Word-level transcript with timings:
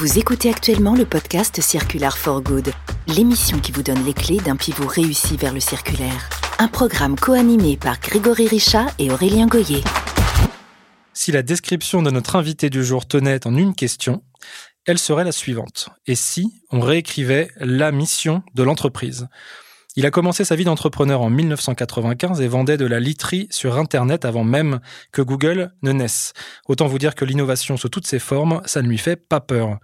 Vous 0.00 0.18
écoutez 0.18 0.48
actuellement 0.48 0.94
le 0.94 1.04
podcast 1.04 1.60
Circular 1.60 2.16
for 2.16 2.40
Good, 2.40 2.72
l'émission 3.06 3.58
qui 3.58 3.70
vous 3.70 3.82
donne 3.82 4.02
les 4.06 4.14
clés 4.14 4.38
d'un 4.38 4.56
pivot 4.56 4.86
réussi 4.86 5.36
vers 5.36 5.52
le 5.52 5.60
circulaire. 5.60 6.30
Un 6.58 6.68
programme 6.68 7.16
co-animé 7.16 7.76
par 7.76 8.00
Grégory 8.00 8.48
Richat 8.48 8.86
et 8.98 9.10
Aurélien 9.10 9.46
Goyer. 9.46 9.84
Si 11.12 11.32
la 11.32 11.42
description 11.42 12.00
de 12.00 12.10
notre 12.10 12.36
invité 12.36 12.70
du 12.70 12.82
jour 12.82 13.06
tenait 13.06 13.46
en 13.46 13.54
une 13.54 13.74
question, 13.74 14.22
elle 14.86 14.98
serait 14.98 15.24
la 15.24 15.32
suivante. 15.32 15.90
Et 16.06 16.14
si 16.14 16.62
on 16.70 16.80
réécrivait 16.80 17.50
la 17.58 17.92
mission 17.92 18.42
de 18.54 18.62
l'entreprise? 18.62 19.28
Il 19.96 20.06
a 20.06 20.10
commencé 20.10 20.44
sa 20.44 20.56
vie 20.56 20.64
d'entrepreneur 20.64 21.20
en 21.20 21.30
1995 21.30 22.40
et 22.40 22.48
vendait 22.48 22.76
de 22.76 22.86
la 22.86 23.00
literie 23.00 23.48
sur 23.50 23.76
Internet 23.76 24.24
avant 24.24 24.44
même 24.44 24.80
que 25.12 25.22
Google 25.22 25.72
ne 25.82 25.92
naisse. 25.92 26.32
Autant 26.68 26.86
vous 26.86 26.98
dire 26.98 27.14
que 27.14 27.24
l'innovation 27.24 27.76
sous 27.76 27.88
toutes 27.88 28.06
ses 28.06 28.18
formes, 28.18 28.62
ça 28.64 28.82
ne 28.82 28.88
lui 28.88 28.98
fait 28.98 29.16
pas 29.16 29.40
peur. 29.40 29.78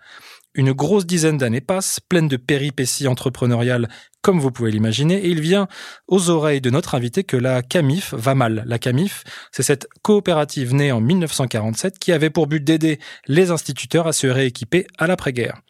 Une 0.55 0.73
grosse 0.73 1.05
dizaine 1.05 1.37
d'années 1.37 1.61
passent, 1.61 2.01
pleines 2.01 2.29
de 2.29 2.39
péripéties 2.39 3.09
entrepreneuriales, 3.09 3.89
comme 4.23 4.41
vous 4.41 4.51
pouvez 4.51 4.71
l'imaginer, 4.71 5.17
et 5.17 5.29
il 5.29 5.41
vient 5.41 5.69
aux 6.09 6.31
oreilles 6.31 6.63
de 6.63 6.71
notre 6.71 6.95
invité 6.95 7.25
que 7.25 7.37
la 7.37 7.63
CAMIF 7.63 8.15
va 8.15 8.35
mal. 8.35 8.65
La 8.67 8.79
CAMIF, 8.79 9.25
c'est 9.53 9.63
cette 9.63 9.87
coopérative 10.01 10.75
née 10.75 10.93
en 10.93 11.01
1947 11.03 11.99
qui 11.99 12.11
avait 12.11 12.31
pour 12.31 12.47
but 12.47 12.65
d'aider 12.65 12.99
les 13.27 13.51
instituteurs 13.51 14.07
à 14.07 14.15
se 14.15 14.27
rééquiper 14.27 14.87
à 14.97 15.07
l'après-guerre. 15.07 15.61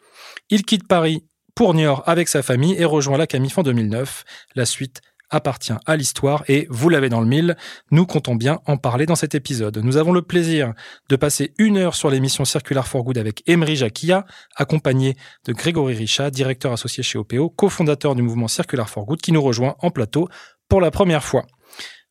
Il 0.49 0.63
quitte 0.63 0.87
Paris 0.87 1.25
pour 1.57 1.73
Niort 1.73 2.03
avec 2.05 2.27
sa 2.27 2.43
famille 2.43 2.75
et 2.77 2.85
rejoint 2.85 3.17
la 3.17 3.25
Camif 3.25 3.57
en 3.57 3.63
2009. 3.63 4.25
La 4.53 4.63
suite 4.63 5.01
appartient 5.31 5.73
à 5.87 5.95
l'histoire 5.95 6.43
et 6.47 6.67
vous 6.69 6.87
l'avez 6.87 7.09
dans 7.09 7.19
le 7.19 7.25
mille, 7.25 7.57
nous 7.89 8.05
comptons 8.05 8.35
bien 8.35 8.59
en 8.67 8.77
parler 8.77 9.07
dans 9.07 9.15
cet 9.15 9.33
épisode. 9.33 9.79
Nous 9.79 9.97
avons 9.97 10.11
le 10.11 10.21
plaisir 10.21 10.75
de 11.09 11.15
passer 11.15 11.55
une 11.57 11.77
heure 11.77 11.95
sur 11.95 12.11
l'émission 12.11 12.45
Circular 12.45 12.87
for 12.87 13.03
Good 13.03 13.17
avec 13.17 13.41
Emery 13.49 13.75
Jacquia, 13.75 14.27
accompagné 14.55 15.17
de 15.45 15.53
Grégory 15.53 15.95
Richat, 15.95 16.29
directeur 16.29 16.73
associé 16.73 17.01
chez 17.01 17.17
OPO, 17.17 17.49
cofondateur 17.49 18.13
du 18.13 18.21
mouvement 18.21 18.47
Circular 18.47 18.87
for 18.87 19.07
Good, 19.07 19.19
qui 19.19 19.31
nous 19.31 19.41
rejoint 19.41 19.77
en 19.79 19.89
plateau 19.89 20.29
pour 20.69 20.79
la 20.79 20.91
première 20.91 21.23
fois. 21.23 21.47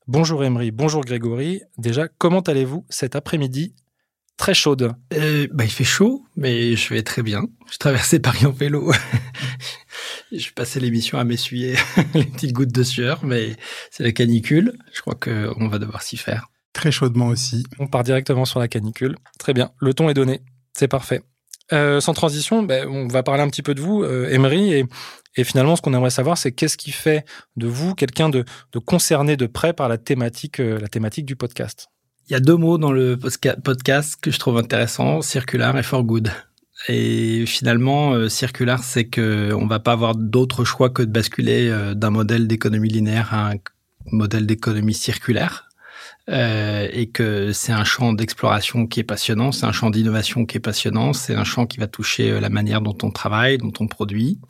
Bonjour 0.09 0.43
Emery, 0.43 0.73
bonjour 0.73 1.03
Grégory. 1.03 1.63
Déjà, 1.79 2.09
comment 2.09 2.41
allez-vous 2.41 2.85
cet 2.89 3.15
après-midi 3.15 3.77
très 4.37 4.55
chaude 4.55 4.95
euh, 5.15 5.47
bah, 5.53 5.65
Il 5.65 5.71
fait 5.71 5.85
chaud, 5.85 6.25
mais 6.37 6.77
je 6.77 6.95
vais 6.95 7.03
très 7.03 7.23
bien. 7.23 7.45
Je 7.71 7.79
traversais 7.79 8.19
Paris 8.19 8.47
en 8.47 8.53
vélo. 8.53 8.93
je 10.33 10.51
passais 10.51 10.81
l'émission 10.81 11.19
à 11.19 11.25
m'essuyer 11.25 11.77
les 12.15 12.25
petites 12.25 12.53
gouttes 12.53 12.73
de 12.73 12.83
sueur, 12.83 13.25
mais 13.25 13.57
c'est 13.91 14.03
la 14.03 14.13
canicule. 14.13 14.73
Je 14.93 15.01
crois 15.01 15.15
qu'on 15.15 15.69
va 15.69 15.79
devoir 15.79 16.03
s'y 16.03 16.17
faire. 16.17 16.49
Très 16.73 16.93
chaudement 16.93 17.29
aussi. 17.29 17.65
On 17.79 17.87
part 17.87 18.05
directement 18.05 18.45
sur 18.45 18.61
la 18.61 18.69
canicule. 18.69 19.17
Très 19.39 19.55
bien, 19.55 19.71
le 19.81 19.95
ton 19.95 20.09
est 20.09 20.15
donné. 20.15 20.43
C'est 20.75 20.89
parfait. 20.89 21.23
Euh, 21.73 22.01
sans 22.01 22.15
transition, 22.15 22.63
ben, 22.63 22.87
on 22.89 23.09
va 23.09 23.23
parler 23.23 23.43
un 23.43 23.49
petit 23.49 23.63
peu 23.63 23.75
de 23.75 23.81
vous, 23.81 24.05
euh, 24.05 24.29
Emery, 24.31 24.73
et, 24.73 24.85
et, 25.37 25.43
finalement, 25.43 25.75
ce 25.75 25.83
qu'on 25.83 25.95
aimerait 25.95 26.11
savoir, 26.11 26.39
c'est 26.39 26.53
qu'est-ce 26.53 26.77
qui 26.77 26.93
fait 26.93 27.25
de 27.57 27.67
vous 27.67 27.95
quelqu'un 27.95 28.29
de, 28.29 28.45
de, 28.73 28.79
concerné 28.79 29.37
de 29.37 29.47
près 29.47 29.73
par 29.73 29.89
la 29.89 29.99
thématique, 29.99 30.61
euh, 30.61 30.79
la 30.79 30.89
thématique 30.89 31.27
du 31.27 31.35
podcast? 31.35 31.89
Il 32.29 32.33
y 32.33 32.37
a 32.37 32.41
deux 32.41 32.57
mots 32.57 32.77
dans 32.77 32.93
le 32.93 33.17
podcast 33.17 34.17
que 34.21 34.31
je 34.31 34.39
trouve 34.39 34.59
intéressants, 34.59 35.23
circular 35.23 35.77
et 35.79 35.83
for 35.83 36.03
good. 36.03 36.31
Et 36.89 37.47
finalement, 37.47 38.13
euh, 38.13 38.29
circular, 38.29 38.83
c'est 38.83 39.07
que 39.07 39.53
on 39.55 39.67
va 39.67 39.79
pas 39.79 39.93
avoir 39.93 40.15
d'autre 40.15 40.65
choix 40.65 40.91
que 40.91 41.03
de 41.03 41.11
basculer 41.11 41.69
euh, 41.69 41.95
d'un 41.95 42.11
modèle 42.11 42.49
d'économie 42.49 42.89
linéaire 42.89 43.33
à 43.33 43.53
un 43.53 43.55
modèle 44.11 44.47
d'économie 44.47 44.95
circulaire. 44.95 45.69
Euh, 46.29 46.89
et 46.93 47.07
que 47.07 47.53
c'est 47.53 47.73
un 47.73 47.85
champ 47.85 48.13
d'exploration 48.13 48.89
qui 48.89 48.99
est 48.99 49.05
passionnant, 49.05 49.53
c'est 49.53 49.65
un 49.65 49.71
champ 49.71 49.91
d'innovation 49.91 50.45
qui 50.45 50.57
est 50.57 50.61
passionnant, 50.61 51.13
c'est 51.13 51.37
un 51.37 51.45
champ 51.45 51.67
qui 51.67 51.79
va 51.79 51.87
toucher 51.87 52.41
la 52.41 52.49
manière 52.49 52.81
dont 52.81 52.99
on 53.05 53.13
travaille, 53.13 53.59
dont 53.59 53.73
on 53.79 53.87
produit. 53.87 54.41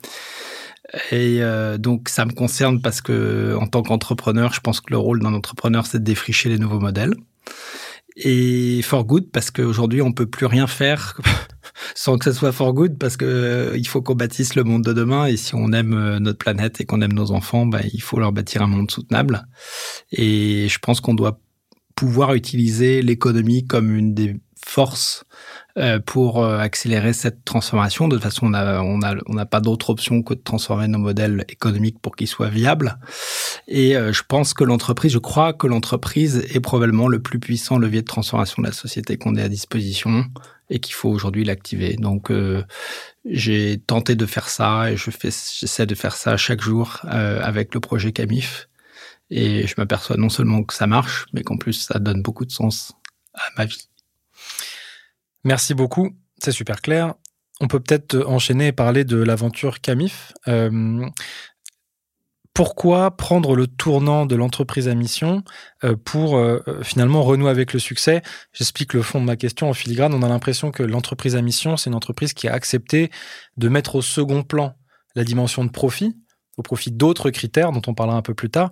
Et 1.11 1.41
donc 1.79 2.07
ça 2.07 2.25
me 2.25 2.31
concerne 2.31 2.81
parce 2.81 3.01
que 3.01 3.55
en 3.59 3.67
tant 3.67 3.83
qu'entrepreneur, 3.83 4.53
je 4.53 4.61
pense 4.61 4.79
que 4.79 4.91
le 4.91 4.97
rôle 4.97 5.21
d'un 5.21 5.33
entrepreneur, 5.33 5.85
c'est 5.85 5.99
de 5.99 6.03
défricher 6.03 6.49
les 6.49 6.57
nouveaux 6.57 6.79
modèles 6.79 7.13
et 8.17 8.81
for 8.81 9.05
good 9.05 9.29
parce 9.31 9.51
qu'aujourd'hui 9.51 10.01
on 10.01 10.11
peut 10.11 10.25
plus 10.25 10.47
rien 10.47 10.65
faire 10.65 11.21
sans 11.95 12.17
que 12.17 12.25
ça 12.25 12.33
soit 12.33 12.51
for 12.51 12.73
good 12.73 12.97
parce 12.97 13.15
que 13.15 13.25
euh, 13.25 13.77
il 13.77 13.87
faut 13.87 14.01
qu'on 14.01 14.15
bâtisse 14.15 14.55
le 14.55 14.63
monde 14.63 14.83
de 14.83 14.91
demain 14.91 15.27
et 15.27 15.37
si 15.37 15.53
on 15.53 15.71
aime 15.71 15.93
euh, 15.93 16.19
notre 16.19 16.39
planète 16.39 16.81
et 16.81 16.85
qu'on 16.85 17.01
aime 17.01 17.13
nos 17.13 17.31
enfants, 17.31 17.67
bah, 17.67 17.81
il 17.93 18.01
faut 18.01 18.19
leur 18.19 18.31
bâtir 18.31 18.63
un 18.63 18.67
monde 18.67 18.89
soutenable. 18.89 19.47
Et 20.11 20.67
je 20.67 20.79
pense 20.79 20.99
qu'on 20.99 21.13
doit 21.13 21.39
pouvoir 21.95 22.33
utiliser 22.33 23.03
l'économie 23.03 23.65
comme 23.67 23.95
une 23.95 24.15
des 24.15 24.35
forces 24.65 25.23
euh, 25.23 25.26
pour 26.05 26.43
euh, 26.43 26.57
accélérer 26.57 27.13
cette 27.13 27.45
transformation. 27.45 28.07
De 28.07 28.15
toute 28.15 28.23
façon, 28.23 28.47
on 28.47 28.49
n'a 28.49 28.83
on 28.83 29.01
a, 29.01 29.15
on 29.27 29.45
pas 29.45 29.59
d'autre 29.59 29.91
option 29.91 30.23
que 30.23 30.33
de 30.33 30.41
transformer 30.41 30.87
nos 30.87 30.97
modèles 30.97 31.45
économiques 31.49 31.99
pour 32.01 32.15
qu'ils 32.15 32.27
soient 32.27 32.49
viables. 32.49 32.97
Et 33.67 33.95
euh, 33.95 34.11
je 34.11 34.23
pense 34.27 34.53
que 34.53 34.63
l'entreprise, 34.63 35.11
je 35.11 35.19
crois 35.19 35.53
que 35.53 35.67
l'entreprise 35.67 36.45
est 36.51 36.59
probablement 36.59 37.07
le 37.07 37.21
plus 37.21 37.39
puissant 37.39 37.77
levier 37.77 38.01
de 38.01 38.07
transformation 38.07 38.61
de 38.63 38.67
la 38.67 38.73
société 38.73 39.17
qu'on 39.17 39.35
ait 39.35 39.43
à 39.43 39.49
disposition 39.49 40.25
et 40.69 40.79
qu'il 40.79 40.95
faut 40.95 41.09
aujourd'hui 41.09 41.45
l'activer. 41.45 41.95
Donc, 41.95 42.29
j'ai 43.23 43.77
tenté 43.79 44.15
de 44.15 44.25
faire 44.25 44.49
ça 44.49 44.91
et 44.91 44.97
je 44.97 45.11
fais, 45.11 45.29
j'essaie 45.29 45.85
de 45.85 45.95
faire 45.95 46.13
ça 46.13 46.35
chaque 46.35 46.61
jour 46.61 46.99
avec 47.03 47.73
le 47.73 47.79
projet 47.79 48.11
Camif. 48.11 48.67
Et 49.29 49.65
je 49.65 49.75
m'aperçois 49.77 50.17
non 50.17 50.27
seulement 50.27 50.63
que 50.63 50.73
ça 50.73 50.85
marche, 50.87 51.27
mais 51.31 51.43
qu'en 51.43 51.57
plus 51.57 51.73
ça 51.73 51.99
donne 51.99 52.21
beaucoup 52.21 52.45
de 52.45 52.51
sens 52.51 52.93
à 53.33 53.43
ma 53.57 53.65
vie. 53.65 53.87
Merci 55.47 55.73
beaucoup, 55.73 56.09
c'est 56.39 56.51
super 56.51 56.81
clair. 56.81 57.13
On 57.61 57.69
peut 57.69 57.79
peut-être 57.79 58.21
enchaîner 58.27 58.67
et 58.67 58.71
parler 58.73 59.05
de 59.05 59.15
l'aventure 59.15 59.79
Camif. 59.79 60.33
Euh, 60.49 61.07
pourquoi 62.53 63.15
prendre 63.15 63.55
le 63.55 63.65
tournant 63.65 64.25
de 64.25 64.35
l'entreprise 64.35 64.89
à 64.89 64.93
mission 64.93 65.45
euh, 65.85 65.95
pour 65.95 66.35
euh, 66.35 66.59
finalement 66.83 67.23
renouer 67.23 67.49
avec 67.49 67.71
le 67.71 67.79
succès? 67.79 68.23
J'explique 68.51 68.93
le 68.93 69.01
fond 69.01 69.21
de 69.21 69.25
ma 69.25 69.37
question 69.37 69.69
en 69.69 69.73
filigrane. 69.73 70.13
On 70.13 70.21
a 70.21 70.27
l'impression 70.27 70.69
que 70.69 70.83
l'entreprise 70.83 71.37
à 71.37 71.41
mission, 71.41 71.77
c'est 71.77 71.89
une 71.89 71.95
entreprise 71.95 72.33
qui 72.33 72.49
a 72.49 72.53
accepté 72.53 73.09
de 73.55 73.69
mettre 73.69 73.95
au 73.95 74.01
second 74.01 74.43
plan 74.43 74.75
la 75.15 75.23
dimension 75.23 75.63
de 75.63 75.69
profit 75.69 76.13
au 76.57 76.63
profit 76.63 76.91
d'autres 76.91 77.29
critères 77.29 77.71
dont 77.71 77.81
on 77.87 77.93
parlera 77.93 78.17
un 78.17 78.21
peu 78.21 78.33
plus 78.33 78.49
tard. 78.49 78.71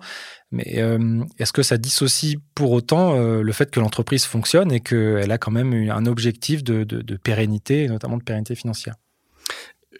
Mais 0.52 0.74
euh, 0.78 1.24
est-ce 1.38 1.52
que 1.52 1.62
ça 1.62 1.76
dissocie 1.76 2.36
pour 2.54 2.72
autant 2.72 3.16
euh, 3.16 3.42
le 3.42 3.52
fait 3.52 3.70
que 3.70 3.80
l'entreprise 3.80 4.24
fonctionne 4.24 4.70
et 4.72 4.80
qu'elle 4.80 5.30
a 5.30 5.38
quand 5.38 5.50
même 5.50 5.72
un 5.90 6.06
objectif 6.06 6.62
de, 6.62 7.16
pérennité, 7.16 7.88
notamment 7.88 8.16
de 8.16 8.22
pérennité 8.22 8.54
financière? 8.54 8.94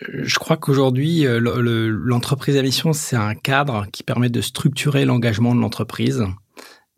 Euh, 0.03 0.23
je 0.23 0.39
crois 0.39 0.57
qu'aujourd'hui, 0.57 1.25
l'entreprise 1.27 2.57
à 2.57 2.63
mission, 2.63 2.93
c'est 2.93 3.17
un 3.17 3.35
cadre 3.35 3.87
qui 3.93 4.03
permet 4.03 4.29
de 4.29 4.41
structurer 4.41 5.05
l'engagement 5.05 5.55
de 5.55 5.61
l'entreprise 5.61 6.25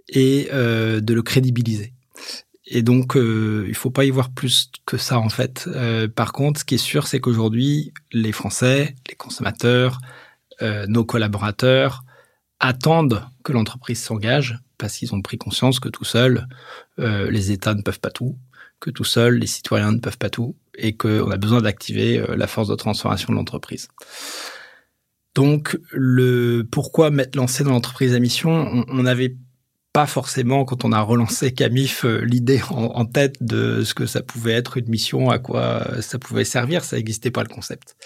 et 0.08 0.48
de 0.52 1.14
le 1.14 1.22
crédibiliser. 1.22 1.94
Et 2.70 2.82
donc, 2.82 3.16
euh, 3.16 3.64
il 3.66 3.74
faut 3.74 3.88
pas 3.88 4.04
y 4.04 4.10
voir 4.10 4.28
plus 4.28 4.70
que 4.84 4.98
ça 4.98 5.18
en 5.18 5.30
fait. 5.30 5.66
par 6.14 6.32
contre, 6.32 6.60
ce 6.60 6.64
qui 6.66 6.74
est 6.74 6.78
sûr, 6.78 7.06
c'est 7.06 7.18
qu'aujourd'hui, 7.18 7.94
les 8.12 8.32
Français, 8.32 8.94
les 9.08 9.14
consommateurs, 9.14 10.00
nos 10.60 11.04
collaborateurs 11.04 12.04
attendent 12.60 13.24
que 13.44 13.52
l'entreprise 13.52 14.02
s'engage 14.02 14.58
parce 14.78 14.96
qu'ils 14.96 15.14
ont 15.14 15.22
pris 15.22 15.38
conscience 15.38 15.80
que 15.80 15.88
tout 15.88 16.04
seul, 16.04 16.46
euh, 16.98 17.30
les 17.30 17.50
États 17.50 17.74
ne 17.74 17.82
peuvent 17.82 18.00
pas 18.00 18.10
tout, 18.10 18.38
que 18.80 18.90
tout 18.90 19.04
seul, 19.04 19.38
les 19.38 19.46
citoyens 19.46 19.92
ne 19.92 19.98
peuvent 19.98 20.18
pas 20.18 20.30
tout, 20.30 20.56
et 20.76 20.96
qu'on 20.96 21.30
a 21.30 21.36
besoin 21.36 21.60
d'activer 21.60 22.18
euh, 22.18 22.36
la 22.36 22.46
force 22.46 22.68
de 22.68 22.76
transformation 22.76 23.32
de 23.32 23.38
l'entreprise. 23.38 23.88
Donc, 25.34 25.78
le 25.90 26.66
pourquoi 26.70 27.10
mettre 27.10 27.36
lancé 27.36 27.64
dans 27.64 27.70
l'entreprise 27.70 28.14
à 28.14 28.20
mission, 28.20 28.50
on, 28.50 28.84
on 28.88 29.06
avait 29.06 29.36
pas 29.98 30.06
forcément, 30.06 30.64
quand 30.64 30.84
on 30.84 30.92
a 30.92 31.00
relancé 31.00 31.50
Camif, 31.50 32.04
euh, 32.04 32.20
l'idée 32.24 32.60
en, 32.70 33.04
tête 33.04 33.34
de 33.40 33.82
ce 33.82 33.94
que 33.94 34.06
ça 34.06 34.22
pouvait 34.22 34.52
être 34.52 34.76
une 34.76 34.88
mission, 34.88 35.28
à 35.28 35.40
quoi 35.40 35.84
ça 36.02 36.20
pouvait 36.20 36.44
servir. 36.44 36.84
Ça 36.84 36.94
n'existait 36.94 37.32
pas 37.32 37.42
le 37.42 37.48
concept. 37.48 37.96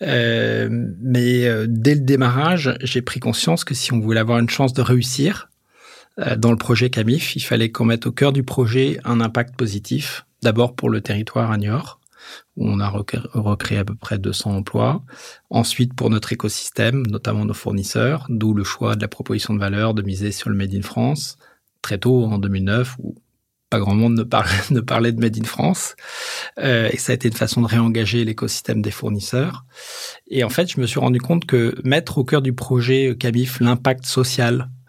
Euh, 0.00 0.70
mais 1.02 1.44
euh, 1.44 1.66
dès 1.68 1.94
le 1.94 2.00
démarrage, 2.00 2.74
j'ai 2.80 3.02
pris 3.02 3.20
conscience 3.20 3.64
que 3.64 3.74
si 3.74 3.92
on 3.92 4.00
voulait 4.00 4.20
avoir 4.20 4.38
une 4.38 4.48
chance 4.48 4.72
de 4.72 4.80
réussir 4.80 5.50
dans 6.38 6.52
le 6.52 6.56
projet 6.56 6.88
Camif, 6.88 7.36
il 7.36 7.40
fallait 7.40 7.70
qu'on 7.70 7.84
mette 7.84 8.06
au 8.06 8.12
cœur 8.12 8.32
du 8.32 8.42
projet 8.42 8.98
un 9.04 9.20
impact 9.20 9.56
positif. 9.56 10.24
D'abord 10.42 10.74
pour 10.74 10.88
le 10.88 11.02
territoire 11.02 11.50
à 11.50 11.58
Niort, 11.58 12.00
où 12.56 12.68
on 12.68 12.80
a 12.80 12.88
recréé 12.88 13.78
à 13.78 13.84
peu 13.84 13.94
près 13.94 14.18
200 14.18 14.56
emplois. 14.56 15.02
Ensuite, 15.50 15.94
pour 15.94 16.10
notre 16.10 16.32
écosystème, 16.32 17.06
notamment 17.06 17.44
nos 17.44 17.54
fournisseurs, 17.54 18.26
d'où 18.28 18.54
le 18.54 18.64
choix 18.64 18.96
de 18.96 19.02
la 19.02 19.08
proposition 19.08 19.54
de 19.54 19.60
valeur 19.60 19.94
de 19.94 20.02
miser 20.02 20.32
sur 20.32 20.50
le 20.50 20.56
Made 20.56 20.74
in 20.74 20.82
France, 20.82 21.38
très 21.82 21.98
tôt, 21.98 22.24
en 22.24 22.38
2009, 22.38 22.96
où 23.00 23.14
pas 23.70 23.80
grand 23.80 23.94
monde 23.94 24.14
ne 24.70 24.80
parlait, 24.80 25.12
de 25.12 25.20
Made 25.20 25.38
in 25.38 25.44
France. 25.44 25.96
Euh, 26.58 26.88
et 26.92 26.98
ça 26.98 27.12
a 27.12 27.14
été 27.14 27.28
une 27.28 27.34
façon 27.34 27.62
de 27.62 27.66
réengager 27.66 28.24
l'écosystème 28.24 28.82
des 28.82 28.90
fournisseurs. 28.90 29.64
Et 30.28 30.44
en 30.44 30.48
fait, 30.48 30.70
je 30.70 30.80
me 30.80 30.86
suis 30.86 31.00
rendu 31.00 31.20
compte 31.20 31.46
que 31.46 31.74
mettre 31.84 32.18
au 32.18 32.24
cœur 32.24 32.42
du 32.42 32.52
projet 32.52 33.16
Camif 33.18 33.60
l'impact 33.60 34.06
social 34.06 34.62
euh, 34.62 34.85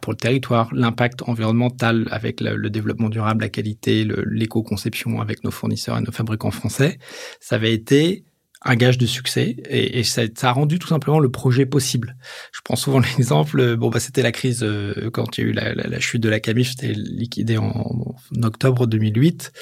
pour 0.00 0.12
le 0.12 0.16
territoire, 0.16 0.68
l'impact 0.72 1.22
environnemental 1.22 2.08
avec 2.10 2.40
le, 2.40 2.70
développement 2.70 3.08
durable, 3.08 3.42
la 3.42 3.48
qualité, 3.48 4.06
l'éco-conception 4.26 5.20
avec 5.20 5.44
nos 5.44 5.50
fournisseurs 5.50 5.96
et 5.98 6.00
nos 6.00 6.12
fabricants 6.12 6.50
français, 6.50 6.98
ça 7.40 7.56
avait 7.56 7.72
été 7.72 8.24
un 8.64 8.74
gage 8.74 8.98
de 8.98 9.06
succès 9.06 9.56
et, 9.68 10.00
et 10.00 10.02
ça, 10.04 10.22
ça, 10.34 10.48
a 10.48 10.52
rendu 10.52 10.78
tout 10.78 10.88
simplement 10.88 11.20
le 11.20 11.30
projet 11.30 11.64
possible. 11.64 12.16
Je 12.52 12.60
prends 12.64 12.76
souvent 12.76 12.98
l'exemple, 13.18 13.60
euh, 13.60 13.76
bon 13.76 13.88
bah 13.88 14.00
c'était 14.00 14.22
la 14.22 14.32
crise 14.32 14.62
euh, 14.62 15.10
quand 15.12 15.38
il 15.38 15.44
y 15.44 15.46
a 15.46 15.50
eu 15.50 15.52
la, 15.52 15.74
la, 15.74 15.86
la 15.86 16.00
chute 16.00 16.22
de 16.22 16.28
la 16.28 16.40
Camif, 16.40 16.70
c'était 16.70 16.92
liquidé 16.92 17.56
en, 17.56 17.66
en, 17.66 18.42
octobre 18.42 18.86
2008. 18.86 19.52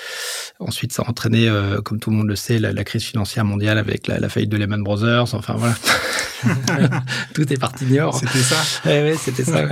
Ensuite, 0.58 0.92
ça 0.92 1.02
a 1.02 1.10
entraîné, 1.10 1.48
euh, 1.48 1.80
comme 1.82 2.00
tout 2.00 2.10
le 2.10 2.16
monde 2.16 2.28
le 2.28 2.36
sait, 2.36 2.58
la, 2.58 2.72
la 2.72 2.84
crise 2.84 3.04
financière 3.04 3.44
mondiale 3.44 3.78
avec 3.78 4.06
la, 4.06 4.28
faillite 4.28 4.50
de 4.50 4.56
Lehman 4.56 4.82
Brothers. 4.82 5.34
Enfin 5.34 5.54
voilà, 5.56 5.74
tout 7.34 7.52
est 7.52 7.58
parti 7.58 7.84
dehors. 7.84 8.18
C'était 8.18 8.38
ça. 8.38 8.88
ouais, 8.88 9.02
ouais 9.02 9.16
c'était 9.16 9.44
ça. 9.44 9.68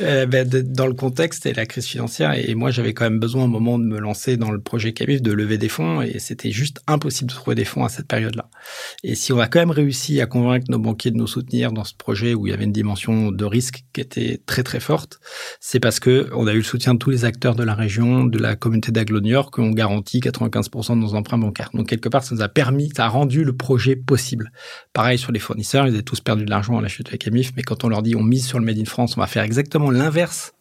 euh, 0.00 0.26
de, 0.26 0.60
dans 0.60 0.86
le 0.86 0.94
contexte 0.94 1.46
et 1.46 1.52
la 1.52 1.66
crise 1.66 1.86
financière, 1.86 2.32
et, 2.34 2.54
moi 2.54 2.70
j'avais 2.70 2.94
quand 2.94 3.04
même 3.04 3.20
besoin 3.20 3.44
au 3.44 3.48
moment 3.48 3.78
de 3.78 3.84
me 3.84 3.98
lancer 3.98 4.36
dans 4.36 4.50
le 4.50 4.60
projet 4.60 4.92
Camif 4.92 5.22
de 5.22 5.32
lever 5.32 5.58
des 5.58 5.68
fonds, 5.68 6.02
et 6.02 6.18
c'était 6.18 6.50
juste 6.50 6.80
impossible 6.86 7.30
de 7.30 7.34
trouver 7.34 7.54
des 7.54 7.64
fonds 7.64 7.84
à 7.84 7.88
cette 7.88 8.06
période-là. 8.06 8.48
Et 9.04 9.14
si 9.14 9.32
on 9.32 9.38
a 9.38 9.46
quand 9.46 9.60
même 9.60 9.70
réussi 9.70 10.20
à 10.20 10.26
convaincre 10.26 10.66
nos 10.68 10.78
banquiers 10.78 11.10
de 11.10 11.16
nous 11.16 11.26
soutenir 11.26 11.72
dans 11.72 11.84
ce 11.84 11.94
projet 11.94 12.34
où 12.34 12.46
il 12.46 12.50
y 12.50 12.52
avait 12.52 12.64
une 12.64 12.72
dimension 12.72 13.30
de 13.30 13.44
risque 13.44 13.84
qui 13.92 14.00
était 14.00 14.40
très 14.46 14.62
très 14.62 14.80
forte, 14.80 15.20
c'est 15.60 15.80
parce 15.80 16.00
que 16.00 16.28
on 16.34 16.46
a 16.46 16.52
eu 16.52 16.58
le 16.58 16.62
soutien 16.62 16.94
de 16.94 16.98
tous 16.98 17.10
les 17.10 17.24
acteurs 17.24 17.54
de 17.54 17.62
la 17.62 17.74
région, 17.74 18.24
de 18.24 18.38
la 18.38 18.56
communauté 18.56 18.92
d'Aglo 18.92 19.20
New 19.20 19.30
York, 19.30 19.54
qui 19.54 19.60
ont 19.60 19.70
garanti 19.70 20.20
95% 20.20 20.94
de 20.94 21.00
nos 21.00 21.14
emprunts 21.14 21.38
bancaires. 21.38 21.70
Donc 21.74 21.88
quelque 21.88 22.08
part, 22.08 22.24
ça 22.24 22.34
nous 22.34 22.42
a 22.42 22.48
permis, 22.48 22.90
ça 22.96 23.06
a 23.06 23.08
rendu 23.08 23.44
le 23.44 23.56
projet 23.56 23.96
possible. 23.96 24.52
Pareil 24.92 25.18
sur 25.18 25.32
les 25.32 25.38
fournisseurs, 25.38 25.86
ils 25.86 25.94
avaient 25.94 26.02
tous 26.02 26.20
perdu 26.20 26.44
de 26.44 26.50
l'argent 26.50 26.78
à 26.78 26.82
la 26.82 26.88
chute 26.88 27.06
de 27.06 27.12
la 27.12 27.18
Camif, 27.18 27.52
mais 27.56 27.62
quand 27.62 27.84
on 27.84 27.88
leur 27.88 28.02
dit 28.02 28.16
on 28.16 28.22
mise 28.22 28.46
sur 28.46 28.58
le 28.58 28.64
Made 28.64 28.78
in 28.78 28.84
France, 28.84 29.16
on 29.16 29.20
va 29.20 29.26
faire 29.26 29.42
exactement 29.42 29.90
l'inverse 29.90 30.52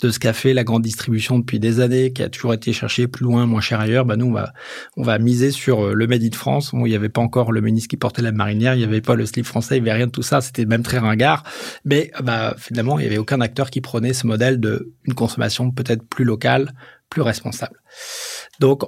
de 0.00 0.10
ce 0.10 0.18
qu'a 0.18 0.32
fait 0.32 0.54
la 0.54 0.64
grande 0.64 0.82
distribution 0.82 1.38
depuis 1.38 1.58
des 1.58 1.80
années, 1.80 2.12
qui 2.12 2.22
a 2.22 2.28
toujours 2.28 2.54
été 2.54 2.72
chercher 2.72 3.08
plus 3.08 3.24
loin, 3.24 3.46
moins 3.46 3.60
cher 3.60 3.80
ailleurs, 3.80 4.04
bah 4.04 4.16
nous 4.16 4.26
on 4.26 4.32
va 4.32 4.52
on 4.96 5.02
va 5.02 5.18
miser 5.18 5.50
sur 5.50 5.86
euh, 5.86 5.94
le 5.94 6.06
Made 6.06 6.22
in 6.22 6.32
France. 6.32 6.72
Bon, 6.72 6.86
il 6.86 6.90
n'y 6.90 6.96
avait 6.96 7.08
pas 7.08 7.20
encore 7.20 7.52
le 7.52 7.60
ministre 7.60 7.88
qui 7.88 7.96
portait 7.96 8.22
la 8.22 8.32
marinière, 8.32 8.74
il 8.74 8.78
n'y 8.78 8.84
avait 8.84 9.00
pas 9.00 9.14
le 9.14 9.26
slip 9.26 9.46
français, 9.46 9.76
il 9.76 9.82
n'y 9.82 9.90
avait 9.90 9.98
rien 9.98 10.06
de 10.06 10.12
tout 10.12 10.22
ça. 10.22 10.40
C'était 10.40 10.66
même 10.66 10.82
très 10.82 10.98
ringard, 10.98 11.44
mais 11.84 12.10
bah 12.22 12.54
finalement 12.58 12.98
il 12.98 13.02
n'y 13.02 13.08
avait 13.08 13.18
aucun 13.18 13.40
acteur 13.40 13.70
qui 13.70 13.80
prenait 13.80 14.12
ce 14.12 14.26
modèle 14.26 14.60
de 14.60 14.92
une 15.04 15.14
consommation 15.14 15.70
peut-être 15.70 16.02
plus 16.02 16.24
locale, 16.24 16.72
plus 17.10 17.22
responsable. 17.22 17.76
Donc 18.60 18.84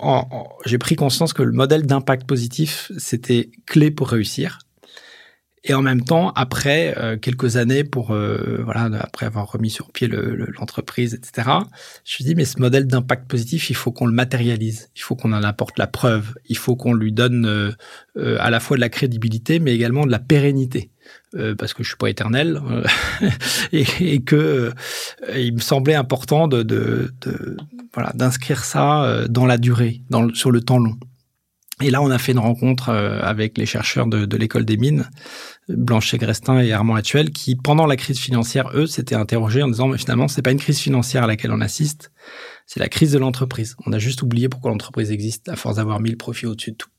j'ai 0.65 0.79
pris 0.79 0.97
conscience 0.97 1.33
que 1.33 1.43
le 1.43 1.53
modèle 1.53 1.87
d'impact 1.87 2.27
positif 2.27 2.91
c'était 2.99 3.51
clé 3.67 3.91
pour 3.91 4.09
réussir 4.09 4.59
et 5.63 5.75
en 5.75 5.83
même 5.83 6.03
temps, 6.03 6.33
après 6.37 6.95
euh, 6.97 7.19
quelques 7.19 7.59
années, 7.59 7.85
pour 7.85 8.13
euh, 8.13 8.63
voilà, 8.65 8.89
après 8.99 9.27
avoir 9.27 9.51
remis 9.51 9.69
sur 9.69 9.93
pied 9.93 10.09
l'entreprise, 10.09 11.13
le, 11.13 11.19
etc., 11.19 11.51
je 11.51 11.61
me 11.61 11.67
suis 12.05 12.25
dit 12.25 12.35
mais 12.35 12.47
ce 12.47 12.59
modèle 12.59 12.87
d'impact 12.87 13.29
positif, 13.29 13.69
il 13.69 13.77
faut 13.77 13.93
qu'on 13.93 14.07
le 14.07 14.13
matérialise, 14.13 14.91
il 14.97 15.03
faut 15.03 15.17
qu'on 15.17 15.35
en 15.35 15.43
apporte 15.43 15.79
la 15.79 15.87
preuve, 15.87 16.35
il 16.49 16.57
faut 16.57 16.77
qu'on 16.77 16.95
lui 16.95 17.13
donne 17.13 17.45
euh, 17.45 18.37
à 18.39 18.49
la 18.49 18.59
fois 18.59 18.79
de 18.79 18.81
la 18.81 18.89
crédibilité, 18.89 19.59
mais 19.59 19.75
également 19.75 20.07
de 20.07 20.11
la 20.11 20.19
pérennité. 20.19 20.93
parce 21.59 21.75
que 21.75 21.83
je 21.83 21.89
suis 21.89 21.97
pas 21.97 22.09
éternel 22.09 22.61
et, 23.73 23.85
et, 24.01 24.23
que 24.23 24.73
il 25.35 25.55
me 25.55 25.61
semblait 25.61 25.95
important 25.95 26.49
de, 26.49 26.63
de, 26.63 27.13
de 27.21 27.57
voilà 27.93 28.13
d'inscrire 28.15 28.65
ça 28.65 29.27
dans 29.29 29.45
la 29.47 29.59
durée, 29.59 30.03
dans 30.09 30.33
sur 30.35 30.51
le 30.51 30.63
temps 30.63 30.79
long. 30.79 30.97
Et 31.83 31.91
là, 31.91 32.03
on 32.03 32.11
a 32.11 32.19
fait 32.19 32.33
une 32.33 32.39
rencontre 32.39 32.91
euh, 32.91 33.21
avec 33.23 33.57
les 33.57 33.67
chercheurs 33.67 34.07
de, 34.07 34.37
l'école 34.37 34.65
des 34.65 34.77
mines, 34.77 35.09
Blanche 35.69 36.15
Grestin 36.15 36.61
et 36.61 36.73
Armand 36.73 36.95
Actuel, 36.95 37.31
qui, 37.31 37.57
pendant 37.57 37.87
la 37.87 37.97
crise 37.97 38.19
financière, 38.19 38.71
eux, 38.75 38.87
s'étaient 38.87 39.15
interrogés 39.15 39.63
en 39.63 39.69
disant, 39.69 39.89
mais 39.89 39.99
finalement, 39.99 40.29
c'est 40.29 40.43
pas 40.43 40.51
une 40.51 40.59
crise 40.59 40.79
financière 40.79 41.25
à 41.25 41.27
laquelle 41.27 41.53
on 41.53 41.61
assiste, 41.61 42.13
c'est 42.67 42.81
la 42.81 42.89
crise 42.89 43.13
de 43.13 43.19
l'entreprise. 43.19 43.77
On 43.87 43.93
a 43.93 43.99
juste 43.99 44.23
oublié 44.23 44.49
pourquoi 44.49 44.71
l'entreprise 44.71 45.11
existe, 45.11 45.49
à 45.49 45.57
force 45.57 45.77
d'avoir 45.77 46.01
mis 46.01 46.11
le 46.11 46.17
profit 46.17 46.47
au-dessus 46.47 46.73
de 46.73 46.77
tout. 46.77 46.91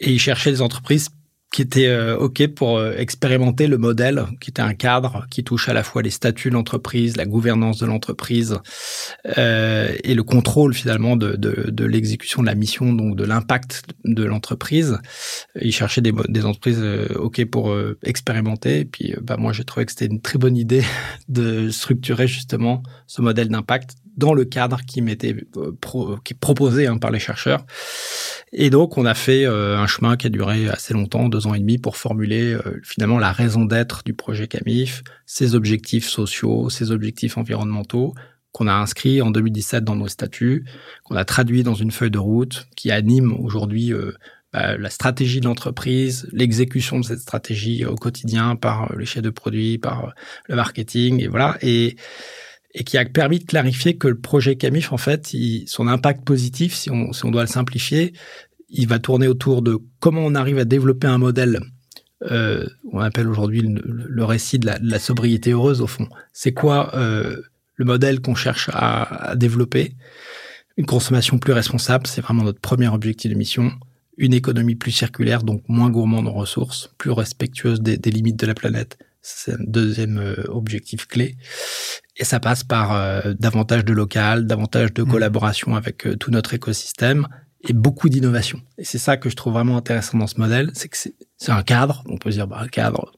Et 0.00 0.12
ils 0.12 0.20
cherchaient 0.20 0.52
des 0.52 0.62
entreprises 0.62 1.08
qui 1.54 1.62
était 1.62 1.86
euh, 1.86 2.16
OK 2.16 2.44
pour 2.48 2.78
euh, 2.78 2.94
expérimenter 2.96 3.68
le 3.68 3.78
modèle, 3.78 4.26
qui 4.40 4.50
était 4.50 4.60
un 4.60 4.74
cadre 4.74 5.24
qui 5.30 5.44
touche 5.44 5.68
à 5.68 5.72
la 5.72 5.84
fois 5.84 6.02
les 6.02 6.10
statuts 6.10 6.48
de 6.48 6.54
l'entreprise, 6.54 7.16
la 7.16 7.26
gouvernance 7.26 7.78
de 7.78 7.86
l'entreprise 7.86 8.58
euh, 9.38 9.94
et 10.02 10.14
le 10.16 10.24
contrôle 10.24 10.74
finalement 10.74 11.16
de, 11.16 11.36
de, 11.36 11.70
de 11.70 11.84
l'exécution 11.84 12.42
de 12.42 12.46
la 12.46 12.56
mission, 12.56 12.92
donc 12.92 13.14
de 13.14 13.22
l'impact 13.22 13.84
de 14.04 14.24
l'entreprise. 14.24 14.98
Ils 15.62 15.70
cherchaient 15.70 16.00
des, 16.00 16.12
des 16.28 16.44
entreprises 16.44 16.80
euh, 16.82 17.06
OK 17.18 17.44
pour 17.44 17.72
expérimenter. 18.02 18.80
Et 18.80 18.84
puis, 18.84 19.14
bah, 19.22 19.36
moi, 19.38 19.52
j'ai 19.52 19.62
trouvé 19.62 19.86
que 19.86 19.92
c'était 19.92 20.06
une 20.06 20.20
très 20.20 20.40
bonne 20.40 20.56
idée 20.56 20.82
de 21.28 21.70
structurer 21.70 22.26
justement 22.26 22.82
ce 23.06 23.22
modèle 23.22 23.48
d'impact 23.48 23.94
dans 24.16 24.34
le 24.34 24.44
cadre 24.44 24.80
qui 24.86 25.02
m'était 25.02 25.36
pro, 25.80 26.16
qui 26.24 26.34
proposé 26.34 26.86
hein, 26.86 26.98
par 26.98 27.10
les 27.10 27.18
chercheurs. 27.18 27.64
Et 28.52 28.70
donc, 28.70 28.96
on 28.96 29.04
a 29.04 29.14
fait 29.14 29.44
euh, 29.44 29.78
un 29.78 29.86
chemin 29.86 30.16
qui 30.16 30.28
a 30.28 30.30
duré 30.30 30.68
assez 30.68 30.94
longtemps, 30.94 31.28
deux 31.28 31.46
ans 31.46 31.54
et 31.54 31.58
demi, 31.58 31.78
pour 31.78 31.96
formuler 31.96 32.52
euh, 32.52 32.80
finalement 32.84 33.18
la 33.18 33.32
raison 33.32 33.64
d'être 33.64 34.02
du 34.04 34.14
projet 34.14 34.46
CAMIF, 34.46 35.02
ses 35.26 35.56
objectifs 35.56 36.08
sociaux, 36.08 36.70
ses 36.70 36.92
objectifs 36.92 37.36
environnementaux, 37.36 38.14
qu'on 38.52 38.68
a 38.68 38.72
inscrits 38.72 39.20
en 39.20 39.32
2017 39.32 39.82
dans 39.82 39.96
nos 39.96 40.06
statuts, 40.06 40.64
qu'on 41.02 41.16
a 41.16 41.24
traduit 41.24 41.64
dans 41.64 41.74
une 41.74 41.90
feuille 41.90 42.12
de 42.12 42.18
route, 42.18 42.68
qui 42.76 42.92
anime 42.92 43.32
aujourd'hui 43.32 43.92
euh, 43.92 44.12
bah, 44.52 44.76
la 44.76 44.90
stratégie 44.90 45.40
de 45.40 45.46
l'entreprise, 45.46 46.28
l'exécution 46.30 47.00
de 47.00 47.04
cette 47.04 47.18
stratégie 47.18 47.84
au 47.84 47.96
quotidien 47.96 48.54
par 48.54 48.94
les 48.96 49.04
chefs 49.04 49.24
de 49.24 49.30
produits, 49.30 49.78
par 49.78 50.14
le 50.48 50.54
marketing, 50.54 51.20
et 51.20 51.26
voilà. 51.26 51.58
Et 51.60 51.96
et 52.74 52.84
qui 52.84 52.98
a 52.98 53.04
permis 53.04 53.38
de 53.38 53.44
clarifier 53.44 53.96
que 53.96 54.08
le 54.08 54.18
projet 54.18 54.56
Camif, 54.56 54.92
en 54.92 54.96
fait, 54.96 55.34
son 55.66 55.86
impact 55.86 56.24
positif, 56.24 56.74
si 56.74 56.90
on, 56.90 57.30
doit 57.30 57.42
le 57.42 57.48
simplifier, 57.48 58.12
il 58.68 58.88
va 58.88 58.98
tourner 58.98 59.28
autour 59.28 59.62
de 59.62 59.78
comment 60.00 60.22
on 60.22 60.34
arrive 60.34 60.58
à 60.58 60.64
développer 60.64 61.06
un 61.06 61.18
modèle, 61.18 61.60
euh, 62.30 62.66
on 62.92 62.98
appelle 62.98 63.28
aujourd'hui 63.28 63.62
le, 63.62 64.24
récit 64.24 64.58
de 64.58 64.70
la, 64.80 64.98
sobriété 64.98 65.52
heureuse, 65.52 65.80
au 65.80 65.86
fond. 65.86 66.08
C'est 66.32 66.52
quoi 66.52 66.94
euh, 66.96 67.42
le 67.76 67.84
modèle 67.84 68.20
qu'on 68.20 68.34
cherche 68.34 68.68
à, 68.72 69.34
développer? 69.36 69.94
Une 70.76 70.86
consommation 70.86 71.38
plus 71.38 71.52
responsable, 71.52 72.08
c'est 72.08 72.20
vraiment 72.20 72.42
notre 72.42 72.60
premier 72.60 72.88
objectif 72.88 73.30
de 73.30 73.36
mission. 73.36 73.70
Une 74.16 74.34
économie 74.34 74.74
plus 74.74 74.90
circulaire, 74.90 75.44
donc 75.44 75.62
moins 75.68 75.90
gourmande 75.90 76.26
en 76.26 76.32
ressources, 76.32 76.92
plus 76.98 77.12
respectueuse 77.12 77.80
des 77.80 78.10
limites 78.10 78.38
de 78.38 78.46
la 78.46 78.54
planète. 78.54 78.98
C'est 79.26 79.54
un 79.54 79.58
deuxième 79.58 80.18
euh, 80.18 80.44
objectif 80.48 81.06
clé. 81.06 81.36
Et 82.18 82.24
ça 82.24 82.40
passe 82.40 82.62
par 82.62 82.92
euh, 82.92 83.32
davantage 83.38 83.82
de 83.86 83.94
local, 83.94 84.46
davantage 84.46 84.92
de 84.92 85.02
mmh. 85.02 85.08
collaboration 85.08 85.76
avec 85.76 86.06
euh, 86.06 86.14
tout 86.14 86.30
notre 86.30 86.52
écosystème 86.52 87.26
et 87.66 87.72
beaucoup 87.72 88.10
d'innovation. 88.10 88.60
Et 88.76 88.84
c'est 88.84 88.98
ça 88.98 89.16
que 89.16 89.30
je 89.30 89.34
trouve 89.34 89.54
vraiment 89.54 89.78
intéressant 89.78 90.18
dans 90.18 90.26
ce 90.26 90.38
modèle, 90.38 90.70
c'est 90.74 90.88
que 90.88 90.98
c'est 90.98 91.50
un 91.50 91.62
cadre, 91.62 92.04
on 92.06 92.18
peut 92.18 92.28
dire 92.28 92.46
bah, 92.46 92.58
un 92.60 92.68
cadre 92.68 93.12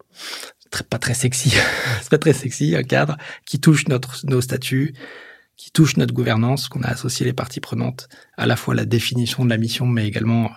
très, 0.71 0.85
pas 0.85 1.01
très 1.01 1.15
sexy, 1.15 1.51
c'est 2.01 2.11
pas 2.11 2.19
très 2.19 2.33
sexy, 2.33 2.77
un 2.77 2.85
cadre 2.85 3.17
qui 3.45 3.59
touche 3.59 3.89
notre, 3.89 4.25
nos 4.27 4.41
statuts, 4.41 4.95
qui 5.57 5.73
touche 5.73 5.97
notre 5.97 6.15
gouvernance, 6.15 6.69
qu'on 6.69 6.83
a 6.83 6.89
associé 6.89 7.27
les 7.27 7.33
parties 7.33 7.61
prenantes, 7.61 8.09
à 8.37 8.47
la 8.47 8.55
fois 8.55 8.77
la 8.77 8.85
définition 8.85 9.45
de 9.45 9.51
la 9.51 9.57
mission, 9.57 9.87
mais 9.87 10.07
également 10.07 10.53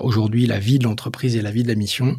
aujourd'hui 0.00 0.46
la 0.46 0.58
vie 0.58 0.78
de 0.78 0.84
l'entreprise 0.84 1.36
et 1.36 1.42
la 1.42 1.50
vie 1.50 1.62
de 1.62 1.68
la 1.68 1.74
mission 1.74 2.18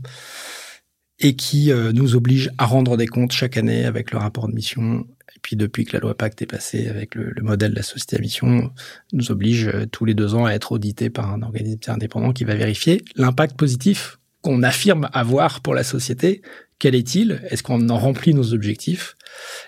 et 1.19 1.35
qui 1.35 1.71
nous 1.93 2.15
oblige 2.15 2.49
à 2.57 2.65
rendre 2.65 2.95
des 2.95 3.07
comptes 3.07 3.31
chaque 3.31 3.57
année 3.57 3.85
avec 3.85 4.11
le 4.11 4.19
rapport 4.19 4.47
de 4.47 4.53
mission 4.53 5.05
et 5.39 5.41
puis 5.41 5.55
depuis 5.55 5.85
que 5.85 5.93
la 5.93 6.01
loi 6.01 6.15
Pacte 6.15 6.41
est 6.41 6.45
passée 6.45 6.89
avec 6.89 7.15
le, 7.15 7.33
modèle 7.41 7.71
de 7.71 7.77
la 7.77 7.81
société 7.81 8.17
à 8.17 8.19
mission, 8.19 8.73
nous 9.13 9.31
oblige 9.31 9.67
euh, 9.67 9.85
tous 9.85 10.03
les 10.03 10.13
deux 10.13 10.35
ans 10.35 10.45
à 10.45 10.51
être 10.51 10.73
audité 10.73 11.09
par 11.09 11.31
un 11.31 11.41
organisme 11.41 11.79
indépendant 11.87 12.33
qui 12.33 12.43
va 12.43 12.55
vérifier 12.55 13.05
l'impact 13.15 13.55
positif 13.55 14.19
qu'on 14.41 14.63
affirme 14.63 15.09
avoir 15.13 15.61
pour 15.61 15.73
la 15.73 15.83
société. 15.83 16.41
Quel 16.77 16.93
est-il? 16.93 17.41
Est-ce 17.49 17.63
qu'on 17.63 17.87
en 17.87 17.97
remplit 17.97 18.33
nos 18.33 18.53
objectifs? 18.53 19.15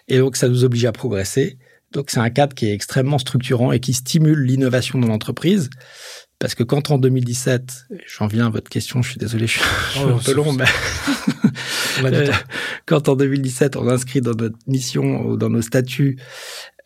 Et 0.10 0.18
donc 0.18 0.36
ça 0.36 0.50
nous 0.50 0.66
oblige 0.66 0.84
à 0.84 0.92
progresser. 0.92 1.58
Donc 1.94 2.10
c'est 2.10 2.20
un 2.20 2.30
cadre 2.30 2.54
qui 2.54 2.66
est 2.68 2.74
extrêmement 2.74 3.18
structurant 3.18 3.72
et 3.72 3.80
qui 3.80 3.94
stimule 3.94 4.42
l'innovation 4.44 5.00
dans 5.00 5.08
l'entreprise. 5.08 5.70
Parce 6.42 6.56
que 6.56 6.64
quand 6.64 6.90
en 6.90 6.98
2017, 6.98 7.86
j'en 8.08 8.26
viens 8.26 8.48
à 8.48 8.50
votre 8.50 8.68
question, 8.68 9.04
je 9.04 9.12
suis 9.12 9.20
désolé, 9.20 9.46
je 9.46 9.60
suis, 9.60 9.62
oh, 10.04 10.10
un 10.10 10.18
peu 10.18 10.34
long, 10.34 10.52
mais 10.54 10.66
euh, 12.04 12.32
quand 12.88 13.10
en 13.10 13.16
2017 13.16 13.76
on 13.76 13.88
inscrit 13.88 14.22
dans 14.22 14.34
notre 14.34 14.58
mission 14.66 15.24
ou 15.28 15.38
dans 15.38 15.52
nos 15.52 15.62
statuts 15.62 16.18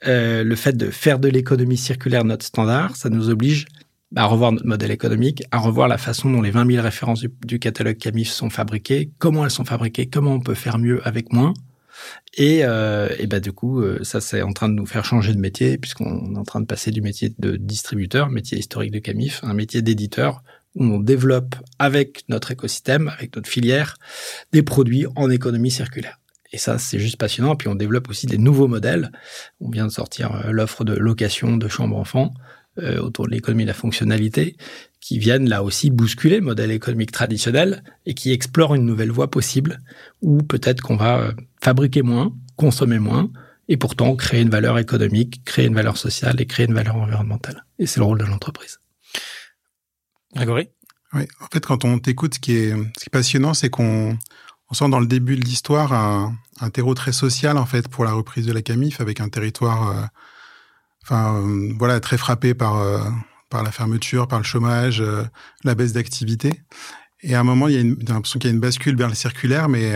euh, 0.08 0.44
le 0.44 0.56
fait 0.58 0.76
de 0.76 0.92
faire 0.92 1.20
de 1.20 1.30
l'économie 1.30 1.78
circulaire 1.78 2.26
notre 2.26 2.46
standard, 2.46 2.98
ça 2.98 3.10
nous 3.10 3.30
oblige 3.30 3.66
à 4.18 4.26
revoir 4.26 4.52
notre 4.52 4.68
modèle 4.68 4.92
économique, 4.92 5.44
à 5.52 5.60
revoir 5.60 5.88
la 5.88 5.98
façon 5.98 6.30
dont 6.30 6.42
les 6.42 6.52
20 6.52 6.74
000 6.74 6.84
références 6.84 7.22
du, 7.22 7.32
du 7.46 7.58
catalogue 7.58 7.98
CAMIF 7.98 8.30
sont 8.30 8.50
fabriquées, 8.50 9.10
comment 9.20 9.46
elles 9.46 9.52
sont 9.52 9.64
fabriquées, 9.64 10.08
comment 10.08 10.34
on 10.34 10.42
peut 10.42 10.54
faire 10.54 10.78
mieux 10.80 11.00
avec 11.08 11.32
moins. 11.32 11.54
Et, 12.38 12.64
euh, 12.64 13.10
et 13.18 13.28
bah, 13.28 13.40
du 13.40 13.52
coup, 13.52 13.82
euh, 13.82 14.04
ça, 14.04 14.22
c'est 14.22 14.42
en 14.42 14.54
train 14.54 14.70
de 14.70 14.74
nous 14.74 14.86
faire 14.86 15.06
changer 15.06 15.34
de 15.34 15.40
métier, 15.40 15.78
puisqu'on 15.78 16.36
est 16.36 16.38
en 16.38 16.44
train 16.44 16.62
de 16.62 16.66
passer 16.66 16.92
du 16.92 17.02
métier 17.02 17.34
de 17.38 17.56
distributeur, 17.56 18.30
métier 18.30 18.58
historique 18.58 18.92
de 18.92 19.00
Camif, 19.00 19.42
un 19.44 19.54
métier 19.54 19.82
d'éditeur, 19.82 20.44
où 20.75 20.84
on 20.84 21.00
développe 21.00 21.56
avec 21.80 22.24
notre 22.28 22.52
écosystème, 22.52 23.08
avec 23.08 23.36
notre 23.36 23.50
filière, 23.50 23.98
des 24.52 24.64
produits 24.64 25.06
en 25.16 25.30
économie 25.30 25.72
circulaire. 25.72 26.20
Et 26.52 26.58
ça, 26.58 26.78
c'est 26.78 27.00
juste 27.00 27.18
passionnant. 27.18 27.56
Puis 27.56 27.68
on 27.68 27.75
développe 27.75 28.10
aussi 28.10 28.28
des 28.28 28.38
nouveaux 28.38 28.68
modèles. 28.68 29.12
On 29.60 29.70
vient 29.70 29.88
de 29.88 29.92
sortir 29.92 30.36
euh, 30.36 30.52
l'offre 30.52 30.84
de 30.84 30.94
location 30.94 31.58
de 31.58 31.68
chambres 31.68 31.98
enfants 31.98 32.34
euh, 32.79 33.00
autour 33.00 33.25
de 33.27 33.32
l'économie 33.32 33.63
de 33.63 33.70
la 33.70 33.74
fonctionnalité, 33.74 34.58
qui 35.00 35.20
viennent 35.20 35.48
là 35.48 35.63
aussi 35.63 35.89
bousculer 35.91 36.38
le 36.38 36.46
modèle 36.46 36.72
économique 36.72 37.12
traditionnel 37.12 37.84
et 38.05 38.13
qui 38.13 38.32
explorent 38.32 38.75
une 38.75 38.86
nouvelle 38.86 39.12
voie 39.12 39.29
possible 39.29 39.79
où 40.22 40.39
peut-être 40.39 40.82
qu'on 40.82 40.98
va 40.98 41.20
euh, 41.20 41.32
fabriquer 41.62 42.01
moins, 42.01 42.34
consommer 42.55 43.00
moins, 43.00 43.29
et 43.67 43.77
pourtant 43.77 44.15
créer 44.15 44.41
une 44.41 44.50
valeur 44.50 44.77
économique, 44.77 45.44
créer 45.44 45.65
une 45.65 45.75
valeur 45.75 45.98
sociale 45.98 46.39
et 46.39 46.46
créer 46.46 46.67
une 46.67 46.74
valeur 46.74 46.96
environnementale. 46.96 47.65
Et 47.79 47.86
c'est 47.86 48.00
le 48.00 48.05
rôle 48.05 48.20
de 48.20 48.25
l'entreprise. 48.25 48.79
Grégory? 50.36 50.70
Oui, 51.13 51.24
en 51.39 51.48
fait, 51.51 51.65
quand 51.65 51.86
on 51.86 51.98
t'écoute, 52.00 52.36
ce 52.36 52.39
qui 52.39 52.58
est, 52.58 52.72
ce 52.72 53.00
qui 53.00 53.08
est 53.08 53.12
passionnant, 53.12 53.53
c'est 53.53 53.70
qu'on 53.70 54.17
on 54.70 54.74
sent 54.74 54.89
dans 54.89 55.00
le 55.00 55.08
début 55.08 55.38
de 55.38 55.46
l'histoire 55.46 55.94
un, 55.94 56.36
un, 56.60 56.70
terreau 56.70 56.94
très 56.94 57.12
social, 57.12 57.58
en 57.58 57.65
fait, 57.65 57.88
pour 57.88 58.03
la 58.03 58.12
reprise 58.12 58.46
de 58.46 58.51
la 58.51 58.62
CAMIF, 58.62 59.00
avec 59.00 59.20
un 59.22 59.29
territoire, 59.29 59.98
euh, 59.98 60.05
enfin, 61.06 61.38
euh, 61.38 61.74
voilà, 61.78 62.00
très 62.00 62.18
frappé 62.18 62.54
par, 62.54 62.78
euh, 62.78 63.00
par 63.50 63.64
la 63.64 63.72
fermeture, 63.72 64.28
par 64.28 64.40
le 64.40 64.46
chômage, 64.46 65.02
euh, 65.02 65.24
la 65.64 65.76
baisse 65.76 65.94
d'activité. 65.94 66.62
Et 67.22 67.36
à 67.36 67.40
un 67.40 67.44
moment, 67.44 67.68
il 67.68 67.76
y 67.76 67.80
a 67.80 68.14
l'impression 68.14 68.40
qu'il 68.40 68.50
y 68.50 68.54
a 68.54 68.56
une 68.56 68.62
bascule 68.62 68.98
vers 68.98 69.08
le 69.08 69.16
circulaire, 69.16 69.70
mais, 69.70 69.96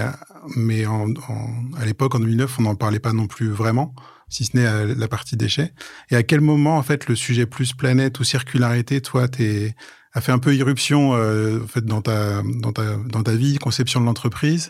mais 0.56 0.86
en, 0.86 1.10
en, 1.28 1.78
à 1.78 1.86
l'époque, 1.86 2.16
en 2.16 2.20
2009, 2.20 2.60
on 2.60 2.64
n'en 2.64 2.76
parlait 2.76 3.00
pas 3.00 3.14
non 3.14 3.28
plus 3.28 3.50
vraiment, 3.50 3.94
si 4.30 4.46
ce 4.46 4.58
n'est 4.58 4.96
la 4.96 5.08
partie 5.08 5.38
déchets. 5.38 5.74
Et 6.10 6.16
à 6.16 6.24
quel 6.24 6.42
moment, 6.42 6.78
en 6.78 6.84
fait, 6.84 7.08
le 7.08 7.16
sujet 7.16 7.46
plus 7.46 7.74
planète 7.74 8.20
ou 8.20 8.24
circularité, 8.24 9.02
toi, 9.02 9.28
t'es 9.28 9.76
a 10.14 10.22
fait 10.22 10.32
un 10.32 10.40
peu 10.40 10.56
irruption 10.56 11.14
euh, 11.14 11.62
en 11.64 11.68
fait 11.68 11.86
dans 11.86 12.02
ta 12.02 12.42
dans 12.44 12.72
ta 12.72 12.96
dans 12.96 13.24
ta 13.24 13.36
vie, 13.36 13.58
conception 13.58 14.02
de 14.02 14.06
l'entreprise? 14.06 14.70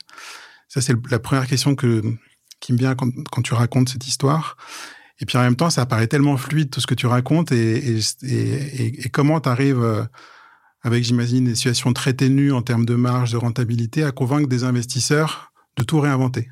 Ça 0.68 0.82
c'est 0.82 0.94
la 1.10 1.20
première 1.20 1.48
question 1.48 1.76
que 1.76 2.02
qui 2.60 2.74
me 2.74 2.78
vient 2.78 2.94
quand, 2.94 3.10
quand, 3.32 3.42
tu 3.42 3.54
racontes 3.54 3.90
cette 3.90 4.06
histoire. 4.06 4.58
Et 5.22 5.26
puis 5.26 5.38
en 5.38 5.42
même 5.42 5.56
temps, 5.56 5.70
ça 5.70 5.86
paraît 5.86 6.08
tellement 6.08 6.38
fluide 6.38 6.70
tout 6.70 6.80
ce 6.80 6.88
que 6.88 6.96
tu 6.96 7.06
racontes 7.08 7.52
et 7.52 8.00
comment 9.12 9.40
tu 9.42 9.50
arrives 9.50 9.84
euh, 9.84 10.04
avec 10.82 11.04
j'imagine 11.04 11.46
des 11.46 11.56
situations 11.56 11.92
très 11.92 12.14
ténues 12.14 12.54
en 12.54 12.62
termes 12.62 12.86
de 12.86 12.96
marge, 12.96 13.34
de 13.34 13.38
rentabilité, 13.38 14.04
à 14.04 14.12
convaincre 14.12 14.48
des 14.48 14.64
investisseurs 14.64 15.52
de 15.78 15.84
tout 15.84 16.00
réinventer? 16.00 16.50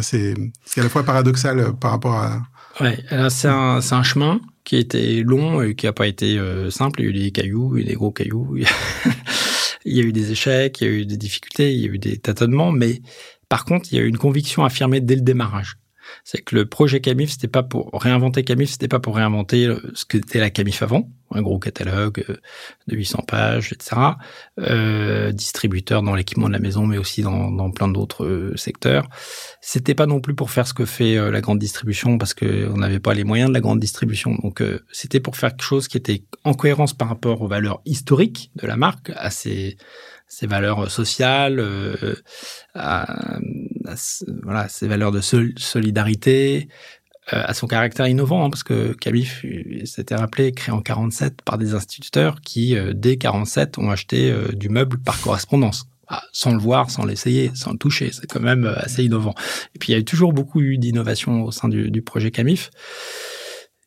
C'est 0.00 0.34
à 0.76 0.82
la 0.82 0.88
fois 0.88 1.04
paradoxal 1.04 1.58
euh, 1.58 1.72
par 1.72 1.92
rapport 1.92 2.16
à. 2.16 2.42
Ouais, 2.80 2.98
c'est 3.30 3.48
un, 3.48 4.02
chemin 4.02 4.40
qui 4.64 4.74
a 4.76 4.80
été 4.80 5.22
long 5.22 5.62
et 5.62 5.76
qui 5.76 5.86
n'a 5.86 5.92
pas 5.92 6.08
été 6.08 6.36
euh, 6.36 6.68
simple. 6.70 7.00
Il 7.00 7.04
y 7.04 7.06
a 7.06 7.10
eu 7.10 7.22
des 7.24 7.30
cailloux, 7.30 7.76
il 7.76 7.80
y 7.80 7.84
a 7.84 7.86
eu 7.86 7.88
des 7.90 7.94
gros 7.94 8.10
cailloux, 8.10 8.56
il 9.84 9.96
y 9.96 10.00
a 10.00 10.02
eu 10.02 10.12
des 10.12 10.32
échecs, 10.32 10.80
il 10.80 10.84
y 10.84 10.90
a 10.90 10.92
eu 10.92 11.06
des 11.06 11.16
difficultés, 11.16 11.72
il 11.72 11.80
y 11.80 11.84
a 11.84 11.92
eu 11.92 11.98
des 11.98 12.18
tâtonnements, 12.18 12.72
mais 12.72 13.00
par 13.48 13.64
contre, 13.64 13.88
il 13.92 13.96
y 13.96 14.00
a 14.00 14.02
eu 14.02 14.08
une 14.08 14.18
conviction 14.18 14.64
affirmée 14.64 15.00
dès 15.00 15.14
le 15.14 15.20
démarrage 15.20 15.76
c'est 16.24 16.42
que 16.42 16.54
le 16.54 16.66
projet 16.66 17.00
Camif, 17.00 17.30
c'était 17.30 17.48
pas 17.48 17.62
pour 17.62 17.90
réinventer 17.92 18.44
Camif, 18.44 18.70
c'était 18.70 18.88
pas 18.88 19.00
pour 19.00 19.16
réinventer 19.16 19.74
ce 19.94 20.04
que 20.04 20.18
était 20.18 20.40
la 20.40 20.50
Camif 20.50 20.82
avant, 20.82 21.08
un 21.30 21.42
gros 21.42 21.58
catalogue 21.58 22.24
euh, 22.28 22.36
de 22.86 22.96
800 22.96 23.24
pages, 23.26 23.72
etc. 23.72 23.96
Euh, 24.60 25.32
distributeur 25.32 26.02
dans 26.02 26.14
l'équipement 26.14 26.48
de 26.48 26.52
la 26.52 26.58
maison, 26.58 26.86
mais 26.86 26.98
aussi 26.98 27.22
dans, 27.22 27.50
dans 27.50 27.70
plein 27.70 27.88
d'autres 27.88 28.24
euh, 28.24 28.56
secteurs. 28.56 29.08
C'était 29.60 29.94
pas 29.94 30.06
non 30.06 30.20
plus 30.20 30.34
pour 30.34 30.50
faire 30.50 30.66
ce 30.66 30.74
que 30.74 30.84
fait 30.84 31.16
euh, 31.16 31.30
la 31.30 31.40
grande 31.40 31.58
distribution, 31.58 32.18
parce 32.18 32.34
que 32.34 32.68
on 32.72 32.78
n'avait 32.78 33.00
pas 33.00 33.14
les 33.14 33.24
moyens 33.24 33.48
de 33.50 33.54
la 33.54 33.60
grande 33.60 33.80
distribution. 33.80 34.34
Donc, 34.42 34.62
c'était 34.92 35.20
pour 35.20 35.36
faire 35.36 35.50
quelque 35.50 35.62
chose 35.62 35.88
qui 35.88 35.96
était 35.96 36.24
en 36.44 36.54
cohérence 36.54 36.92
par 36.92 37.08
rapport 37.08 37.42
aux 37.42 37.48
valeurs 37.48 37.80
historiques 37.84 38.50
de 38.56 38.66
la 38.66 38.76
marque, 38.76 39.10
à 39.16 39.30
ses 39.30 39.76
ses 40.34 40.46
valeurs 40.46 40.90
sociales, 40.90 41.60
euh, 41.60 42.14
à, 42.74 43.38
voilà, 44.42 44.68
ses 44.68 44.88
valeurs 44.88 45.12
de 45.12 45.20
solidarité, 45.20 46.68
euh, 47.32 47.42
à 47.42 47.54
son 47.54 47.66
caractère 47.66 48.06
innovant, 48.06 48.44
hein, 48.44 48.50
parce 48.50 48.62
que 48.62 48.92
Cabif 48.92 49.46
s'était 49.84 50.14
rappelé, 50.14 50.52
créé 50.52 50.74
en 50.74 50.82
47 50.82 51.40
par 51.40 51.56
des 51.56 51.74
instituteurs 51.74 52.42
qui, 52.42 52.76
euh, 52.76 52.92
dès 52.94 53.16
47, 53.16 53.78
ont 53.78 53.90
acheté 53.90 54.30
euh, 54.30 54.48
du 54.52 54.68
meuble 54.68 54.98
par 54.98 55.18
correspondance. 55.22 55.86
Ah, 56.06 56.22
sans 56.32 56.52
le 56.52 56.58
voir, 56.58 56.90
sans 56.90 57.06
l'essayer, 57.06 57.50
sans 57.54 57.72
le 57.72 57.78
toucher, 57.78 58.10
c'est 58.12 58.30
quand 58.30 58.40
même 58.40 58.66
assez 58.76 59.04
innovant. 59.04 59.34
Et 59.74 59.78
puis 59.78 59.92
il 59.92 59.94
y 59.94 59.96
a 59.96 60.00
eu 60.00 60.04
toujours 60.04 60.34
beaucoup 60.34 60.60
d'innovation 60.60 61.44
au 61.44 61.50
sein 61.50 61.70
du 61.70 62.02
projet 62.02 62.30
Camif. 62.30 62.70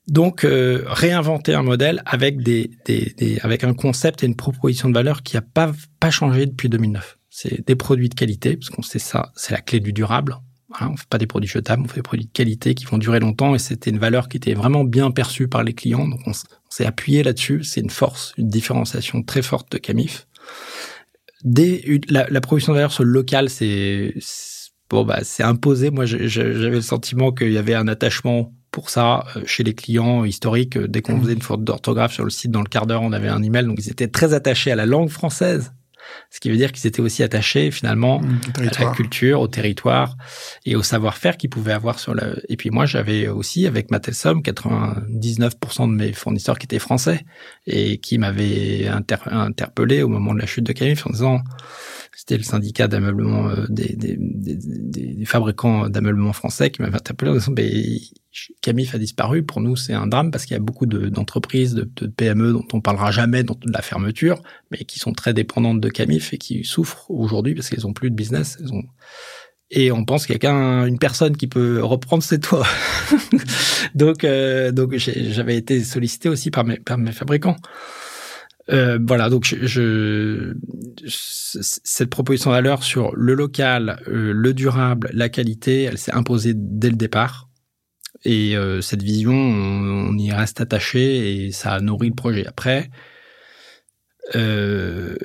Donc, 0.08 0.46
euh, 0.46 0.84
réinventer 0.88 1.54
un 1.54 1.64
modèle 1.64 2.02
avec 2.06 2.42
des, 2.42 2.72
des, 2.86 3.14
des, 3.18 3.40
avec 3.40 3.64
un 3.66 3.74
concept 3.74 4.24
et 4.24 4.26
une 4.26 4.36
proposition 4.36 4.88
de 4.90 4.94
valeur 4.94 5.22
qui 5.22 5.36
n'a 5.36 5.42
pas, 5.42 5.74
pas 6.00 6.12
changé 6.12 6.46
depuis 6.46 6.70
2009. 6.70 7.18
C'est 7.30 7.66
des 7.68 7.76
produits 7.76 8.08
de 8.08 8.16
qualité, 8.16 8.56
parce 8.56 8.70
qu'on 8.70 8.82
sait 8.82 9.00
ça, 9.00 9.32
c'est 9.36 9.52
la 9.52 9.62
clé 9.62 9.82
du 9.82 9.92
durable. 9.92 10.38
Voilà, 10.70 10.92
on 10.92 10.98
fait 10.98 11.10
pas 11.10 11.18
des 11.18 11.28
produits 11.28 11.50
jetables, 11.50 11.84
on 11.84 11.88
fait 11.88 11.98
des 11.98 12.04
produits 12.04 12.26
de 12.26 12.32
qualité 12.32 12.74
qui 12.74 12.86
vont 12.86 12.98
durer 12.98 13.20
longtemps, 13.20 13.54
et 13.54 13.60
c'était 13.60 13.90
une 13.90 14.00
valeur 14.00 14.30
qui 14.30 14.38
était 14.38 14.54
vraiment 14.54 14.86
bien 14.86 15.12
perçue 15.12 15.50
par 15.50 15.64
les 15.64 15.74
clients. 15.74 16.08
Donc, 16.08 16.22
on, 16.26 16.32
s'est 16.70 16.86
appuyé 16.86 17.24
là-dessus. 17.24 17.64
C'est 17.64 17.82
une 17.82 17.90
force, 17.90 18.34
une 18.38 18.50
différenciation 18.50 19.24
très 19.24 19.42
forte 19.42 19.72
de 19.72 19.78
Camif. 19.78 20.28
Des, 21.44 22.02
la, 22.10 22.28
la 22.30 22.42
proposition 22.42 22.74
de 22.74 22.78
valeur 22.78 22.92
sur 22.92 23.04
le 23.04 23.12
local, 23.12 23.50
c'est 23.50 24.14
bon, 24.90 25.04
bah, 25.04 25.20
c'est 25.24 25.44
imposé. 25.44 25.92
Moi, 25.92 26.06
j'avais 26.06 26.70
le 26.70 26.82
sentiment 26.82 27.32
qu'il 27.32 27.52
y 27.52 27.58
avait 27.58 27.76
un 27.76 27.88
attachement 27.88 28.54
pour 28.78 28.92
ça 28.92 29.26
euh, 29.36 29.42
chez 29.48 29.64
les 29.64 29.74
clients 29.74 30.24
historiques. 30.24 30.78
Euh, 30.78 30.88
dès 30.88 31.02
qu'on 31.02 31.18
mmh. 31.18 31.22
faisait 31.22 31.34
une 31.34 31.42
faute 31.42 31.64
d'orthographe 31.64 32.14
sur 32.14 32.24
le 32.24 32.30
site, 32.30 32.52
dans 32.52 32.62
le 32.62 32.70
quart 32.70 32.86
d'heure, 32.86 33.02
on 33.02 33.12
avait 33.12 33.28
un 33.28 33.42
email. 33.42 33.66
Donc, 33.66 33.80
ils 33.80 33.90
étaient 33.90 34.08
très 34.08 34.36
attachés 34.36 34.72
à 34.72 34.76
la 34.76 34.86
langue 34.86 35.10
française. 35.10 35.74
Ce 36.30 36.40
qui 36.40 36.52
veut 36.52 36.58
dire 36.58 36.72
qu'ils 36.72 36.86
étaient 36.86 37.02
aussi 37.02 37.24
attachés 37.24 37.72
finalement 37.72 38.20
mmh, 38.20 38.40
à 38.60 38.84
la 38.84 38.92
culture, 38.92 39.42
au 39.42 39.48
territoire 39.48 40.16
et 40.64 40.76
au 40.76 40.84
savoir-faire 40.84 41.38
qu'ils 41.38 41.50
pouvaient 41.50 41.74
avoir 41.74 41.98
sur 41.98 42.14
le. 42.14 42.40
Et 42.50 42.56
puis 42.56 42.70
moi, 42.70 42.86
j'avais 42.86 43.28
aussi 43.28 43.66
avec 43.66 43.90
Matelsom 43.90 44.42
99% 44.42 45.90
de 45.90 45.96
mes 45.96 46.14
fournisseurs 46.14 46.60
qui 46.60 46.66
étaient 46.66 46.78
français 46.78 47.26
et 47.66 47.98
qui 47.98 48.20
m'avaient 48.20 48.88
interpellé 48.88 50.04
au 50.04 50.08
moment 50.08 50.36
de 50.36 50.40
la 50.40 50.46
chute 50.46 50.66
de 50.66 50.72
Camif 50.72 51.08
en 51.08 51.10
disant 51.10 51.42
c'était 52.18 52.38
le 52.38 52.44
syndicat 52.44 52.88
d'ameublement 52.88 53.48
euh, 53.50 53.68
des, 53.70 53.96
des, 53.96 54.18
des, 54.20 54.56
des, 54.56 55.26
fabricants 55.26 55.88
d'ameublement 55.88 56.34
français 56.34 56.72
qui 56.72 56.82
m'avait 56.82 56.96
interpellé 56.96 57.30
en 57.30 57.36
disant 57.36 57.52
Camif 58.62 58.96
a 58.96 58.98
disparu. 58.98 59.44
Pour 59.44 59.62
nous, 59.62 59.76
c'est 59.76 59.94
un 59.94 60.08
drame 60.08 60.32
parce 60.32 60.46
qu'il 60.46 60.54
y 60.54 60.58
a 60.58 60.62
beaucoup 60.62 60.86
d'entreprises, 60.86 61.74
de, 61.74 61.90
de, 61.96 62.08
PME 62.08 62.54
dont 62.54 62.68
on 62.74 62.82
parlera 62.82 63.12
jamais 63.12 63.44
de 63.44 63.54
la 63.72 63.82
fermeture, 63.82 64.42
mais 64.72 64.80
qui 64.80 65.00
sont 65.00 65.14
très 65.14 65.34
dépendantes 65.34 65.82
de 65.82 65.90
Camif 65.90 66.34
et 66.34 66.38
qui 66.38 66.64
souffrent 66.64 67.10
aujourd'hui 67.10 67.56
parce 67.56 67.70
qu'elles 67.70 67.88
ont 67.88 67.94
plus 67.94 68.10
de 68.10 68.16
business. 68.16 68.58
Et 69.70 69.92
on 69.92 70.06
pense 70.06 70.26
qu'il 70.26 70.34
y 70.34 70.46
a 70.46 70.86
qu'une 70.86 71.00
personne 71.00 71.36
qui 71.36 71.48
peut 71.48 71.84
reprendre 71.84 72.24
ces 72.24 72.40
toits. 72.40 72.68
donc, 73.96 74.24
euh, 74.24 74.72
donc 74.72 74.96
j'avais 74.96 75.58
été 75.58 75.84
sollicité 75.84 76.30
aussi 76.30 76.52
par 76.52 76.64
mes, 76.64 76.78
par 76.78 76.98
mes 76.98 77.12
fabricants. 77.12 77.58
Euh, 78.70 79.00
voilà, 79.02 79.30
donc 79.30 79.46
je, 79.46 79.66
je, 79.66 80.54
cette 81.06 82.10
proposition 82.10 82.50
de 82.50 82.56
valeur 82.56 82.84
sur 82.84 83.16
le 83.16 83.34
local, 83.34 84.02
euh, 84.08 84.34
le 84.34 84.54
durable, 84.54 85.10
la 85.14 85.30
qualité, 85.30 85.84
elle 85.84 85.98
s'est 85.98 86.14
imposée 86.14 86.54
dès 86.56 86.90
le 86.90 86.98
départ. 86.98 87.47
Et 88.26 88.58
euh, 88.58 88.82
cette 88.82 89.04
vision, 89.04 89.34
on, 89.34 90.18
y 90.18 90.32
reste 90.32 90.62
attaché 90.62 91.46
et 91.46 91.52
ça 91.52 91.74
a 91.74 91.80
nourri 91.80 92.10
le 92.10 92.16
projet. 92.16 92.46
Après, 92.48 92.90
euh, 94.36 95.16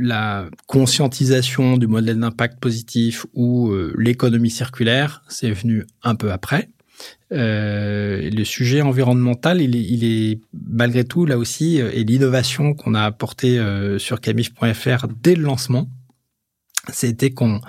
la 0.00 0.48
conscientisation 0.66 1.76
du 1.76 1.88
modèle 1.88 2.20
d'impact 2.20 2.60
positif 2.60 3.26
ou 3.34 3.70
euh, 3.70 3.92
l'économie 3.98 4.50
circulaire, 4.50 5.22
c'est 5.28 5.50
venu 5.50 5.86
un 6.04 6.14
peu 6.14 6.30
après. 6.30 6.68
Euh, 7.32 8.30
le 8.30 8.44
sujet 8.44 8.80
environnemental, 8.80 9.60
il 9.60 9.74
est, 9.74 9.82
il 9.82 10.04
est, 10.04 10.40
malgré 10.52 11.04
tout 11.04 11.26
là 11.26 11.36
aussi, 11.36 11.78
et 11.78 12.04
l'innovation 12.04 12.74
qu'on 12.74 12.94
a 12.94 13.02
apportée 13.02 13.60
sur 13.98 14.20
camif.fr 14.20 15.08
dès 15.20 15.34
le 15.34 15.42
lancement, 15.42 15.88
c'était 16.92 17.30
qu'on 17.30 17.60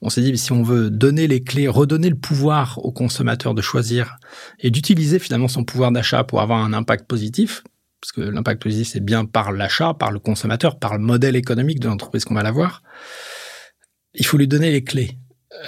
on 0.00 0.10
s'est 0.10 0.22
dit 0.22 0.36
si 0.38 0.52
on 0.52 0.62
veut 0.62 0.90
donner 0.90 1.26
les 1.26 1.42
clés, 1.42 1.68
redonner 1.68 2.10
le 2.10 2.16
pouvoir 2.16 2.84
au 2.84 2.92
consommateur 2.92 3.54
de 3.54 3.62
choisir 3.62 4.16
et 4.60 4.70
d'utiliser 4.70 5.18
finalement 5.18 5.48
son 5.48 5.64
pouvoir 5.64 5.92
d'achat 5.92 6.24
pour 6.24 6.40
avoir 6.40 6.64
un 6.64 6.72
impact 6.72 7.06
positif, 7.06 7.62
parce 8.00 8.12
que 8.12 8.20
l'impact 8.20 8.62
positif 8.62 8.88
c'est 8.88 9.04
bien 9.04 9.24
par 9.24 9.52
l'achat, 9.52 9.94
par 9.94 10.10
le 10.10 10.18
consommateur, 10.18 10.78
par 10.78 10.94
le 10.94 11.00
modèle 11.00 11.36
économique 11.36 11.80
de 11.80 11.88
l'entreprise 11.88 12.24
qu'on 12.24 12.34
va 12.34 12.42
l'avoir. 12.42 12.82
Il 14.14 14.26
faut 14.26 14.38
lui 14.38 14.48
donner 14.48 14.70
les 14.70 14.84
clés. 14.84 15.18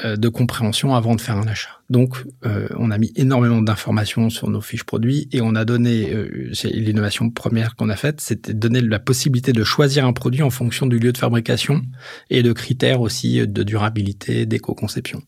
Euh, 0.05 0.17
de 0.17 0.29
compréhension 0.29 0.95
avant 0.95 1.15
de 1.15 1.21
faire 1.21 1.37
un 1.37 1.47
achat. 1.47 1.71
Donc, 1.91 2.17
euh, 2.45 2.67
on 2.77 2.91
a 2.91 2.99
mis 2.99 3.13
énormément 3.15 3.63
d'informations 3.63 4.31
sur 4.31 4.51
nos 4.51 4.61
fiches 4.61 4.83
produits 4.83 5.29
et 5.31 5.41
on 5.41 5.55
a 5.55 5.65
donné, 5.65 6.13
euh, 6.13 6.51
c'est 6.55 6.69
l'innovation 6.71 7.31
première 7.31 7.77
qu'on 7.77 7.89
a 7.89 7.95
faite, 7.95 8.21
c'était 8.21 8.53
donner 8.53 8.81
la 8.81 8.99
possibilité 8.99 9.53
de 9.53 9.63
choisir 9.63 10.05
un 10.05 10.13
produit 10.13 10.43
en 10.43 10.51
fonction 10.51 10.87
du 10.87 10.99
lieu 10.99 11.13
de 11.13 11.19
fabrication 11.19 11.83
et 12.31 12.43
de 12.43 12.53
critères 12.53 13.01
aussi 13.01 13.47
de 13.47 13.63
durabilité, 13.63 14.45
d'éco-conception. 14.45 15.23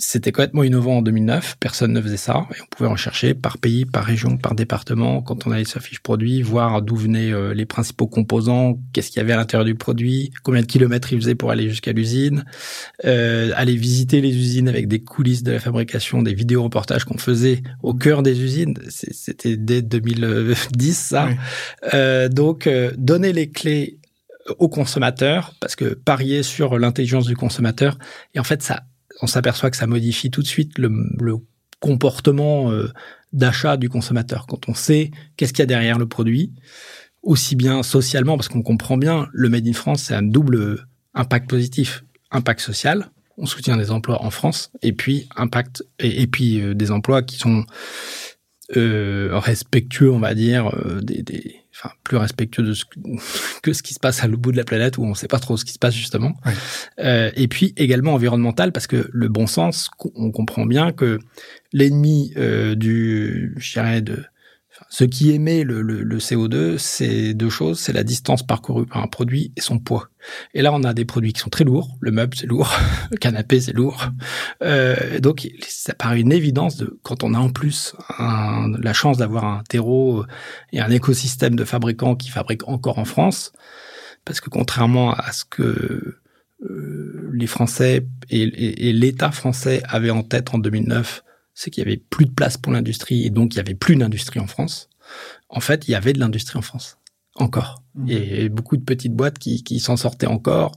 C'était 0.00 0.32
complètement 0.32 0.64
innovant 0.64 0.98
en 0.98 1.02
2009. 1.02 1.58
Personne 1.60 1.92
ne 1.92 2.00
faisait 2.00 2.16
ça. 2.16 2.46
Et 2.56 2.60
on 2.62 2.66
pouvait 2.66 2.88
en 2.88 2.96
chercher 2.96 3.34
par 3.34 3.58
pays, 3.58 3.84
par 3.84 4.04
région, 4.04 4.38
par 4.38 4.54
département. 4.54 5.22
Quand 5.22 5.46
on 5.46 5.50
allait 5.50 5.64
sur 5.64 5.80
fiche 5.80 6.00
produit, 6.00 6.42
voir 6.42 6.82
d'où 6.82 6.96
venaient 6.96 7.32
euh, 7.32 7.54
les 7.54 7.66
principaux 7.66 8.06
composants, 8.06 8.80
qu'est-ce 8.92 9.10
qu'il 9.10 9.18
y 9.18 9.20
avait 9.22 9.34
à 9.34 9.36
l'intérieur 9.36 9.66
du 9.66 9.74
produit, 9.74 10.32
combien 10.42 10.62
de 10.62 10.66
kilomètres 10.66 11.12
il 11.12 11.20
faisait 11.20 11.34
pour 11.34 11.50
aller 11.50 11.68
jusqu'à 11.68 11.92
l'usine. 11.92 12.44
Euh, 13.04 13.52
aller 13.54 13.76
visiter 13.76 14.20
les 14.20 14.34
usines 14.34 14.68
avec 14.68 14.88
des 14.88 15.00
coulisses 15.00 15.42
de 15.42 15.52
la 15.52 15.60
fabrication, 15.60 16.22
des 16.22 16.34
vidéos 16.34 16.62
reportages 16.62 17.04
qu'on 17.04 17.18
faisait 17.18 17.62
au 17.82 17.92
cœur 17.94 18.22
des 18.22 18.40
usines. 18.40 18.74
C'était 18.88 19.56
dès 19.56 19.82
2010, 19.82 20.96
ça. 20.96 21.28
Euh, 21.92 22.28
donc, 22.28 22.66
euh, 22.66 22.92
donner 22.96 23.32
les 23.32 23.50
clés 23.50 23.98
au 24.58 24.68
consommateur, 24.68 25.54
parce 25.60 25.76
que 25.76 25.94
parier 25.94 26.42
sur 26.42 26.78
l'intelligence 26.78 27.26
du 27.26 27.36
consommateur, 27.36 27.98
et 28.34 28.40
en 28.40 28.44
fait, 28.44 28.62
ça 28.62 28.84
on 29.22 29.26
s'aperçoit 29.26 29.70
que 29.70 29.76
ça 29.76 29.86
modifie 29.86 30.30
tout 30.30 30.42
de 30.42 30.46
suite 30.46 30.78
le, 30.78 30.90
comportement 31.80 32.70
euh, 32.70 32.92
d'achat 33.32 33.78
du 33.78 33.88
consommateur. 33.88 34.46
Quand 34.46 34.68
on 34.68 34.74
sait 34.74 35.10
qu'est-ce 35.36 35.54
qu'il 35.54 35.60
y 35.60 35.62
a 35.62 35.66
derrière 35.66 35.98
le 35.98 36.06
produit, 36.06 36.52
aussi 37.22 37.56
bien 37.56 37.82
socialement, 37.82 38.36
parce 38.36 38.48
qu'on 38.48 38.62
comprend 38.62 38.98
bien, 38.98 39.28
le 39.32 39.48
Made 39.48 39.66
in 39.66 39.72
France, 39.72 40.02
c'est 40.02 40.14
un 40.14 40.22
double 40.22 40.86
impact 41.14 41.48
positif, 41.48 42.04
impact 42.30 42.60
social, 42.60 43.10
on 43.38 43.46
soutient 43.46 43.78
des 43.78 43.90
emplois 43.90 44.22
en 44.22 44.30
France, 44.30 44.70
et 44.82 44.92
puis 44.92 45.26
impact, 45.36 45.82
et, 45.98 46.26
puis 46.26 46.60
euh, 46.60 46.74
des 46.74 46.90
emplois 46.90 47.22
qui 47.22 47.38
sont 47.38 47.64
euh, 48.76 49.30
respectueux, 49.32 50.12
on 50.12 50.20
va 50.20 50.34
dire, 50.34 50.70
des, 51.02 51.62
enfin 51.82 51.94
plus 52.04 52.16
respectueux 52.16 52.62
de 52.62 52.74
ce 52.74 52.84
que, 53.62 53.72
ce 53.72 53.82
qui 53.82 53.94
se 53.94 54.00
passe 54.00 54.22
à 54.22 54.26
l'autre 54.26 54.42
bout 54.42 54.52
de 54.52 54.56
la 54.56 54.64
planète 54.64 54.98
où 54.98 55.04
on 55.04 55.10
ne 55.10 55.14
sait 55.14 55.28
pas 55.28 55.38
trop 55.38 55.56
ce 55.56 55.64
qui 55.64 55.72
se 55.72 55.78
passe 55.78 55.94
justement. 55.94 56.34
Euh, 56.98 57.30
et 57.34 57.48
puis 57.48 57.72
également 57.76 58.14
environnemental 58.14 58.72
parce 58.72 58.86
que 58.86 59.08
le 59.12 59.28
bon 59.28 59.46
sens, 59.46 59.90
on 60.14 60.30
comprend 60.30 60.66
bien 60.66 60.92
que 60.92 61.18
l'ennemi 61.72 62.32
euh, 62.36 62.74
du, 62.74 63.54
je 63.56 63.72
dirais 63.72 64.02
de 64.02 64.24
ce 64.92 65.04
qui 65.04 65.30
émet 65.30 65.62
le, 65.62 65.82
le, 65.82 66.18
CO2, 66.18 66.76
c'est 66.76 67.32
deux 67.32 67.48
choses, 67.48 67.78
c'est 67.78 67.92
la 67.92 68.02
distance 68.02 68.42
parcourue 68.42 68.86
par 68.86 69.00
un 69.00 69.06
produit 69.06 69.52
et 69.56 69.60
son 69.60 69.78
poids. 69.78 70.08
Et 70.52 70.62
là, 70.62 70.72
on 70.72 70.82
a 70.82 70.92
des 70.94 71.04
produits 71.04 71.32
qui 71.32 71.38
sont 71.38 71.48
très 71.48 71.62
lourds. 71.62 71.96
Le 72.00 72.10
meuble, 72.10 72.36
c'est 72.36 72.48
lourd. 72.48 72.74
Le 73.12 73.16
canapé, 73.16 73.60
c'est 73.60 73.72
lourd. 73.72 74.08
Euh, 74.64 75.20
donc, 75.20 75.48
ça 75.60 75.94
paraît 75.94 76.20
une 76.20 76.32
évidence 76.32 76.76
de 76.76 76.98
quand 77.04 77.22
on 77.22 77.34
a 77.34 77.38
en 77.38 77.50
plus 77.50 77.94
la 78.18 78.92
chance 78.92 79.16
d'avoir 79.16 79.44
un 79.44 79.62
terreau 79.68 80.24
et 80.72 80.80
un 80.80 80.90
écosystème 80.90 81.54
de 81.54 81.64
fabricants 81.64 82.16
qui 82.16 82.28
fabriquent 82.28 82.66
encore 82.66 82.98
en 82.98 83.04
France, 83.04 83.52
parce 84.24 84.40
que 84.40 84.50
contrairement 84.50 85.12
à 85.12 85.30
ce 85.30 85.44
que 85.44 86.16
euh, 86.68 87.30
les 87.32 87.46
Français 87.46 88.08
et, 88.28 88.88
et 88.88 88.92
l'État 88.92 89.30
français 89.30 89.84
avaient 89.88 90.10
en 90.10 90.24
tête 90.24 90.52
en 90.52 90.58
2009 90.58 91.22
c'est 91.60 91.70
qu'il 91.70 91.84
y 91.84 91.86
avait 91.86 91.98
plus 91.98 92.24
de 92.24 92.30
place 92.30 92.56
pour 92.56 92.72
l'industrie 92.72 93.26
et 93.26 93.30
donc 93.30 93.54
il 93.54 93.58
y 93.58 93.60
avait 93.60 93.74
plus 93.74 93.94
d'industrie 93.94 94.40
en 94.40 94.46
France. 94.46 94.88
En 95.50 95.60
fait, 95.60 95.86
il 95.88 95.90
y 95.90 95.94
avait 95.94 96.14
de 96.14 96.18
l'industrie 96.18 96.58
en 96.58 96.62
France 96.62 96.96
encore 97.36 97.82
mmh. 97.94 98.10
et 98.10 98.48
beaucoup 98.48 98.76
de 98.76 98.82
petites 98.82 99.14
boîtes 99.14 99.38
qui, 99.38 99.62
qui 99.62 99.78
s'en 99.78 99.96
sortaient 99.96 100.26
encore. 100.26 100.72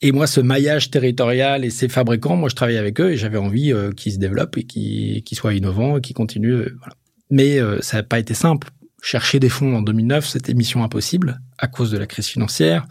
Et 0.00 0.12
moi, 0.12 0.26
ce 0.26 0.40
maillage 0.40 0.90
territorial 0.90 1.64
et 1.64 1.70
ces 1.70 1.88
fabricants, 1.88 2.36
moi, 2.36 2.48
je 2.48 2.54
travaillais 2.54 2.78
avec 2.78 3.00
eux 3.00 3.12
et 3.12 3.16
j'avais 3.18 3.38
envie 3.38 3.72
euh, 3.72 3.92
qu'ils 3.92 4.12
se 4.12 4.18
développent 4.18 4.56
et 4.56 4.64
qu'ils 4.64 5.36
soient 5.36 5.54
innovants 5.54 5.98
et 5.98 6.00
qu'ils 6.00 6.16
continuent. 6.16 6.54
Euh, 6.54 6.76
voilà. 6.78 6.94
Mais 7.30 7.58
euh, 7.58 7.80
ça 7.82 7.98
n'a 7.98 8.02
pas 8.02 8.18
été 8.18 8.32
simple. 8.32 8.70
Chercher 9.02 9.40
des 9.40 9.48
fonds 9.50 9.76
en 9.76 9.82
2009, 9.82 10.26
c'était 10.26 10.54
mission 10.54 10.84
impossible 10.84 11.40
à 11.58 11.68
cause 11.68 11.90
de 11.90 11.98
la 11.98 12.06
crise 12.06 12.26
financière, 12.26 12.86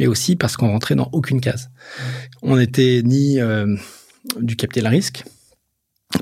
mais 0.00 0.08
aussi 0.08 0.36
parce 0.36 0.56
qu'on 0.56 0.68
rentrait 0.68 0.96
dans 0.96 1.08
aucune 1.12 1.40
case. 1.40 1.70
Mmh. 1.70 2.02
On 2.42 2.56
n'était 2.56 3.02
ni 3.04 3.38
du 4.40 4.56
capital 4.56 4.88
risque, 4.88 5.24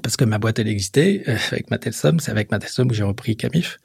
parce 0.01 0.17
que 0.17 0.25
ma 0.25 0.39
boîte 0.39 0.59
elle 0.59 0.69
existait 0.69 1.23
euh, 1.29 1.37
avec 1.51 1.71
Matelsom, 1.71 2.19
c'est 2.19 2.31
avec 2.31 2.51
Matelsom 2.51 2.89
que 2.89 2.95
j'ai 2.95 3.03
repris 3.03 3.37
Camif. 3.37 3.79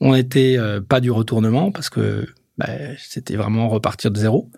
On 0.00 0.14
n'était 0.14 0.56
euh, 0.58 0.80
pas 0.80 1.00
du 1.00 1.10
retournement 1.10 1.70
parce 1.72 1.90
que 1.90 2.26
bah, 2.58 2.68
c'était 2.98 3.36
vraiment 3.36 3.68
repartir 3.68 4.10
de 4.10 4.18
zéro. 4.18 4.50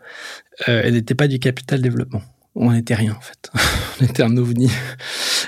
Euh, 0.68 0.82
elle 0.84 0.94
n'était 0.94 1.14
pas 1.14 1.28
du 1.28 1.38
capital 1.38 1.80
développement. 1.80 2.22
On 2.54 2.72
n'était 2.72 2.94
rien 2.94 3.14
en 3.16 3.20
fait. 3.20 3.50
on 4.00 4.04
était 4.04 4.22
un 4.22 4.36
ovni. 4.36 4.70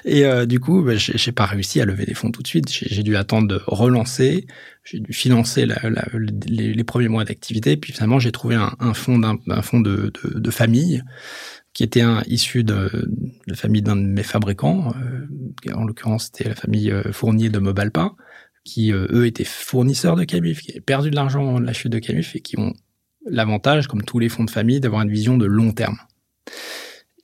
Et 0.04 0.24
euh, 0.24 0.46
du 0.46 0.60
coup, 0.60 0.82
bah, 0.82 0.92
j'ai 0.96 1.32
pas 1.32 1.46
réussi 1.46 1.80
à 1.80 1.84
lever 1.84 2.06
des 2.06 2.14
fonds 2.14 2.30
tout 2.30 2.42
de 2.42 2.46
suite. 2.46 2.70
J'ai 2.70 3.02
dû 3.02 3.16
attendre 3.16 3.48
de 3.48 3.60
relancer. 3.66 4.46
J'ai 4.84 5.00
dû 5.00 5.12
financer 5.12 5.66
les, 5.66 6.84
premiers 6.84 7.08
mois 7.08 7.24
d'activité. 7.24 7.76
Puis 7.76 7.92
finalement, 7.92 8.18
j'ai 8.18 8.32
trouvé 8.32 8.54
un, 8.54 8.74
un 8.78 8.94
fonds 8.94 9.18
d'un 9.18 9.62
fonds 9.62 9.80
de, 9.80 10.12
de, 10.22 10.38
de 10.38 10.50
famille 10.50 11.02
qui 11.74 11.82
était 11.82 12.00
un, 12.00 12.22
issu 12.26 12.64
de, 12.64 13.08
la 13.46 13.56
famille 13.56 13.82
d'un 13.82 13.96
de 13.96 14.02
mes 14.02 14.22
fabricants, 14.22 14.94
euh, 14.96 15.74
en 15.74 15.84
l'occurrence 15.84 16.26
c'était 16.32 16.48
la 16.48 16.54
famille 16.54 16.90
euh, 16.90 17.12
Fournier 17.12 17.50
de 17.50 17.58
Mobalpa, 17.58 18.14
qui 18.64 18.92
euh, 18.92 19.08
eux 19.10 19.26
étaient 19.26 19.44
fournisseurs 19.44 20.16
de 20.16 20.24
Camif, 20.24 20.62
qui 20.62 20.70
avaient 20.70 20.80
perdu 20.80 21.10
de 21.10 21.16
l'argent 21.16 21.60
de 21.60 21.66
la 21.66 21.72
chute 21.72 21.92
de 21.92 21.98
Camif 21.98 22.36
et 22.36 22.40
qui 22.40 22.58
ont 22.58 22.72
l'avantage, 23.28 23.88
comme 23.88 24.02
tous 24.02 24.20
les 24.20 24.28
fonds 24.28 24.44
de 24.44 24.50
famille, 24.50 24.80
d'avoir 24.80 25.02
une 25.02 25.10
vision 25.10 25.36
de 25.36 25.46
long 25.46 25.72
terme. 25.72 25.98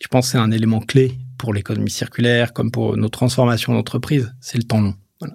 Je 0.00 0.08
pense 0.08 0.26
que 0.26 0.32
c'est 0.32 0.38
un 0.38 0.50
élément 0.50 0.80
clé 0.80 1.12
pour 1.38 1.54
l'économie 1.54 1.90
circulaire, 1.90 2.52
comme 2.52 2.70
pour 2.70 2.96
nos 2.96 3.08
transformations 3.08 3.72
d'entreprise, 3.72 4.34
c'est 4.40 4.58
le 4.58 4.64
temps 4.64 4.80
long. 4.80 4.94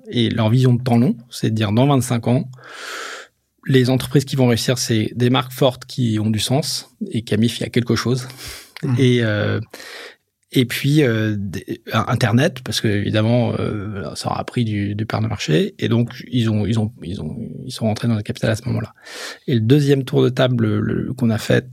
Et 0.10 0.30
leur 0.30 0.50
vision 0.50 0.74
de 0.74 0.84
temps 0.84 0.98
long, 0.98 1.16
c'est 1.30 1.52
de 1.52 1.56
dire 1.56 1.72
dans 1.72 1.88
25 1.88 2.28
ans, 2.28 2.50
les 3.68 3.90
entreprises 3.90 4.26
qui 4.26 4.36
vont 4.36 4.48
réussir, 4.48 4.78
c'est 4.78 5.12
des 5.16 5.30
marques 5.30 5.54
fortes 5.54 5.86
qui 5.86 6.20
ont 6.20 6.30
du 6.30 6.40
sens, 6.40 6.90
et 7.12 7.22
Camif, 7.22 7.60
il 7.60 7.64
y 7.64 7.66
a 7.66 7.70
quelque 7.70 7.96
chose. 7.96 8.28
Mmh. 8.86 8.96
Et 9.00 9.24
euh, 9.24 9.60
et 10.52 10.66
puis 10.66 11.04
euh, 11.04 11.36
Internet, 11.92 12.62
parce 12.64 12.80
que 12.80 12.88
évidemment, 12.88 13.54
euh, 13.60 14.16
ça 14.16 14.30
aura 14.30 14.44
pris 14.46 14.64
du, 14.64 14.96
du 14.96 15.06
part 15.06 15.22
de 15.22 15.28
marché, 15.28 15.76
et 15.80 15.90
donc 15.90 16.24
ils 16.32 16.50
ont, 16.50 16.66
ils 16.66 16.80
ont, 16.80 16.92
ils 17.04 17.22
ont, 17.22 17.36
ils 17.66 17.72
sont 17.72 17.86
rentrés 17.86 18.08
dans 18.08 18.16
le 18.16 18.22
capital 18.22 18.52
à 18.52 18.56
ce 18.56 18.64
moment-là. 18.68 18.94
Et 19.48 19.56
le 19.56 19.60
deuxième 19.60 20.06
tour 20.06 20.24
de 20.24 20.30
table 20.30 21.14
qu'on 21.16 21.30
a 21.30 21.38
fait 21.38 21.68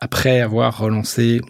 après 0.00 0.40
avoir 0.40 0.78
relancé, 0.78 1.40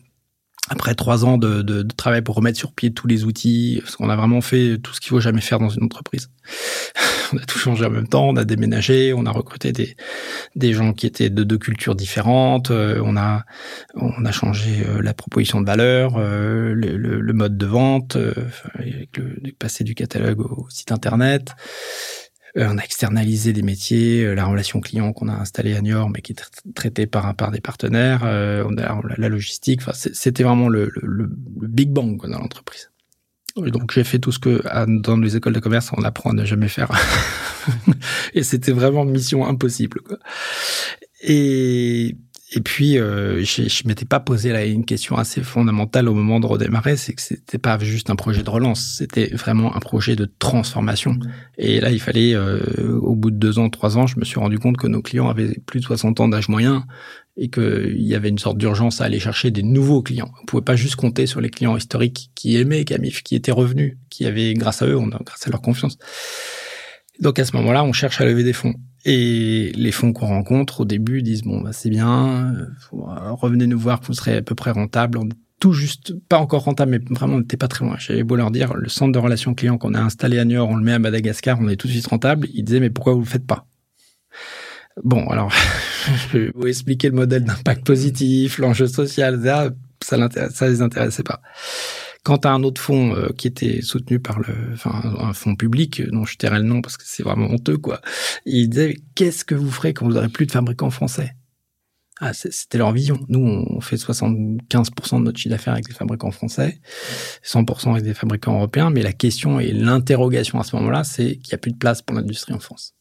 après 0.69 0.95
trois 0.95 1.25
ans 1.25 1.39
de, 1.39 1.63
de, 1.63 1.83
de, 1.83 1.95
travail 1.95 2.23
pour 2.23 2.35
remettre 2.35 2.59
sur 2.59 2.73
pied 2.73 2.93
tous 2.93 3.07
les 3.07 3.25
outils, 3.25 3.81
parce 3.83 3.97
qu'on 3.97 4.11
a 4.11 4.17
vraiment 4.17 4.41
fait 4.41 4.79
tout 4.79 4.93
ce 4.93 5.01
qu'il 5.01 5.11
faut 5.11 5.21
jamais 5.21 5.41
faire 5.41 5.59
dans 5.59 5.69
une 5.69 5.85
entreprise. 5.85 6.31
on 7.33 7.39
a 7.39 7.45
tout 7.45 7.59
changé 7.59 7.85
en 7.85 7.91
même 7.91 8.09
temps, 8.09 8.29
on 8.29 8.37
a 8.37 8.45
déménagé, 8.45 9.13
on 9.13 9.27
a 9.27 9.31
recruté 9.31 9.73
des, 9.73 9.97
des 10.57 10.73
gens 10.73 10.93
qui 10.93 11.07
étaient 11.07 11.31
de 11.31 11.45
deux 11.45 11.59
cultures 11.59 11.95
différentes, 11.95 12.71
euh, 12.71 13.01
on 13.05 13.17
a 13.17 13.45
on 13.95 14.25
a 14.25 14.33
changé 14.33 14.85
euh, 14.87 15.03
la 15.03 15.15
proposition 15.15 15.61
de 15.61 15.67
valeur, 15.67 16.17
euh, 16.17 16.75
le, 16.75 16.97
le, 16.97 17.33
mode 17.33 17.57
de 17.57 17.67
vente, 17.67 18.17
avec 18.75 19.17
le, 19.17 19.53
passer 19.59 19.85
du 19.85 19.95
catalogue 19.95 20.41
au 20.41 20.67
site 20.71 20.93
internet. 20.93 21.55
On 22.59 22.79
a 22.79 22.83
externalisé 22.83 23.53
des 23.53 23.63
métiers, 23.63 24.35
la 24.35 24.47
relation 24.47 24.81
client 24.81 25.13
qu'on 25.13 25.29
a 25.29 25.35
installée 25.35 25.77
à 25.77 25.81
Niort, 25.81 26.11
mais 26.11 26.21
qui 26.21 26.33
est 26.33 26.51
traitée 26.75 27.07
par, 27.07 27.35
par 27.35 27.51
des 27.51 27.61
partenaires, 27.61 28.23
on 28.25 28.77
a 28.77 29.01
la 29.17 29.29
logistique. 29.29 29.83
C'était 29.95 30.43
vraiment 30.43 30.69
le, 30.69 30.91
le, 30.95 31.29
big 31.31 31.91
bang 31.91 32.21
dans 32.21 32.39
l'entreprise 32.39 32.91
donc 33.67 33.93
j'ai 33.93 34.05
fait 34.05 34.19
tout 34.19 34.33
ce 34.33 34.39
que 34.39 34.63
dans 35.01 35.17
les 35.17 35.37
écoles 35.37 35.53
de 35.53 35.61
commerce 35.61 35.91
on 35.97 36.03
apprend 36.03 36.31
à 36.31 36.33
ne 36.33 36.45
jamais 36.45 36.69
faire. 36.69 36.91
et 38.35 38.43
c'était 38.43 38.73
vraiment 38.73 39.05
mission 39.05 39.47
impossible. 39.47 40.01
Quoi. 40.01 40.19
Et 41.21 42.17
et 42.51 42.61
puis, 42.61 42.99
euh, 42.99 43.45
je, 43.45 43.69
je 43.69 43.87
m'étais 43.87 44.07
pas 44.07 44.21
posé 44.21 44.53
là 44.53 44.65
une 44.65 44.87
question 44.87 45.17
assez 45.17 45.43
fondamentale 45.43 46.09
au 46.09 46.15
moment 46.15 46.41
de 46.41 46.47
redémarrer, 46.47 46.97
c'est 46.97 47.13
que 47.13 47.21
c'était 47.21 47.59
pas 47.59 47.79
juste 47.79 48.09
un 48.09 48.17
projet 48.17 48.43
de 48.43 48.49
relance, 48.49 48.95
c'était 48.97 49.27
vraiment 49.35 49.77
un 49.77 49.81
projet 49.81 50.17
de 50.17 50.31
transformation. 50.39 51.13
Mmh. 51.13 51.31
Et 51.59 51.81
là, 51.81 51.91
il 51.91 52.01
fallait, 52.01 52.35
euh, 52.35 52.99
au 53.03 53.15
bout 53.15 53.31
de 53.31 53.37
deux 53.37 53.59
ans, 53.59 53.69
trois 53.69 53.99
ans, 53.99 54.07
je 54.07 54.19
me 54.19 54.25
suis 54.25 54.41
rendu 54.41 54.59
compte 54.59 54.79
que 54.79 54.87
nos 54.87 55.03
clients 55.03 55.29
avaient 55.29 55.59
plus 55.67 55.81
de 55.81 55.85
60 55.85 56.21
ans 56.21 56.29
d'âge 56.29 56.49
moyen 56.49 56.87
et 57.37 57.51
qu'il 57.51 58.01
y 58.01 58.15
avait 58.15 58.31
une 58.31 58.39
sorte 58.39 58.57
d'urgence 58.57 59.03
à 59.03 59.05
aller 59.05 59.21
chercher 59.21 59.51
des 59.51 59.63
nouveaux 59.63 60.03
clients. 60.03 60.33
On 60.43 60.47
pouvait 60.47 60.65
pas 60.65 60.75
juste 60.75 60.97
compter 60.97 61.27
sur 61.27 61.43
les 61.43 61.51
clients 61.51 61.77
historiques 61.77 62.31
qui 62.35 62.57
aimaient 62.57 62.85
Camif, 62.87 63.23
qui 63.23 63.37
étaient 63.37 63.53
revenus, 63.53 63.99
qui 64.09 64.25
avaient, 64.25 64.55
grâce 64.55 64.81
à 64.81 64.87
eux, 64.87 64.97
on 64.97 65.11
a, 65.11 65.21
grâce 65.23 65.47
à 65.47 65.51
leur 65.51 65.61
confiance. 65.61 65.99
Donc 67.21 67.39
à 67.39 67.45
ce 67.45 67.55
moment-là, 67.57 67.85
on 67.85 67.93
cherche 67.93 68.23
à 68.23 68.25
lever 68.25 68.43
des 68.43 68.55
fonds. 68.55 68.75
Et 69.11 69.73
les 69.75 69.91
fonds 69.91 70.13
qu'on 70.13 70.27
rencontre 70.27 70.83
au 70.83 70.85
début 70.85 71.23
disent 71.23 71.43
bon 71.43 71.63
bah 71.63 71.73
c'est 71.73 71.89
bien, 71.89 72.55
euh, 72.55 72.67
revenez 72.93 73.67
nous 73.67 73.79
voir, 73.79 74.03
vous 74.03 74.13
serez 74.13 74.37
à 74.37 74.43
peu 74.43 74.55
près 74.55 74.71
rentable. 74.71 75.17
On 75.17 75.25
est 75.25 75.37
tout 75.61 75.73
juste, 75.73 76.13
pas 76.29 76.37
encore 76.37 76.65
rentable, 76.65 76.91
mais 76.91 77.15
vraiment 77.17 77.37
on 77.37 77.39
n'était 77.39 77.57
pas 77.57 77.69
très 77.69 77.87
loin. 77.87 77.97
J'avais 77.99 78.23
beau 78.23 78.37
leur 78.37 78.51
dire, 78.51 78.75
le 78.75 78.91
centre 78.91 79.13
de 79.13 79.19
relations 79.19 79.55
clients 79.55 79.79
qu'on 79.79 79.95
a 79.95 79.99
installé 79.99 80.39
à 80.39 80.45
Niort, 80.45 80.69
on 80.69 80.77
le 80.77 80.85
met 80.85 80.93
à 80.93 80.99
Madagascar, 80.99 81.59
on 81.59 81.71
est 81.71 81.77
tout 81.77 81.87
de 81.87 81.93
suite 81.93 82.07
rentable. 82.07 82.49
Ils 82.53 82.65
disaient 82.65 82.81
mais 82.81 82.91
pourquoi 82.91 83.15
vous 83.15 83.21
le 83.21 83.27
faites 83.27 83.47
pas? 83.47 83.65
Bon 85.03 85.27
alors, 85.29 85.51
je 86.33 86.39
vais 86.39 86.51
vous 86.55 86.67
expliquer 86.67 87.09
le 87.09 87.15
modèle 87.15 87.45
d'impact 87.45 87.87
positif, 87.87 88.59
l'enjeu 88.59 88.89
social, 88.89 89.41
ça, 90.03 90.29
ça, 90.29 90.51
ça 90.51 90.69
les 90.69 90.83
intéressait 90.83 91.23
pas. 91.23 91.41
Quant 92.29 92.37
à 92.37 92.51
un 92.51 92.63
autre 92.63 92.79
fonds 92.79 93.17
euh, 93.17 93.31
qui 93.39 93.47
était 93.47 93.81
soutenu 93.81 94.21
par 94.21 94.39
le, 94.39 94.55
enfin, 94.75 95.01
un 95.19 95.33
fonds 95.33 95.57
public 95.57 96.03
dont 96.11 96.27
je 96.27 96.37
tairai 96.37 96.59
le 96.59 96.65
nom 96.65 96.83
parce 96.83 96.99
que 96.99 97.05
c'est 97.07 97.23
vraiment 97.23 97.51
honteux, 97.51 97.79
quoi. 97.79 98.03
Il 98.45 98.69
disait, 98.69 98.99
qu'est-ce 99.15 99.47
que 99.47 99.55
vous 99.55 99.71
ferez 99.71 99.95
quand 99.95 100.07
vous 100.07 100.15
aurez 100.15 100.29
plus 100.29 100.45
de 100.45 100.53
fabricants 100.53 100.91
français? 100.91 101.35
Ah, 102.21 102.35
c'était 102.35 102.77
leur 102.77 102.93
vision. 102.93 103.19
Nous, 103.29 103.41
on 103.41 103.81
fait 103.81 103.97
75% 103.97 105.21
de 105.21 105.25
notre 105.25 105.39
chiffre 105.39 105.55
d'affaires 105.55 105.73
avec 105.73 105.87
des 105.87 105.95
fabricants 105.95 106.31
français, 106.31 106.83
100% 107.47 107.93
avec 107.93 108.05
des 108.05 108.13
fabricants 108.13 108.57
européens, 108.57 108.91
mais 108.91 109.01
la 109.01 109.15
question 109.15 109.59
et 109.59 109.73
l'interrogation 109.73 110.61
à 110.61 110.65
ce 110.65 110.77
moment-là, 110.77 111.05
c'est 111.05 111.37
qu'il 111.37 111.53
n'y 111.53 111.55
a 111.55 111.59
plus 111.59 111.73
de 111.73 111.79
place 111.79 112.03
pour 112.03 112.15
l'industrie 112.15 112.53
en 112.53 112.61
France. 112.61 112.95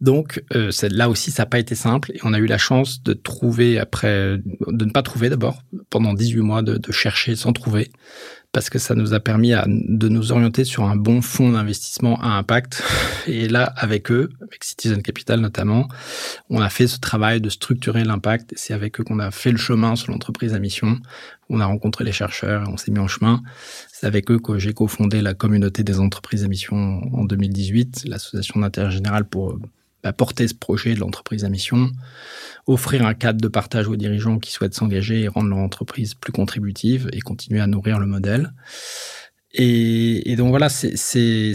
Donc 0.00 0.42
euh, 0.54 0.70
là 0.90 1.08
aussi, 1.08 1.30
ça 1.30 1.42
n'a 1.42 1.46
pas 1.46 1.58
été 1.58 1.74
simple 1.74 2.12
et 2.12 2.20
on 2.24 2.34
a 2.34 2.38
eu 2.38 2.46
la 2.46 2.58
chance 2.58 3.02
de 3.02 3.12
trouver 3.12 3.78
après, 3.78 4.38
de 4.66 4.84
ne 4.84 4.90
pas 4.90 5.02
trouver 5.02 5.30
d'abord 5.30 5.62
pendant 5.90 6.14
18 6.14 6.40
mois, 6.40 6.62
de, 6.62 6.76
de, 6.76 6.92
chercher 6.92 7.36
sans 7.36 7.52
trouver, 7.52 7.90
parce 8.52 8.70
que 8.70 8.78
ça 8.78 8.94
nous 8.94 9.14
a 9.14 9.20
permis 9.20 9.52
à, 9.52 9.64
de 9.66 10.08
nous 10.08 10.32
orienter 10.32 10.64
sur 10.64 10.84
un 10.84 10.96
bon 10.96 11.22
fonds 11.22 11.52
d'investissement 11.52 12.20
à 12.20 12.28
impact. 12.28 12.82
Et 13.26 13.48
là, 13.48 13.64
avec 13.76 14.10
eux, 14.10 14.30
avec 14.42 14.62
Citizen 14.64 15.02
Capital 15.02 15.40
notamment, 15.40 15.88
on 16.50 16.60
a 16.60 16.68
fait 16.68 16.86
ce 16.86 16.98
travail 16.98 17.40
de 17.40 17.48
structurer 17.48 18.04
l'impact. 18.04 18.52
C'est 18.56 18.74
avec 18.74 19.00
eux 19.00 19.04
qu'on 19.04 19.18
a 19.18 19.30
fait 19.30 19.52
le 19.52 19.58
chemin 19.58 19.96
sur 19.96 20.12
l'entreprise 20.12 20.54
à 20.54 20.58
mission. 20.58 20.98
On 21.48 21.60
a 21.60 21.66
rencontré 21.66 22.04
les 22.04 22.12
chercheurs 22.12 22.64
on 22.68 22.76
s'est 22.76 22.90
mis 22.90 22.98
en 22.98 23.08
chemin. 23.08 23.42
C'est 23.92 24.06
avec 24.06 24.30
eux 24.30 24.38
que 24.38 24.58
j'ai 24.58 24.72
cofondé 24.72 25.20
la 25.20 25.34
communauté 25.34 25.82
des 25.82 25.98
entreprises 26.00 26.44
à 26.44 26.48
mission 26.48 27.02
en 27.12 27.24
2018, 27.24 28.04
l'association 28.06 28.60
d'intérêt 28.60 28.90
général 28.90 29.24
pour 29.24 29.58
bah, 30.04 30.12
porter 30.12 30.46
ce 30.46 30.54
projet 30.54 30.94
de 30.94 31.00
l'entreprise 31.00 31.46
à 31.46 31.48
mission, 31.48 31.90
offrir 32.66 33.06
un 33.06 33.14
cadre 33.14 33.40
de 33.40 33.48
partage 33.48 33.88
aux 33.88 33.96
dirigeants 33.96 34.38
qui 34.38 34.52
souhaitent 34.52 34.74
s'engager 34.74 35.22
et 35.22 35.28
rendre 35.28 35.48
leur 35.48 35.58
entreprise 35.58 36.12
plus 36.12 36.30
contributive 36.30 37.08
et 37.14 37.22
continuer 37.22 37.60
à 37.60 37.66
nourrir 37.66 37.98
le 37.98 38.04
modèle. 38.04 38.52
Et, 39.54 40.34
donc 40.36 40.50
voilà, 40.50 40.68
c'est 40.68 41.54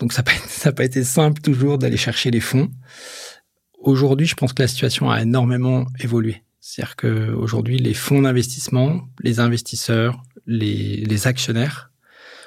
donc 0.00 0.12
ça 0.12 0.22
n'a 0.66 0.72
pas, 0.72 0.84
été 0.84 1.02
simple 1.02 1.40
toujours 1.40 1.78
d'aller 1.78 1.96
chercher 1.96 2.30
les 2.30 2.40
fonds. 2.40 2.70
Aujourd'hui, 3.78 4.26
je 4.26 4.34
pense 4.34 4.52
que 4.52 4.60
la 4.60 4.68
situation 4.68 5.10
a 5.10 5.22
énormément 5.22 5.86
évolué. 6.00 6.42
C'est-à-dire 6.60 6.96
qu'aujourd'hui, 6.96 7.78
les 7.78 7.94
fonds 7.94 8.20
d'investissement, 8.20 9.08
les 9.20 9.40
investisseurs, 9.40 10.22
les, 10.46 10.96
les, 10.96 11.26
actionnaires 11.26 11.90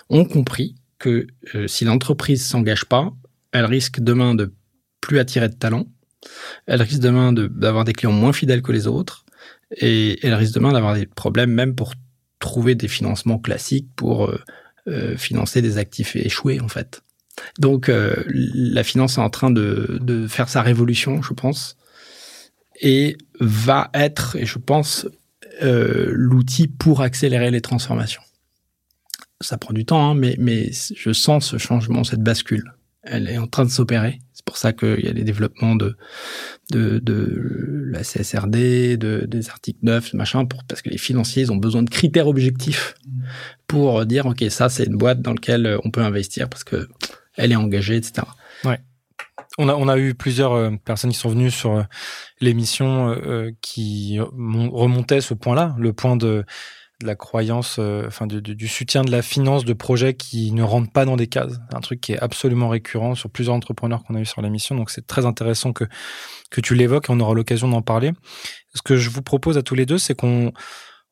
ont 0.10 0.26
compris 0.26 0.76
que 1.00 1.26
euh, 1.56 1.68
si 1.68 1.86
l'entreprise 1.86 2.46
s'engage 2.46 2.86
pas, 2.86 3.14
elle 3.52 3.66
risque 3.66 4.00
demain 4.00 4.36
de 4.36 4.54
plus 5.02 5.20
attirer 5.20 5.50
de 5.50 5.56
talents, 5.56 5.88
elle 6.66 6.82
risque 6.82 7.02
demain 7.02 7.34
d'avoir 7.34 7.86
des 7.86 7.94
clients 7.94 8.12
moins 8.12 8.34
fidèles 8.34 8.62
que 8.62 8.72
les 8.72 8.88
autres, 8.88 9.26
et 9.72 10.26
elle 10.26 10.34
risque 10.34 10.54
demain 10.54 10.74
d'avoir 10.74 10.96
des 10.96 11.06
problèmes 11.06 11.52
même 11.52 11.76
pour 11.76 11.94
trouver 12.40 12.76
des 12.76 12.88
financements 12.88 13.40
classiques 13.40 13.90
pour 13.96 14.26
euh, 14.26 14.40
euh, 14.88 15.18
financer 15.18 15.62
des 15.62 15.78
actifs 15.78 16.16
échoués 16.16 16.60
en 16.60 16.68
fait. 16.68 17.02
Donc 17.58 17.90
euh, 17.90 18.16
la 18.28 18.84
finance 18.84 19.18
est 19.18 19.22
en 19.22 19.30
train 19.30 19.52
de, 19.52 20.28
faire 20.28 20.50
sa 20.50 20.62
révolution, 20.62 21.22
je 21.22 21.34
pense, 21.34 21.78
et 22.82 23.18
va 23.40 23.90
être, 23.94 24.36
et 24.36 24.46
je 24.46 24.58
pense, 24.58 25.08
l'outil 25.62 26.70
pour 26.70 27.02
accélérer 27.02 27.52
les 27.52 27.60
transformations. 27.60 28.22
Ça 29.42 29.58
prend 29.58 29.74
du 29.74 29.86
temps, 29.86 30.12
hein, 30.12 30.16
mais 30.16 30.72
je 30.96 31.12
sens 31.12 31.48
ce 31.48 31.58
changement, 31.58 32.06
cette 32.06 32.24
bascule 32.24 32.74
elle 33.04 33.30
est 33.30 33.38
en 33.38 33.48
train 33.48 33.66
de 33.66 33.70
s'opérer. 33.70 34.20
C'est 34.34 34.46
pour 34.46 34.58
ça 34.58 34.74
qu'il 34.74 35.06
y 35.06 35.08
a 35.08 35.14
des 35.14 35.24
développements 35.24 35.76
de, 35.76 35.98
de, 36.72 37.00
de 37.00 37.84
la 37.92 38.04
CSRD, 38.04 38.98
de, 38.98 39.26
des 39.28 39.50
articles 39.50 39.80
9, 39.84 40.14
machin, 40.14 40.46
parce 40.68 40.82
que 40.82 40.90
les 40.90 40.98
financiers 40.98 41.50
ont 41.50 41.58
besoin 41.58 41.84
de 41.84 41.90
critères 41.90 42.28
objectifs 42.28 42.96
pour 43.68 44.06
dire, 44.06 44.26
OK, 44.26 44.44
ça, 44.50 44.70
c'est 44.70 44.86
une 44.86 44.98
boîte 44.98 45.22
dans 45.22 45.34
laquelle 45.34 45.78
on 45.84 45.92
peut 45.92 46.02
investir 46.02 46.50
parce 46.50 46.64
que 46.64 46.88
elle 47.36 47.52
est 47.52 47.58
engagée, 47.58 47.96
etc. 47.96 48.24
On 49.58 49.68
a, 49.68 49.74
on 49.74 49.90
a 49.90 49.98
eu 49.98 50.14
plusieurs 50.14 50.54
euh, 50.54 50.72
personnes 50.86 51.12
qui 51.12 51.18
sont 51.18 51.30
venues 51.30 51.52
sur 51.52 51.72
euh, 51.72 51.84
l'émission 52.40 53.10
euh, 53.10 53.52
qui 53.62 54.18
remontaient 54.20 55.22
ce 55.22 55.34
point-là, 55.34 55.76
le 55.78 55.92
point 55.92 56.16
de 56.16 56.46
de 57.02 57.08
la 57.08 57.16
croyance, 57.16 57.78
euh, 57.80 58.06
enfin 58.08 58.28
du, 58.28 58.68
soutien 58.68 59.04
de 59.04 59.12
la 59.12 59.22
finance 59.22 59.64
de 59.64 59.74
projets 59.74 60.14
qui 60.14 60.52
ne 60.52 60.64
rentrent 60.64 60.92
pas 60.92 61.06
dans 61.06 61.16
des 61.16 61.28
cases. 61.28 61.60
Un 61.74 61.80
truc 61.80 62.02
qui 62.02 62.12
est 62.14 62.20
absolument 62.20 62.70
récurrent 62.70 63.16
sur 63.16 63.30
plusieurs 63.30 63.56
entrepreneurs 63.56 64.04
qu'on 64.04 64.16
a 64.16 64.20
eu 64.20 64.26
sur 64.26 64.42
l'émission. 64.42 64.76
Donc 64.76 64.90
c'est 64.90 65.08
très 65.08 65.26
intéressant 65.26 65.72
que 65.74 65.86
que 66.50 66.62
tu 66.62 66.76
l'évoques 66.76 67.10
et 67.10 67.14
on 67.14 67.20
aura 67.20 67.34
l'occasion 67.34 67.70
d'en 67.70 67.82
parler. 67.82 68.12
Ce 68.74 68.82
que 68.82 68.98
je 68.98 69.10
vous 69.10 69.22
propose 69.22 69.58
à 69.58 69.64
tous 69.64 69.76
les 69.76 69.86
deux, 69.86 69.98
c'est 69.98 70.16
qu'on 70.16 70.52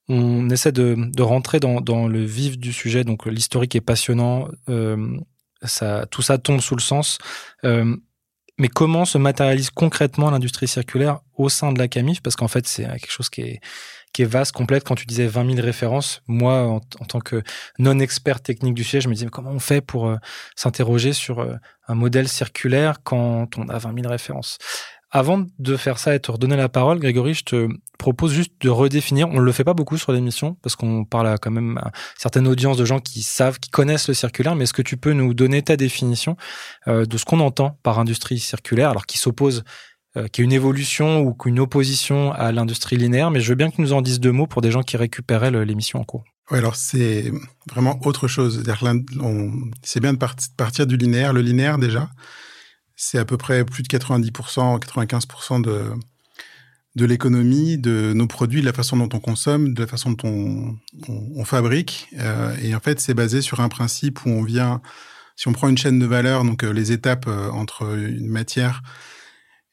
on 0.09 0.49
essaie 0.49 0.71
de, 0.71 0.95
de 0.97 1.21
rentrer 1.21 1.59
dans, 1.59 1.81
dans, 1.81 2.07
le 2.07 2.23
vif 2.23 2.57
du 2.57 2.73
sujet. 2.73 3.03
Donc 3.03 3.25
l'historique 3.25 3.75
est 3.75 3.81
passionnant. 3.81 4.47
Euh, 4.69 5.17
ça, 5.63 6.05
tout 6.09 6.21
ça 6.21 6.37
tombe 6.37 6.61
sous 6.61 6.75
le 6.75 6.81
sens. 6.81 7.17
Euh, 7.65 7.95
mais 8.57 8.69
comment 8.69 9.05
se 9.05 9.17
matérialise 9.17 9.69
concrètement 9.69 10.31
l'industrie 10.31 10.67
circulaire 10.67 11.19
au 11.35 11.49
sein 11.49 11.71
de 11.71 11.79
la 11.79 11.87
CAMIF 11.87 12.21
Parce 12.21 12.35
qu'en 12.35 12.47
fait, 12.47 12.67
c'est 12.67 12.85
quelque 12.85 13.11
chose 13.11 13.29
qui 13.29 13.41
est 13.41 13.61
qui 14.13 14.23
est 14.23 14.25
vaste, 14.25 14.51
complète. 14.51 14.83
Quand 14.83 14.95
tu 14.95 15.05
disais 15.05 15.27
20 15.27 15.55
000 15.55 15.65
références, 15.65 16.21
moi, 16.27 16.63
en, 16.63 16.79
tant 16.79 17.19
que 17.19 17.43
non-expert 17.79 18.41
technique 18.41 18.73
du 18.73 18.83
sujet, 18.83 19.01
je 19.01 19.09
me 19.09 19.13
disais 19.13 19.27
comment 19.27 19.51
on 19.51 19.59
fait 19.59 19.81
pour 19.81 20.07
euh, 20.07 20.17
s'interroger 20.55 21.13
sur 21.13 21.39
euh, 21.39 21.55
un 21.87 21.95
modèle 21.95 22.27
circulaire 22.27 22.97
quand 23.03 23.57
on 23.57 23.69
a 23.69 23.77
20 23.77 24.01
000 24.01 24.09
références? 24.09 24.57
Avant 25.09 25.45
de 25.57 25.77
faire 25.77 25.99
ça 25.99 26.15
et 26.15 26.19
te 26.19 26.31
redonner 26.31 26.57
la 26.57 26.67
parole, 26.67 26.99
Grégory, 26.99 27.33
je 27.33 27.43
te 27.45 27.69
propose 27.97 28.33
juste 28.33 28.51
de 28.59 28.69
redéfinir. 28.69 29.29
On 29.29 29.35
ne 29.35 29.41
le 29.41 29.51
fait 29.53 29.63
pas 29.63 29.73
beaucoup 29.73 29.97
sur 29.97 30.11
l'émission 30.11 30.57
parce 30.61 30.75
qu'on 30.75 31.05
parle 31.05 31.27
à 31.27 31.37
quand 31.37 31.51
même 31.51 31.77
à 31.77 31.91
certaines 32.17 32.45
audiences 32.45 32.75
de 32.75 32.83
gens 32.83 32.99
qui 32.99 33.21
savent, 33.21 33.57
qui 33.57 33.69
connaissent 33.69 34.09
le 34.09 34.13
circulaire. 34.13 34.55
Mais 34.55 34.65
est-ce 34.65 34.73
que 34.73 34.81
tu 34.81 34.97
peux 34.97 35.13
nous 35.13 35.33
donner 35.33 35.61
ta 35.61 35.77
définition 35.77 36.35
euh, 36.89 37.05
de 37.05 37.17
ce 37.17 37.23
qu'on 37.23 37.39
entend 37.39 37.79
par 37.83 37.99
industrie 37.99 38.37
circulaire, 38.37 38.89
alors 38.89 39.05
qui 39.05 39.17
s'oppose 39.17 39.63
euh, 40.17 40.27
qui 40.27 40.41
est 40.41 40.43
une 40.43 40.53
évolution 40.53 41.19
ou 41.21 41.33
qu'une 41.33 41.59
opposition 41.59 42.31
à 42.31 42.51
l'industrie 42.51 42.97
linéaire, 42.97 43.29
mais 43.29 43.39
je 43.39 43.49
veux 43.49 43.55
bien 43.55 43.69
que 43.69 43.81
nous 43.81 43.93
en 43.93 44.01
dises 44.01 44.19
deux 44.19 44.31
mots 44.31 44.47
pour 44.47 44.61
des 44.61 44.71
gens 44.71 44.81
qui 44.81 44.97
récupéraient 44.97 45.51
l'émission 45.51 45.99
en 45.99 46.03
cours. 46.03 46.23
Oui, 46.49 46.57
alors 46.57 46.75
c'est 46.75 47.31
vraiment 47.69 47.99
autre 48.05 48.27
chose. 48.27 48.63
C'est 49.83 49.99
bien 49.99 50.13
de 50.13 50.17
partir 50.17 50.87
du 50.87 50.97
linéaire. 50.97 51.33
Le 51.33 51.41
linéaire, 51.41 51.77
déjà, 51.77 52.09
c'est 52.95 53.19
à 53.19 53.25
peu 53.25 53.37
près 53.37 53.63
plus 53.63 53.83
de 53.83 53.87
90%, 53.89 54.79
95% 54.79 55.61
de, 55.61 55.91
de 56.95 57.05
l'économie, 57.05 57.77
de 57.77 58.13
nos 58.13 58.27
produits, 58.27 58.61
de 58.61 58.65
la 58.65 58.73
façon 58.73 58.97
dont 58.97 59.09
on 59.13 59.19
consomme, 59.19 59.73
de 59.73 59.81
la 59.81 59.87
façon 59.87 60.11
dont 60.11 60.77
on, 61.09 61.45
fabrique. 61.45 62.07
Euh, 62.17 62.55
et 62.63 62.73
en 62.73 62.79
fait, 62.79 62.99
c'est 62.99 63.13
basé 63.13 63.41
sur 63.41 63.59
un 63.59 63.69
principe 63.69 64.25
où 64.25 64.29
on 64.29 64.43
vient, 64.43 64.81
si 65.35 65.47
on 65.47 65.53
prend 65.53 65.67
une 65.69 65.77
chaîne 65.77 65.99
de 65.99 66.05
valeur, 66.07 66.43
donc 66.43 66.63
euh, 66.63 66.71
les 66.71 66.91
étapes 66.91 67.27
entre 67.27 67.95
une 67.95 68.27
matière 68.27 68.81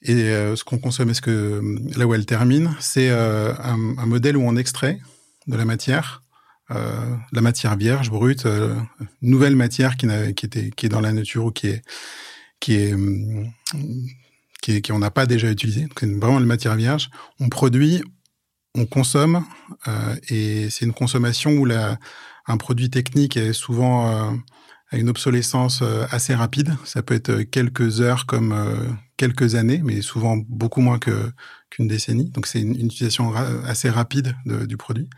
et 0.05 0.15
euh, 0.15 0.55
ce 0.55 0.65
qu'on 0.65 0.79
consomme, 0.79 1.11
est-ce 1.11 1.23
que 1.23 1.63
là 1.97 2.07
où 2.07 2.13
elle 2.15 2.27
termine, 2.27 2.77
c'est 2.79 3.09
euh, 3.09 3.55
un, 3.59 4.07
modèle 4.07 4.37
où 4.37 4.43
on 4.43 4.55
extrait 4.57 5.01
de 5.47 5.57
la 5.57 5.65
matière, 5.65 6.23
euh, 6.71 7.17
la 7.33 7.41
matière 7.41 7.77
vierge, 7.77 8.11
brute, 8.11 8.47
nouvelle 9.23 9.57
matière 9.57 9.97
qui, 9.97 10.07
est 10.07 10.89
dans 10.89 11.01
la 11.01 11.13
nature 11.13 11.47
ou 11.47 11.51
qui 11.51 11.69
est 11.69 11.83
qui 12.61 12.75
est 12.75 12.95
qui, 14.63 14.83
qui 14.83 14.93
on 14.93 14.99
n'a 14.99 15.11
pas 15.11 15.25
déjà 15.25 15.51
utilisé. 15.51 15.87
C'est 15.99 16.07
vraiment 16.07 16.39
la 16.39 16.47
matière 16.47 16.77
vierge. 16.77 17.11
On 17.41 17.49
produit, 17.49 18.03
on 18.75 18.85
consomme, 18.85 19.45
et 20.29 20.69
c'est 20.69 20.85
une 20.85 20.93
consommation 20.93 21.53
où 21.53 21.65
la, 21.65 21.99
un 22.47 22.59
produit 22.59 22.91
technique 22.91 23.39
est 23.39 23.55
souvent 23.55 24.35
à 24.91 24.97
une 24.99 25.09
obsolescence 25.09 25.83
assez 26.11 26.35
rapide. 26.35 26.77
Ça 26.85 27.03
peut 27.03 27.15
être 27.15 27.43
quelques 27.43 28.03
heures 28.03 28.27
comme 28.27 28.55
quelques 29.17 29.55
années, 29.55 29.81
mais 29.85 30.03
souvent 30.03 30.37
beaucoup 30.37 30.81
moins 30.81 30.99
qu'une 30.99 31.89
décennie. 31.89 32.31
Donc 32.31 32.47
c'est 32.47 32.61
une, 32.61 32.75
utilisation 32.87 33.35
assez 33.67 33.91
rapide 33.91 34.35
du 34.47 34.77
produit. 34.77 35.09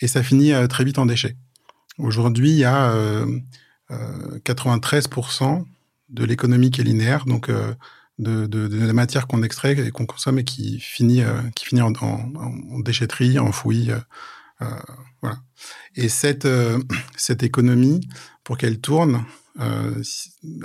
Et 0.00 0.08
ça 0.08 0.22
finit 0.22 0.52
euh, 0.52 0.66
très 0.66 0.84
vite 0.84 0.98
en 0.98 1.06
déchets. 1.06 1.36
Aujourd'hui, 1.98 2.50
il 2.50 2.58
y 2.58 2.64
a 2.64 2.90
euh, 2.92 3.40
93% 4.44 5.60
euh, 5.60 5.64
de 6.10 6.24
l'économie 6.24 6.70
qui 6.70 6.82
est 6.82 6.84
linéaire, 6.84 7.24
donc 7.24 7.48
euh, 7.48 7.74
de, 8.18 8.68
la 8.86 8.92
matière 8.92 9.26
qu'on 9.26 9.42
extrait 9.42 9.72
et 9.78 9.90
qu'on 9.90 10.06
consomme 10.06 10.38
et 10.38 10.44
qui 10.44 10.78
finit, 10.80 11.22
qui 11.54 11.66
finit 11.66 11.82
en, 11.82 11.92
en, 12.00 12.32
en 12.36 12.78
déchetterie, 12.80 13.38
enfouie. 13.38 13.90
voilà. 15.20 15.38
Et 15.96 16.08
cette 16.08 17.42
économie, 17.42 18.00
pour 18.44 18.56
qu'elle 18.58 18.80
tourne, 18.80 19.24
euh, 19.60 20.02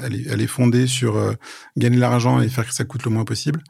elle, 0.03 0.41
est, 0.41 0.47
fondée 0.47 0.87
sur 0.87 1.17
euh, 1.17 1.33
gagner 1.77 1.95
de 1.95 2.01
l'argent 2.01 2.41
et 2.41 2.49
faire 2.49 2.67
que 2.67 2.73
ça 2.73 2.83
coûte 2.83 3.03
le 3.03 3.11
moins 3.11 3.25
possible. 3.25 3.63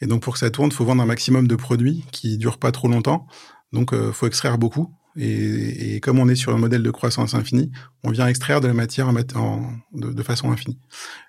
Et 0.00 0.06
donc 0.06 0.22
pour 0.22 0.34
que 0.34 0.38
ça 0.38 0.50
tourne, 0.50 0.70
il 0.70 0.74
faut 0.74 0.84
vendre 0.84 1.02
un 1.02 1.06
maximum 1.06 1.46
de 1.46 1.56
produits 1.56 2.04
qui 2.12 2.38
durent 2.38 2.58
pas 2.58 2.72
trop 2.72 2.88
longtemps. 2.88 3.26
Donc 3.72 3.92
euh, 3.92 4.12
faut 4.12 4.26
extraire 4.26 4.58
beaucoup. 4.58 4.94
Et, 5.14 6.00
comme 6.00 6.18
on 6.18 6.28
est 6.28 6.34
sur 6.34 6.54
un 6.54 6.58
modèle 6.58 6.82
de 6.82 6.90
croissance 6.90 7.34
infinie, 7.34 7.70
on 8.02 8.10
vient 8.10 8.26
extraire 8.26 8.62
de 8.62 8.68
la 8.68 8.72
matière 8.72 9.12
de, 9.12 10.22
façon 10.22 10.50
infinie. 10.50 10.78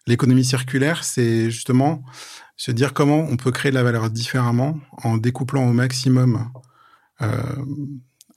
L'économie 0.08 0.46
circulaire, 0.46 1.04
c'est 1.04 1.52
justement 1.52 2.02
se 2.56 2.72
dire 2.72 2.93
comment 2.93 3.28
on 3.30 3.36
peut 3.36 3.52
créer 3.52 3.72
de 3.72 3.76
la 3.76 3.84
valeur 3.84 4.10
différemment 4.10 4.80
en 5.04 5.17
découplant 5.17 5.67
au 5.67 5.74
maximum 5.74 6.50
euh, 7.22 7.43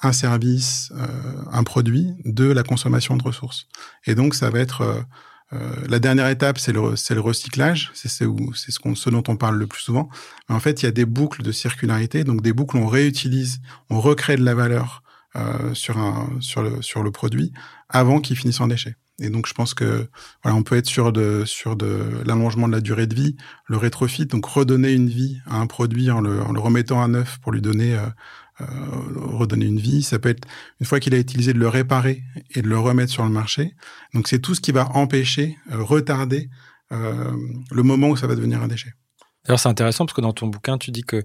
un 0.02 0.12
service, 0.12 0.92
euh, 0.96 1.06
un 1.52 1.64
produit 1.64 2.14
de 2.24 2.44
la 2.44 2.62
consommation 2.62 3.16
de 3.16 3.22
ressources. 3.22 3.66
Et 4.06 4.14
donc, 4.14 4.34
ça 4.34 4.50
va 4.50 4.60
être 4.60 5.06
euh, 5.52 5.58
la 5.88 5.98
dernière 5.98 6.28
étape, 6.28 6.58
c'est 6.58 6.72
le, 6.72 6.80
le 6.80 7.20
recyclage, 7.20 7.90
c'est 7.94 8.08
ce, 8.08 8.24
ce, 8.94 9.10
dont 9.10 9.22
on 9.28 9.36
parle 9.36 9.56
le 9.56 9.66
plus 9.66 9.80
souvent. 9.80 10.08
En 10.48 10.58
fait, 10.58 10.82
il 10.82 10.86
y 10.86 10.88
a 10.88 10.92
des 10.92 11.04
boucles 11.04 11.42
de 11.42 11.52
circularité, 11.52 12.24
donc 12.24 12.42
des 12.42 12.52
boucles 12.52 12.76
où 12.78 12.80
on 12.80 12.86
réutilise, 12.86 13.60
on 13.88 14.00
recrée 14.00 14.36
de 14.36 14.44
la 14.44 14.54
valeur 14.54 15.02
euh, 15.36 15.72
sur, 15.74 15.98
un, 15.98 16.30
sur, 16.40 16.62
le, 16.62 16.82
sur 16.82 17.02
le 17.02 17.12
produit 17.12 17.52
avant 17.88 18.20
qu'il 18.20 18.36
finisse 18.36 18.60
en 18.60 18.66
déchet. 18.66 18.96
Et 19.18 19.30
donc, 19.30 19.46
je 19.46 19.54
pense 19.54 19.72
que 19.72 20.08
voilà, 20.42 20.58
on 20.58 20.62
peut 20.62 20.76
être 20.76 20.86
sur 20.86 21.12
de 21.12 21.44
de 21.76 22.22
l'allongement 22.26 22.68
de 22.68 22.72
la 22.72 22.80
durée 22.80 23.06
de 23.06 23.14
vie, 23.14 23.36
le 23.66 23.76
rétrofit, 23.76 24.26
donc 24.26 24.44
redonner 24.44 24.92
une 24.92 25.08
vie 25.08 25.38
à 25.46 25.56
un 25.56 25.66
produit 25.66 26.10
en 26.10 26.20
le, 26.20 26.42
en 26.42 26.52
le 26.52 26.60
remettant 26.60 27.02
à 27.02 27.08
neuf 27.08 27.38
pour 27.38 27.52
lui 27.52 27.62
donner 27.62 27.94
euh, 27.94 28.00
euh, 28.00 28.10
redonner 28.58 29.66
une 29.66 29.78
vie. 29.78 30.02
Ça 30.02 30.18
peut 30.18 30.30
être 30.30 30.46
une 30.80 30.86
fois 30.86 31.00
qu'il 31.00 31.14
a 31.14 31.18
utilisé 31.18 31.52
de 31.52 31.58
le 31.58 31.68
réparer 31.68 32.22
et 32.54 32.62
de 32.62 32.68
le 32.68 32.78
remettre 32.78 33.12
sur 33.12 33.24
le 33.24 33.30
marché. 33.30 33.74
Donc, 34.14 34.28
c'est 34.28 34.38
tout 34.38 34.54
ce 34.54 34.60
qui 34.60 34.72
va 34.72 34.88
empêcher, 34.96 35.56
euh, 35.72 35.82
retarder 35.82 36.48
euh, 36.92 37.32
le 37.70 37.82
moment 37.82 38.08
où 38.08 38.16
ça 38.16 38.26
va 38.26 38.34
devenir 38.34 38.62
un 38.62 38.68
déchet. 38.68 38.92
Alors, 39.46 39.60
c'est 39.60 39.68
intéressant 39.68 40.06
parce 40.06 40.14
que 40.14 40.20
dans 40.20 40.32
ton 40.32 40.46
bouquin, 40.48 40.78
tu 40.78 40.90
dis 40.90 41.02
que 41.02 41.24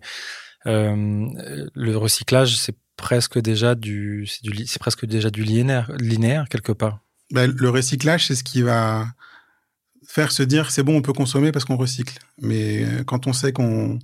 le 0.66 1.96
recyclage, 1.96 2.58
c'est 2.58 2.76
presque 2.98 3.40
déjà 3.40 3.74
du, 3.76 4.28
c'est 4.28 4.80
presque 4.80 5.06
déjà 5.06 5.30
du 5.30 5.44
linéaire, 5.44 5.92
linéaire 5.98 6.48
quelque 6.50 6.72
part. 6.72 7.00
Ben, 7.32 7.52
le 7.52 7.70
recyclage, 7.70 8.28
c'est 8.28 8.36
ce 8.36 8.44
qui 8.44 8.62
va 8.62 9.08
faire 10.08 10.32
se 10.32 10.44
dire 10.44 10.72
c'est 10.72 10.84
bon, 10.84 10.98
on 10.98 11.02
peut 11.02 11.14
consommer 11.14 11.52
parce 11.52 11.66
qu'on 11.66 11.78
recycle. 11.78 12.20
Mais 12.38 12.84
euh, 12.84 13.04
quand 13.04 13.28
on 13.28 13.34
sait 13.34 13.54
qu'on 13.54 14.00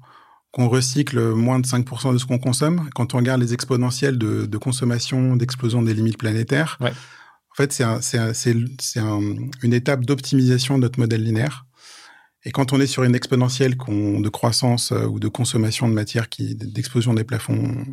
qu'on 0.52 0.68
recycle 0.70 1.34
moins 1.34 1.60
de 1.60 1.68
5% 1.68 2.14
de 2.14 2.18
ce 2.18 2.26
qu'on 2.26 2.40
consomme, 2.40 2.90
quand 2.96 3.14
on 3.14 3.18
regarde 3.18 3.42
les 3.42 3.54
exponentielles 3.54 4.18
de, 4.18 4.46
de 4.46 4.58
consommation, 4.58 5.36
d'explosion 5.36 5.82
des 5.82 5.94
limites 5.94 6.18
planétaires, 6.18 6.78
en 6.82 7.56
fait, 7.56 7.74
c'est 7.74 7.84
un, 7.84 8.00
un, 8.98 9.36
une 9.64 9.74
étape 9.74 10.06
d'optimisation 10.06 10.78
de 10.78 10.84
notre 10.84 11.00
modèle 11.00 11.24
linéaire. 11.24 11.66
Et 12.48 12.52
quand 12.52 12.72
on 12.72 12.80
est 12.80 12.88
sur 12.88 13.04
une 13.04 13.16
exponentielle 13.16 13.76
de 13.76 14.30
croissance 14.30 14.92
euh, 14.92 15.06
ou 15.06 15.20
de 15.20 15.28
consommation 15.28 15.90
de 15.90 15.94
matière, 15.94 16.30
qui 16.30 16.56
d'explosion 16.56 17.14
des 17.14 17.24
plafonds 17.24 17.86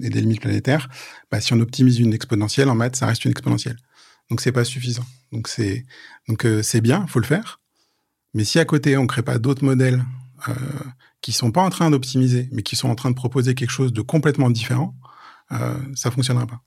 et 0.00 0.10
des 0.10 0.20
limites 0.20 0.42
planétaires, 0.42 0.88
bah, 1.30 1.40
si 1.40 1.54
on 1.54 1.60
optimise 1.60 1.98
une 1.98 2.12
exponentielle 2.12 2.68
en 2.68 2.74
maths, 2.74 2.96
ça 2.96 3.06
reste 3.06 3.24
une 3.24 3.32
exponentielle. 3.32 3.78
Donc 4.30 4.40
c'est 4.40 4.52
pas 4.52 4.64
suffisant. 4.64 5.04
Donc 5.32 5.48
c'est 5.48 5.84
donc 6.28 6.44
euh, 6.44 6.62
c'est 6.62 6.80
bien, 6.80 7.06
faut 7.08 7.18
le 7.18 7.26
faire. 7.26 7.60
Mais 8.34 8.44
si 8.44 8.58
à 8.58 8.64
côté 8.64 8.96
on 8.96 9.06
crée 9.06 9.22
pas 9.22 9.38
d'autres 9.38 9.64
modèles 9.64 10.04
euh, 10.48 10.52
qui 11.26 11.32
sont 11.32 11.50
pas 11.50 11.62
en 11.62 11.70
train 11.70 11.90
d'optimiser, 11.90 12.48
mais 12.52 12.62
qui 12.62 12.76
sont 12.76 12.88
en 12.88 12.94
train 12.94 13.10
de 13.10 13.16
proposer 13.16 13.56
quelque 13.56 13.72
chose 13.72 13.92
de 13.92 14.00
complètement 14.00 14.48
différent, 14.48 14.94
euh, 15.50 15.76
ça 15.96 16.12
fonctionnera 16.12 16.46
pas. 16.46 16.60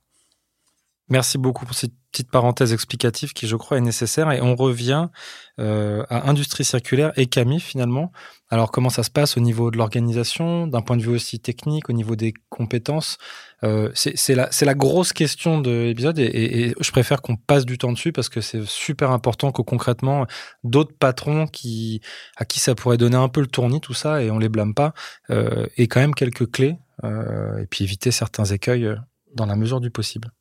Merci 1.10 1.38
beaucoup 1.38 1.66
pour 1.66 1.76
cette 1.76 1.94
petite 2.12 2.32
parenthèse 2.32 2.74
explicative 2.74 3.34
qui, 3.34 3.48
je 3.48 3.56
crois, 3.56 3.78
est 3.78 3.82
nécessaire. 3.82 4.32
Et 4.32 4.42
on 4.42 4.56
revient 4.56 5.10
euh, 5.60 6.04
à 6.10 6.30
industrie 6.30 6.64
circulaire 6.64 7.12
et 7.18 7.28
Camille, 7.28 7.60
finalement. 7.60 8.12
Alors, 8.50 8.72
comment 8.72 8.90
ça 8.90 9.04
se 9.04 9.12
passe 9.12 9.38
au 9.38 9.40
niveau 9.40 9.70
de 9.70 9.78
l'organisation, 9.78 10.68
d'un 10.68 10.82
point 10.82 10.98
de 10.98 11.02
vue 11.02 11.14
aussi 11.14 11.40
technique, 11.40 11.90
au 11.90 11.94
niveau 11.94 12.16
des 12.16 12.34
compétences 12.50 13.18
euh, 13.64 13.92
C'est 13.94 14.34
la, 14.36 14.50
la, 14.62 14.74
grosse 14.74 15.14
question 15.14 15.62
de 15.62 15.70
l'épisode 15.70 16.18
et, 16.20 16.24
et, 16.24 16.76
je 16.80 16.92
préfère 16.92 17.22
qu'on 17.22 17.36
passe 17.36 17.66
du 17.66 17.78
temps 17.78 17.92
dessus 17.92 18.12
parce 18.12 18.30
que 18.30 18.42
c'est 18.42 18.66
super 18.66 19.12
important 19.12 19.52
que 19.52 19.62
concrètement, 19.62 20.26
d'autres 20.64 20.96
patrons 20.98 21.46
qui, 21.46 22.02
à 22.38 22.46
qui 22.46 22.60
ça 22.60 22.74
pourrait 22.74 22.98
donner 22.98 23.18
un 23.18 23.30
peu 23.30 23.42
le 23.42 23.48
tournis, 23.48 23.82
tout 23.82 23.94
ça, 23.94 24.24
et 24.24 24.32
on 24.32 24.40
les 24.40 24.50
blâme 24.50 24.74
pas, 24.74 24.94
euh, 25.30 25.68
et 25.78 25.88
quand 25.88 26.00
même 26.00 26.16
quelques 26.16 26.50
clés, 26.50 26.78
euh, 27.04 27.60
et 27.60 27.66
puis 27.66 27.84
éviter 27.84 28.12
certains 28.12 28.46
écueils 28.46 28.86
euh, 28.86 28.96
dans 29.36 29.46
la 29.46 29.56
mesure 29.56 29.80
du 29.80 29.92
possible. 29.92 30.32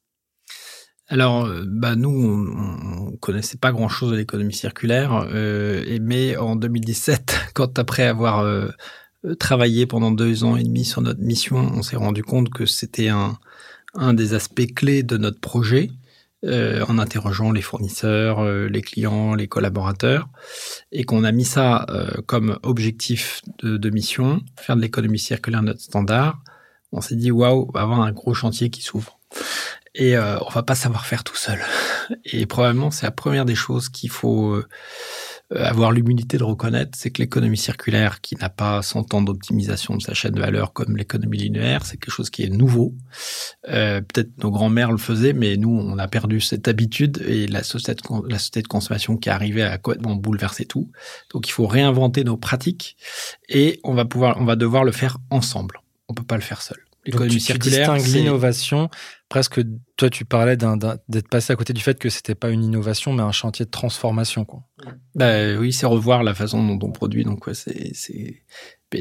Alors, 1.10 1.46
euh, 1.46 1.64
bah 1.66 1.96
nous, 1.96 2.10
on, 2.10 3.12
on 3.12 3.16
connaissait 3.16 3.56
pas 3.56 3.72
grand-chose 3.72 4.10
de 4.10 4.16
l'économie 4.16 4.52
circulaire, 4.52 5.26
euh, 5.32 5.82
et, 5.86 6.00
mais 6.00 6.36
en 6.36 6.54
2017, 6.54 7.50
quand 7.54 7.78
après 7.78 8.06
avoir 8.06 8.40
euh, 8.40 8.68
travaillé 9.38 9.86
pendant 9.86 10.10
deux 10.10 10.44
ans 10.44 10.56
et 10.56 10.62
demi 10.62 10.84
sur 10.84 11.00
notre 11.00 11.20
mission, 11.20 11.56
on 11.56 11.82
s'est 11.82 11.96
rendu 11.96 12.22
compte 12.22 12.50
que 12.50 12.66
c'était 12.66 13.08
un, 13.08 13.38
des 14.12 14.34
aspects 14.34 14.74
clés 14.74 15.02
de 15.02 15.16
notre 15.16 15.40
projet, 15.40 15.90
euh, 16.44 16.84
en 16.88 16.98
interrogeant 16.98 17.52
les 17.52 17.62
fournisseurs, 17.62 18.40
euh, 18.40 18.68
les 18.68 18.82
clients, 18.82 19.34
les 19.34 19.48
collaborateurs, 19.48 20.28
et 20.92 21.04
qu'on 21.04 21.24
a 21.24 21.32
mis 21.32 21.46
ça 21.46 21.86
comme 22.26 22.58
objectif 22.62 23.40
de, 23.62 23.78
de, 23.78 23.90
mission, 23.90 24.42
faire 24.56 24.76
de 24.76 24.82
l'économie 24.82 25.18
circulaire 25.18 25.62
notre 25.62 25.80
standard. 25.80 26.38
On 26.92 27.00
s'est 27.00 27.16
dit 27.16 27.30
waouh, 27.30 27.70
va 27.72 27.80
avoir 27.80 28.02
un 28.02 28.12
gros 28.12 28.34
chantier 28.34 28.68
qui 28.68 28.82
s'ouvre 28.82 29.18
et 29.98 30.16
euh, 30.16 30.38
on 30.46 30.48
va 30.50 30.62
pas 30.62 30.76
savoir 30.76 31.04
faire 31.06 31.24
tout 31.24 31.37
seul. 31.37 31.58
Et 32.24 32.46
probablement, 32.46 32.90
c'est 32.90 33.04
la 33.04 33.11
première 33.11 33.44
des 33.44 33.56
choses 33.56 33.88
qu'il 33.88 34.11
faut 34.11 34.54
euh, 34.54 34.64
avoir 35.50 35.90
l'humilité 35.90 36.38
de 36.38 36.44
reconnaître, 36.44 36.96
c'est 36.96 37.11
que 37.11 37.20
l'économie 37.20 37.56
circulaire, 37.56 38.20
qui 38.20 38.37
n'a 38.37 38.48
pas 38.48 38.80
100 38.80 39.12
ans 39.14 39.22
d'optimisation 39.22 39.96
de 39.96 40.02
sa 40.02 40.14
chaîne 40.14 40.34
de 40.34 40.40
valeur 40.40 40.72
comme 40.72 40.96
l'économie 40.96 41.38
linéaire, 41.38 41.84
c'est 41.84 41.96
quelque 41.96 42.14
chose 42.14 42.30
qui 42.30 42.44
est 42.44 42.48
nouveau. 42.48 42.94
Euh, 43.68 44.00
Peut-être 44.00 44.42
nos 44.42 44.52
grands-mères 44.52 44.92
le 44.92 44.98
faisaient, 44.98 45.32
mais 45.32 45.56
nous, 45.56 45.76
on 45.76 45.98
a 45.98 46.06
perdu 46.06 46.40
cette 46.40 46.68
habitude 46.68 47.20
et 47.26 47.48
la 47.48 47.64
société 47.64 48.00
de, 48.00 48.68
consommation 48.68 49.16
qui 49.16 49.30
est 49.30 49.32
arrivée 49.32 49.64
à 49.64 49.78
complètement 49.78 50.14
bouleverser 50.14 50.64
tout. 50.64 50.92
Donc, 51.32 51.48
il 51.48 51.52
faut 51.52 51.66
réinventer 51.66 52.22
nos 52.22 52.37
pratiques 52.37 52.96
et 53.48 53.80
on 53.82 53.94
va 53.94 54.04
pouvoir, 54.04 54.37
on 54.40 54.44
va 54.44 54.54
devoir 54.54 54.84
le 54.84 54.92
faire 54.92 55.18
ensemble. 55.30 55.80
On 56.08 56.14
peut 56.14 56.22
pas 56.22 56.37
le 56.37 56.42
faire 56.42 56.62
seul. 56.62 56.88
L'économie 57.12 57.40
circulaire, 57.40 57.94
tu 57.94 57.98
distingues 57.98 58.14
l'innovation 58.14 58.90
presque, 59.28 59.60
toi, 59.96 60.10
tu 60.10 60.24
parlais 60.24 60.56
d'être 60.56 61.28
passé 61.28 61.52
à 61.52 61.56
côté 61.56 61.72
du 61.72 61.82
fait 61.82 61.98
que 61.98 62.08
c'était 62.08 62.34
pas 62.34 62.50
une 62.50 62.64
innovation, 62.64 63.12
mais 63.12 63.22
un 63.22 63.32
chantier 63.32 63.64
de 63.64 63.70
transformation, 63.70 64.44
quoi. 64.44 64.62
Bah, 65.14 65.56
oui, 65.58 65.72
c'est 65.72 65.86
revoir 65.86 66.22
la 66.22 66.34
façon 66.34 66.64
dont 66.64 66.86
on 66.86 66.92
produit. 66.92 67.24
Donc, 67.24 67.46
ouais, 67.46 67.54
c'est, 67.54 67.92
c'est, 67.94 68.42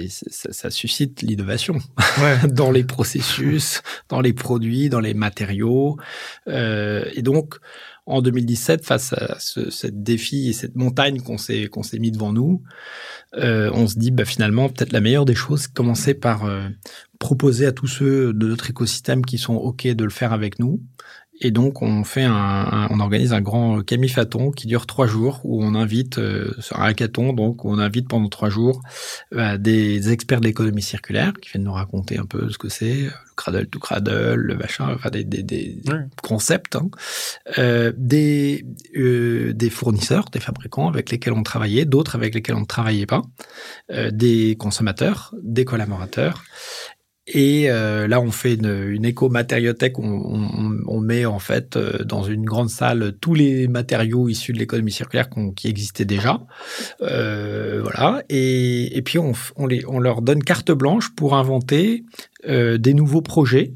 ça, 0.10 0.52
ça, 0.52 0.70
suscite 0.70 1.22
l'innovation 1.22 1.78
ouais. 2.20 2.48
dans 2.52 2.72
les 2.72 2.84
processus, 2.84 3.82
dans 4.10 4.22
les 4.22 4.34
produits, 4.34 4.90
dans 4.90 5.00
les 5.00 5.14
matériaux. 5.14 5.98
Euh, 6.48 7.06
et 7.14 7.22
donc, 7.22 7.56
en 8.08 8.22
2017, 8.22 8.86
face 8.86 9.14
à 9.14 9.38
ce 9.40 9.70
cette 9.70 10.02
défi 10.02 10.50
et 10.50 10.54
cette 10.54 10.76
montagne 10.76 11.20
qu'on 11.20 11.38
s'est 11.38 11.68
qu'on 11.68 11.84
s'est 11.84 12.00
mis 12.00 12.12
devant 12.12 12.34
nous, 12.34 12.64
euh, 13.36 13.70
on 13.74 13.88
se 13.88 14.00
dit 14.00 14.12
bah, 14.12 14.26
finalement 14.26 14.70
peut-être 14.70 14.94
la 14.94 15.02
meilleure 15.02 15.26
des 15.26 15.36
choses, 15.36 15.68
commencer 15.68 16.14
par 16.14 16.46
euh, 16.46 16.70
proposer 17.20 17.66
à 17.66 17.72
tous 17.72 17.88
ceux 17.88 18.34
de 18.34 18.48
notre 18.48 18.70
écosystème 18.70 19.26
qui 19.26 19.38
sont 19.38 19.56
OK 19.56 19.86
de 19.86 20.04
le 20.04 20.10
faire 20.10 20.34
avec 20.34 20.58
nous. 20.60 20.82
Et 21.40 21.52
donc, 21.52 21.82
on 21.82 22.04
fait 22.04 22.24
un, 22.24 22.88
on 22.90 23.00
organise 23.00 23.34
un 23.34 23.42
grand 23.42 23.82
camifaton 23.84 24.52
qui 24.52 24.68
dure 24.68 24.86
trois 24.88 25.08
jours 25.08 25.42
où 25.44 25.64
on 25.64 25.76
invite 25.76 26.18
euh, 26.18 26.56
un 26.74 26.84
hackathon, 26.84 27.34
donc 27.34 27.64
où 27.64 27.72
on 27.72 27.78
invite 27.80 28.08
pendant 28.08 28.30
trois 28.30 28.50
jours 28.50 28.82
euh, 29.36 29.58
des 29.58 30.12
experts 30.12 30.42
de 30.42 30.46
l'économie 30.46 30.82
circulaire 30.82 31.34
qui 31.42 31.52
viennent 31.52 31.64
nous 31.64 31.74
raconter 31.74 32.18
un 32.18 32.26
peu 32.26 32.50
ce 32.50 32.58
que 32.58 32.70
c'est, 32.70 33.04
le 33.04 33.12
cradle 33.36 33.68
to 33.68 33.80
cradle, 33.80 34.36
le 34.36 34.56
machin, 34.56 34.94
enfin 34.94 35.10
des, 35.10 35.24
des, 35.24 35.44
des 35.44 35.80
concepts, 36.24 36.76
hein. 36.76 36.90
euh, 37.58 37.94
des 37.96 38.66
euh, 38.96 39.54
des 39.54 39.70
fournisseurs, 39.70 40.26
des 40.32 40.40
fabricants 40.40 40.88
avec 40.88 41.12
lesquels 41.12 41.34
on 41.34 41.44
travaillait, 41.44 41.86
d'autres 41.86 42.16
avec 42.16 42.34
lesquels 42.34 42.56
on 42.56 42.62
ne 42.62 42.66
travaillait 42.66 43.06
pas, 43.06 43.22
euh, 43.92 44.12
des 44.12 44.56
consommateurs, 44.58 45.34
des 45.42 45.66
collaborateurs 45.66 46.44
et 47.28 47.70
euh, 47.70 48.08
là, 48.08 48.22
on 48.22 48.32
fait 48.32 48.54
une, 48.54 48.88
une 48.90 49.04
éco-matériothèque. 49.04 50.00
On, 50.00 50.06
on, 50.06 50.78
on, 50.88 51.00
met 51.02 51.26
en 51.26 51.40
fait 51.40 51.76
euh, 51.76 52.06
dans 52.06 52.24
une 52.24 52.46
grande 52.46 52.70
salle 52.70 53.16
tous 53.20 53.34
les 53.34 53.68
matériaux 53.68 54.30
issus 54.30 54.54
de 54.54 54.60
l'économie 54.60 54.94
circulaire 54.94 55.28
qui 55.56 55.68
existaient 55.68 56.06
déjà. 56.06 56.40
Euh, 57.02 57.82
voilà. 57.84 58.24
Et, 58.30 58.98
et 58.98 59.02
puis 59.02 59.20
on, 59.20 59.34
on, 59.58 59.68
les, 59.68 59.84
on 59.88 60.00
leur 60.00 60.22
donne 60.22 60.42
carte 60.42 60.72
blanche 60.72 61.10
pour 61.16 61.36
inventer 61.36 62.06
euh, 62.48 62.78
des 62.78 62.94
nouveaux 62.94 63.22
projets 63.22 63.74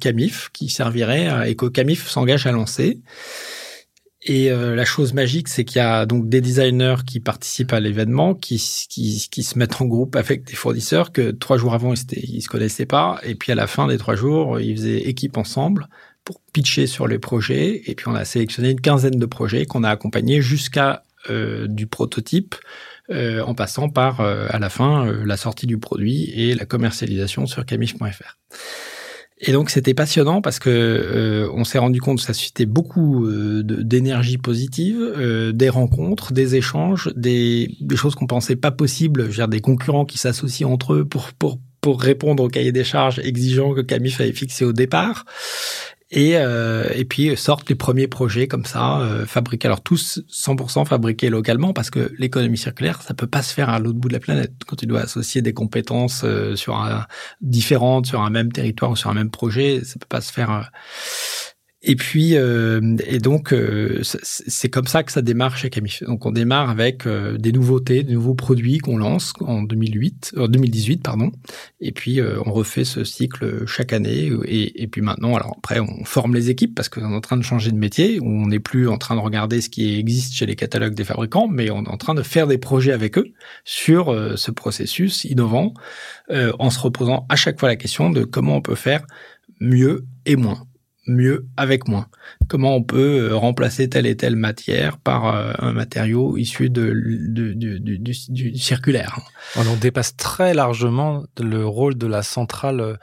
Camif 0.00 0.48
qui 0.54 0.70
serviraient 0.70 1.50
et 1.50 1.56
que 1.56 1.66
Camif 1.66 2.08
s'engage 2.08 2.46
à 2.46 2.52
lancer. 2.52 3.00
Et 4.24 4.50
euh, 4.52 4.76
la 4.76 4.84
chose 4.84 5.14
magique, 5.14 5.48
c'est 5.48 5.64
qu'il 5.64 5.78
y 5.78 5.84
a 5.84 6.06
donc 6.06 6.28
des 6.28 6.40
designers 6.40 6.96
qui 7.06 7.18
participent 7.18 7.72
à 7.72 7.80
l'événement, 7.80 8.34
qui, 8.34 8.56
qui, 8.88 9.28
qui, 9.30 9.42
se 9.42 9.58
mettent 9.58 9.80
en 9.80 9.86
groupe 9.86 10.14
avec 10.14 10.44
des 10.44 10.54
fournisseurs 10.54 11.10
que 11.10 11.32
trois 11.32 11.56
jours 11.56 11.74
avant, 11.74 11.92
ils, 11.92 12.00
ils 12.12 12.42
se 12.42 12.48
connaissaient 12.48 12.86
pas. 12.86 13.20
Et 13.24 13.34
puis 13.34 13.50
à 13.50 13.56
la 13.56 13.66
fin 13.66 13.88
des 13.88 13.98
trois 13.98 14.14
jours, 14.14 14.60
ils 14.60 14.76
faisaient 14.76 14.98
équipe 14.98 15.36
ensemble 15.36 15.88
pour 16.24 16.40
pitcher 16.52 16.86
sur 16.86 17.08
les 17.08 17.18
projets. 17.18 17.82
Et 17.86 17.94
puis 17.96 18.06
on 18.08 18.14
a 18.14 18.24
sélectionné 18.24 18.70
une 18.70 18.80
quinzaine 18.80 19.18
de 19.18 19.26
projets 19.26 19.66
qu'on 19.66 19.82
a 19.82 19.90
accompagnés 19.90 20.40
jusqu'à 20.40 21.02
euh, 21.30 21.66
du 21.66 21.86
prototype, 21.86 22.54
euh, 23.10 23.42
en 23.42 23.54
passant 23.54 23.88
par 23.88 24.20
euh, 24.20 24.46
à 24.50 24.58
la 24.58 24.68
fin 24.68 25.06
euh, 25.06 25.24
la 25.26 25.36
sortie 25.36 25.66
du 25.66 25.76
produit 25.76 26.30
et 26.34 26.54
la 26.54 26.64
commercialisation 26.64 27.46
sur 27.46 27.66
camif.fr. 27.66 28.38
Et 29.44 29.50
donc 29.50 29.70
c'était 29.70 29.92
passionnant 29.92 30.40
parce 30.40 30.60
que 30.60 30.70
euh, 30.70 31.50
on 31.52 31.64
s'est 31.64 31.78
rendu 31.78 32.00
compte 32.00 32.18
que 32.18 32.24
ça 32.24 32.32
suscitait 32.32 32.64
beaucoup 32.64 33.26
euh, 33.26 33.62
d'énergie 33.64 34.38
positive, 34.38 34.98
euh, 35.00 35.50
des 35.50 35.68
rencontres, 35.68 36.32
des 36.32 36.54
échanges, 36.54 37.12
des, 37.16 37.76
des 37.80 37.96
choses 37.96 38.14
qu'on 38.14 38.28
pensait 38.28 38.54
pas 38.54 38.70
possibles, 38.70 39.28
dire 39.28 39.48
des 39.48 39.60
concurrents 39.60 40.04
qui 40.04 40.18
s'associent 40.18 40.70
entre 40.70 40.94
eux 40.94 41.04
pour 41.04 41.32
pour 41.32 41.58
pour 41.80 42.00
répondre 42.00 42.44
au 42.44 42.48
cahier 42.48 42.70
des 42.70 42.84
charges 42.84 43.18
exigeant 43.18 43.74
que 43.74 43.80
Camif 43.80 44.20
avait 44.20 44.32
fixé 44.32 44.64
au 44.64 44.72
départ. 44.72 45.24
Et, 46.14 46.36
euh, 46.36 46.84
et 46.94 47.06
puis 47.06 47.34
sortent 47.38 47.70
les 47.70 47.74
premiers 47.74 48.06
projets 48.06 48.46
comme 48.46 48.66
ça, 48.66 49.00
euh, 49.00 49.24
fabriqués, 49.24 49.66
alors 49.66 49.80
tous 49.80 50.20
100% 50.30 50.84
fabriqués 50.84 51.30
localement, 51.30 51.72
parce 51.72 51.88
que 51.88 52.12
l'économie 52.18 52.58
circulaire, 52.58 53.00
ça 53.00 53.14
peut 53.14 53.26
pas 53.26 53.42
se 53.42 53.54
faire 53.54 53.70
à 53.70 53.78
l'autre 53.78 53.98
bout 53.98 54.08
de 54.08 54.12
la 54.12 54.20
planète. 54.20 54.52
Quand 54.66 54.76
tu 54.76 54.84
dois 54.84 55.00
associer 55.00 55.40
des 55.40 55.54
compétences 55.54 56.20
euh, 56.24 56.54
sur 56.54 56.76
un, 56.76 57.06
différentes 57.40 58.06
sur 58.06 58.20
un 58.20 58.28
même 58.28 58.52
territoire 58.52 58.90
ou 58.90 58.96
sur 58.96 59.08
un 59.08 59.14
même 59.14 59.30
projet, 59.30 59.82
ça 59.84 59.94
peut 59.98 60.06
pas 60.06 60.20
se 60.20 60.32
faire 60.32 60.50
euh, 60.50 60.62
et 61.84 61.96
puis, 61.96 62.36
euh, 62.36 62.96
et 63.04 63.18
donc, 63.18 63.52
euh, 63.52 64.02
c'est 64.02 64.68
comme 64.68 64.86
ça 64.86 65.02
que 65.02 65.10
ça 65.10 65.20
démarre 65.20 65.56
chez 65.56 65.68
Camif. 65.68 66.04
Donc, 66.04 66.24
on 66.26 66.30
démarre 66.30 66.70
avec 66.70 67.06
euh, 67.06 67.36
des 67.36 67.50
nouveautés, 67.50 68.04
des 68.04 68.12
nouveaux 68.12 68.36
produits 68.36 68.78
qu'on 68.78 68.98
lance 68.98 69.32
en 69.40 69.62
2008, 69.62 70.34
2018, 70.48 71.02
pardon. 71.02 71.32
Et 71.80 71.90
puis, 71.90 72.20
on 72.22 72.52
refait 72.52 72.84
ce 72.84 73.02
cycle 73.02 73.66
chaque 73.66 73.92
année. 73.92 74.30
Et, 74.44 74.82
et, 74.82 74.86
puis 74.86 75.00
maintenant, 75.00 75.34
alors 75.34 75.56
après, 75.58 75.80
on 75.80 76.04
forme 76.04 76.34
les 76.36 76.50
équipes 76.50 76.74
parce 76.74 76.88
qu'on 76.88 77.10
est 77.10 77.16
en 77.16 77.20
train 77.20 77.36
de 77.36 77.42
changer 77.42 77.72
de 77.72 77.76
métier. 77.76 78.20
On 78.22 78.46
n'est 78.46 78.60
plus 78.60 78.88
en 78.88 78.96
train 78.96 79.16
de 79.16 79.20
regarder 79.20 79.60
ce 79.60 79.68
qui 79.68 79.98
existe 79.98 80.34
chez 80.34 80.46
les 80.46 80.54
catalogues 80.54 80.94
des 80.94 81.04
fabricants, 81.04 81.48
mais 81.48 81.70
on 81.70 81.82
est 81.82 81.88
en 81.88 81.96
train 81.96 82.14
de 82.14 82.22
faire 82.22 82.46
des 82.46 82.58
projets 82.58 82.92
avec 82.92 83.18
eux 83.18 83.32
sur 83.64 84.14
ce 84.36 84.50
processus 84.52 85.24
innovant, 85.24 85.74
en 86.30 86.70
se 86.70 86.78
reposant 86.78 87.26
à 87.28 87.34
chaque 87.34 87.58
fois 87.58 87.68
la 87.68 87.76
question 87.76 88.10
de 88.10 88.22
comment 88.22 88.56
on 88.56 88.62
peut 88.62 88.76
faire 88.76 89.04
mieux 89.60 90.06
et 90.26 90.36
moins 90.36 90.66
mieux 91.06 91.46
avec 91.56 91.88
moins. 91.88 92.06
Comment 92.48 92.76
on 92.76 92.82
peut 92.82 93.30
euh, 93.30 93.36
remplacer 93.36 93.88
telle 93.88 94.06
et 94.06 94.16
telle 94.16 94.36
matière 94.36 94.98
par 94.98 95.34
euh, 95.34 95.52
un 95.58 95.72
matériau 95.72 96.36
issu 96.36 96.70
de, 96.70 96.92
du, 96.92 98.14
circulaire. 98.54 99.18
On 99.56 99.76
dépasse 99.76 100.16
très 100.16 100.54
largement 100.54 101.24
le 101.40 101.66
rôle 101.66 101.96
de 101.96 102.06
la 102.06 102.22
centrale 102.22 102.80
euh, 102.80 102.96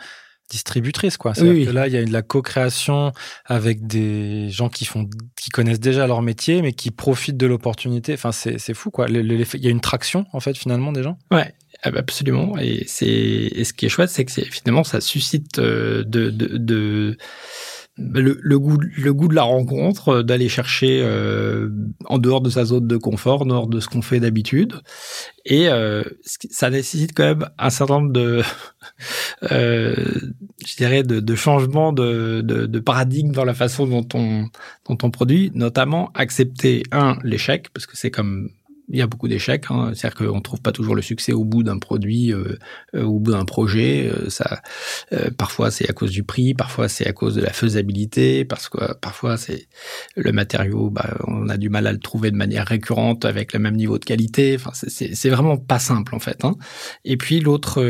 distributrice 0.49 1.17
quoi. 1.17 1.35
C'est 1.35 1.65
que 1.65 1.69
là 1.69 1.88
il 1.88 1.93
y 1.93 1.97
a 1.97 2.03
de 2.03 2.12
la 2.12 2.23
co-création 2.23 3.12
avec 3.45 3.85
des 3.85 4.49
gens 4.49 4.69
qui 4.69 4.85
font 4.85 5.07
qui 5.35 5.51
connaissent 5.51 5.79
déjà 5.79 6.07
leur 6.07 6.23
métier 6.23 6.63
mais 6.63 6.73
qui 6.73 6.89
profitent 6.89 7.38
de 7.38 7.45
l'opportunité. 7.45 8.13
Enfin 8.13 8.31
c'est 8.31 8.73
fou 8.73 8.89
quoi. 8.89 9.07
Il 9.09 9.63
y 9.63 9.67
a 9.67 9.69
une 9.69 9.81
traction 9.81 10.25
en 10.33 10.39
fait 10.39 10.57
finalement 10.57 10.91
des 10.91 11.03
gens? 11.03 11.17
Ouais. 11.31 11.53
Absolument, 11.83 12.57
et 12.57 12.83
c'est 12.88 13.63
ce 13.63 13.71
qui 13.71 13.85
est 13.85 13.89
chouette, 13.89 14.09
c'est 14.09 14.25
que 14.25 14.31
finalement 14.31 14.83
ça 14.83 14.99
suscite 14.99 15.62
de, 15.62 16.03
de, 16.05 16.29
de 16.29 17.17
le, 17.99 18.59
goût, 18.59 18.77
le 18.79 19.13
goût 19.13 19.27
de 19.27 19.35
la 19.35 19.43
rencontre, 19.43 20.09
euh, 20.09 20.23
d'aller 20.23 20.49
chercher 20.49 21.01
euh, 21.03 21.69
en 22.05 22.17
dehors 22.17 22.41
de 22.41 22.49
sa 22.49 22.65
zone 22.65 22.88
de 22.88 22.97
confort, 22.97 23.41
en 23.43 23.45
dehors 23.45 23.67
de 23.67 23.79
ce 23.79 23.88
qu'on 23.88 24.01
fait 24.01 24.19
d'habitude. 24.19 24.75
Et 25.45 25.69
euh, 25.69 26.03
ça 26.23 26.69
nécessite 26.69 27.13
quand 27.15 27.23
même 27.23 27.49
un 27.57 27.69
certain 27.69 27.99
nombre 27.99 28.13
de, 28.13 28.41
je 29.41 30.75
dirais, 30.77 31.03
de, 31.03 31.19
de 31.19 31.35
changements 31.35 31.93
de, 31.93 32.41
de, 32.41 32.65
de, 32.65 32.79
paradigme 32.79 33.31
dans 33.31 33.45
la 33.45 33.53
façon 33.53 33.88
dont 33.88 34.07
on, 34.13 34.45
dont 34.88 34.97
on 35.01 35.12
produit, 35.12 35.51
notamment 35.55 36.12
accepter, 36.13 36.83
un, 36.91 37.17
l'échec, 37.23 37.69
parce 37.73 37.85
que 37.85 37.97
c'est 37.97 38.12
comme 38.12 38.49
il 38.89 38.97
y 38.97 39.02
a 39.02 39.08
beaucoup 39.08 39.28
d'échecs. 39.28 39.65
Hein. 39.69 39.91
C'est-à-dire 39.93 40.28
qu'on 40.28 40.41
trouve 40.41 40.62
pas 40.62 40.71
toujours 40.71 40.95
le 40.95 41.02
succès 41.02 41.32
au 41.32 41.43
bout 41.43 41.63
d'un 41.63 41.78
produit, 41.78 42.34
euh, 42.34 42.58
euh 42.95 43.04
au 43.04 43.19
bout 43.19 43.32
d'un 43.32 43.45
projet. 43.45 44.10
Euh, 44.10 44.30
ça, 44.30 44.62
euh, 45.13 45.30
parfois 45.36 45.71
c'est 45.71 45.89
à 45.89 45.93
cause 45.93 46.12
du 46.12 46.23
prix, 46.23 46.54
parfois 46.54 46.89
c'est 46.89 47.08
à 47.08 47.13
cause 47.13 47.36
de 47.36 47.41
la 47.41 47.54
faisabilité, 47.54 48.45
parce 48.45 48.69
que 48.69 48.93
parfois 48.95 49.38
c'est 49.38 49.67
le 50.15 50.32
matériau, 50.32 50.89
bah, 50.89 51.17
on 51.28 51.49
a 51.49 51.58
du 51.58 51.69
mal 51.69 51.88
à 51.88 51.91
le 51.91 51.99
trouver 51.99 52.32
de 52.32 52.36
manière 52.36 52.65
récurrente 52.67 53.25
avec 53.25 53.54
le 53.54 53.60
même 53.60 53.75
niveau 53.75 53.99
de 53.99 54.06
qualité. 54.06 54.56
Enfin, 54.56 54.71
c'est 54.73 55.30
vraiment 55.30 55.58
pas 55.58 55.80
simple 55.80 56.15
en 56.15 56.19
fait. 56.19 56.43
Hein. 56.43 56.56
Et 57.06 57.17
puis 57.17 57.39
l'autre 57.39 57.82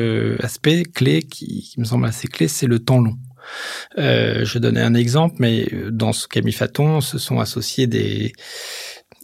aspect 0.42 0.84
clé 0.84 1.24
qui, 1.24 1.62
qui 1.62 1.80
me 1.80 1.86
semble 1.86 2.06
assez 2.06 2.28
clé, 2.28 2.48
c'est 2.48 2.68
le 2.68 2.80
temps 2.80 3.00
long. 3.00 3.18
Euh, 3.98 4.46
je 4.46 4.60
donnais 4.60 4.82
un 4.82 4.94
exemple, 4.94 5.36
mais 5.40 5.68
dans 5.92 6.14
ce 6.14 6.28
camifaton, 6.28 7.02
se 7.02 7.18
sont 7.18 7.40
associés 7.40 7.88
des 7.88 8.34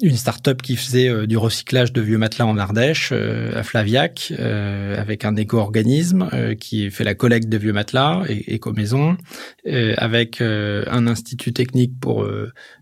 une 0.01 0.15
start-up 0.15 0.61
qui 0.61 0.75
faisait 0.75 1.09
euh, 1.09 1.25
du 1.25 1.37
recyclage 1.37 1.93
de 1.93 2.01
vieux 2.01 2.17
matelas 2.17 2.45
en 2.45 2.57
Ardèche, 2.57 3.09
euh, 3.11 3.57
à 3.57 3.63
Flaviac, 3.63 4.33
euh, 4.37 4.99
avec 4.99 5.25
un 5.25 5.35
éco-organisme 5.35 6.29
qui 6.59 6.89
fait 6.91 7.03
la 7.03 7.15
collecte 7.15 7.47
de 7.47 7.57
vieux 7.57 7.73
matelas, 7.73 8.23
et, 8.27 8.55
éco-maison, 8.55 9.17
avec 9.97 10.41
un 10.41 11.07
institut 11.07 11.53
technique 11.53 11.99
pour 11.99 12.27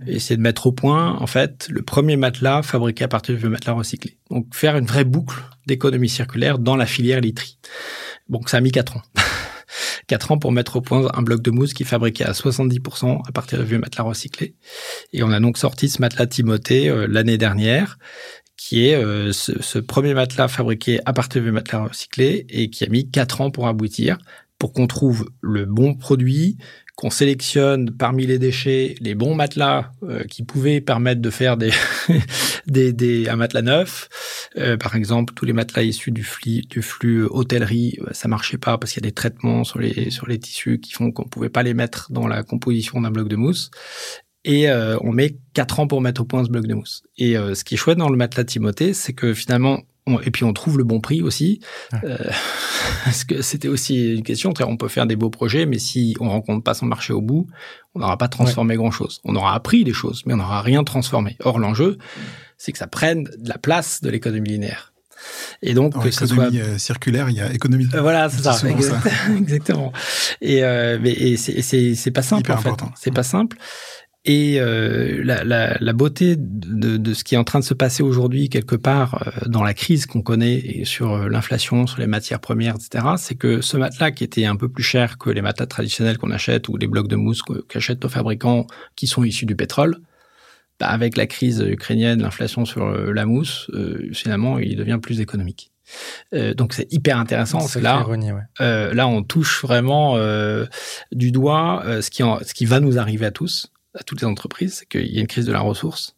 essayer 0.07 0.37
de 0.37 0.41
mettre 0.41 0.67
au 0.67 0.71
point, 0.71 1.17
en 1.19 1.27
fait, 1.27 1.67
le 1.69 1.81
premier 1.81 2.15
matelas 2.15 2.61
fabriqué 2.63 3.03
à 3.03 3.07
partir 3.07 3.35
de 3.35 3.39
vieux 3.39 3.49
matelas 3.49 3.73
recyclés. 3.73 4.17
Donc 4.29 4.53
faire 4.53 4.77
une 4.77 4.85
vraie 4.85 5.05
boucle 5.05 5.41
d'économie 5.67 6.09
circulaire 6.09 6.59
dans 6.59 6.75
la 6.75 6.85
filière 6.85 7.21
literie. 7.21 7.57
Bon, 8.29 8.41
ça 8.45 8.57
a 8.57 8.61
mis 8.61 8.71
quatre 8.71 8.97
ans. 8.97 9.03
4 10.07 10.31
ans 10.31 10.37
pour 10.37 10.51
mettre 10.51 10.77
au 10.77 10.81
point 10.81 11.09
un 11.13 11.21
bloc 11.21 11.41
de 11.41 11.51
mousse 11.51 11.73
qui 11.73 11.83
est 11.83 11.85
fabriqué 11.85 12.23
à 12.23 12.31
70% 12.31 13.21
à 13.27 13.31
partir 13.31 13.59
de 13.59 13.63
vieux 13.63 13.79
matelas 13.79 14.03
recyclés. 14.03 14.55
Et 15.11 15.23
on 15.23 15.31
a 15.31 15.39
donc 15.39 15.57
sorti 15.57 15.89
ce 15.89 16.01
matelas 16.01 16.27
Timothée 16.27 16.89
euh, 16.89 17.07
l'année 17.09 17.37
dernière, 17.37 17.97
qui 18.57 18.87
est 18.87 18.95
euh, 18.95 19.31
ce, 19.33 19.79
premier 19.79 20.13
matelas 20.13 20.47
fabriqué 20.47 20.99
à 21.05 21.13
partir 21.13 21.41
de 21.41 21.45
vieux 21.45 21.53
matelas 21.53 21.85
recyclés 21.87 22.45
et 22.49 22.69
qui 22.69 22.83
a 22.83 22.87
mis 22.87 23.09
4 23.09 23.41
ans 23.41 23.51
pour 23.51 23.67
aboutir, 23.67 24.17
pour 24.59 24.73
qu'on 24.73 24.87
trouve 24.87 25.29
le 25.41 25.65
bon 25.65 25.95
produit, 25.95 26.57
qu'on 26.95 27.09
sélectionne 27.09 27.91
parmi 27.91 28.27
les 28.27 28.37
déchets 28.37 28.95
les 28.99 29.15
bons 29.15 29.33
matelas 29.33 29.91
euh, 30.03 30.23
qui 30.25 30.43
pouvaient 30.43 30.79
permettre 30.79 31.21
de 31.21 31.29
faire 31.29 31.57
des, 31.57 31.71
des, 32.67 32.93
des 32.93 33.27
un 33.29 33.35
matelas 33.35 33.63
neuf. 33.63 34.09
Euh, 34.57 34.77
par 34.77 34.95
exemple, 34.95 35.33
tous 35.33 35.45
les 35.45 35.53
matelas 35.53 35.83
issus 35.83 36.11
du 36.11 36.23
flux, 36.23 36.61
du 36.61 36.81
flux 36.83 37.25
hôtellerie, 37.25 37.97
euh, 38.01 38.09
ça 38.11 38.27
marchait 38.27 38.59
pas 38.59 38.77
parce 38.77 38.93
qu'il 38.93 39.03
y 39.03 39.07
a 39.07 39.09
des 39.09 39.15
traitements 39.15 39.63
sur 39.63 39.79
les 39.79 40.11
sur 40.11 40.27
les 40.27 40.37
tissus 40.37 40.79
qui 40.79 40.93
font 40.93 41.11
qu'on 41.11 41.23
pouvait 41.23 41.49
pas 41.49 41.63
les 41.63 41.73
mettre 41.73 42.11
dans 42.11 42.27
la 42.27 42.43
composition 42.43 43.01
d'un 43.01 43.11
bloc 43.11 43.27
de 43.27 43.35
mousse. 43.35 43.71
Et 44.45 44.69
on 44.69 45.13
met 45.13 45.37
quatre 45.53 45.79
ans 45.79 45.87
pour 45.87 46.01
mettre 46.01 46.19
au 46.19 46.25
point 46.25 46.43
ce 46.43 46.49
bloc 46.49 46.67
de 46.67 46.73
mousse. 46.73 47.03
Et 47.17 47.35
ce 47.35 47.63
qui 47.63 47.75
est 47.75 47.77
chouette 47.77 47.97
dans 47.97 48.09
le 48.09 48.17
matelas 48.17 48.43
Timothée, 48.43 48.93
c'est 48.93 49.13
que 49.13 49.33
finalement, 49.33 49.79
et 50.23 50.31
puis 50.31 50.43
on 50.43 50.53
trouve 50.53 50.77
le 50.77 50.83
bon 50.83 50.99
prix 50.99 51.21
aussi. 51.21 51.59
Euh, 52.03 52.17
parce 53.05 53.23
que 53.23 53.41
c'était 53.41 53.67
aussi 53.67 54.15
une 54.15 54.23
question. 54.23 54.53
On 54.61 54.77
peut 54.77 54.87
faire 54.87 55.05
des 55.05 55.15
beaux 55.15 55.29
projets, 55.29 55.65
mais 55.65 55.79
si 55.79 56.15
on 56.19 56.29
rencontre 56.29 56.63
pas 56.63 56.73
son 56.73 56.85
marché 56.85 57.13
au 57.13 57.21
bout, 57.21 57.47
on 57.95 57.99
n'aura 57.99 58.17
pas 58.17 58.27
transformé 58.27 58.75
grand 58.75 58.91
chose. 58.91 59.21
On 59.23 59.35
aura 59.35 59.53
appris 59.53 59.83
des 59.83 59.93
choses, 59.93 60.23
mais 60.25 60.33
on 60.33 60.37
n'aura 60.37 60.61
rien 60.61 60.83
transformé. 60.83 61.37
Or 61.39 61.59
l'enjeu, 61.59 61.97
c'est 62.57 62.71
que 62.71 62.77
ça 62.77 62.87
prenne 62.87 63.23
de 63.23 63.49
la 63.49 63.57
place 63.57 64.01
de 64.01 64.09
l'économie 64.09 64.49
linéaire. 64.49 64.93
Et 65.61 65.73
donc, 65.73 66.01
que 66.01 66.11
ce 66.11 66.25
soit 66.25 66.53
euh, 66.53 66.77
circulaire, 66.77 67.29
il 67.29 67.37
y 67.37 67.41
a 67.41 67.51
économie. 67.53 67.87
Euh, 67.93 68.01
voilà, 68.01 68.29
c'est 68.29 68.41
ça, 68.43 68.57
exactement. 69.37 69.93
Et, 70.41 70.63
euh, 70.63 70.97
mais, 71.01 71.11
et 71.11 71.37
c'est 71.37 72.11
pas 72.11 72.21
simple 72.21 72.51
en 72.51 72.57
fait. 72.57 72.71
C'est 72.95 73.13
pas 73.13 73.23
simple. 73.23 73.57
Et 74.25 74.57
euh, 74.57 75.21
la, 75.25 75.43
la, 75.43 75.77
la, 75.81 75.93
beauté 75.93 76.35
de, 76.37 76.95
de, 76.95 77.13
ce 77.13 77.25
qui 77.25 77.35
est 77.35 77.37
en 77.37 77.43
train 77.43 77.59
de 77.59 77.65
se 77.65 77.73
passer 77.73 78.03
aujourd'hui 78.03 78.47
quelque 78.47 78.77
part 78.77 79.27
euh, 79.27 79.47
dans 79.47 79.63
la 79.63 79.73
crise 79.73 80.05
qu'on 80.05 80.21
connaît 80.21 80.59
et 80.59 80.85
sur 80.85 81.11
euh, 81.11 81.27
l'inflation, 81.27 81.87
sur 81.87 81.99
les 81.99 82.07
matières 82.07 82.39
premières, 82.39 82.75
etc., 82.75 83.05
c'est 83.17 83.35
que 83.35 83.59
ce 83.59 83.75
matelas 83.75 84.11
qui 84.11 84.23
était 84.23 84.45
un 84.45 84.55
peu 84.55 84.69
plus 84.69 84.83
cher 84.83 85.17
que 85.17 85.29
les 85.29 85.41
matelas 85.41 85.65
traditionnels 85.65 86.17
qu'on 86.17 86.31
achète 86.31 86.69
ou 86.69 86.77
les 86.77 86.87
blocs 86.87 87.09
de 87.09 87.17
mousse 87.17 87.41
qu'achètent 87.67 88.01
nos 88.01 88.09
fabricants 88.09 88.65
qui 88.95 89.07
sont 89.07 89.25
issus 89.25 89.45
du 89.45 89.57
pétrole, 89.57 89.97
bah 90.79 90.87
avec 90.87 91.17
la 91.17 91.27
crise 91.27 91.59
ukrainienne, 91.59 92.21
l'inflation 92.21 92.63
sur 92.63 92.89
la 92.89 93.25
mousse, 93.25 93.69
finalement, 94.13 94.57
il 94.57 94.77
devient 94.77 94.99
plus 95.01 95.19
économique. 95.19 95.71
Euh, 96.33 96.53
donc 96.53 96.73
c'est 96.73 96.91
hyper 96.91 97.17
intéressant. 97.17 97.59
C'est 97.59 97.81
là, 97.81 98.05
euh, 98.61 98.93
là 98.93 99.07
on 99.07 99.21
touche 99.21 99.63
vraiment 99.63 100.17
du 101.11 101.31
doigt 101.31 101.83
ce 102.01 102.09
qui 102.09 102.23
en, 102.23 102.39
ce 102.41 102.53
qui 102.53 102.65
va 102.65 102.79
nous 102.79 102.97
arriver 102.97 103.25
à 103.25 103.31
tous 103.31 103.72
à 103.95 104.03
toutes 104.03 104.21
les 104.21 104.27
entreprises, 104.27 104.75
c'est 104.75 104.85
qu'il 104.87 105.11
y 105.11 105.17
a 105.17 105.21
une 105.21 105.27
crise 105.27 105.45
de 105.45 105.51
la 105.51 105.59
ressource. 105.59 106.15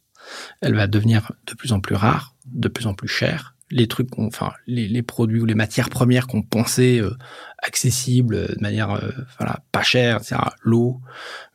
Elle 0.62 0.76
va 0.76 0.88
devenir 0.88 1.32
de 1.46 1.54
plus 1.54 1.72
en 1.72 1.80
plus 1.80 1.96
rare, 1.96 2.36
de 2.46 2.68
plus 2.68 2.88
en 2.88 2.94
plus 2.94 3.08
chère. 3.08 3.56
Les 3.72 3.88
trucs, 3.88 4.10
enfin, 4.18 4.54
les, 4.68 5.02
produits 5.02 5.42
ou 5.42 5.46
les 5.46 5.56
matières 5.56 5.90
premières 5.90 6.28
qu'on 6.28 6.44
pensait 6.44 7.00
euh, 7.00 7.16
accessibles 7.58 8.36
euh, 8.36 8.48
de 8.48 8.62
manière, 8.62 8.92
euh, 8.92 9.10
voilà, 9.40 9.64
pas 9.72 9.82
chère, 9.82 10.20
c'est 10.24 10.36
l'eau, 10.62 11.02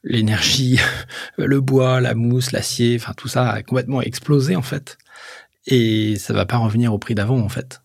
l'énergie, 0.02 0.80
le 1.38 1.60
bois, 1.60 2.00
la 2.00 2.14
mousse, 2.14 2.50
l'acier, 2.50 2.96
enfin 2.96 3.12
tout 3.16 3.28
ça 3.28 3.50
a 3.50 3.62
complètement 3.62 4.02
explosé 4.02 4.56
en 4.56 4.62
fait. 4.62 4.98
Et 5.66 6.16
ça 6.16 6.32
va 6.32 6.46
pas 6.46 6.56
revenir 6.56 6.92
au 6.92 6.98
prix 6.98 7.14
d'avant 7.14 7.38
en 7.38 7.48
fait. 7.48 7.80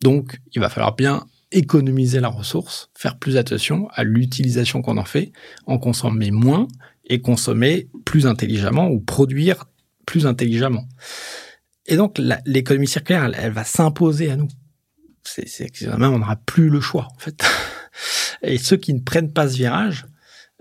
Donc, 0.00 0.40
il 0.52 0.60
va 0.60 0.68
falloir 0.68 0.94
bien 0.94 1.26
économiser 1.50 2.20
la 2.20 2.28
ressource, 2.28 2.90
faire 2.94 3.18
plus 3.18 3.36
attention 3.36 3.88
à 3.94 4.04
l'utilisation 4.04 4.82
qu'on 4.82 4.98
en 4.98 5.04
fait, 5.04 5.32
en 5.66 5.78
consommer 5.78 6.30
moins 6.30 6.68
et 7.08 7.20
consommer 7.20 7.88
plus 8.04 8.26
intelligemment 8.26 8.88
ou 8.88 9.00
produire 9.00 9.66
plus 10.06 10.26
intelligemment. 10.26 10.86
Et 11.86 11.96
donc 11.96 12.20
l'économie 12.46 12.86
circulaire, 12.86 13.30
elle, 13.34 13.52
va 13.52 13.64
s'imposer 13.64 14.30
à 14.30 14.36
nous. 14.36 14.48
C'est 15.24 15.70
même 15.98 16.14
on 16.14 16.18
n'aura 16.18 16.36
plus 16.36 16.68
le 16.70 16.80
choix 16.80 17.08
en 17.14 17.18
fait. 17.18 17.42
Et 18.42 18.56
ceux 18.58 18.76
qui 18.76 18.94
ne 18.94 19.00
prennent 19.00 19.32
pas 19.32 19.48
ce 19.48 19.56
virage, 19.56 20.06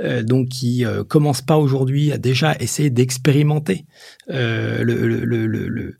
euh, 0.02 0.24
donc 0.24 0.50
qui 0.50 0.86
euh, 0.86 1.04
commencent 1.04 1.42
pas 1.42 1.58
aujourd'hui 1.58 2.12
à 2.12 2.18
déjà 2.18 2.56
essayer 2.60 2.90
d'expérimenter 2.90 3.86
euh, 4.30 4.84
le, 4.84 5.98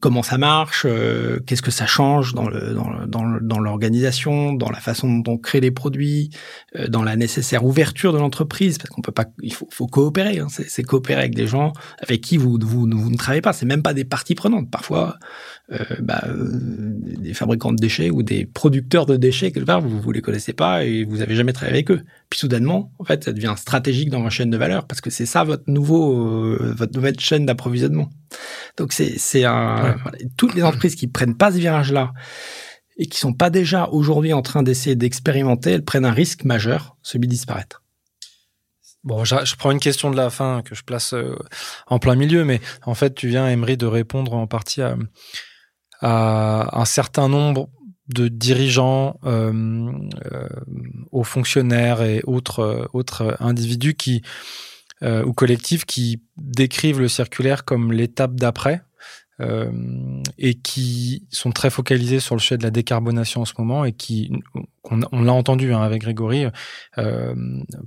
comment 0.00 0.22
ça 0.22 0.38
marche, 0.38 0.84
euh, 0.86 1.40
qu'est-ce 1.46 1.62
que 1.62 1.70
ça 1.70 1.86
change 1.86 2.34
dans 2.34 2.48
le 2.48 2.74
dans 3.06 3.58
l'organisation, 3.58 4.52
dans, 4.52 4.70
la 4.70 4.80
façon 4.80 5.18
dont 5.18 5.32
on 5.32 5.38
crée 5.38 5.60
les 5.60 5.70
produits, 5.70 6.30
euh, 6.76 6.88
dans 6.88 7.02
la 7.02 7.16
nécessaire 7.16 7.64
ouverture 7.64 8.12
de 8.12 8.18
l'entreprise, 8.18 8.78
parce 8.78 8.90
qu'on 8.90 9.02
peut 9.02 9.12
pas, 9.12 9.26
il 9.42 9.52
faut, 9.52 9.68
faut 9.70 9.86
coopérer. 9.86 10.38
Hein, 10.38 10.48
c'est 10.48 10.82
coopérer 10.82 11.20
avec 11.20 11.34
des 11.34 11.46
gens 11.46 11.72
avec 12.00 12.20
qui 12.20 12.36
vous 12.36 12.58
vous, 12.60 12.86
vous 12.90 13.10
ne 13.10 13.16
travaillez 13.16 13.42
pas. 13.42 13.52
C'est 13.52 13.66
même 13.66 13.82
pas 13.82 13.94
des 13.94 14.04
parties 14.04 14.34
prenantes. 14.34 14.70
Parfois, 14.70 15.18
euh, 15.72 15.78
bah, 16.00 16.22
euh, 16.26 16.50
des 16.52 17.32
fabricants 17.32 17.72
de 17.72 17.78
déchets 17.78 18.10
ou 18.10 18.22
des 18.22 18.44
producteurs 18.44 19.06
de 19.06 19.16
déchets 19.16 19.50
quelque 19.50 19.64
part, 19.64 19.80
vous 19.80 19.98
vous 19.98 20.12
les 20.12 20.20
connaissez 20.20 20.52
pas 20.52 20.84
et 20.84 21.04
vous 21.04 21.22
avez 21.22 21.34
jamais 21.34 21.54
travaillé 21.54 21.74
avec 21.74 21.90
eux. 21.90 22.02
Puis 22.34 22.40
soudainement, 22.40 22.90
en 22.98 23.04
fait, 23.04 23.22
ça 23.22 23.32
devient 23.32 23.54
stratégique 23.56 24.10
dans 24.10 24.20
votre 24.20 24.34
chaîne 24.34 24.50
de 24.50 24.56
valeur 24.56 24.88
parce 24.88 25.00
que 25.00 25.08
c'est 25.08 25.24
ça 25.24 25.44
votre 25.44 25.62
nouveau, 25.68 26.56
euh, 26.56 26.74
votre 26.76 26.92
nouvelle 26.92 27.20
chaîne 27.20 27.46
d'approvisionnement. 27.46 28.10
Donc 28.76 28.92
c'est 28.92 29.20
c'est 29.20 29.44
un 29.44 29.94
toutes 30.36 30.56
les 30.56 30.64
entreprises 30.64 30.96
qui 30.96 31.06
prennent 31.06 31.36
pas 31.36 31.52
ce 31.52 31.58
virage-là 31.58 32.12
et 32.96 33.06
qui 33.06 33.20
sont 33.20 33.34
pas 33.34 33.50
déjà 33.50 33.88
aujourd'hui 33.92 34.32
en 34.32 34.42
train 34.42 34.64
d'essayer 34.64 34.96
d'expérimenter, 34.96 35.70
elles 35.70 35.84
prennent 35.84 36.04
un 36.04 36.10
risque 36.10 36.42
majeur, 36.42 36.96
celui 37.02 37.28
de 37.28 37.30
disparaître. 37.30 37.84
Bon, 39.04 39.24
je, 39.24 39.54
prends 39.54 39.70
une 39.70 39.78
question 39.78 40.10
de 40.10 40.16
la 40.16 40.28
fin 40.28 40.62
que 40.62 40.74
je 40.74 40.82
place 40.82 41.14
en 41.86 42.00
plein 42.00 42.16
milieu, 42.16 42.44
mais 42.44 42.60
en 42.84 42.94
fait, 42.94 43.14
tu 43.14 43.28
viens, 43.28 43.46
Emery, 43.46 43.76
de 43.76 43.86
répondre 43.86 44.34
en 44.34 44.48
partie 44.48 44.82
à, 44.82 44.96
à 46.00 46.80
un 46.80 46.84
certain 46.84 47.28
nombre 47.28 47.68
de 48.08 48.28
dirigeants, 48.28 49.18
euh, 49.24 49.92
euh, 50.32 50.48
aux 51.10 51.24
fonctionnaires 51.24 52.02
et 52.02 52.20
autres, 52.24 52.60
euh, 52.60 52.86
autres 52.92 53.36
individus 53.40 53.94
qui, 53.94 54.22
ou 55.02 55.34
collectifs 55.34 55.84
qui 55.84 56.22
décrivent 56.38 57.00
le 57.00 57.08
circulaire 57.08 57.66
comme 57.66 57.92
l'étape 57.92 58.36
d'après 58.36 58.80
et 60.38 60.54
qui 60.54 61.26
sont 61.28 61.52
très 61.52 61.68
focalisés 61.68 62.20
sur 62.20 62.34
le 62.36 62.40
sujet 62.40 62.56
de 62.56 62.62
la 62.62 62.70
décarbonation 62.70 63.42
en 63.42 63.44
ce 63.44 63.52
moment 63.58 63.84
et 63.84 63.92
qui, 63.92 64.32
on, 64.84 65.22
l'a 65.22 65.32
entendu 65.34 65.74
hein, 65.74 65.82
avec 65.82 66.00
Grégory, 66.00 66.46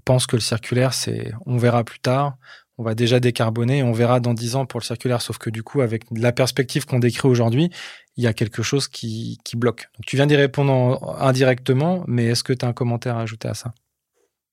pensent 0.05 0.27
que 0.27 0.35
le 0.35 0.41
circulaire, 0.41 0.93
c'est 0.93 1.31
on 1.47 1.57
verra 1.57 1.83
plus 1.83 1.97
tard, 1.97 2.37
on 2.77 2.83
va 2.83 2.93
déjà 2.93 3.19
décarboner, 3.19 3.81
on 3.81 3.93
verra 3.93 4.19
dans 4.19 4.35
dix 4.35 4.55
ans 4.55 4.67
pour 4.67 4.79
le 4.79 4.85
circulaire, 4.85 5.21
sauf 5.21 5.39
que 5.39 5.49
du 5.49 5.63
coup, 5.63 5.81
avec 5.81 6.03
la 6.11 6.31
perspective 6.31 6.85
qu'on 6.85 6.99
décrit 6.99 7.27
aujourd'hui, 7.27 7.71
il 8.17 8.23
y 8.23 8.27
a 8.27 8.33
quelque 8.33 8.63
chose 8.63 8.87
qui, 8.87 9.39
bloque. 9.55 9.89
Tu 10.05 10.15
viens 10.15 10.25
d'y 10.25 10.35
répondre 10.35 11.15
indirectement, 11.21 12.03
mais 12.07 12.25
est-ce 12.25 12.43
que 12.43 12.53
tu 12.53 12.65
as 12.65 12.67
un 12.67 12.73
commentaire 12.73 13.17
à 13.17 13.21
ajouter 13.21 13.47
à 13.47 13.53
ça? 13.53 13.73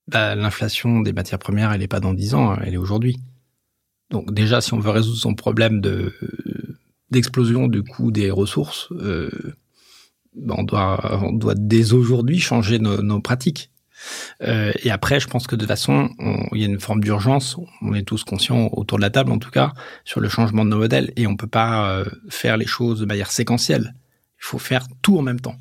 Bah, 0.07 0.35
L'inflation 0.35 1.01
des 1.01 1.15
matières 1.15 1.39
premières, 1.39 1.73
elle 1.73 1.81
n'est 1.81 1.89
pas 1.89 2.01
dans 2.01 2.15
10 2.15 2.35
ans, 2.35 2.53
hein, 2.53 2.59
elle 2.65 2.75
est 2.75 2.79
aujourd'hui. 2.79 3.17
Donc 4.11 4.33
déjà, 4.33 4.61
si 4.61 4.75
on 4.75 4.79
veut 4.79 4.91
résoudre 4.91 5.19
son 5.19 5.35
problème 5.35 5.81
de 5.81 6.13
d'explosion 7.11 7.69
du 7.69 7.83
coût 7.83 8.11
des 8.11 8.31
ressources, 8.31 8.89
euh, 8.93 9.31
bah, 10.35 10.57
on 10.59 11.33
doit 11.33 11.55
dès 11.57 11.93
aujourd'hui 11.93 12.41
changer 12.41 12.79
nos 12.79 13.21
pratiques. 13.21 13.71
Euh, 14.43 14.73
et 14.83 14.91
après, 14.91 15.21
je 15.21 15.29
pense 15.29 15.47
que 15.47 15.57
de 15.57 15.61
toute 15.61 15.69
façon, 15.69 16.11
il 16.53 16.61
y 16.61 16.65
a 16.65 16.67
une 16.67 16.81
forme 16.81 17.03
d'urgence. 17.03 17.57
On 17.83 17.95
est 17.95 18.03
tous 18.03 18.25
conscients 18.25 18.69
autour 18.73 18.99
de 18.99 19.03
la 19.03 19.11
table, 19.11 19.33
en 19.33 19.39
tout 19.39 19.51
cas, 19.51 19.73
sur 20.05 20.21
le 20.21 20.29
changement 20.29 20.65
de 20.65 20.71
nos 20.71 20.79
modèles. 20.79 21.13
Et 21.17 21.27
on 21.27 21.37
peut 21.37 21.47
pas 21.47 21.91
euh, 21.91 22.05
faire 22.29 22.57
les 22.57 22.67
choses 22.67 23.01
de 23.01 23.07
manière 23.07 23.31
séquentielle. 23.31 23.95
Il 24.39 24.45
faut 24.45 24.59
faire 24.59 24.87
tout 25.03 25.19
en 25.19 25.23
même 25.23 25.41
temps. 25.41 25.57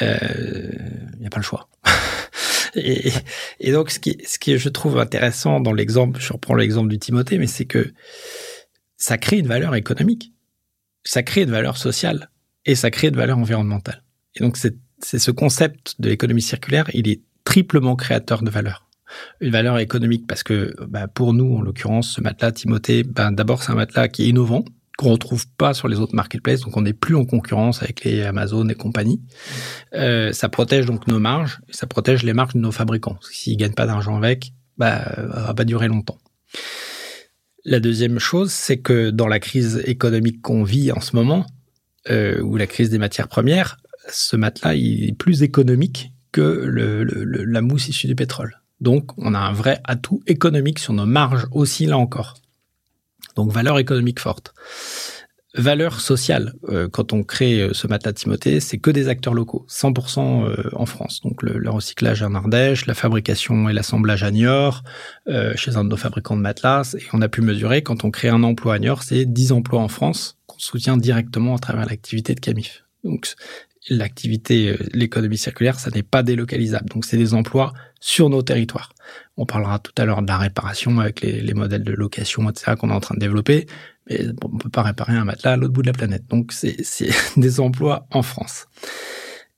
Euh, 0.00 0.70
il 1.14 1.20
n'y 1.20 1.26
a 1.26 1.30
pas 1.30 1.38
le 1.38 1.42
choix. 1.42 1.68
et, 2.74 3.12
et, 3.60 3.72
donc, 3.72 3.90
ce 3.90 3.98
qui, 3.98 4.18
ce 4.26 4.38
qui 4.38 4.56
je 4.56 4.68
trouve 4.68 4.98
intéressant 4.98 5.60
dans 5.60 5.74
l'exemple, 5.74 6.20
je 6.20 6.32
reprends 6.32 6.54
l'exemple 6.54 6.88
du 6.88 6.98
Timothée, 6.98 7.38
mais 7.38 7.46
c'est 7.46 7.66
que 7.66 7.92
ça 8.96 9.18
crée 9.18 9.38
une 9.38 9.48
valeur 9.48 9.74
économique, 9.74 10.32
ça 11.04 11.22
crée 11.22 11.42
une 11.42 11.50
valeur 11.50 11.76
sociale 11.76 12.30
et 12.64 12.74
ça 12.74 12.90
crée 12.90 13.08
une 13.08 13.16
valeur 13.16 13.36
environnementale. 13.36 14.02
Et 14.34 14.40
donc, 14.40 14.56
c'est 14.56 14.76
c'est 15.04 15.18
ce 15.18 15.30
concept 15.30 15.96
de 15.98 16.08
l'économie 16.08 16.42
circulaire, 16.42 16.88
il 16.94 17.08
est 17.08 17.22
triplement 17.44 17.96
créateur 17.96 18.42
de 18.42 18.50
valeur. 18.50 18.88
Une 19.40 19.50
valeur 19.50 19.78
économique 19.78 20.26
parce 20.26 20.42
que 20.42 20.74
bah, 20.88 21.06
pour 21.06 21.34
nous, 21.34 21.56
en 21.56 21.62
l'occurrence, 21.62 22.12
ce 22.12 22.20
matelas 22.20 22.52
Timothée, 22.52 23.02
bah, 23.02 23.30
d'abord 23.30 23.62
c'est 23.62 23.72
un 23.72 23.74
matelas 23.74 24.08
qui 24.08 24.24
est 24.24 24.28
innovant, 24.28 24.64
qu'on 24.96 25.10
retrouve 25.10 25.46
pas 25.58 25.74
sur 25.74 25.88
les 25.88 25.98
autres 25.98 26.14
marketplaces, 26.14 26.60
donc 26.60 26.76
on 26.76 26.82
n'est 26.82 26.92
plus 26.92 27.16
en 27.16 27.24
concurrence 27.24 27.82
avec 27.82 28.04
les 28.04 28.22
Amazon 28.22 28.68
et 28.68 28.74
compagnie. 28.74 29.20
Euh, 29.94 30.32
ça 30.32 30.48
protège 30.48 30.86
donc 30.86 31.06
nos 31.08 31.18
marges, 31.18 31.60
ça 31.70 31.86
protège 31.86 32.22
les 32.22 32.32
marges 32.32 32.54
de 32.54 32.60
nos 32.60 32.72
fabricants. 32.72 33.18
S'ils 33.20 33.56
gagnent 33.56 33.74
pas 33.74 33.86
d'argent 33.86 34.16
avec, 34.16 34.52
bah, 34.78 35.04
ça 35.14 35.46
va 35.46 35.54
pas 35.54 35.64
durer 35.64 35.88
longtemps. 35.88 36.18
La 37.64 37.80
deuxième 37.80 38.18
chose, 38.18 38.50
c'est 38.50 38.78
que 38.78 39.10
dans 39.10 39.28
la 39.28 39.38
crise 39.38 39.82
économique 39.86 40.42
qu'on 40.42 40.64
vit 40.64 40.90
en 40.90 41.00
ce 41.00 41.14
moment, 41.14 41.46
euh, 42.10 42.40
ou 42.42 42.56
la 42.56 42.66
crise 42.66 42.90
des 42.90 42.98
matières 42.98 43.28
premières, 43.28 43.76
ce 44.12 44.36
matelas 44.36 44.74
est 44.74 45.16
plus 45.16 45.42
économique 45.42 46.12
que 46.32 46.66
la 47.46 47.60
mousse 47.60 47.88
issue 47.88 48.06
du 48.06 48.14
pétrole. 48.14 48.62
Donc, 48.80 49.16
on 49.16 49.34
a 49.34 49.38
un 49.38 49.52
vrai 49.52 49.80
atout 49.84 50.22
économique 50.26 50.78
sur 50.78 50.92
nos 50.92 51.06
marges 51.06 51.46
aussi, 51.52 51.86
là 51.86 51.98
encore. 51.98 52.34
Donc, 53.36 53.52
valeur 53.52 53.78
économique 53.78 54.18
forte. 54.18 54.54
Valeur 55.54 56.00
sociale, 56.00 56.54
euh, 56.70 56.88
quand 56.88 57.12
on 57.12 57.24
crée 57.24 57.60
euh, 57.60 57.74
ce 57.74 57.86
matelas 57.86 58.14
Timothée, 58.14 58.58
c'est 58.58 58.78
que 58.78 58.90
des 58.90 59.08
acteurs 59.08 59.34
locaux, 59.34 59.66
100% 59.68 60.46
euh, 60.46 60.70
en 60.72 60.86
France. 60.86 61.20
Donc 61.20 61.42
le, 61.42 61.68
recyclage 61.68 62.22
en 62.22 62.34
Ardèche, 62.34 62.86
la 62.86 62.94
fabrication 62.94 63.68
et 63.68 63.74
l'assemblage 63.74 64.22
à 64.22 64.30
Niort, 64.30 64.82
chez 65.54 65.76
un 65.76 65.84
de 65.84 65.90
nos 65.90 65.98
fabricants 65.98 66.36
de 66.36 66.40
matelas. 66.40 66.96
Et 66.98 67.04
on 67.12 67.20
a 67.20 67.28
pu 67.28 67.42
mesurer, 67.42 67.82
quand 67.82 68.02
on 68.04 68.10
crée 68.10 68.30
un 68.30 68.42
emploi 68.42 68.74
à 68.74 68.78
Niort, 68.78 69.02
c'est 69.02 69.26
10 69.26 69.52
emplois 69.52 69.80
en 69.80 69.88
France 69.88 70.38
qu'on 70.46 70.58
soutient 70.58 70.96
directement 70.96 71.56
à 71.56 71.58
travers 71.58 71.84
l'activité 71.84 72.34
de 72.34 72.40
Camif. 72.40 72.84
Donc 73.04 73.34
l'activité, 73.88 74.70
euh, 74.70 74.76
l'économie 74.92 75.38
circulaire, 75.38 75.78
ça 75.78 75.90
n'est 75.90 76.02
pas 76.02 76.22
délocalisable. 76.22 76.88
Donc, 76.88 77.04
c'est 77.04 77.16
des 77.16 77.34
emplois 77.34 77.72
sur 78.00 78.30
nos 78.30 78.42
territoires. 78.42 78.92
On 79.36 79.46
parlera 79.46 79.78
tout 79.78 79.92
à 79.98 80.04
l'heure 80.04 80.22
de 80.22 80.28
la 80.28 80.38
réparation 80.38 80.98
avec 81.00 81.20
les, 81.20 81.54
modèles 81.54 81.84
de 81.84 81.92
location, 81.92 82.48
etc., 82.48 82.72
qu'on 82.78 82.90
est 82.90 82.94
en 82.94 83.00
train 83.00 83.14
de 83.14 83.20
développer. 83.20 83.66
Mais 84.08 84.26
on 84.44 84.58
peut 84.58 84.68
pas 84.68 84.82
réparer 84.82 85.14
un 85.14 85.24
matelas 85.24 85.52
à 85.52 85.56
l'autre 85.56 85.72
bout 85.72 85.82
de 85.82 85.88
la 85.88 85.92
planète. 85.92 86.24
Donc, 86.28 86.52
c'est 86.52 86.76
des 87.36 87.60
emplois 87.60 88.06
en 88.10 88.22
France. 88.22 88.66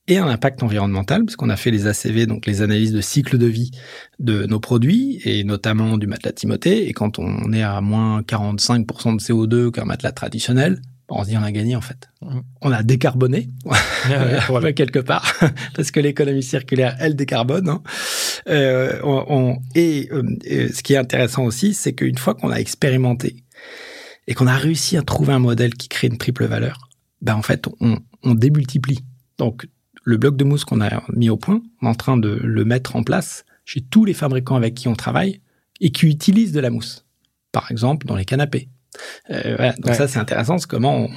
Et 0.06 0.18
un 0.18 0.26
impact 0.26 0.62
environnemental, 0.62 1.24
puisqu'on 1.24 1.48
a 1.48 1.56
fait 1.56 1.70
les 1.70 1.86
ACV, 1.86 2.26
donc 2.26 2.44
les 2.44 2.60
analyses 2.60 2.92
de 2.92 3.00
cycle 3.00 3.38
de 3.38 3.46
vie 3.46 3.70
de 4.18 4.44
nos 4.44 4.60
produits, 4.60 5.18
et 5.24 5.44
notamment 5.44 5.96
du 5.96 6.06
matelas 6.06 6.32
Timothée. 6.32 6.88
Et 6.88 6.92
quand 6.92 7.18
on 7.18 7.52
est 7.54 7.62
à 7.62 7.80
moins 7.80 8.20
45% 8.20 9.16
de 9.16 9.22
CO2 9.22 9.70
qu'un 9.70 9.86
matelas 9.86 10.12
traditionnel, 10.12 10.82
on 11.08 11.22
se 11.22 11.28
dit 11.28 11.36
on 11.36 11.42
a 11.42 11.52
gagné 11.52 11.76
en 11.76 11.80
fait. 11.80 12.08
Mm. 12.22 12.40
On 12.62 12.72
a 12.72 12.82
décarboné 12.82 13.48
quelque 14.76 14.98
part 14.98 15.34
parce 15.76 15.90
que 15.90 16.00
l'économie 16.00 16.42
circulaire 16.42 16.96
elle 16.98 17.16
décarbone. 17.16 17.68
Hein. 17.68 17.82
Euh, 18.48 19.00
on, 19.02 19.58
et, 19.74 20.08
euh, 20.12 20.22
ce 20.72 20.82
qui 20.82 20.94
est 20.94 20.98
intéressant 20.98 21.44
aussi, 21.44 21.74
c'est 21.74 21.94
qu'une 21.94 22.18
fois 22.18 22.34
qu'on 22.34 22.50
a 22.50 22.56
expérimenté 22.56 23.44
et 24.26 24.34
qu'on 24.34 24.46
a 24.46 24.56
réussi 24.56 24.96
à 24.96 25.02
trouver 25.02 25.32
un 25.32 25.38
modèle 25.38 25.74
qui 25.74 25.88
crée 25.88 26.06
une 26.06 26.18
triple 26.18 26.46
valeur, 26.46 26.88
ben 27.20 27.34
en 27.34 27.42
fait 27.42 27.68
on, 27.80 27.98
on 28.22 28.34
démultiplie. 28.34 29.04
Donc 29.38 29.66
le 30.02 30.16
bloc 30.16 30.36
de 30.36 30.44
mousse 30.44 30.64
qu'on 30.64 30.80
a 30.80 31.02
mis 31.12 31.30
au 31.30 31.36
point, 31.36 31.62
on 31.80 31.86
est 31.86 31.90
en 31.90 31.94
train 31.94 32.16
de 32.16 32.40
le 32.42 32.64
mettre 32.64 32.96
en 32.96 33.02
place 33.02 33.44
chez 33.64 33.80
tous 33.80 34.04
les 34.04 34.14
fabricants 34.14 34.56
avec 34.56 34.74
qui 34.74 34.88
on 34.88 34.94
travaille 34.94 35.40
et 35.80 35.90
qui 35.90 36.06
utilisent 36.06 36.52
de 36.52 36.60
la 36.60 36.70
mousse. 36.70 37.04
Par 37.52 37.70
exemple 37.70 38.06
dans 38.06 38.16
les 38.16 38.24
canapés 38.24 38.68
euh, 39.30 39.72
Donc 39.78 39.94
ça, 39.94 40.08
c'est 40.08 40.18
intéressant. 40.18 40.58
C'est 40.58 40.68
comment, 40.68 41.08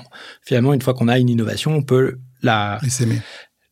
finalement, 0.41 0.73
une 0.73 0.82
fois 0.82 0.93
qu'on 0.93 1.07
a 1.07 1.17
une 1.17 1.30
innovation, 1.30 1.73
on 1.73 1.84
peut 1.84 2.17
la 2.41 2.80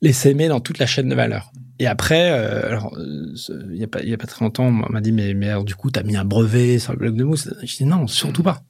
les 0.02 0.14
s'aimer 0.14 0.48
dans 0.48 0.60
toute 0.60 0.78
la 0.78 0.86
chaîne 0.86 1.10
de 1.10 1.16
valeur. 1.16 1.52
Et 1.80 1.88
après, 1.88 2.32
euh, 2.32 2.68
alors, 2.68 2.98
il 2.98 3.78
y 3.78 3.84
a 3.84 3.88
pas, 3.88 4.02
il 4.02 4.10
y 4.10 4.14
a 4.14 4.18
pas 4.18 4.28
très 4.28 4.46
longtemps, 4.46 4.66
on 4.66 4.72
m'a 4.72 5.02
dit, 5.02 5.12
mais, 5.12 5.34
mais 5.34 5.50
alors, 5.50 5.64
du 5.64 5.76
coup, 5.76 5.92
tu 5.92 6.00
as 6.00 6.04
mis 6.04 6.16
un 6.16 6.26
brevet 6.26 6.80
sur 6.80 6.94
le 6.94 7.00
bloc 7.00 7.16
de 7.16 7.24
mousse. 7.24 7.50
Je 7.64 7.76
dis 7.76 7.86
non, 7.86 8.08
surtout 8.08 8.44
pas. 8.44 8.62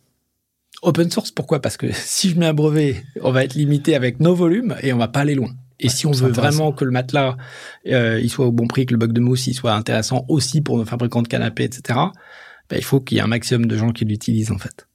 Open 0.82 1.10
source, 1.10 1.32
pourquoi? 1.32 1.62
Parce 1.62 1.78
que 1.78 1.88
si 1.94 2.30
je 2.30 2.40
mets 2.40 2.48
un 2.48 2.54
brevet, 2.54 3.04
on 3.22 3.32
va 3.32 3.44
être 3.44 3.54
limité 3.54 3.96
avec 3.96 4.20
nos 4.20 4.34
volumes 4.34 4.76
et 4.82 4.94
on 4.94 4.98
va 4.98 5.08
pas 5.08 5.22
aller 5.22 5.36
loin. 5.36 5.52
Et 5.80 5.90
si 5.90 6.08
on 6.08 6.12
veut 6.12 6.32
vraiment 6.32 6.72
que 6.72 6.86
le 6.86 6.92
matelas, 6.92 7.36
euh, 7.88 8.20
il 8.22 8.30
soit 8.30 8.46
au 8.46 8.54
bon 8.54 8.66
prix, 8.66 8.86
que 8.86 8.94
le 8.94 8.98
bloc 8.98 9.12
de 9.12 9.20
mousse, 9.20 9.48
il 9.48 9.54
soit 9.54 9.74
intéressant 9.74 10.24
aussi 10.30 10.62
pour 10.62 10.78
nos 10.78 10.86
fabricants 10.86 11.22
de 11.22 11.28
canapés, 11.28 11.66
etc., 11.66 12.00
ben, 12.70 12.78
il 12.78 12.84
faut 12.84 13.02
qu'il 13.02 13.18
y 13.18 13.20
ait 13.20 13.24
un 13.24 13.28
maximum 13.28 13.66
de 13.68 13.78
gens 13.78 13.92
qui 13.92 14.06
l'utilisent, 14.06 14.52
en 14.52 14.58
fait. 14.58 14.88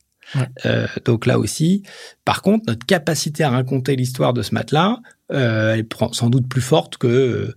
Euh, 0.66 0.86
donc 1.04 1.26
là 1.26 1.38
aussi, 1.38 1.82
par 2.24 2.42
contre, 2.42 2.64
notre 2.68 2.86
capacité 2.86 3.44
à 3.44 3.50
raconter 3.50 3.96
l'histoire 3.96 4.32
de 4.32 4.42
ce 4.42 4.54
matelas, 4.54 4.98
euh, 5.32 5.74
elle 5.74 5.80
est 5.80 6.14
sans 6.14 6.30
doute 6.30 6.48
plus 6.48 6.62
forte 6.62 6.96
que 6.98 7.54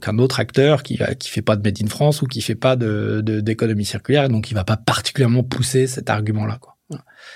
qu'un 0.00 0.16
autre 0.18 0.40
acteur 0.40 0.82
qui 0.82 0.98
qui 1.18 1.28
fait 1.28 1.42
pas 1.42 1.54
de 1.54 1.62
made 1.62 1.76
in 1.82 1.88
France 1.88 2.22
ou 2.22 2.26
qui 2.26 2.40
fait 2.40 2.54
pas 2.54 2.76
de 2.76 3.20
d'économie 3.22 3.84
circulaire, 3.84 4.24
et 4.24 4.28
donc 4.28 4.50
il 4.50 4.54
va 4.54 4.64
pas 4.64 4.78
particulièrement 4.78 5.42
pousser 5.42 5.86
cet 5.86 6.08
argument-là. 6.08 6.58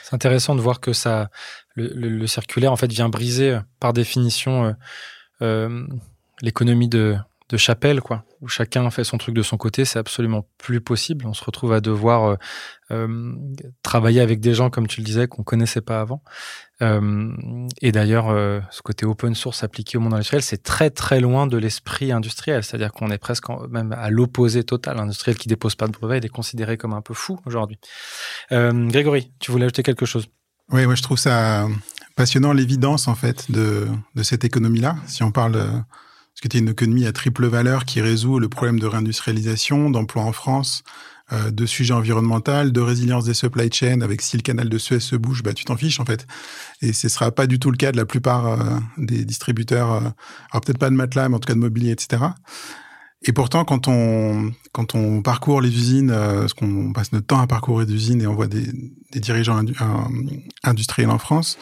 C'est 0.04 0.14
intéressant 0.14 0.54
de 0.54 0.60
voir 0.60 0.80
que 0.80 0.92
ça, 0.92 1.28
le, 1.74 2.26
circulaire 2.26 2.72
en 2.72 2.76
fait 2.76 2.90
vient 2.90 3.08
briser 3.08 3.58
par 3.80 3.92
définition 3.92 4.74
euh, 5.42 5.86
l'économie 6.40 6.88
de, 6.88 7.16
de 7.48 7.56
chapelle, 7.56 8.00
quoi. 8.00 8.24
Où 8.40 8.48
chacun 8.48 8.88
fait 8.90 9.04
son 9.04 9.18
truc 9.18 9.34
de 9.34 9.42
son 9.42 9.56
côté, 9.56 9.84
c'est 9.84 9.98
absolument 9.98 10.46
plus 10.56 10.80
possible. 10.80 11.26
On 11.26 11.34
se 11.34 11.44
retrouve 11.44 11.72
à 11.72 11.80
devoir 11.80 12.24
euh, 12.24 12.36
euh, 12.90 13.34
travailler 13.82 14.20
avec 14.20 14.40
des 14.40 14.54
gens, 14.54 14.70
comme 14.70 14.86
tu 14.86 15.00
le 15.00 15.04
disais, 15.04 15.28
qu'on 15.28 15.42
connaissait 15.42 15.82
pas 15.82 16.00
avant. 16.00 16.22
Euh, 16.80 17.32
et 17.82 17.92
d'ailleurs, 17.92 18.28
ce 18.70 18.80
côté 18.80 19.04
open 19.04 19.34
source 19.34 19.62
appliqué 19.62 19.98
au 19.98 20.00
monde 20.00 20.14
industriel, 20.14 20.42
c'est 20.42 20.62
très 20.62 20.88
très 20.88 21.20
loin 21.20 21.46
de 21.46 21.58
l'esprit 21.58 22.12
industriel. 22.12 22.64
C'est-à-dire 22.64 22.92
qu'on 22.92 23.10
est 23.10 23.18
presque 23.18 23.44
même 23.68 23.92
à 23.92 24.08
l'opposé 24.08 24.64
total. 24.64 24.96
L'industriel 24.96 25.36
qui 25.36 25.48
dépose 25.48 25.74
pas 25.74 25.86
de 25.86 25.92
brevet, 25.92 26.18
il 26.18 26.24
est 26.24 26.30
considéré 26.30 26.78
comme 26.78 26.94
un 26.94 27.02
peu 27.02 27.14
fou 27.14 27.38
aujourd'hui. 27.44 27.78
Grégory, 28.50 29.32
tu 29.38 29.50
voulais 29.50 29.66
ajouter 29.66 29.82
quelque 29.82 30.06
chose? 30.06 30.26
Oui, 30.72 30.86
moi 30.86 30.94
je 30.94 31.02
trouve 31.02 31.18
ça 31.18 31.66
passionnant 32.16 32.52
l'évidence 32.52 33.08
en 33.08 33.14
fait 33.14 33.50
de, 33.50 33.88
de 34.14 34.22
cette 34.22 34.44
économie-là. 34.44 34.96
Si 35.06 35.22
on 35.22 35.32
parle 35.32 35.84
parce 36.40 36.48
que 36.48 36.56
tu 36.56 36.56
es 36.56 36.60
une 36.60 36.70
économie 36.70 37.04
à 37.04 37.12
triple 37.12 37.46
valeur 37.48 37.84
qui 37.84 38.00
résout 38.00 38.38
le 38.38 38.48
problème 38.48 38.80
de 38.80 38.86
réindustrialisation, 38.86 39.90
d'emploi 39.90 40.22
en 40.22 40.32
France, 40.32 40.84
euh, 41.34 41.50
de 41.50 41.66
sujets 41.66 41.92
environnementaux, 41.92 42.70
de 42.70 42.80
résilience 42.80 43.26
des 43.26 43.34
supply 43.34 43.70
chains, 43.70 44.00
avec 44.00 44.22
si 44.22 44.38
le 44.38 44.42
canal 44.42 44.70
de 44.70 44.78
Suez 44.78 45.00
se 45.00 45.16
bouge, 45.16 45.42
bah, 45.42 45.52
tu 45.52 45.66
t'en 45.66 45.76
fiches 45.76 46.00
en 46.00 46.06
fait. 46.06 46.26
Et 46.80 46.94
ce 46.94 47.10
sera 47.10 47.30
pas 47.30 47.46
du 47.46 47.58
tout 47.58 47.70
le 47.70 47.76
cas 47.76 47.92
de 47.92 47.98
la 47.98 48.06
plupart 48.06 48.46
euh, 48.46 48.56
des 48.96 49.26
distributeurs, 49.26 49.92
euh, 49.92 50.00
alors 50.50 50.62
peut-être 50.64 50.78
pas 50.78 50.88
de 50.88 50.94
matelas, 50.94 51.28
mais 51.28 51.34
en 51.34 51.40
tout 51.40 51.46
cas 51.46 51.52
de 51.52 51.58
mobilier, 51.58 51.90
etc. 51.90 52.22
Et 53.22 53.34
pourtant, 53.34 53.66
quand 53.66 53.86
on 53.86 54.50
quand 54.72 54.94
on 54.94 55.20
parcourt 55.20 55.60
les 55.60 55.68
usines, 55.68 56.08
parce 56.08 56.54
qu'on 56.54 56.94
passe 56.94 57.12
notre 57.12 57.26
temps 57.26 57.40
à 57.40 57.46
parcourir 57.46 57.86
des 57.86 57.92
usines 57.92 58.22
et 58.22 58.26
on 58.26 58.34
voit 58.34 58.46
des, 58.46 58.66
des 59.12 59.20
dirigeants 59.20 59.62
industriels 60.62 61.10
en 61.10 61.18
France, 61.18 61.58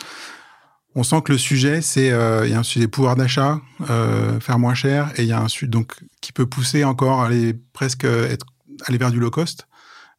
on 0.99 1.05
sent 1.05 1.23
que 1.23 1.31
le 1.31 1.39
sujet, 1.39 1.81
c'est 1.81 2.11
euh, 2.11 2.45
il 2.45 2.51
y 2.51 2.55
a 2.55 2.59
un 2.59 2.65
sujet 2.65 2.89
pouvoir 2.89 3.15
d'achat, 3.15 3.61
euh, 3.89 4.41
faire 4.41 4.59
moins 4.59 4.75
cher, 4.75 5.13
et 5.17 5.23
il 5.23 5.29
y 5.29 5.33
a 5.33 5.41
un 5.41 5.47
sujet 5.47 5.69
donc 5.69 5.95
qui 6.21 6.33
peut 6.33 6.45
pousser 6.45 6.83
encore 6.83 7.23
à 7.23 7.27
aller 7.27 7.55
presque 7.73 8.05
être 8.05 8.47
aller 8.85 8.99
vers 8.99 9.13
du 9.13 9.21
low 9.21 9.31
cost. 9.31 9.69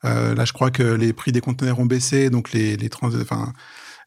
Euh, 0.06 0.34
là, 0.36 0.46
je 0.46 0.54
crois 0.54 0.72
que 0.72 0.84
les 0.84 1.12
prix 1.12 1.34
des 1.34 1.42
conteneurs 1.42 1.80
ont 1.80 1.86
baissé, 1.86 2.30
donc 2.30 2.54
les 2.54 2.78
les 2.78 2.88
trans, 2.88 3.10
enfin 3.14 3.52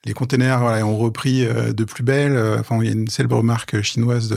les 0.06 0.14
conteneurs 0.14 0.62
ont 0.62 0.96
repris 0.96 1.46
de 1.46 1.84
plus 1.84 2.02
belle. 2.02 2.38
Enfin, 2.58 2.78
il 2.80 2.86
y 2.86 2.88
a 2.88 2.92
une 2.92 3.08
célèbre 3.08 3.42
marque 3.42 3.82
chinoise 3.82 4.34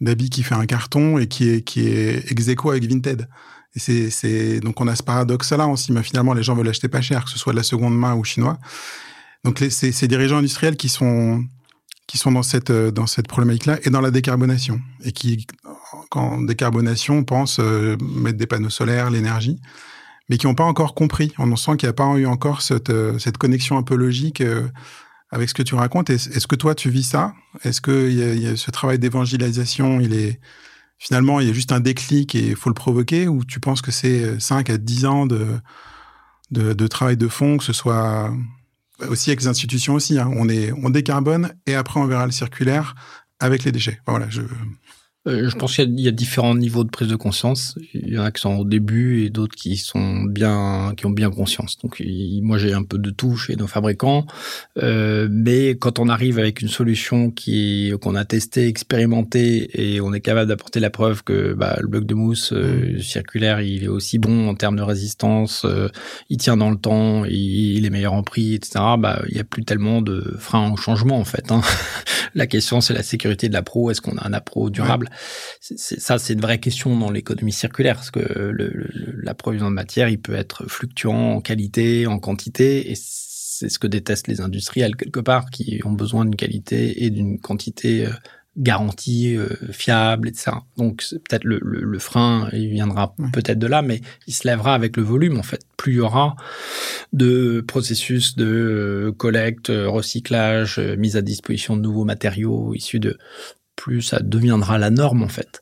d'habits 0.00 0.30
qui 0.30 0.42
fait 0.42 0.54
un 0.54 0.66
carton 0.66 1.18
et 1.18 1.28
qui 1.28 1.50
est 1.50 1.62
qui 1.62 1.86
est 1.88 2.32
ex 2.32 2.48
avec 2.48 2.84
Vinted. 2.84 3.28
Et 3.76 4.10
c'est 4.10 4.60
donc 4.60 4.80
on 4.80 4.88
a 4.88 4.96
ce 4.96 5.02
paradoxe 5.02 5.52
là 5.52 5.66
aussi, 5.66 5.92
mais 5.92 6.02
finalement 6.02 6.32
les 6.32 6.42
gens 6.42 6.54
veulent 6.54 6.68
acheter 6.68 6.88
pas 6.88 7.02
cher, 7.02 7.24
que 7.24 7.30
ce 7.30 7.38
soit 7.38 7.52
de 7.52 7.58
la 7.58 7.64
seconde 7.64 7.96
main 7.96 8.14
ou 8.14 8.24
chinois. 8.24 8.58
Donc 9.44 9.62
c'est 9.70 9.92
ces 9.92 10.08
dirigeants 10.08 10.38
industriels 10.38 10.76
qui 10.76 10.88
sont 10.88 11.44
qui 12.06 12.18
sont 12.18 12.32
dans 12.32 12.42
cette 12.42 12.70
euh, 12.70 12.90
dans 12.90 13.06
cette 13.06 13.28
problématique-là 13.28 13.78
et 13.82 13.90
dans 13.90 14.00
la 14.00 14.10
décarbonation 14.10 14.80
et 15.04 15.12
qui 15.12 15.46
en 16.12 16.40
décarbonation 16.42 17.24
pensent 17.24 17.60
euh, 17.60 17.96
mettre 18.00 18.38
des 18.38 18.46
panneaux 18.46 18.70
solaires, 18.70 19.10
l'énergie, 19.10 19.60
mais 20.28 20.38
qui 20.38 20.46
n'ont 20.46 20.54
pas 20.54 20.64
encore 20.64 20.94
compris. 20.94 21.32
On 21.38 21.54
sent 21.56 21.76
qu'il 21.76 21.86
n'y 21.86 21.90
a 21.90 21.94
pas 21.94 22.06
eu 22.16 22.26
encore 22.26 22.62
cette 22.62 22.90
euh, 22.90 23.18
cette 23.18 23.36
connexion 23.36 23.76
un 23.76 23.82
peu 23.82 23.96
logique 23.96 24.42
avec 25.30 25.48
ce 25.48 25.54
que 25.54 25.62
tu 25.62 25.74
racontes. 25.74 26.10
Est-ce 26.10 26.46
que 26.46 26.56
toi 26.56 26.74
tu 26.74 26.90
vis 26.90 27.04
ça? 27.04 27.34
Est-ce 27.64 27.80
que 27.80 28.56
ce 28.56 28.70
travail 28.70 28.98
d'évangélisation, 28.98 30.00
il 30.00 30.14
est 30.14 30.40
finalement 30.98 31.40
il 31.40 31.48
y 31.48 31.50
a 31.50 31.52
juste 31.52 31.72
un 31.72 31.80
déclic 31.80 32.34
et 32.34 32.48
il 32.48 32.56
faut 32.56 32.70
le 32.70 32.74
provoquer 32.74 33.28
ou 33.28 33.44
tu 33.44 33.60
penses 33.60 33.82
que 33.82 33.90
c'est 33.90 34.40
5 34.40 34.70
à 34.70 34.78
10 34.78 35.04
ans 35.06 35.26
de, 35.26 35.58
de, 36.50 36.72
de 36.72 36.86
travail 36.86 37.16
de 37.16 37.28
fond, 37.28 37.58
que 37.58 37.64
ce 37.64 37.72
soit 37.72 38.32
aussi 39.08 39.30
avec 39.30 39.40
les 39.40 39.48
institutions 39.48 39.94
aussi. 39.94 40.18
Hein. 40.18 40.30
On 40.36 40.48
est, 40.48 40.72
on 40.72 40.90
décarbone 40.90 41.52
et 41.66 41.74
après 41.74 42.00
on 42.00 42.06
verra 42.06 42.26
le 42.26 42.32
circulaire 42.32 42.94
avec 43.40 43.64
les 43.64 43.72
déchets. 43.72 44.00
Voilà, 44.06 44.28
je, 44.30 44.42
je 45.26 45.56
pense 45.56 45.76
qu'il 45.76 45.98
y, 46.00 46.08
a 46.08 46.10
différents 46.10 46.54
niveaux 46.54 46.84
de 46.84 46.90
prise 46.90 47.08
de 47.08 47.16
conscience. 47.16 47.78
Il 47.94 48.12
y 48.12 48.18
en 48.18 48.24
a 48.24 48.30
qui 48.30 48.42
sont 48.42 48.56
au 48.56 48.64
début 48.64 49.24
et 49.24 49.30
d'autres 49.30 49.56
qui 49.56 49.78
sont 49.78 50.22
bien, 50.22 50.92
qui 50.96 51.06
ont 51.06 51.10
bien 51.10 51.30
conscience. 51.30 51.78
Donc 51.78 52.02
moi 52.42 52.58
j'ai 52.58 52.74
un 52.74 52.82
peu 52.82 52.98
de 52.98 53.10
tout 53.10 53.36
chez 53.36 53.56
nos 53.56 53.66
fabricants, 53.66 54.26
euh, 54.82 55.26
mais 55.30 55.70
quand 55.70 55.98
on 55.98 56.08
arrive 56.10 56.38
avec 56.38 56.60
une 56.60 56.68
solution 56.68 57.30
qui 57.30 57.92
qu'on 58.02 58.14
a 58.16 58.24
testé, 58.26 58.66
expérimenté 58.66 59.70
et 59.72 60.00
on 60.02 60.12
est 60.12 60.20
capable 60.20 60.48
d'apporter 60.48 60.78
la 60.78 60.90
preuve 60.90 61.24
que 61.24 61.54
bah, 61.54 61.76
le 61.80 61.88
bloc 61.88 62.04
de 62.04 62.14
mousse 62.14 62.52
euh, 62.52 62.98
circulaire 63.00 63.62
il 63.62 63.84
est 63.84 63.88
aussi 63.88 64.18
bon 64.18 64.48
en 64.48 64.54
termes 64.54 64.76
de 64.76 64.82
résistance, 64.82 65.64
euh, 65.64 65.88
il 66.28 66.36
tient 66.36 66.58
dans 66.58 66.70
le 66.70 66.76
temps, 66.76 67.24
il, 67.24 67.76
il, 67.78 67.86
est 67.86 67.90
meilleur 67.90 68.12
en 68.12 68.22
prix, 68.22 68.54
etc. 68.54 68.72
Bah 68.98 69.22
il 69.28 69.36
y 69.36 69.40
a 69.40 69.44
plus 69.44 69.64
tellement 69.64 70.02
de 70.02 70.36
freins 70.38 70.70
au 70.70 70.76
changement 70.76 71.18
en 71.18 71.24
fait. 71.24 71.50
Hein. 71.50 71.62
la 72.34 72.46
question 72.46 72.82
c'est 72.82 72.94
la 72.94 73.02
sécurité 73.02 73.48
de 73.48 73.54
la 73.54 73.62
pro. 73.62 73.90
Est-ce 73.90 74.02
qu'on 74.02 74.18
a 74.18 74.26
un 74.26 74.34
appro 74.34 74.68
durable? 74.68 75.08
C'est, 75.60 75.78
ça, 75.78 76.18
c'est 76.18 76.34
une 76.34 76.40
vraie 76.40 76.60
question 76.60 76.96
dans 76.96 77.10
l'économie 77.10 77.52
circulaire, 77.52 77.96
parce 77.96 78.10
que 78.10 78.20
l'approvisionnement 79.22 79.70
de 79.70 79.74
matière, 79.74 80.08
il 80.08 80.20
peut 80.20 80.34
être 80.34 80.68
fluctuant 80.68 81.34
en 81.34 81.40
qualité, 81.40 82.06
en 82.06 82.18
quantité, 82.18 82.90
et 82.90 82.94
c'est 83.54 83.68
ce 83.68 83.78
que 83.78 83.86
détestent 83.86 84.28
les 84.28 84.40
industriels 84.40 84.96
quelque 84.96 85.20
part, 85.20 85.50
qui 85.50 85.80
ont 85.84 85.92
besoin 85.92 86.24
d'une 86.24 86.36
qualité 86.36 87.04
et 87.04 87.10
d'une 87.10 87.38
quantité 87.38 88.06
euh, 88.06 88.10
garantie, 88.56 89.36
euh, 89.36 89.48
fiable, 89.70 90.28
etc. 90.28 90.52
Donc 90.76 91.04
peut-être 91.10 91.44
le, 91.44 91.60
le, 91.62 91.98
frein, 91.98 92.48
il 92.52 92.70
viendra 92.70 93.14
peut-être 93.32 93.58
de 93.58 93.66
là, 93.66 93.82
mais 93.82 94.00
il 94.26 94.34
se 94.34 94.46
lèvera 94.46 94.74
avec 94.74 94.96
le 94.96 95.02
volume 95.02 95.38
en 95.38 95.42
fait. 95.42 95.60
Plus 95.76 95.94
il 95.94 95.96
y 95.96 96.00
aura 96.00 96.36
de 97.12 97.64
processus 97.66 98.36
de 98.36 98.44
euh, 98.46 99.12
collecte, 99.12 99.68
recyclage, 99.68 100.78
mise 100.98 101.16
à 101.16 101.22
disposition 101.22 101.76
de 101.76 101.82
nouveaux 101.82 102.04
matériaux 102.04 102.74
issus 102.74 103.00
de 103.00 103.18
plus 103.76 104.02
ça 104.02 104.20
deviendra 104.20 104.78
la 104.78 104.90
norme 104.90 105.22
en 105.22 105.28
fait. 105.28 105.60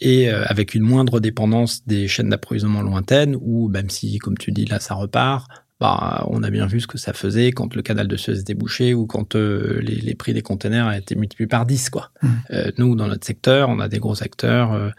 Et 0.00 0.30
euh, 0.30 0.44
avec 0.46 0.74
une 0.74 0.82
moindre 0.82 1.20
dépendance 1.20 1.86
des 1.86 2.08
chaînes 2.08 2.28
d'approvisionnement 2.28 2.82
lointaines, 2.82 3.36
ou 3.40 3.68
même 3.68 3.90
si, 3.90 4.18
comme 4.18 4.38
tu 4.38 4.52
dis, 4.52 4.64
là 4.64 4.80
ça 4.80 4.94
repart, 4.94 5.48
bah, 5.80 6.24
on 6.28 6.42
a 6.42 6.50
bien 6.50 6.66
vu 6.66 6.80
ce 6.80 6.86
que 6.86 6.98
ça 6.98 7.12
faisait 7.12 7.50
quand 7.50 7.74
le 7.74 7.82
canal 7.82 8.06
de 8.06 8.16
Suez 8.16 8.38
était 8.38 8.54
bouché 8.54 8.94
ou 8.94 9.06
quand 9.06 9.34
euh, 9.34 9.80
les, 9.82 10.14
prix 10.14 10.32
des 10.32 10.42
containers 10.42 10.92
été 10.92 11.16
multipliés 11.16 11.48
par 11.48 11.66
10. 11.66 11.90
Quoi. 11.90 12.10
Mmh. 12.22 12.28
Euh, 12.52 12.70
nous, 12.78 12.94
dans 12.94 13.08
notre 13.08 13.26
secteur, 13.26 13.68
on 13.68 13.80
a 13.80 13.88
des 13.88 13.98
gros 13.98 14.22
acteurs 14.22 14.92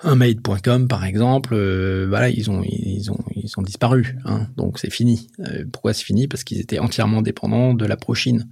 un 0.00 0.14
made.com 0.14 0.86
par 0.86 1.04
exemple, 1.04 1.54
euh, 1.54 2.06
voilà, 2.08 2.28
ils 2.28 2.50
ont 2.50 2.62
ils 2.64 3.10
ont 3.10 3.18
ils 3.34 3.52
ont 3.56 3.62
disparu, 3.62 4.16
hein, 4.24 4.46
donc 4.56 4.78
c'est 4.78 4.90
fini. 4.90 5.28
Euh, 5.40 5.64
pourquoi 5.72 5.92
c'est 5.92 6.04
fini? 6.04 6.28
Parce 6.28 6.44
qu'ils 6.44 6.60
étaient 6.60 6.78
entièrement 6.78 7.20
dépendants 7.20 7.74
de 7.74 7.84
la 7.84 7.96
Prochine. 7.96 8.48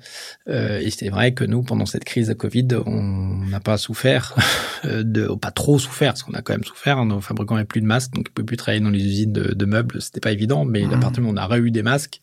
Euh, 0.48 0.80
et 0.80 0.90
c'est 0.90 1.08
vrai 1.08 1.34
que 1.34 1.44
nous, 1.44 1.62
pendant 1.62 1.86
cette 1.86 2.04
crise 2.04 2.28
de 2.28 2.34
Covid, 2.34 2.68
on 2.84 3.44
n'a 3.48 3.60
pas 3.60 3.78
souffert 3.78 4.34
de, 4.84 5.28
pas 5.36 5.52
trop 5.52 5.78
souffert, 5.78 6.12
parce 6.12 6.24
qu'on 6.24 6.34
a 6.34 6.42
quand 6.42 6.54
même 6.54 6.64
souffert. 6.64 6.98
Hein, 6.98 7.06
nos 7.06 7.20
fabricants 7.20 7.54
n'avaient 7.54 7.66
plus 7.66 7.80
de 7.80 7.86
masques, 7.86 8.12
donc 8.12 8.26
ils 8.26 8.30
ne 8.30 8.34
pouvaient 8.34 8.46
plus 8.46 8.56
travailler 8.56 8.82
dans 8.82 8.90
les 8.90 9.04
usines 9.04 9.32
de, 9.32 9.54
de 9.54 9.64
meubles. 9.66 10.02
C'était 10.02 10.20
pas 10.20 10.32
évident, 10.32 10.64
mais 10.64 10.84
à 10.84 10.98
partir 10.98 11.12
du 11.12 11.20
moment 11.20 11.32
où 11.32 11.34
on 11.34 11.42
a 11.42 11.46
réu 11.46 11.70
des 11.70 11.82
masques, 11.82 12.20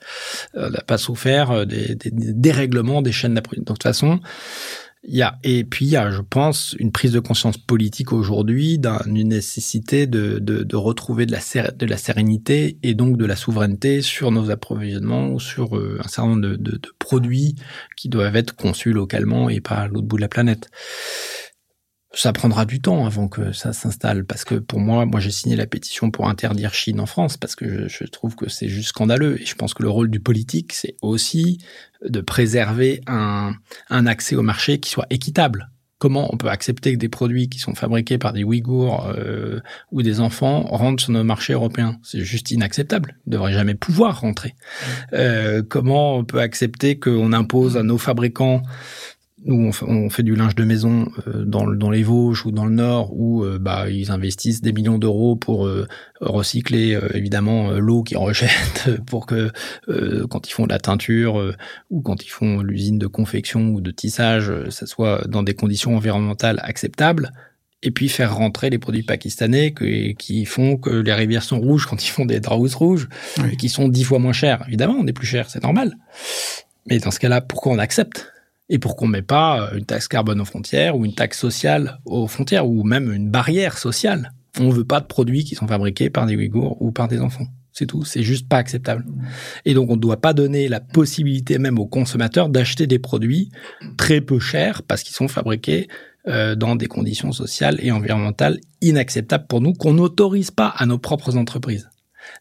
on 0.54 0.70
n'a 0.70 0.82
pas 0.82 0.98
souffert 0.98 1.66
des, 1.66 1.96
des, 1.96 2.12
des 2.12 2.34
dérèglements 2.34 3.02
des 3.02 3.14
chaînes 3.14 3.36
d'approvisionnement. 3.36 3.68
Donc 3.68 3.78
de 3.78 3.84
toute 3.84 3.84
façon. 3.84 4.20
Il 5.06 5.16
y 5.16 5.22
a, 5.22 5.38
et 5.44 5.66
puis 5.66 5.86
il 5.86 5.92
y 5.92 5.98
a, 5.98 6.12
je 6.12 6.22
pense, 6.22 6.78
une 6.80 6.94
prise 6.94 7.12
de 7.12 7.20
conscience 7.20 7.58
politique 7.58 8.14
aujourd'hui 8.14 8.80
d'une 8.80 9.28
nécessité 9.28 10.08
de, 10.08 10.40
de, 10.40 10.76
retrouver 10.78 11.26
de 11.26 11.34
la, 11.34 11.98
sérénité 11.98 12.78
et 12.84 12.94
donc 12.94 13.18
de 13.18 13.26
la 13.26 13.36
souveraineté 13.36 14.02
sur 14.02 14.32
nos 14.32 14.50
approvisionnements 14.50 15.28
ou 15.28 15.42
sur 15.42 15.78
euh, 15.78 16.00
un 16.00 16.08
certain 16.08 16.30
nombre 16.30 16.42
de, 16.42 16.56
de, 16.56 16.78
de, 16.78 16.90
produits 17.00 17.56
qui 17.98 18.08
doivent 18.08 18.38
être 18.38 18.56
conçus 18.56 18.94
localement 18.94 19.50
et 19.50 19.60
pas 19.60 19.76
à 19.76 19.88
l'autre 19.88 20.08
bout 20.08 20.16
de 20.16 20.22
la 20.22 20.30
planète 20.30 20.72
ça 22.14 22.32
prendra 22.32 22.66
du 22.66 22.80
temps 22.80 23.06
avant 23.06 23.28
que 23.28 23.52
ça 23.54 23.74
s'installe 23.74 24.26
parce 24.26 24.46
que 24.46 24.56
pour 24.56 24.80
moi, 24.80 25.06
moi 25.06 25.20
j'ai 25.20 25.32
signé 25.32 25.56
la 25.56 25.66
pétition 25.66 26.12
pour 26.12 26.30
interdire 26.30 26.74
Chine 26.74 27.00
en 27.00 27.08
France 27.08 27.38
parce 27.38 27.56
que 27.56 27.88
je, 27.88 28.04
trouve 28.06 28.36
que 28.36 28.50
c'est 28.50 28.70
juste 28.70 28.90
scandaleux 28.90 29.42
et 29.42 29.46
je 29.46 29.56
pense 29.56 29.74
que 29.74 29.82
le 29.82 29.90
rôle 29.90 30.12
du 30.12 30.20
politique 30.20 30.74
c'est 30.74 30.96
aussi 31.02 31.58
de 32.06 32.22
préserver 32.22 33.02
un, 33.08 33.54
un 33.90 34.06
accès 34.06 34.36
au 34.36 34.44
marché 34.44 34.80
qui 34.80 34.92
soit 34.92 35.08
équitable. 35.10 35.70
Comment 35.98 36.34
on 36.34 36.38
peut 36.38 36.50
accepter 36.50 36.92
que 36.92 36.98
des 36.98 37.08
produits 37.08 37.48
qui 37.48 37.60
sont 37.60 37.76
fabriqués 37.76 38.18
par 38.18 38.34
des 38.34 38.44
Ouïghours 38.44 39.08
euh, 39.08 39.62
ou 39.94 40.02
des 40.02 40.20
enfants 40.20 40.64
rentrent 40.64 41.02
sur 41.02 41.14
nos 41.14 41.24
marchés 41.24 41.54
européens? 41.54 41.98
C'est 42.04 42.20
juste 42.20 42.52
inacceptable. 42.52 43.16
Ils 43.26 43.30
devraient 43.30 43.54
jamais 43.54 43.74
pouvoir 43.74 44.20
rentrer. 44.20 44.54
Euh, 45.14 45.64
comment 45.66 46.18
on 46.18 46.26
peut 46.26 46.42
accepter 46.42 47.00
qu'on 47.00 47.32
impose 47.32 47.78
à 47.78 47.84
nos 47.84 47.98
fabricants 47.98 48.64
nous, 49.46 49.72
on 49.82 50.10
fait, 50.10 50.24
du 50.24 50.36
linge 50.36 50.56
de 50.56 50.64
maison 50.64 51.08
euh, 51.28 51.44
dans, 51.46 51.68
dans, 51.68 51.90
les 51.90 52.04
Vosges 52.04 52.46
ou 52.46 52.52
dans 52.52 52.66
le 52.66 52.74
Nord, 52.74 53.12
où 53.14 53.44
euh, 53.44 53.60
bah, 53.60 53.90
ils 53.90 54.12
investissent 54.12 54.62
des 54.62 54.72
millions 54.72 54.98
d'euros 54.98 55.36
pour 55.36 55.66
euh, 55.68 55.88
recycler 56.22 56.98
évidemment 57.14 57.72
l'eau 57.72 58.04
qu'ils 58.04 58.18
rejettent, 58.20 58.90
pour 59.06 59.26
que 59.26 59.52
quand 60.30 60.48
ils 60.48 60.52
font 60.52 60.66
de 60.66 60.72
la 60.72 60.80
teinture 60.80 61.54
ou 61.90 62.02
quand 62.02 62.24
ils 62.24 62.30
font 62.30 62.62
l'usine 62.62 62.98
de 62.98 63.08
confection 63.08 63.70
ou 63.70 63.82
de 63.82 63.92
tissage, 63.92 64.52
ça 64.70 64.86
soit 64.86 65.28
dans 65.28 65.44
des 65.44 65.54
conditions 65.54 65.96
environnementales 65.96 66.60
acceptables. 66.64 67.32
Et 67.86 67.92
puis 67.92 68.08
faire 68.08 68.34
rentrer 68.34 68.70
les 68.70 68.78
produits 68.78 69.04
pakistanais 69.04 69.74
qui 70.18 70.46
font 70.46 70.78
que 70.78 70.90
les 70.90 71.14
rivières 71.14 71.44
sont 71.44 71.60
rouges 71.60 71.86
quand 71.86 72.06
ils 72.06 72.10
font 72.10 72.26
des 72.26 72.40
draps 72.40 72.74
rouges, 72.76 73.10
et 73.52 73.58
qui 73.58 73.68
sont 73.68 73.90
dix 73.90 74.06
fois 74.06 74.20
moins 74.20 74.32
chers. 74.32 74.64
Évidemment, 74.68 74.96
on 74.98 75.06
est 75.06 75.14
plus 75.14 75.28
cher, 75.28 75.50
c'est 75.50 75.64
normal. 75.64 75.98
Mais 76.90 77.00
dans 77.00 77.12
ce 77.12 77.20
cas-là, 77.20 77.42
pourquoi 77.42 77.74
on 77.74 77.80
accepte? 77.80 78.33
Et 78.74 78.80
pour 78.80 78.96
qu'on 78.96 79.06
ne 79.06 79.12
met 79.12 79.22
pas 79.22 79.62
euh, 79.62 79.78
une 79.78 79.86
taxe 79.86 80.08
carbone 80.08 80.42
aux 80.42 80.46
frontières 80.46 80.98
ou 80.98 81.06
une 81.06 81.14
taxe 81.14 81.40
sociale 81.40 82.00
aux 82.06 82.28
frontières 82.28 82.68
ou 82.68 82.84
même 82.84 83.14
une 83.14 83.30
barrière 83.30 83.78
sociale 83.78 84.34
On 84.60 84.70
veut 84.70 84.84
pas 84.84 85.00
de 85.00 85.06
produits 85.06 85.44
qui 85.44 85.54
sont 85.54 85.68
fabriqués 85.68 86.10
par 86.10 86.26
des 86.26 86.36
Ouïghours 86.36 86.82
ou 86.82 86.92
par 86.92 87.08
des 87.08 87.20
enfants. 87.20 87.46
C'est 87.72 87.86
tout. 87.86 88.04
C'est 88.04 88.24
juste 88.24 88.50
pas 88.50 88.58
acceptable. 88.58 89.06
Et 89.66 89.76
donc, 89.76 89.92
on 89.92 89.96
ne 89.96 90.02
doit 90.02 90.22
pas 90.22 90.34
donner 90.34 90.68
la 90.68 90.80
possibilité 90.80 91.60
même 91.60 91.78
aux 91.78 91.86
consommateurs 91.86 92.50
d'acheter 92.50 92.88
des 92.88 93.00
produits 93.00 93.52
très 93.98 94.22
peu 94.22 94.40
chers 94.40 94.82
parce 94.82 95.04
qu'ils 95.04 95.16
sont 95.16 95.28
fabriqués 95.28 95.88
euh, 96.28 96.56
dans 96.56 96.76
des 96.76 96.88
conditions 96.88 97.32
sociales 97.32 97.80
et 97.80 97.92
environnementales 97.92 98.60
inacceptables 98.82 99.46
pour 99.48 99.62
nous 99.62 99.74
qu'on 99.74 99.94
n'autorise 99.94 100.50
pas 100.50 100.68
à 100.68 100.88
nos 100.88 100.98
propres 100.98 101.38
entreprises. 101.38 101.90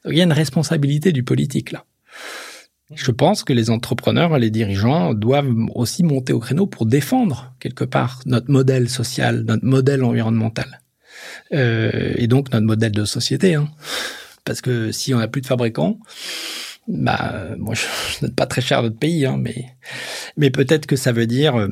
Donc, 0.04 0.14
il 0.14 0.18
y 0.18 0.22
a 0.22 0.24
une 0.24 0.32
responsabilité 0.32 1.12
du 1.12 1.24
politique 1.24 1.72
là. 1.72 1.84
Je 2.94 3.10
pense 3.10 3.44
que 3.44 3.52
les 3.52 3.70
entrepreneurs, 3.70 4.38
les 4.38 4.50
dirigeants 4.50 5.14
doivent 5.14 5.54
aussi 5.74 6.02
monter 6.02 6.32
au 6.32 6.38
créneau 6.38 6.66
pour 6.66 6.86
défendre 6.86 7.54
quelque 7.58 7.84
part 7.84 8.20
notre 8.26 8.50
modèle 8.50 8.88
social, 8.88 9.44
notre 9.46 9.64
modèle 9.64 10.04
environnemental, 10.04 10.80
euh, 11.52 12.12
et 12.16 12.26
donc 12.26 12.52
notre 12.52 12.66
modèle 12.66 12.92
de 12.92 13.04
société. 13.04 13.54
Hein. 13.54 13.68
Parce 14.44 14.60
que 14.60 14.92
si 14.92 15.14
on 15.14 15.18
n'a 15.18 15.28
plus 15.28 15.40
de 15.40 15.46
fabricants, 15.46 15.98
bah 16.88 17.54
moi 17.58 17.74
je, 17.74 17.86
je 18.20 18.26
pas 18.26 18.46
très 18.46 18.60
cher 18.60 18.82
notre 18.82 18.98
pays, 18.98 19.24
hein, 19.24 19.36
mais 19.38 19.66
mais 20.36 20.50
peut-être 20.50 20.86
que 20.86 20.96
ça 20.96 21.12
veut 21.12 21.26
dire 21.26 21.56
euh, 21.56 21.68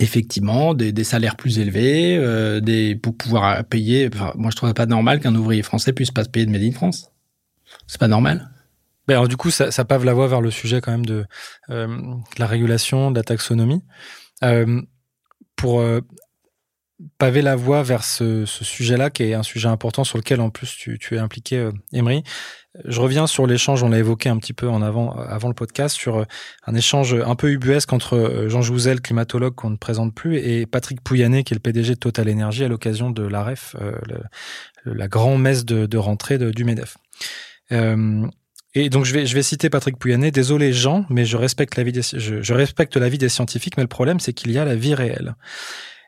effectivement 0.00 0.74
des, 0.74 0.92
des, 0.92 1.04
salaires 1.04 1.36
plus 1.36 1.58
élevés, 1.58 2.16
euh, 2.16 2.60
des 2.60 2.96
pour 2.96 3.16
pouvoir 3.16 3.64
payer. 3.64 4.08
Enfin, 4.12 4.32
moi 4.36 4.50
je 4.50 4.56
trouverais 4.56 4.74
pas 4.74 4.86
normal 4.86 5.20
qu'un 5.20 5.34
ouvrier 5.34 5.62
français 5.62 5.92
puisse 5.92 6.10
pas 6.10 6.24
se 6.24 6.30
payer 6.30 6.46
de 6.46 6.50
Made 6.50 6.62
in 6.62 6.72
France. 6.72 7.10
C'est 7.86 8.00
pas 8.00 8.08
normal. 8.08 8.50
Alors 9.12 9.28
du 9.28 9.36
coup, 9.36 9.50
ça, 9.50 9.84
pave 9.84 10.04
la 10.04 10.14
voie 10.14 10.26
vers 10.26 10.40
le 10.40 10.50
sujet 10.50 10.80
quand 10.80 10.92
même 10.92 11.06
de, 11.06 11.24
euh, 11.70 12.14
la 12.38 12.46
régulation, 12.46 13.10
de 13.10 13.16
la 13.16 13.22
taxonomie. 13.22 13.82
Euh, 14.42 14.80
pour 15.56 15.80
euh, 15.80 16.00
paver 17.18 17.42
la 17.42 17.54
voie 17.56 17.82
vers 17.82 18.04
ce, 18.04 18.44
sujet-là, 18.46 19.10
qui 19.10 19.24
est 19.24 19.34
un 19.34 19.42
sujet 19.42 19.68
important 19.68 20.04
sur 20.04 20.18
lequel 20.18 20.40
en 20.40 20.50
plus 20.50 20.74
tu, 20.76 20.98
es 21.14 21.18
impliqué, 21.18 21.70
Emery. 21.92 22.22
Je 22.84 23.00
reviens 23.00 23.26
sur 23.26 23.46
l'échange, 23.46 23.82
on 23.82 23.90
l'a 23.90 23.98
évoqué 23.98 24.28
un 24.28 24.38
petit 24.38 24.54
peu 24.54 24.68
en 24.68 24.82
avant, 24.82 25.12
avant 25.12 25.48
le 25.48 25.54
podcast, 25.54 25.94
sur 25.94 26.26
un 26.66 26.74
échange 26.74 27.14
un 27.14 27.34
peu 27.34 27.50
ubuesque 27.50 27.92
entre 27.92 28.46
Jean 28.48 28.62
Jouzel, 28.62 29.00
climatologue 29.00 29.54
qu'on 29.54 29.70
ne 29.70 29.76
présente 29.76 30.14
plus, 30.14 30.38
et 30.38 30.64
Patrick 30.64 31.02
Pouyanné, 31.02 31.44
qui 31.44 31.54
est 31.54 31.56
le 31.56 31.60
PDG 31.60 31.94
de 31.94 31.98
Total 31.98 32.30
Energy, 32.30 32.64
à 32.64 32.68
l'occasion 32.68 33.10
de 33.10 33.22
l'AREF, 33.24 33.76
euh, 33.80 33.92
la 34.84 35.08
grande 35.08 35.42
messe 35.42 35.64
de, 35.64 35.96
rentrée 35.98 36.38
du 36.38 36.64
MEDEF. 36.64 36.96
Et 38.74 38.90
donc 38.90 39.04
je 39.04 39.12
vais, 39.12 39.26
je 39.26 39.34
vais 39.34 39.42
citer 39.42 39.70
Patrick 39.70 39.98
Pouyanné. 39.98 40.30
Désolé 40.30 40.72
Jean, 40.72 41.04
mais 41.10 41.24
je 41.24 41.36
respecte 41.36 41.76
la 41.76 41.84
vie 41.84 41.92
des, 41.92 42.02
je, 42.02 42.42
je 42.42 42.54
respecte 42.54 42.96
la 42.96 43.08
vie 43.08 43.18
des 43.18 43.28
scientifiques, 43.28 43.76
mais 43.76 43.82
le 43.82 43.88
problème 43.88 44.20
c'est 44.20 44.32
qu'il 44.32 44.50
y 44.50 44.58
a 44.58 44.64
la 44.64 44.76
vie 44.76 44.94
réelle. 44.94 45.34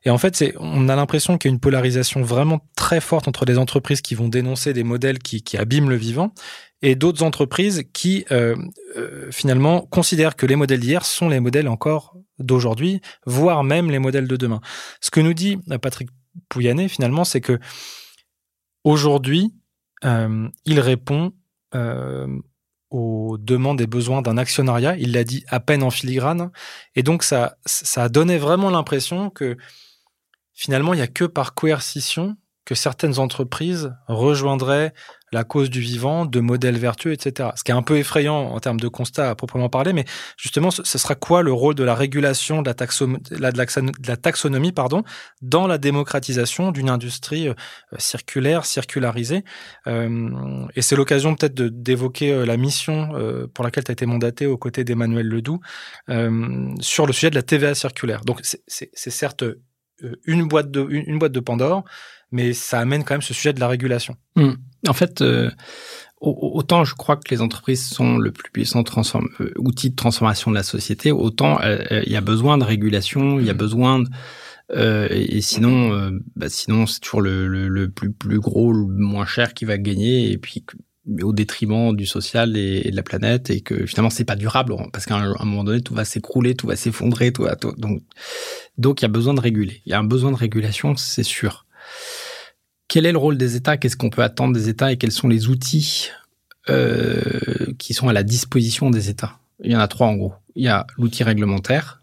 Et 0.06 0.10
en 0.10 0.18
fait, 0.18 0.36
c'est, 0.36 0.54
on 0.58 0.90
a 0.90 0.96
l'impression 0.96 1.38
qu'il 1.38 1.50
y 1.50 1.52
a 1.52 1.54
une 1.54 1.60
polarisation 1.60 2.22
vraiment 2.22 2.60
très 2.76 3.00
forte 3.00 3.26
entre 3.26 3.46
des 3.46 3.56
entreprises 3.56 4.02
qui 4.02 4.14
vont 4.14 4.28
dénoncer 4.28 4.74
des 4.74 4.84
modèles 4.84 5.18
qui, 5.18 5.42
qui 5.42 5.56
abîment 5.56 5.88
le 5.88 5.96
vivant 5.96 6.34
et 6.82 6.94
d'autres 6.94 7.22
entreprises 7.22 7.84
qui 7.94 8.26
euh, 8.30 8.54
euh, 8.96 9.30
finalement 9.30 9.80
considèrent 9.80 10.36
que 10.36 10.44
les 10.44 10.56
modèles 10.56 10.80
d'hier 10.80 11.06
sont 11.06 11.30
les 11.30 11.40
modèles 11.40 11.68
encore 11.68 12.14
d'aujourd'hui, 12.38 13.00
voire 13.24 13.64
même 13.64 13.90
les 13.90 13.98
modèles 13.98 14.28
de 14.28 14.36
demain. 14.36 14.60
Ce 15.00 15.10
que 15.10 15.20
nous 15.20 15.32
dit 15.32 15.56
Patrick 15.80 16.10
Pouyanné 16.50 16.88
finalement, 16.88 17.24
c'est 17.24 17.40
que 17.40 17.58
aujourd'hui, 18.82 19.54
euh, 20.04 20.48
il 20.66 20.80
répond 20.80 21.32
euh, 21.74 22.26
aux 22.94 23.38
demandes 23.38 23.80
et 23.80 23.88
besoins 23.88 24.22
d'un 24.22 24.38
actionnariat. 24.38 24.96
Il 24.96 25.12
l'a 25.12 25.24
dit 25.24 25.44
à 25.48 25.58
peine 25.58 25.82
en 25.82 25.90
filigrane. 25.90 26.52
Et 26.94 27.02
donc, 27.02 27.24
ça, 27.24 27.56
ça 27.66 28.08
donné 28.08 28.38
vraiment 28.38 28.70
l'impression 28.70 29.30
que 29.30 29.56
finalement, 30.52 30.94
il 30.94 30.98
n'y 30.98 31.02
a 31.02 31.08
que 31.08 31.24
par 31.24 31.54
coercition 31.54 32.36
que 32.64 32.76
certaines 32.76 33.18
entreprises 33.18 33.92
rejoindraient 34.06 34.94
la 35.34 35.44
cause 35.44 35.68
du 35.68 35.80
vivant, 35.80 36.26
de 36.26 36.40
modèles 36.40 36.78
vertueux, 36.78 37.12
etc. 37.12 37.50
Ce 37.56 37.64
qui 37.64 37.72
est 37.72 37.74
un 37.74 37.82
peu 37.82 37.98
effrayant 37.98 38.36
en 38.36 38.60
termes 38.60 38.78
de 38.78 38.88
constat 38.88 39.28
à 39.30 39.34
proprement 39.34 39.68
parler, 39.68 39.92
mais 39.92 40.04
justement, 40.36 40.70
ce 40.70 40.82
sera 40.84 41.16
quoi 41.16 41.42
le 41.42 41.52
rôle 41.52 41.74
de 41.74 41.82
la 41.82 41.94
régulation, 41.94 42.62
de 42.62 42.70
la, 42.70 44.16
taxonomie, 44.16 44.72
pardon, 44.72 45.02
dans 45.42 45.66
la 45.66 45.76
démocratisation 45.76 46.70
d'une 46.70 46.88
industrie 46.88 47.48
euh, 47.48 47.54
circulaire, 47.98 48.64
circularisée? 48.64 49.44
Euh, 49.88 50.66
Et 50.76 50.82
c'est 50.82 50.96
l'occasion 50.96 51.34
peut-être 51.34 51.54
d'évoquer 51.54 52.32
euh, 52.32 52.46
la 52.46 52.56
mission 52.56 52.94
pour 53.52 53.64
laquelle 53.64 53.84
tu 53.84 53.90
as 53.90 53.94
été 53.94 54.06
mandaté 54.06 54.46
aux 54.46 54.56
côtés 54.56 54.84
d'Emmanuel 54.84 55.26
Ledoux 55.26 55.60
sur 56.80 57.06
le 57.06 57.12
sujet 57.12 57.30
de 57.30 57.34
la 57.34 57.42
TVA 57.42 57.74
circulaire. 57.74 58.24
Donc 58.24 58.40
c'est 58.44 59.10
certes 59.10 59.44
une 60.26 60.46
boîte 60.46 60.70
de, 60.70 60.86
une 60.88 61.18
boîte 61.18 61.32
de 61.32 61.40
Pandore, 61.40 61.84
mais 62.32 62.52
ça 62.52 62.80
amène 62.80 63.04
quand 63.04 63.14
même 63.14 63.22
ce 63.22 63.34
sujet 63.34 63.52
de 63.52 63.60
la 63.60 63.68
régulation. 63.68 64.16
Mmh. 64.36 64.52
En 64.88 64.92
fait, 64.92 65.22
euh, 65.22 65.50
autant 66.20 66.84
je 66.84 66.94
crois 66.94 67.16
que 67.16 67.30
les 67.30 67.40
entreprises 67.40 67.86
sont 67.86 68.18
le 68.18 68.32
plus 68.32 68.50
puissant 68.50 68.82
transform 68.82 69.28
euh, 69.40 69.52
outil 69.56 69.90
de 69.90 69.96
transformation 69.96 70.50
de 70.50 70.56
la 70.56 70.62
société, 70.62 71.12
autant 71.12 71.60
euh, 71.62 72.02
il 72.06 72.12
y 72.12 72.16
a 72.16 72.20
besoin 72.20 72.58
de 72.58 72.64
régulation, 72.64 73.38
il 73.38 73.46
y 73.46 73.50
a 73.50 73.54
besoin 73.54 74.00
de, 74.00 74.08
euh, 74.72 75.08
et 75.10 75.42
sinon, 75.42 75.92
euh, 75.92 76.10
bah 76.36 76.48
sinon 76.48 76.86
c'est 76.86 77.00
toujours 77.00 77.20
le, 77.20 77.46
le, 77.48 77.68
le, 77.68 77.90
plus, 77.90 78.12
plus 78.12 78.40
gros, 78.40 78.72
le 78.72 78.86
moins 78.86 79.26
cher 79.26 79.52
qui 79.52 79.64
va 79.64 79.76
gagner, 79.76 80.32
et 80.32 80.38
puis 80.38 80.64
au 81.22 81.32
détriment 81.32 81.94
du 81.94 82.06
social 82.06 82.56
et, 82.56 82.90
de 82.90 82.96
la 82.96 83.02
planète, 83.02 83.50
et 83.50 83.60
que 83.60 83.86
finalement 83.86 84.10
c'est 84.10 84.24
pas 84.24 84.36
durable, 84.36 84.74
parce 84.92 85.04
qu'à 85.06 85.16
un, 85.16 85.44
moment 85.44 85.64
donné 85.64 85.80
tout 85.80 85.94
va 85.94 86.04
s'écrouler, 86.04 86.54
tout 86.54 86.66
va 86.66 86.76
s'effondrer, 86.76 87.32
tout 87.32 87.46
tout, 87.60 87.72
donc 87.76 88.02
donc 88.78 89.00
il 89.00 89.04
y 89.04 89.06
a 89.06 89.08
besoin 89.08 89.34
de 89.34 89.40
réguler. 89.40 89.82
Il 89.86 89.90
y 89.90 89.92
a 89.92 89.98
un 89.98 90.04
besoin 90.04 90.30
de 90.30 90.36
régulation, 90.36 90.96
c'est 90.96 91.22
sûr. 91.22 91.66
Quel 92.88 93.06
est 93.06 93.12
le 93.12 93.18
rôle 93.18 93.38
des 93.38 93.56
États? 93.56 93.76
Qu'est-ce 93.76 93.96
qu'on 93.96 94.10
peut 94.10 94.22
attendre 94.22 94.54
des 94.54 94.68
États? 94.68 94.92
Et 94.92 94.96
quels 94.96 95.12
sont 95.12 95.28
les 95.28 95.48
outils 95.48 96.10
euh, 96.68 97.20
qui 97.78 97.94
sont 97.94 98.08
à 98.08 98.12
la 98.12 98.22
disposition 98.22 98.90
des 98.90 99.10
États? 99.10 99.38
Il 99.62 99.70
y 99.70 99.76
en 99.76 99.80
a 99.80 99.88
trois 99.88 100.06
en 100.06 100.16
gros. 100.16 100.34
Il 100.54 100.64
y 100.64 100.68
a 100.68 100.86
l'outil 100.96 101.24
réglementaire. 101.24 102.02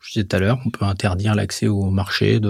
Je 0.00 0.12
disais 0.12 0.24
tout 0.24 0.36
à 0.36 0.38
l'heure, 0.38 0.60
on 0.64 0.70
peut 0.70 0.84
interdire 0.84 1.34
l'accès 1.34 1.66
au 1.66 1.90
marché 1.90 2.40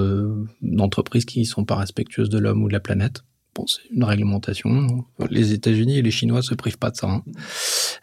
d'entreprises 0.60 1.24
qui 1.24 1.40
ne 1.40 1.44
sont 1.44 1.64
pas 1.64 1.76
respectueuses 1.76 2.28
de 2.28 2.38
l'homme 2.38 2.62
ou 2.62 2.68
de 2.68 2.72
la 2.72 2.80
planète. 2.80 3.22
C'est 3.66 3.88
une 3.94 4.04
réglementation. 4.04 5.04
Les 5.30 5.52
États-Unis 5.52 5.98
et 5.98 6.02
les 6.02 6.10
Chinois 6.10 6.42
se 6.42 6.54
privent 6.54 6.78
pas 6.78 6.90
de 6.90 6.96
ça. 6.96 7.08
Hein. 7.08 7.22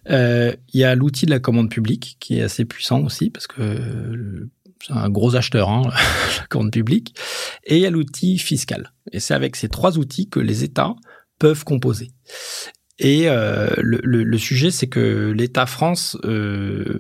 Euh, 0.10 0.56
il 0.74 0.80
y 0.80 0.84
a 0.84 0.96
l'outil 0.96 1.26
de 1.26 1.32
la 1.32 1.40
commande 1.40 1.70
publique 1.70 2.18
qui 2.20 2.40
est 2.40 2.42
assez 2.42 2.66
puissant 2.66 3.02
aussi 3.04 3.30
parce 3.30 3.48
que 3.48 4.48
c'est 4.86 4.94
un 4.94 5.10
gros 5.10 5.36
acheteur, 5.36 5.70
hein, 5.70 5.84
la 6.40 6.48
commande 6.48 6.72
publique. 6.72 7.16
Et 7.66 7.78
il 7.78 7.82
y 7.82 7.86
a 7.86 7.90
l'outil 7.90 8.38
fiscal. 8.38 8.94
Et 9.12 9.20
c'est 9.20 9.34
avec 9.34 9.56
ces 9.56 9.70
trois 9.70 9.98
outils 9.98 10.30
que 10.30 10.40
les 10.40 10.64
États 10.64 10.96
peuvent 11.40 11.64
composer. 11.64 12.12
Et 12.98 13.24
euh, 13.28 13.70
le, 13.78 14.38
sujet, 14.38 14.72
c'est 14.72 14.88
que 14.88 15.34
l'État 15.36 15.66
France 15.66 16.18
euh, 16.24 16.98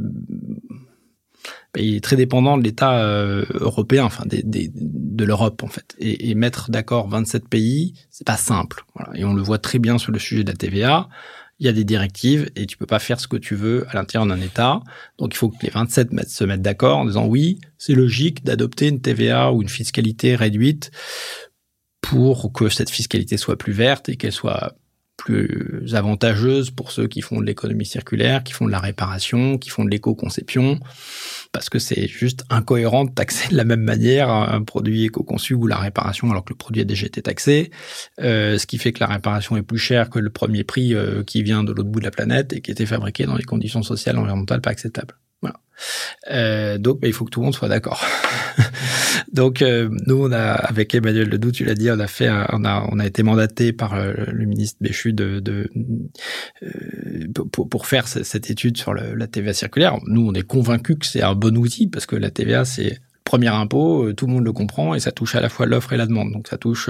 il 1.78 1.96
est 1.96 2.04
très 2.04 2.16
dépendant 2.16 2.58
de 2.58 2.64
l'État 2.64 3.00
euh, 3.00 3.46
européen, 3.54 4.06
enfin 4.06 4.24
des, 4.26 4.44
des, 4.44 4.72
de 4.74 5.26
l'Europe 5.26 5.64
en 5.64 5.68
fait. 5.68 5.96
Et, 6.00 6.30
et 6.30 6.36
mettre 6.36 6.70
d'accord 6.70 7.08
27 7.10 7.48
pays, 7.48 7.94
c'est 8.10 8.26
pas 8.26 8.38
simple. 8.38 8.86
Voilà. 8.96 9.18
Et 9.20 9.26
on 9.26 9.34
le 9.34 9.42
voit 9.42 9.60
très 9.60 9.80
bien 9.80 9.98
sur 9.98 10.12
le 10.12 10.20
sujet 10.20 10.44
de 10.44 10.52
la 10.52 10.58
TVA 10.58 11.10
il 11.60 11.66
y 11.66 11.70
a 11.70 11.74
des 11.74 11.84
directives 11.84 12.50
et 12.56 12.66
tu 12.66 12.78
peux 12.78 12.86
pas 12.86 13.00
faire 13.00 13.20
ce 13.20 13.28
que 13.28 13.38
tu 13.38 13.56
veux 13.56 13.86
à 13.90 13.94
l'intérieur 13.94 14.28
d'un 14.28 14.42
État. 14.42 14.82
Donc 15.18 15.34
il 15.34 15.38
faut 15.38 15.50
que 15.50 15.58
les 15.62 15.70
27 15.70 16.28
se 16.28 16.44
mettent 16.44 16.62
d'accord 16.62 16.98
en 16.98 17.06
disant 17.06 17.26
oui, 17.26 17.60
c'est 17.78 17.94
logique 17.94 18.44
d'adopter 18.44 18.90
une 18.90 19.02
TVA 19.02 19.54
ou 19.54 19.62
une 19.62 19.70
fiscalité 19.70 20.36
réduite 20.36 20.92
pour 22.02 22.52
que 22.52 22.70
cette 22.70 22.90
fiscalité 22.90 23.38
soit 23.38 23.58
plus 23.58 23.74
verte 23.74 24.10
et 24.10 24.18
qu'elle 24.18 24.32
soit 24.32 24.76
plus 25.18 25.96
avantageuse 25.96 26.72
pour 26.72 26.92
ceux 26.92 27.08
qui 27.08 27.22
font 27.22 27.40
de 27.40 27.46
l'économie 27.46 27.86
circulaire, 27.86 28.44
qui 28.44 28.52
font 28.52 28.66
de 28.66 28.72
la 28.72 28.80
réparation, 28.80 29.58
qui 29.58 29.70
font 29.70 29.86
de 29.86 29.90
l'éco-conception, 29.90 30.80
parce 31.56 31.70
que 31.70 31.80
c'est 31.80 32.10
juste 32.10 32.44
incohérent 32.50 33.06
de 33.06 33.12
taxer 33.12 33.48
de 33.48 33.56
la 33.56 33.64
même 33.64 33.80
manière 33.80 34.30
un 34.30 34.62
produit 34.64 35.06
éco-conçu 35.06 35.54
ou 35.54 35.68
la 35.68 35.78
réparation 35.78 36.30
alors 36.30 36.44
que 36.44 36.52
le 36.52 36.58
produit 36.58 36.82
a 36.82 36.84
déjà 36.84 37.06
été 37.06 37.22
taxé, 37.22 37.72
euh, 38.20 38.58
ce 38.58 38.66
qui 38.66 38.78
fait 38.78 38.92
que 38.92 39.00
la 39.00 39.08
réparation 39.08 39.56
est 39.56 39.62
plus 39.62 39.78
chère 39.78 40.10
que 40.10 40.20
le 40.20 40.30
premier 40.30 40.66
prix 40.66 40.94
euh, 40.94 41.24
qui 41.24 41.44
vient 41.44 41.64
de 41.64 41.72
l'autre 41.72 41.88
bout 41.88 42.02
de 42.02 42.06
la 42.06 42.12
planète 42.12 42.52
et 42.52 42.60
qui 42.60 42.72
était 42.72 42.86
fabriqué 42.86 43.26
dans 43.26 43.38
des 43.38 43.44
conditions 43.44 43.84
sociales 43.84 44.18
environnementales 44.18 44.60
pas 44.60 44.72
acceptables. 44.72 45.16
Euh, 46.32 46.78
donc, 46.78 47.02
bah, 47.02 47.08
il 47.08 47.14
faut 47.14 47.26
que 47.26 47.30
tout 47.30 47.42
le 47.42 47.46
monde 47.46 47.56
soit 47.56 47.68
d'accord. 47.68 48.04
donc, 49.34 49.62
euh, 49.62 49.90
nous, 50.08 50.24
on 50.24 50.32
a, 50.32 50.52
avec 50.54 50.96
Emmanuel 50.96 51.30
Ledoux, 51.30 51.52
tu 51.52 51.66
l'as 51.66 51.76
dit, 51.76 51.90
on 51.92 52.00
a 52.00 52.08
fait, 52.08 52.30
on 52.52 52.64
a, 52.64 52.88
on 52.92 53.00
a 53.00 53.06
été 53.06 53.24
mandaté 53.24 53.74
par 53.74 53.94
euh, 53.94 54.14
le 54.28 54.46
ministre 54.46 54.78
Béchu 54.82 55.14
de, 55.14 55.40
de 55.40 55.70
euh, 56.64 57.28
pour, 57.52 57.70
pour, 57.70 57.86
faire 57.88 58.08
cette 58.08 58.50
étude 58.50 58.78
sur 58.78 58.94
le, 58.94 59.16
la 59.16 59.28
TVA 59.28 59.54
circulaire. 59.54 59.98
Nous, 60.08 60.26
on 60.28 60.34
est 60.34 60.48
convaincus 60.48 60.98
que 61.00 61.06
c'est 61.06 61.24
un 61.24 61.36
bon 61.36 61.58
outil 61.58 61.88
parce 61.88 62.06
que 62.06 62.16
la 62.16 62.32
TVA, 62.32 62.66
c'est 62.66 63.00
premier 63.26 63.48
impôt, 63.48 64.14
tout 64.14 64.28
le 64.28 64.34
monde 64.34 64.46
le 64.46 64.54
comprend 64.54 64.96
et 64.96 65.00
ça 65.02 65.12
touche 65.12 65.36
à 65.36 65.42
la 65.42 65.50
fois 65.50 65.66
l'offre 65.66 65.92
et 65.92 65.98
la 65.98 66.06
demande. 66.06 66.32
Donc 66.32 66.48
ça 66.48 66.58
touche 66.58 66.90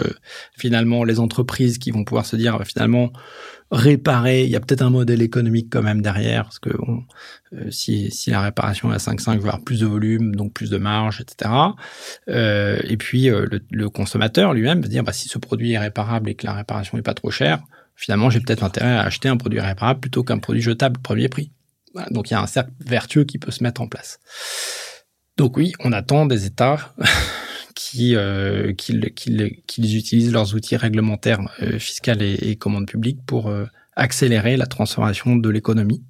finalement 0.55 1.03
les 1.03 1.19
entreprises 1.19 1.79
qui 1.79 1.89
vont 1.89 2.03
pouvoir 2.03 2.25
se 2.25 2.35
dire 2.35 2.61
finalement 2.65 3.11
réparer, 3.71 4.43
il 4.43 4.49
y 4.49 4.55
a 4.55 4.59
peut-être 4.59 4.83
un 4.83 4.89
modèle 4.89 5.21
économique 5.21 5.67
quand 5.71 5.81
même 5.81 6.01
derrière, 6.01 6.43
parce 6.43 6.59
que 6.59 6.69
euh, 6.69 7.71
si, 7.71 8.11
si 8.11 8.29
la 8.29 8.41
réparation 8.41 8.91
est 8.91 8.95
à 8.95 8.97
5,5, 8.97 9.33
il 9.33 9.39
va 9.39 9.47
avoir 9.47 9.61
plus 9.61 9.79
de 9.79 9.85
volume, 9.85 10.35
donc 10.35 10.53
plus 10.53 10.69
de 10.69 10.77
marge, 10.77 11.21
etc. 11.21 11.51
Euh, 12.29 12.79
et 12.83 12.97
puis 12.97 13.29
euh, 13.29 13.47
le, 13.71 13.89
consommateur 13.89 14.53
lui-même 14.53 14.81
va 14.81 14.87
dire, 14.87 15.03
bah, 15.03 15.13
si 15.13 15.27
ce 15.27 15.37
produit 15.37 15.73
est 15.73 15.79
réparable 15.79 16.29
et 16.29 16.35
que 16.35 16.45
la 16.45 16.53
réparation 16.53 16.97
n'est 16.97 17.03
pas 17.03 17.13
trop 17.13 17.31
chère, 17.31 17.63
finalement 17.95 18.29
j'ai 18.29 18.39
peut-être 18.39 18.63
intérêt 18.63 18.91
à 18.91 19.01
acheter 19.01 19.29
un 19.29 19.37
produit 19.37 19.59
réparable 19.59 19.99
plutôt 19.99 20.23
qu'un 20.23 20.37
produit 20.37 20.61
jetable 20.61 20.99
premier 21.01 21.27
prix. 21.27 21.51
donc 22.11 22.29
il 22.29 22.33
y 22.33 22.37
a 22.37 22.41
un 22.41 22.47
cercle 22.47 22.71
vertueux 22.79 23.23
qui 23.23 23.39
peut 23.39 23.51
se 23.51 23.63
mettre 23.63 23.81
en 23.81 23.87
place. 23.87 24.19
Donc 25.37 25.57
oui, 25.57 25.73
on 25.79 25.91
attend 25.91 26.25
des 26.25 26.45
États 26.45 26.93
qui 27.75 28.15
euh, 28.15 28.73
qu'ils 28.73 29.97
utilisent 29.97 30.31
leurs 30.31 30.55
outils 30.55 30.77
réglementaires 30.77 31.41
euh, 31.61 31.77
fiscaux 31.77 32.13
et, 32.19 32.55
commandes 32.55 32.87
publiques 32.87 33.19
pour 33.25 33.49
euh, 33.49 33.65
accélérer 33.97 34.55
la 34.55 34.65
transformation 34.65 35.35
de 35.35 35.49
l'économie. 35.49 36.03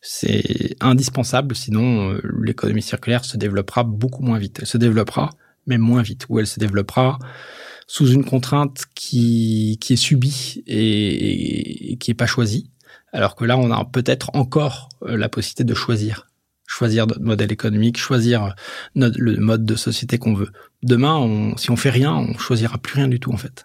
C'est 0.00 0.74
indispensable, 0.80 1.54
sinon 1.54 2.12
euh, 2.12 2.20
l'économie 2.40 2.82
circulaire 2.82 3.24
se 3.26 3.36
développera 3.36 3.84
beaucoup 3.84 4.22
moins 4.22 4.38
vite. 4.38 4.58
Elle 4.60 4.66
se 4.66 4.78
développera, 4.78 5.30
mais 5.66 5.76
moins 5.76 6.02
vite, 6.02 6.24
ou 6.30 6.40
elle 6.40 6.46
se 6.46 6.58
développera 6.58 7.18
sous 7.86 8.08
une 8.08 8.24
contrainte 8.24 8.84
qui, 8.94 9.78
qui 9.82 9.92
est 9.92 9.96
subie 9.96 10.64
et, 10.66 11.92
et 11.92 11.96
qui 11.98 12.10
est 12.10 12.14
pas 12.14 12.26
choisie. 12.26 12.70
Alors 13.12 13.36
que 13.36 13.44
là, 13.44 13.58
on 13.58 13.70
a 13.70 13.84
peut-être 13.84 14.30
encore 14.32 14.88
la 15.06 15.28
possibilité 15.28 15.64
de 15.64 15.74
choisir 15.74 16.31
choisir 16.72 17.06
notre 17.06 17.20
modèle 17.20 17.52
économique, 17.52 17.98
choisir 17.98 18.54
notre, 18.94 19.18
le 19.20 19.36
mode 19.36 19.66
de 19.66 19.76
société 19.76 20.18
qu'on 20.18 20.32
veut. 20.32 20.50
Demain, 20.82 21.52
si 21.58 21.70
on 21.70 21.76
fait 21.76 21.90
rien, 21.90 22.14
on 22.14 22.38
choisira 22.38 22.78
plus 22.78 22.94
rien 22.94 23.08
du 23.08 23.20
tout 23.20 23.32
en 23.32 23.36
fait. 23.36 23.64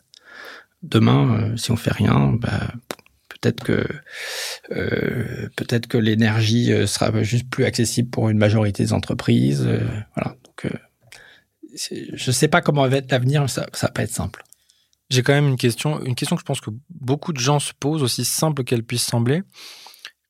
Demain, 0.83 1.39
euh, 1.39 1.57
si 1.57 1.71
on 1.71 1.77
fait 1.77 1.93
rien, 1.93 2.33
bah, 2.33 2.73
peut-être 3.29 3.63
que 3.63 3.85
euh, 4.71 5.47
peut-être 5.55 5.87
que 5.87 5.97
l'énergie 5.97 6.73
euh, 6.73 6.85
sera 6.85 7.23
juste 7.23 7.49
plus 7.49 7.63
accessible 7.63 8.09
pour 8.09 8.29
une 8.29 8.37
majorité 8.37 8.83
des 8.83 8.93
entreprises. 8.93 9.65
Euh, 9.65 9.79
voilà. 10.15 10.35
Donc, 10.43 10.71
je 12.13 12.31
sais 12.31 12.47
pas 12.47 12.61
comment 12.61 12.87
va 12.87 12.97
être 12.97 13.11
l'avenir, 13.11 13.49
ça, 13.49 13.67
ça 13.73 13.87
va 13.87 13.93
pas 13.93 14.03
être 14.03 14.11
simple. 14.11 14.43
J'ai 15.09 15.23
quand 15.23 15.33
même 15.33 15.47
une 15.47 15.57
question, 15.57 16.03
une 16.03 16.15
question 16.15 16.35
que 16.35 16.41
je 16.41 16.45
pense 16.45 16.59
que 16.59 16.71
beaucoup 16.89 17.31
de 17.31 17.39
gens 17.39 17.59
se 17.59 17.71
posent, 17.79 18.03
aussi 18.03 18.25
simple 18.25 18.65
qu'elle 18.65 18.83
puisse 18.83 19.03
sembler. 19.03 19.43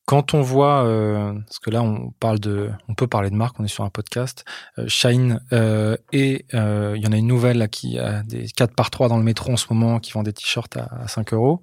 Quand 0.07 0.33
on 0.33 0.41
voit, 0.41 0.85
euh, 0.85 1.33
parce 1.33 1.59
que 1.59 1.69
là 1.69 1.83
on 1.83 2.11
parle 2.11 2.39
de, 2.39 2.71
on 2.87 2.95
peut 2.95 3.07
parler 3.07 3.29
de 3.29 3.35
marque, 3.35 3.59
on 3.59 3.65
est 3.65 3.67
sur 3.67 3.83
un 3.83 3.89
podcast, 3.89 4.45
euh, 4.79 4.87
Shine 4.87 5.41
euh, 5.51 5.97
et 6.13 6.45
euh, 6.53 6.93
il 6.95 7.03
y 7.03 7.07
en 7.07 7.11
a 7.11 7.17
une 7.17 7.27
nouvelle 7.27 7.57
là, 7.57 7.67
qui 7.67 7.99
a 7.99 8.23
des 8.23 8.47
4 8.47 8.73
par 8.73 8.89
3 8.89 9.09
dans 9.09 9.17
le 9.17 9.25
métro 9.25 9.51
en 9.51 9.57
ce 9.57 9.65
moment 9.69 9.99
qui 9.99 10.13
vend 10.13 10.23
des 10.23 10.31
t-shirts 10.31 10.77
à, 10.77 11.09
5 11.09 11.33
euros. 11.33 11.61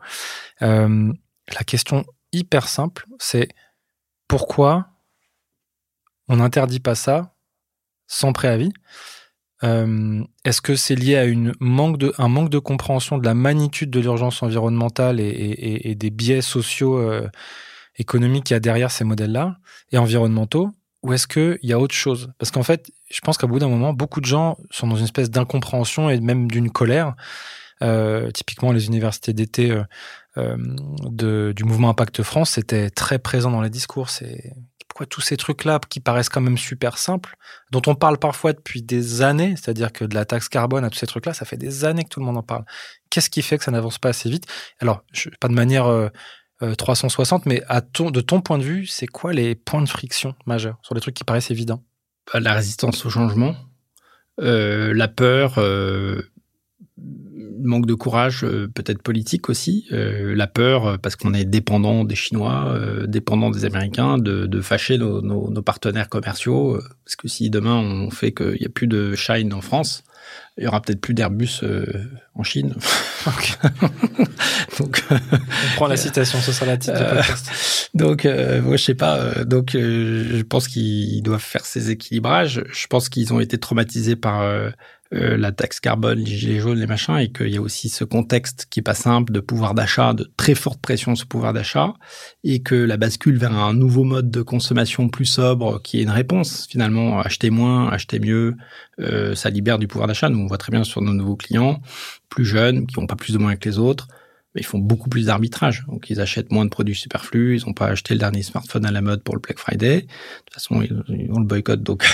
Euh, 0.61 1.11
la 1.55 1.65
question 1.65 2.05
hyper 2.33 2.69
simple, 2.69 3.07
c'est 3.19 3.49
pourquoi 4.29 4.89
on 6.29 6.37
n'interdit 6.37 6.81
pas 6.81 6.95
ça 6.95 7.35
sans 8.07 8.35
préavis? 8.35 8.73
Est-ce 9.63 10.61
que 10.61 10.77
c'est 10.77 10.95
lié 10.95 11.17
à 11.17 11.25
une 11.25 11.55
manque 11.61 11.97
de, 11.97 12.13
un 12.19 12.29
manque 12.29 12.51
de 12.51 12.59
compréhension 12.59 13.17
de 13.17 13.25
la 13.25 13.33
magnitude 13.33 13.89
de 13.89 14.01
l'urgence 14.01 14.43
environnementale 14.43 15.21
et, 15.21 15.29
et, 15.29 15.91
et, 15.91 15.95
des 15.95 16.11
biais 16.11 16.43
sociaux 16.43 16.99
économiques 17.97 18.45
qu'il 18.45 18.55
y 18.55 18.57
a 18.57 18.61
derrière 18.61 18.91
ces 18.91 19.05
modèles-là 19.05 19.59
et 19.93 19.99
environnementaux 19.99 20.71
ou 21.05 21.13
est-ce 21.13 21.27
qu'il 21.27 21.59
y 21.63 21.73
a 21.75 21.79
autre 21.79 21.95
chose? 21.95 22.33
Parce 22.39 22.51
qu'en 22.51 22.63
fait, 22.63 22.91
je 23.11 23.21
pense 23.21 23.37
qu'à 23.37 23.47
bout 23.47 23.59
d'un 23.59 23.69
moment, 23.69 23.93
beaucoup 23.93 24.23
de 24.23 24.27
gens 24.27 24.57
sont 24.71 24.87
dans 24.87 24.97
une 24.97 25.05
espèce 25.05 25.31
d'incompréhension 25.31 26.09
et 26.09 26.19
même 26.19 26.51
d'une 26.51 26.71
colère. 26.71 27.15
Euh, 27.83 28.31
typiquement, 28.31 28.73
les 28.73 28.87
universités 28.87 29.35
d'été 29.35 29.71
euh, 29.71 29.85
euh, 30.39 31.53
du 31.53 31.65
mouvement 31.65 31.91
Impact 31.91 32.23
France, 32.23 32.53
c'était 32.53 32.89
très 32.89 33.19
présent 33.19 33.51
dans 33.51 33.61
les 33.61 33.69
discours. 33.69 34.09
C'est 34.09 34.55
pourquoi 34.89 35.07
tous 35.07 35.21
ces 35.21 35.37
trucs-là 35.37 35.79
qui 35.91 36.01
paraissent 36.01 36.29
quand 36.31 36.41
même 36.41 36.57
super 36.57 36.97
simples, 36.97 37.37
dont 37.71 37.83
on 37.87 37.97
parle 37.97 38.17
parfois 38.17 38.53
depuis 38.53 38.81
des 38.81 39.23
années, 39.23 39.57
c'est-à-dire 39.57 39.93
que 39.93 40.05
de 40.05 40.15
la 40.15 40.25
taxe 40.25 40.49
carbone 40.49 40.85
à 40.85 40.91
tous 40.91 40.99
ces 40.99 41.07
trucs-là, 41.07 41.35
ça 41.35 41.45
fait 41.45 41.57
des 41.57 41.85
années 41.85 42.05
que 42.05 42.09
tout 42.09 42.21
le 42.21 42.27
monde 42.27 42.39
en 42.39 42.43
parle. 42.43 42.65
Qu'est-ce 43.11 43.29
qui 43.29 43.43
fait 43.43 43.59
que 43.59 43.65
ça 43.65 43.73
n'avance 43.73 43.99
pas 43.99 44.11
assez 44.11 44.31
vite? 44.31 44.47
Alors, 44.79 45.03
je, 45.13 45.31
pas 45.41 45.49
de 45.49 45.53
manière 45.53 45.87
euh, 45.87 46.09
360, 46.61 47.47
euh, 47.47 47.51
mais 47.51 47.63
de 48.11 48.21
ton 48.21 48.41
point 48.41 48.59
de 48.59 48.63
vue, 48.63 48.87
c'est 48.87 49.07
quoi 49.07 49.33
les 49.33 49.55
points 49.55 49.83
de 49.83 49.89
friction 49.89 50.35
majeurs 50.47 50.79
sur 50.83 50.95
les 50.95 51.01
trucs 51.01 51.15
qui 51.15 51.25
paraissent 51.25 51.51
évidents? 51.51 51.83
Bah, 52.33 52.41
La 52.41 52.55
résistance 52.55 53.05
au 53.05 53.11
changement, 53.11 53.57
euh, 54.41 54.95
la 54.95 55.09
peur, 55.09 55.59
euh, 55.59 56.23
manque 57.63 57.87
de 57.87 57.95
courage, 57.95 58.43
peut-être 58.75 59.03
politique 59.03 59.49
aussi, 59.49 59.87
la 59.91 60.47
peur 60.47 60.99
parce 61.01 61.17
qu'on 61.17 61.33
est 61.33 61.45
dépendant 61.45 62.05
des 62.05 62.15
Chinois, 62.15 62.79
dépendant 63.07 63.51
des 63.51 63.65
Américains, 63.65 64.19
de, 64.19 64.61
fâcher 64.61 64.99
nos, 64.99 65.23
nos, 65.23 65.51
nos, 65.51 65.63
partenaires 65.63 66.09
commerciaux, 66.09 66.79
parce 67.05 67.17
que 67.17 67.27
si 67.27 67.49
demain 67.49 67.77
on 67.77 68.11
fait 68.11 68.33
qu'il 68.33 68.59
n'y 68.61 68.67
a 68.67 68.69
plus 68.69 68.87
de 68.87 69.15
Shine 69.15 69.53
en 69.55 69.63
France, 69.63 70.05
il 70.57 70.65
y 70.65 70.67
aura 70.67 70.81
peut-être 70.81 71.01
plus 71.01 71.15
d'Airbus 71.15 71.61
euh, 71.63 71.85
en 72.35 72.43
Chine. 72.43 72.75
donc, 74.79 75.03
on 75.11 75.77
prend 75.77 75.87
la 75.87 75.97
citation, 75.97 76.39
ce 76.41 76.53
sera 76.53 76.67
la 76.67 76.77
titre 76.77 76.97
euh, 76.97 77.23
Donc, 77.95 78.27
euh, 78.27 78.61
moi, 78.61 78.77
je 78.77 78.85
sais 78.85 78.95
pas. 78.95 79.19
Euh, 79.19 79.45
donc, 79.45 79.71
je 79.73 80.43
pense 80.43 80.69
qu'ils 80.69 81.23
doivent 81.23 81.41
faire 81.41 81.65
ces 81.65 81.91
équilibrages. 81.91 82.63
Je 82.73 82.87
pense 82.87 83.09
qu'ils 83.09 83.33
ont 83.33 83.41
été 83.41 83.59
traumatisés 83.59 84.17
par 84.17 84.43
euh, 85.13 85.37
la 85.37 85.53
taxe 85.53 85.81
carbone, 85.81 86.19
les 86.19 86.37
gilets 86.37 86.61
jaunes, 86.61 86.79
les 86.79 86.87
machins, 86.87 87.19
et 87.19 87.31
qu'il 87.31 87.49
y 87.49 87.57
a 87.57 87.61
aussi 87.61 87.89
ce 87.89 88.05
contexte 88.05 88.67
qui 88.71 88.81
est 88.81 88.83
pas 88.83 88.95
simple 88.95 89.33
de 89.33 89.41
pouvoir 89.41 89.75
d'achat, 89.75 90.15
de 90.15 90.31
très 90.37 90.55
forte 90.55 90.81
pression 90.81 91.15
sur 91.15 91.27
pouvoir 91.27 91.53
d'achat, 91.53 91.95
et 92.43 92.63
que 92.63 92.75
la 92.75 92.97
bascule 92.97 93.37
vers 93.37 93.53
un 93.53 93.75
nouveau 93.75 94.05
mode 94.05 94.31
de 94.31 94.43
consommation 94.43 95.09
plus 95.09 95.27
sobre, 95.27 95.83
qui 95.83 96.01
est 96.01 96.03
une 96.03 96.11
réponse 96.11 96.67
finalement, 96.69 97.21
acheter 97.21 97.51
moins, 97.51 97.89
acheter 97.91 98.19
mieux, 98.19 98.57
euh, 98.99 99.35
ça 99.35 99.51
libère 99.51 99.79
du 99.79 99.87
pouvoir 99.87 100.09
d'achat. 100.09 100.29
Nous 100.29 100.39
on 100.39 100.47
voit 100.47 100.59
très 100.59 100.73
bien 100.73 100.85
sur 100.85 101.03
nos 101.03 101.13
nouveaux 101.13 101.37
clients, 101.37 101.81
plus 102.29 102.45
jeunes, 102.45 102.87
qui 102.87 102.99
n'ont 102.99 103.07
pas 103.07 103.17
plus 103.17 103.35
de 103.35 103.39
moyens 103.39 103.61
que 103.61 103.69
les 103.69 103.79
autres, 103.79 104.09
ils 104.57 104.65
font 104.65 104.79
beaucoup 104.79 105.09
plus 105.09 105.27
d'arbitrage. 105.27 105.85
Donc, 105.89 106.11
ils 106.11 106.21
achètent 106.21 106.53
moins 106.53 106.65
de 106.65 106.71
produits 106.71 106.95
superflus. 106.95 107.59
Ils 107.59 107.67
n'ont 107.67 107.73
pas 107.73 107.87
acheté 107.87 108.15
le 108.15 108.21
dernier 108.21 108.43
smartphone 108.43 108.87
à 108.87 108.93
la 108.93 109.01
mode 109.01 109.23
pour 109.23 109.35
le 109.35 109.41
Black 109.41 109.59
Friday. 109.59 110.03
De 110.03 110.07
toute 110.07 110.55
façon, 110.55 110.83
ils, 110.83 111.31
ont 111.33 111.41
le 111.41 111.47
boycott, 111.47 111.83
donc 111.83 112.05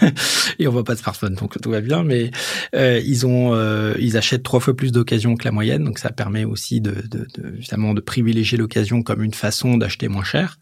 on 0.60 0.70
voit 0.70 0.84
pas 0.84 0.94
de 0.94 1.00
smartphone, 1.00 1.34
donc 1.34 1.60
tout 1.60 1.70
va 1.70 1.80
bien. 1.80 2.02
Mais 2.02 2.30
euh, 2.74 3.00
ils 3.04 3.26
ont, 3.26 3.54
euh, 3.54 3.94
ils 3.98 4.16
achètent 4.16 4.42
trois 4.42 4.60
fois 4.60 4.74
plus 4.74 4.92
d'occasions 4.92 5.36
que 5.36 5.44
la 5.44 5.50
moyenne, 5.50 5.84
donc 5.84 5.98
ça 5.98 6.10
permet 6.10 6.44
aussi 6.44 6.80
de, 6.80 6.92
de, 6.92 7.26
de 7.34 7.56
justement 7.56 7.92
de 7.92 8.00
privilégier 8.00 8.56
l'occasion 8.56 9.02
comme 9.02 9.22
une 9.22 9.34
façon 9.34 9.76
d'acheter 9.76 10.08
moins 10.08 10.24
cher. 10.24 10.58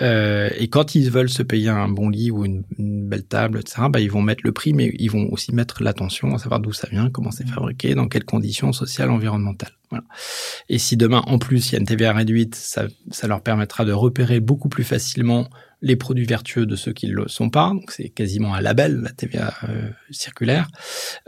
Euh, 0.00 0.48
et 0.56 0.68
quand 0.68 0.94
ils 0.94 1.10
veulent 1.10 1.30
se 1.30 1.42
payer 1.42 1.68
un 1.68 1.88
bon 1.88 2.08
lit 2.08 2.30
ou 2.30 2.44
une, 2.44 2.62
une 2.78 3.08
belle 3.08 3.24
table, 3.24 3.60
etc., 3.60 3.82
bah, 3.90 4.00
ils 4.00 4.10
vont 4.10 4.22
mettre 4.22 4.42
le 4.44 4.52
prix, 4.52 4.72
mais 4.72 4.94
ils 4.98 5.10
vont 5.10 5.28
aussi 5.32 5.54
mettre 5.54 5.82
l'attention 5.82 6.34
à 6.34 6.38
savoir 6.38 6.60
d'où 6.60 6.72
ça 6.72 6.88
vient, 6.90 7.10
comment 7.10 7.30
c'est 7.30 7.48
fabriqué, 7.48 7.94
dans 7.94 8.08
quelles 8.08 8.24
conditions 8.24 8.72
sociales, 8.72 9.10
environnementales. 9.10 9.77
Voilà. 9.90 10.04
Et 10.68 10.78
si 10.78 10.96
demain, 10.96 11.22
en 11.26 11.38
plus, 11.38 11.70
il 11.70 11.72
y 11.72 11.76
a 11.76 11.78
une 11.78 11.86
TVA 11.86 12.12
réduite, 12.12 12.54
ça, 12.54 12.84
ça 13.10 13.26
leur 13.26 13.42
permettra 13.42 13.84
de 13.84 13.92
repérer 13.92 14.40
beaucoup 14.40 14.68
plus 14.68 14.84
facilement 14.84 15.48
les 15.80 15.96
produits 15.96 16.24
vertueux 16.24 16.66
de 16.66 16.76
ceux 16.76 16.92
qui 16.92 17.06
ne 17.06 17.12
le 17.12 17.28
sont 17.28 17.50
pas. 17.50 17.68
Donc 17.68 17.92
c'est 17.92 18.08
quasiment 18.08 18.54
un 18.54 18.60
label, 18.60 19.00
la 19.02 19.10
TVA 19.10 19.54
euh, 19.68 19.90
circulaire. 20.10 20.68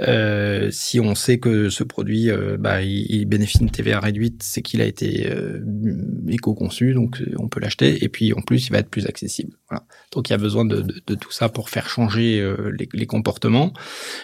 Euh, 0.00 0.70
si 0.72 0.98
on 0.98 1.14
sait 1.14 1.38
que 1.38 1.70
ce 1.70 1.84
produit, 1.84 2.30
euh, 2.30 2.56
bah, 2.58 2.82
il, 2.82 3.24
bénéficie 3.26 3.58
d'une 3.58 3.70
TVA 3.70 4.00
réduite, 4.00 4.42
c'est 4.42 4.62
qu'il 4.62 4.80
a 4.80 4.86
été 4.86 5.30
euh, 5.30 5.60
éco-conçu, 6.28 6.94
donc 6.94 7.22
on 7.38 7.48
peut 7.48 7.60
l'acheter. 7.60 8.02
Et 8.04 8.08
puis 8.08 8.32
en 8.32 8.40
plus, 8.40 8.66
il 8.66 8.72
va 8.72 8.78
être 8.78 8.90
plus 8.90 9.06
accessible. 9.06 9.56
Voilà. 9.68 9.84
Donc 10.12 10.28
il 10.28 10.32
y 10.32 10.34
a 10.34 10.38
besoin 10.38 10.64
de, 10.64 10.80
de, 10.80 11.00
de 11.06 11.14
tout 11.14 11.30
ça 11.30 11.48
pour 11.48 11.70
faire 11.70 11.88
changer 11.88 12.42
les, 12.76 12.88
les, 12.92 13.06
comportements, 13.06 13.72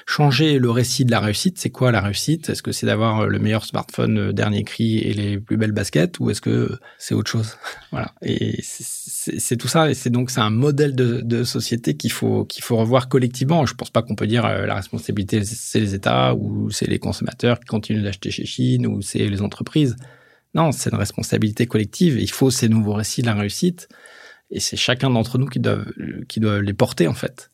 changer 0.07 0.59
le 0.59 0.71
récit 0.71 1.05
de 1.05 1.13
la 1.13 1.21
réussite. 1.21 1.59
C'est 1.59 1.71
quoi 1.71 1.93
la 1.93 2.01
réussite? 2.01 2.49
Est-ce 2.49 2.63
que 2.63 2.73
c'est 2.73 2.87
d'avoir 2.87 3.27
le 3.29 3.39
meilleur 3.39 3.65
smartphone 3.65 4.33
dernier 4.33 4.65
cri 4.65 4.99
et 4.99 5.13
les 5.13 5.39
plus 5.39 5.57
belles 5.57 5.73
baskets, 5.73 6.19
ou 6.19 6.31
est-ce 6.31 6.41
que 6.41 6.79
c'est 6.99 7.15
autre 7.15 7.31
chose? 7.31 7.57
Voilà. 7.93 8.13
Et 8.21 8.61
c'est 8.63 9.57
tout 9.57 9.69
ça. 9.69 9.89
Donc 10.17 10.31
c'est 10.31 10.41
un 10.41 10.51
modèle 10.51 10.95
de, 10.95 11.45
société 11.45 11.95
qu'il 11.95 12.11
faut 12.11 12.47
qu'il 12.47 12.65
faut 12.65 12.77
revoir 12.77 13.09
collectivement. 13.09 13.67
Je 13.67 13.75
pense 13.75 13.91
pas 13.91 14.01
qu'on 14.01 14.15
peut 14.15 14.27
dire 14.27 14.47
euh, 14.47 14.65
la 14.65 14.75
responsabilité 14.75 15.45
c'est 15.45 15.79
les 15.79 15.95
États 15.95 16.35
ou 16.35 16.71
c'est 16.71 16.89
les 16.89 16.99
consommateurs 16.99 17.61
qui 17.61 17.67
continuent 17.67 18.03
d'acheter 18.03 18.31
chez 18.31 18.47
Chine 18.47 18.87
ou 18.87 19.03
c'est 19.03 19.29
les 19.29 19.43
entreprises. 19.43 19.95
Non, 20.55 20.73
c'est 20.73 20.91
une 20.91 20.97
responsabilité 20.97 21.67
collective. 21.67 22.19
Il 22.19 22.31
faut 22.31 22.51
ces 22.51 22.71
nouveaux 22.71 22.95
récits 22.95 23.21
de 23.21 23.27
la 23.27 23.35
réussite 23.35 23.89
et 24.51 24.59
c'est 24.59 24.79
chacun 24.79 25.11
d'entre 25.11 25.37
nous 25.37 25.49
qui 25.49 25.61
doit 25.61 25.85
qui 26.29 26.41
doit 26.41 26.63
les 26.63 26.73
porter 26.73 27.09
en 27.09 27.15
fait. 27.15 27.51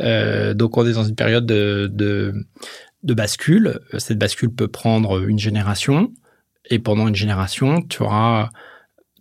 Euh, 0.00 0.52
donc 0.52 0.76
on 0.76 0.86
est 0.86 0.92
dans 0.92 1.04
une 1.04 1.16
période 1.16 1.46
de, 1.46 1.90
de 1.90 2.34
de 3.04 3.14
bascule. 3.14 3.80
Cette 3.96 4.18
bascule 4.18 4.50
peut 4.50 4.68
prendre 4.68 5.26
une 5.26 5.38
génération 5.38 6.12
et 6.68 6.78
pendant 6.78 7.08
une 7.08 7.16
génération, 7.16 7.80
tu 7.80 8.02
auras 8.02 8.50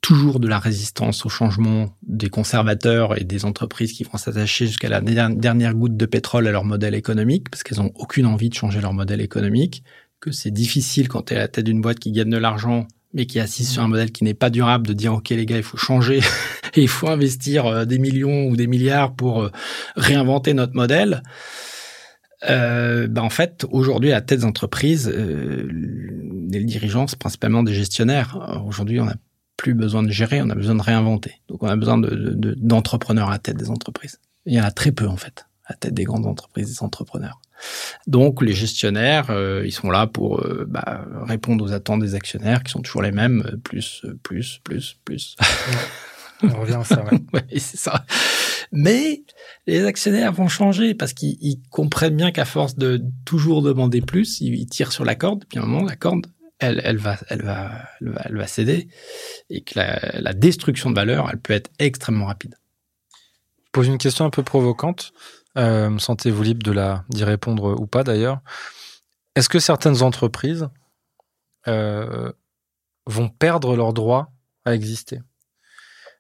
toujours 0.06 0.40
de 0.40 0.48
la 0.48 0.60
résistance 0.60 1.26
au 1.26 1.30
changement 1.30 1.90
des 2.04 2.30
conservateurs 2.30 3.20
et 3.20 3.24
des 3.24 3.44
entreprises 3.44 3.92
qui 3.92 4.04
vont 4.04 4.20
s'attacher 4.20 4.68
jusqu'à 4.68 4.88
la 4.88 5.02
dernière 5.02 5.74
goutte 5.74 5.98
de 5.98 6.06
pétrole 6.06 6.48
à 6.48 6.52
leur 6.52 6.64
modèle 6.64 6.94
économique, 6.94 7.50
parce 7.50 7.64
qu'elles 7.64 7.80
n'ont 7.80 7.92
aucune 7.96 8.28
envie 8.28 8.50
de 8.50 8.54
changer 8.54 8.82
leur 8.82 8.94
modèle 8.94 9.20
économique, 9.20 9.84
que 10.20 10.30
c'est 10.32 10.52
difficile 10.52 11.08
quand 11.08 11.24
tu 11.24 11.34
es 11.34 11.38
à 11.38 11.40
la 11.40 11.48
tête 11.48 11.66
d'une 11.66 11.82
boîte 11.82 11.98
qui 11.98 12.12
gagne 12.12 12.30
de 12.30 12.38
l'argent 12.38 12.88
mais 13.16 13.26
qui 13.26 13.40
est 13.40 13.42
assise 13.42 13.70
sur 13.70 13.82
un 13.82 13.88
modèle 13.88 14.12
qui 14.12 14.26
n'est 14.26 14.36
pas 14.36 14.50
durable, 14.52 14.86
de 14.86 14.94
dire 14.94 15.14
ok 15.14 15.30
les 15.30 15.46
gars, 15.48 15.58
il 15.58 15.64
faut 15.64 15.78
changer 15.78 16.20
et 16.76 16.82
il 16.84 16.88
faut 16.88 17.08
investir 17.08 17.66
euh, 17.66 17.86
des 17.86 17.98
millions 17.98 18.46
ou 18.46 18.56
des 18.56 18.68
milliards 18.68 19.16
pour 19.16 19.42
euh, 19.42 19.52
réinventer 19.96 20.54
notre 20.54 20.76
modèle. 20.76 21.24
Euh, 22.50 23.08
ben 23.08 23.22
en 23.22 23.30
fait, 23.30 23.66
aujourd'hui, 23.72 24.12
à 24.12 24.22
tête 24.22 24.40
des 24.40 24.46
entreprises, 24.46 25.12
euh, 25.14 25.68
les 26.52 26.64
dirigeants, 26.64 27.08
c'est 27.08 27.18
principalement 27.18 27.64
des 27.64 27.74
gestionnaires. 27.74 28.64
Aujourd'hui, 28.68 29.00
on 29.00 29.06
n'a 29.06 29.16
plus 29.58 29.74
besoin 29.74 30.04
de 30.04 30.12
gérer, 30.12 30.42
on 30.42 30.50
a 30.50 30.56
besoin 30.56 30.76
de 30.76 30.82
réinventer. 30.82 31.42
Donc, 31.48 31.64
on 31.64 31.68
a 31.68 31.76
besoin 31.76 31.98
d'entrepreneurs 31.98 33.28
de, 33.28 33.30
de, 33.30 33.34
à 33.34 33.36
la 33.36 33.40
tête 33.40 33.58
des 33.58 33.70
entreprises. 33.70 34.20
Il 34.46 34.54
y 34.54 34.62
en 34.62 34.64
a 34.64 34.72
très 34.72 34.92
peu, 34.92 35.08
en 35.08 35.18
fait, 35.18 35.46
à 35.66 35.74
la 35.74 35.78
tête 35.78 35.94
des 35.94 36.04
grandes 36.04 36.26
entreprises, 36.26 36.68
des 36.68 36.84
entrepreneurs. 36.84 37.40
Donc 38.08 38.42
les 38.42 38.54
gestionnaires, 38.54 39.30
euh, 39.30 39.64
ils 39.66 39.72
sont 39.72 39.90
là 39.90 40.08
pour 40.08 40.42
euh, 40.42 40.66
bah, 40.68 41.06
répondre 41.24 41.64
aux 41.64 41.72
attentes 41.72 42.02
des 42.02 42.16
actionnaires 42.16 42.64
qui 42.64 42.72
sont 42.72 42.82
toujours 42.82 43.02
les 43.02 43.12
mêmes, 43.12 43.44
euh, 43.46 43.58
plus, 43.58 44.06
plus, 44.24 44.60
plus, 44.64 44.98
plus. 45.06 45.36
On 46.44 46.60
revient 46.60 46.74
à 46.74 46.84
ça. 46.84 47.04
Ouais. 47.34 47.46
c'est 47.58 47.78
ça. 47.78 48.06
Mais 48.72 49.24
les 49.68 49.86
actionnaires 49.86 50.34
vont 50.34 50.48
changer 50.48 50.94
parce 50.94 51.14
qu'ils 51.14 51.62
comprennent 51.70 52.18
bien 52.18 52.32
qu'à 52.32 52.46
force 52.46 52.76
de 52.76 53.02
toujours 53.24 53.62
demander 53.62 54.02
plus, 54.02 54.42
ils, 54.42 54.66
tirent 54.68 54.92
sur 54.92 55.06
la 55.06 55.16
corde. 55.16 55.46
Puis 55.48 55.60
à 55.60 55.64
un 55.64 55.66
moment, 55.66 55.86
la 55.86 55.96
corde, 55.96 56.28
elle, 56.60 56.98
va, 56.98 58.48
céder 58.48 58.88
et 59.50 59.62
que 59.62 59.74
la, 59.76 60.34
destruction 60.34 60.90
de 60.90 60.96
valeur, 60.96 61.30
elle 61.32 61.40
peut 61.40 61.54
être 61.54 61.72
extrêmement 61.80 62.26
rapide. 62.26 62.56
Je 63.66 63.70
pose 63.72 63.88
une 63.88 63.98
question 63.98 64.26
un 64.26 64.30
peu 64.30 64.44
provocante. 64.44 65.12
Euh, 65.58 65.98
Sentez-vous 65.98 66.44
libre 66.44 67.04
d'y 67.10 67.24
répondre 67.24 67.80
ou 67.80 67.88
pas 67.88 68.04
d'ailleurs? 68.04 68.40
Est-ce 69.36 69.50
que 69.50 69.60
certaines 69.60 70.02
entreprises 70.02 70.70
euh, 71.68 72.32
vont 73.06 73.30
perdre 73.30 73.76
leur 73.76 73.94
droit 73.94 74.32
à 74.64 74.74
exister? 74.74 75.22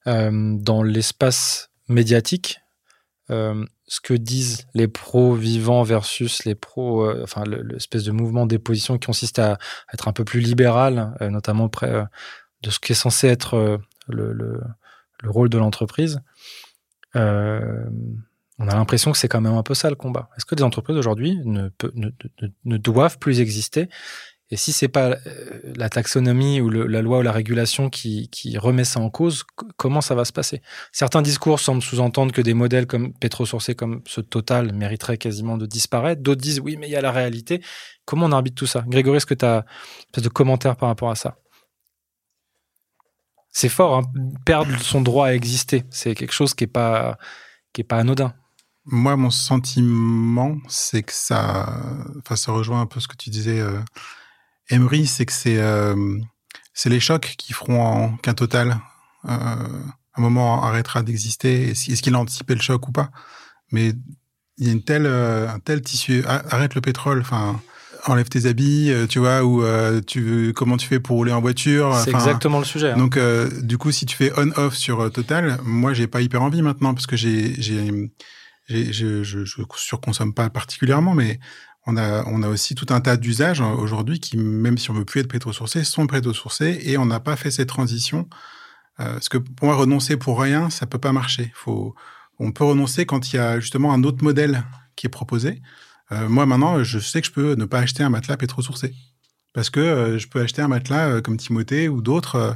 Euh, 0.07 0.55
dans 0.59 0.83
l'espace 0.83 1.71
médiatique 1.87 2.59
Ce 3.87 3.99
que 3.99 4.13
disent 4.13 4.67
les 4.73 4.87
pros 4.87 5.33
vivants 5.33 5.83
versus 5.83 6.45
les 6.45 6.55
pros, 6.55 7.03
euh, 7.03 7.21
enfin 7.23 7.43
l'espèce 7.45 8.03
de 8.03 8.11
mouvement 8.11 8.45
d'opposition 8.47 8.97
qui 8.97 9.05
consiste 9.05 9.39
à 9.39 9.57
être 9.93 10.07
un 10.07 10.13
peu 10.13 10.23
plus 10.23 10.39
libéral, 10.39 11.15
euh, 11.21 11.29
notamment 11.29 11.69
près 11.69 12.05
de 12.61 12.69
ce 12.69 12.79
qui 12.79 12.93
est 12.93 12.95
censé 12.95 13.27
être 13.27 13.79
le, 14.07 14.33
le, 14.33 14.61
le 15.21 15.29
rôle 15.29 15.49
de 15.49 15.57
l'entreprise. 15.57 16.21
Euh, 17.15 17.85
on 18.57 18.67
a 18.67 18.75
l'impression 18.75 19.11
que 19.11 19.17
c'est 19.17 19.27
quand 19.27 19.41
même 19.41 19.53
un 19.55 19.63
peu 19.63 19.73
ça 19.73 19.89
le 19.89 19.95
combat. 19.95 20.29
Est-ce 20.37 20.45
que 20.45 20.55
des 20.55 20.63
entreprises 20.63 20.97
aujourd'hui 20.97 21.39
ne, 21.43 21.69
ne, 21.93 22.09
ne, 22.41 22.47
ne, 22.63 22.77
doivent 22.77 23.19
plus 23.19 23.41
exister 23.41 23.89
Et 24.51 24.57
si 24.57 24.71
c'est 24.71 24.87
pas 24.87 25.09
euh, 25.09 25.73
la 25.75 25.89
taxonomie 25.89 26.61
ou 26.61 26.69
la 26.69 27.01
loi 27.01 27.19
ou 27.19 27.21
la 27.23 27.31
régulation 27.31 27.89
qui, 27.89 28.29
remet 28.57 28.83
ça 28.83 28.99
en 28.99 29.09
cause, 29.09 29.43
comment 29.75 30.01
ça 30.01 30.13
va 30.13 30.23
se 30.23 30.33
passer? 30.33 30.61
Certains 30.91 31.23
discours 31.23 31.59
semblent 31.59 31.81
sous-entendre 31.81 32.31
que 32.31 32.41
des 32.41 32.53
modèles 32.53 32.85
comme 32.85 33.13
pétrosourcés 33.13 33.73
comme 33.73 34.01
ce 34.05 34.21
Total 34.21 34.71
mériteraient 34.73 35.17
quasiment 35.17 35.57
de 35.57 35.65
disparaître. 35.65 36.21
D'autres 36.21 36.41
disent 36.41 36.59
oui, 36.59 36.77
mais 36.77 36.87
il 36.87 36.91
y 36.91 36.95
a 36.95 37.01
la 37.01 37.11
réalité. 37.11 37.61
Comment 38.05 38.27
on 38.27 38.31
arbitre 38.31 38.55
tout 38.55 38.67
ça? 38.67 38.83
Grégory, 38.87 39.17
est-ce 39.17 39.25
que 39.25 39.33
tu 39.33 39.45
as 39.45 39.65
de 40.15 40.29
commentaires 40.29 40.75
par 40.75 40.89
rapport 40.89 41.09
à 41.09 41.15
ça? 41.15 41.37
C'est 43.51 43.69
fort, 43.69 43.97
hein, 43.97 44.01
perdre 44.45 44.77
son 44.79 45.01
droit 45.01 45.27
à 45.27 45.33
exister. 45.33 45.85
C'est 45.89 46.13
quelque 46.13 46.33
chose 46.33 46.53
qui 46.53 46.65
est 46.65 46.67
pas 46.67 47.17
pas 47.83 47.97
anodin. 47.97 48.33
Moi, 48.85 49.15
mon 49.15 49.31
sentiment, 49.31 50.57
c'est 50.67 51.03
que 51.03 51.11
ça, 51.11 51.81
enfin, 52.19 52.35
ça 52.35 52.51
rejoint 52.51 52.81
un 52.81 52.85
peu 52.85 52.99
ce 52.99 53.07
que 53.07 53.15
tu 53.15 53.29
disais, 53.31 53.59
euh, 53.59 53.79
Emery, 54.69 55.05
c'est 55.05 55.25
que 55.25 55.33
c'est, 55.33 55.59
euh, 55.59 55.95
c'est 56.73 56.89
les 56.89 56.99
chocs 56.99 57.35
qui 57.37 57.53
feront 57.53 58.17
qu'un 58.17 58.33
total, 58.33 58.79
euh, 59.27 59.29
un 60.15 60.21
moment 60.21 60.63
arrêtera 60.63 61.03
d'exister. 61.03 61.69
Est-ce 61.69 62.01
qu'il 62.01 62.15
a 62.15 62.19
anticipé 62.19 62.55
le 62.55 62.61
choc 62.61 62.87
ou 62.87 62.91
pas? 62.91 63.09
Mais 63.71 63.93
il 64.57 64.67
y 64.67 64.69
a 64.69 64.73
une 64.73 64.83
telle, 64.83 65.05
euh, 65.05 65.49
un 65.49 65.59
tel 65.59 65.81
tissu. 65.81 66.23
Arrête 66.25 66.75
le 66.75 66.81
pétrole, 66.81 67.21
enfin, 67.21 67.59
enlève 68.05 68.29
tes 68.29 68.45
habits, 68.45 68.91
euh, 68.91 69.07
tu 69.07 69.19
vois, 69.19 69.43
ou 69.43 69.63
euh, 69.63 70.01
tu 70.05 70.53
comment 70.55 70.77
tu 70.77 70.87
fais 70.87 70.99
pour 70.99 71.17
rouler 71.17 71.33
en 71.33 71.41
voiture. 71.41 71.93
C'est 72.03 72.11
exactement 72.11 72.59
le 72.59 72.65
sujet. 72.65 72.91
Hein. 72.91 72.97
Donc, 72.97 73.19
du 73.61 73.77
coup, 73.77 73.91
si 73.91 74.05
tu 74.05 74.15
fais 74.15 74.31
on/off 74.37 74.75
sur 74.75 75.11
Total, 75.11 75.59
moi, 75.63 75.93
j'ai 75.93 76.07
pas 76.07 76.21
hyper 76.21 76.41
envie 76.41 76.61
maintenant 76.61 76.93
parce 76.93 77.07
que 77.07 77.17
j'ai, 77.17 77.59
j'ai 77.61 78.11
je, 78.67 78.91
je, 79.23 79.45
je 79.45 79.61
surconsomme 79.75 80.33
pas 80.33 80.49
particulièrement, 80.49 81.13
mais 81.13 81.39
on 81.85 81.97
a, 81.97 82.25
on 82.25 82.41
a 82.43 82.47
aussi 82.47 82.75
tout 82.75 82.87
un 82.89 83.01
tas 83.01 83.17
d'usages 83.17 83.61
hein, 83.61 83.73
aujourd'hui 83.73 84.19
qui, 84.19 84.37
même 84.37 84.77
si 84.77 84.89
on 84.91 84.93
veut 84.93 85.05
plus 85.05 85.21
être 85.21 85.27
pétrosourcés, 85.27 85.83
sont 85.83 86.07
pétrosourcés 86.07 86.79
et 86.83 86.97
on 86.97 87.05
n'a 87.05 87.19
pas 87.19 87.35
fait 87.35 87.51
cette 87.51 87.69
transition. 87.69 88.27
Euh, 88.99 89.13
parce 89.13 89.29
que 89.29 89.37
pour 89.37 89.67
moi, 89.67 89.75
renoncer 89.75 90.17
pour 90.17 90.39
rien, 90.39 90.69
ça 90.69 90.87
peut 90.87 90.99
pas 90.99 91.11
marcher. 91.11 91.51
Faut, 91.53 91.95
on 92.39 92.51
peut 92.51 92.63
renoncer 92.63 93.05
quand 93.05 93.31
il 93.31 93.35
y 93.35 93.39
a 93.39 93.59
justement 93.59 93.93
un 93.93 94.03
autre 94.03 94.23
modèle 94.23 94.63
qui 94.95 95.07
est 95.07 95.09
proposé. 95.09 95.61
Euh, 96.11 96.29
moi, 96.29 96.45
maintenant, 96.45 96.83
je 96.83 96.99
sais 96.99 97.21
que 97.21 97.27
je 97.27 97.33
peux 97.33 97.55
ne 97.55 97.65
pas 97.65 97.79
acheter 97.79 98.03
un 98.03 98.09
matelas 98.09 98.37
pétrosourcé. 98.37 98.93
Parce 99.55 99.69
que 99.69 99.79
euh, 99.79 100.19
je 100.19 100.27
peux 100.27 100.41
acheter 100.41 100.61
un 100.61 100.67
matelas 100.67 101.07
euh, 101.07 101.21
comme 101.21 101.37
Timothée 101.37 101.87
ou 101.87 102.01
d'autres. 102.01 102.35
Euh, 102.35 102.53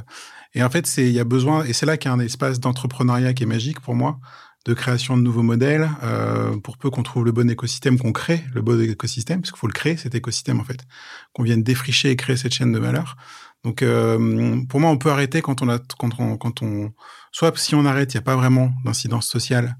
et 0.54 0.62
en 0.62 0.68
fait, 0.68 0.86
il 0.98 1.10
y 1.10 1.18
a 1.18 1.24
besoin, 1.24 1.64
et 1.64 1.72
c'est 1.72 1.86
là 1.86 1.96
qu'il 1.96 2.10
y 2.10 2.12
a 2.12 2.14
un 2.14 2.20
espace 2.20 2.60
d'entrepreneuriat 2.60 3.32
qui 3.32 3.44
est 3.44 3.46
magique 3.46 3.80
pour 3.80 3.94
moi 3.94 4.20
de 4.66 4.74
création 4.74 5.16
de 5.16 5.22
nouveaux 5.22 5.42
modèles, 5.42 5.88
euh, 6.02 6.56
pour 6.58 6.76
peu 6.76 6.90
qu'on 6.90 7.02
trouve 7.02 7.24
le 7.24 7.32
bon 7.32 7.48
écosystème, 7.48 7.98
qu'on 7.98 8.12
crée 8.12 8.44
le 8.54 8.60
bon 8.60 8.80
écosystème, 8.80 9.40
parce 9.40 9.52
qu'il 9.52 9.58
faut 9.58 9.66
le 9.66 9.72
créer, 9.72 9.96
cet 9.96 10.14
écosystème 10.14 10.60
en 10.60 10.64
fait, 10.64 10.84
qu'on 11.32 11.42
vienne 11.42 11.62
défricher 11.62 12.10
et 12.10 12.16
créer 12.16 12.36
cette 12.36 12.52
chaîne 12.52 12.72
de 12.72 12.78
valeur. 12.78 13.16
Donc 13.64 13.82
euh, 13.82 14.60
pour 14.68 14.80
moi, 14.80 14.90
on 14.90 14.98
peut 14.98 15.10
arrêter 15.10 15.42
quand 15.42 15.62
on 15.62 15.68
a, 15.68 15.78
quand 15.98 16.18
on, 16.18 16.36
quand 16.36 16.62
on, 16.62 16.92
soit 17.32 17.56
si 17.58 17.74
on 17.74 17.84
arrête, 17.84 18.12
il 18.12 18.16
n'y 18.16 18.20
a 18.20 18.22
pas 18.24 18.36
vraiment 18.36 18.72
d'incidence 18.84 19.26
sociale 19.26 19.76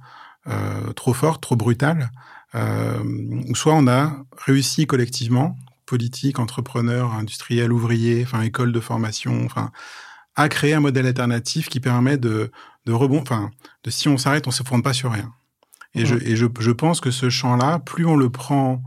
euh, 0.47 0.93
trop 0.95 1.13
forte, 1.13 1.43
trop 1.43 1.57
brutale, 1.57 2.11
euh, 2.55 3.03
ou 3.49 3.55
soit 3.55 3.75
on 3.75 3.87
a 3.87 4.25
réussi 4.39 4.87
collectivement, 4.87 5.59
politique, 5.85 6.39
entrepreneur, 6.39 7.13
industriel, 7.13 7.73
ouvrier, 7.73 8.23
enfin 8.23 8.41
école 8.43 8.73
de 8.73 8.81
formation, 8.81 9.45
enfin 9.45 9.71
à 10.41 10.49
créer 10.49 10.73
un 10.73 10.81
modèle 10.81 11.07
alternatif 11.07 11.69
qui 11.69 11.81
permet 11.81 12.17
de, 12.17 12.51
de 12.87 12.93
rebond, 12.93 13.21
enfin, 13.21 13.51
de 13.85 13.91
si 13.91 14.09
on 14.09 14.17
s'arrête, 14.17 14.49
on 14.49 14.51
se 14.51 14.63
fonde 14.63 14.83
pas 14.83 14.95
sur 14.95 15.13
rien. 15.13 15.33
Et, 15.95 16.07
je, 16.07 16.15
et 16.15 16.35
je, 16.35 16.47
je, 16.59 16.71
pense 16.71 17.01
que 17.01 17.11
ce 17.11 17.29
champ-là, 17.29 17.79
plus 17.81 18.07
on 18.07 18.17
le 18.17 18.31
prend 18.31 18.83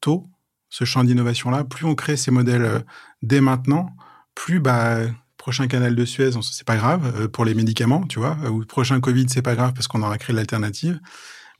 tôt, 0.00 0.26
ce 0.68 0.84
champ 0.84 1.04
d'innovation-là, 1.04 1.64
plus 1.64 1.86
on 1.86 1.94
crée 1.94 2.18
ces 2.18 2.30
modèles 2.30 2.64
euh, 2.64 2.80
dès 3.22 3.40
maintenant, 3.40 3.88
plus 4.34 4.60
bah 4.60 4.98
prochain 5.38 5.66
canal 5.66 5.94
de 5.94 6.04
Suez, 6.04 6.32
c'est 6.42 6.66
pas 6.66 6.76
grave 6.76 7.10
euh, 7.16 7.28
pour 7.28 7.46
les 7.46 7.54
médicaments, 7.54 8.04
tu 8.06 8.18
vois, 8.18 8.36
ou 8.50 8.66
prochain 8.66 9.00
Covid, 9.00 9.26
c'est 9.28 9.40
pas 9.40 9.54
grave 9.54 9.72
parce 9.72 9.88
qu'on 9.88 10.02
aura 10.02 10.18
créé 10.18 10.36
l'alternative. 10.36 11.00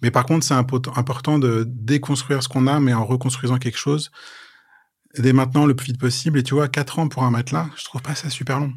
Mais 0.03 0.11
par 0.11 0.27
contre, 0.27 0.45
c'est 0.45 0.55
important 0.55 1.39
de 1.39 1.65
déconstruire 1.67 2.43
ce 2.43 2.49
qu'on 2.49 2.67
a, 2.67 2.81
mais 2.81 2.93
en 2.93 3.07
reconstruisant 3.07 3.57
quelque 3.57 3.79
chose 3.79 4.11
dès 5.17 5.33
maintenant 5.33 5.65
le 5.65 5.75
plus 5.75 5.87
vite 5.87 5.99
possible. 5.99 6.39
Et 6.39 6.43
tu 6.43 6.55
vois, 6.55 6.69
quatre 6.69 6.99
ans 6.99 7.09
pour 7.09 7.23
un 7.23 7.31
matelas, 7.31 7.69
je 7.77 7.85
trouve 7.85 8.03
pas 8.03 8.15
ça 8.15 8.29
super 8.29 8.61
long 8.61 8.75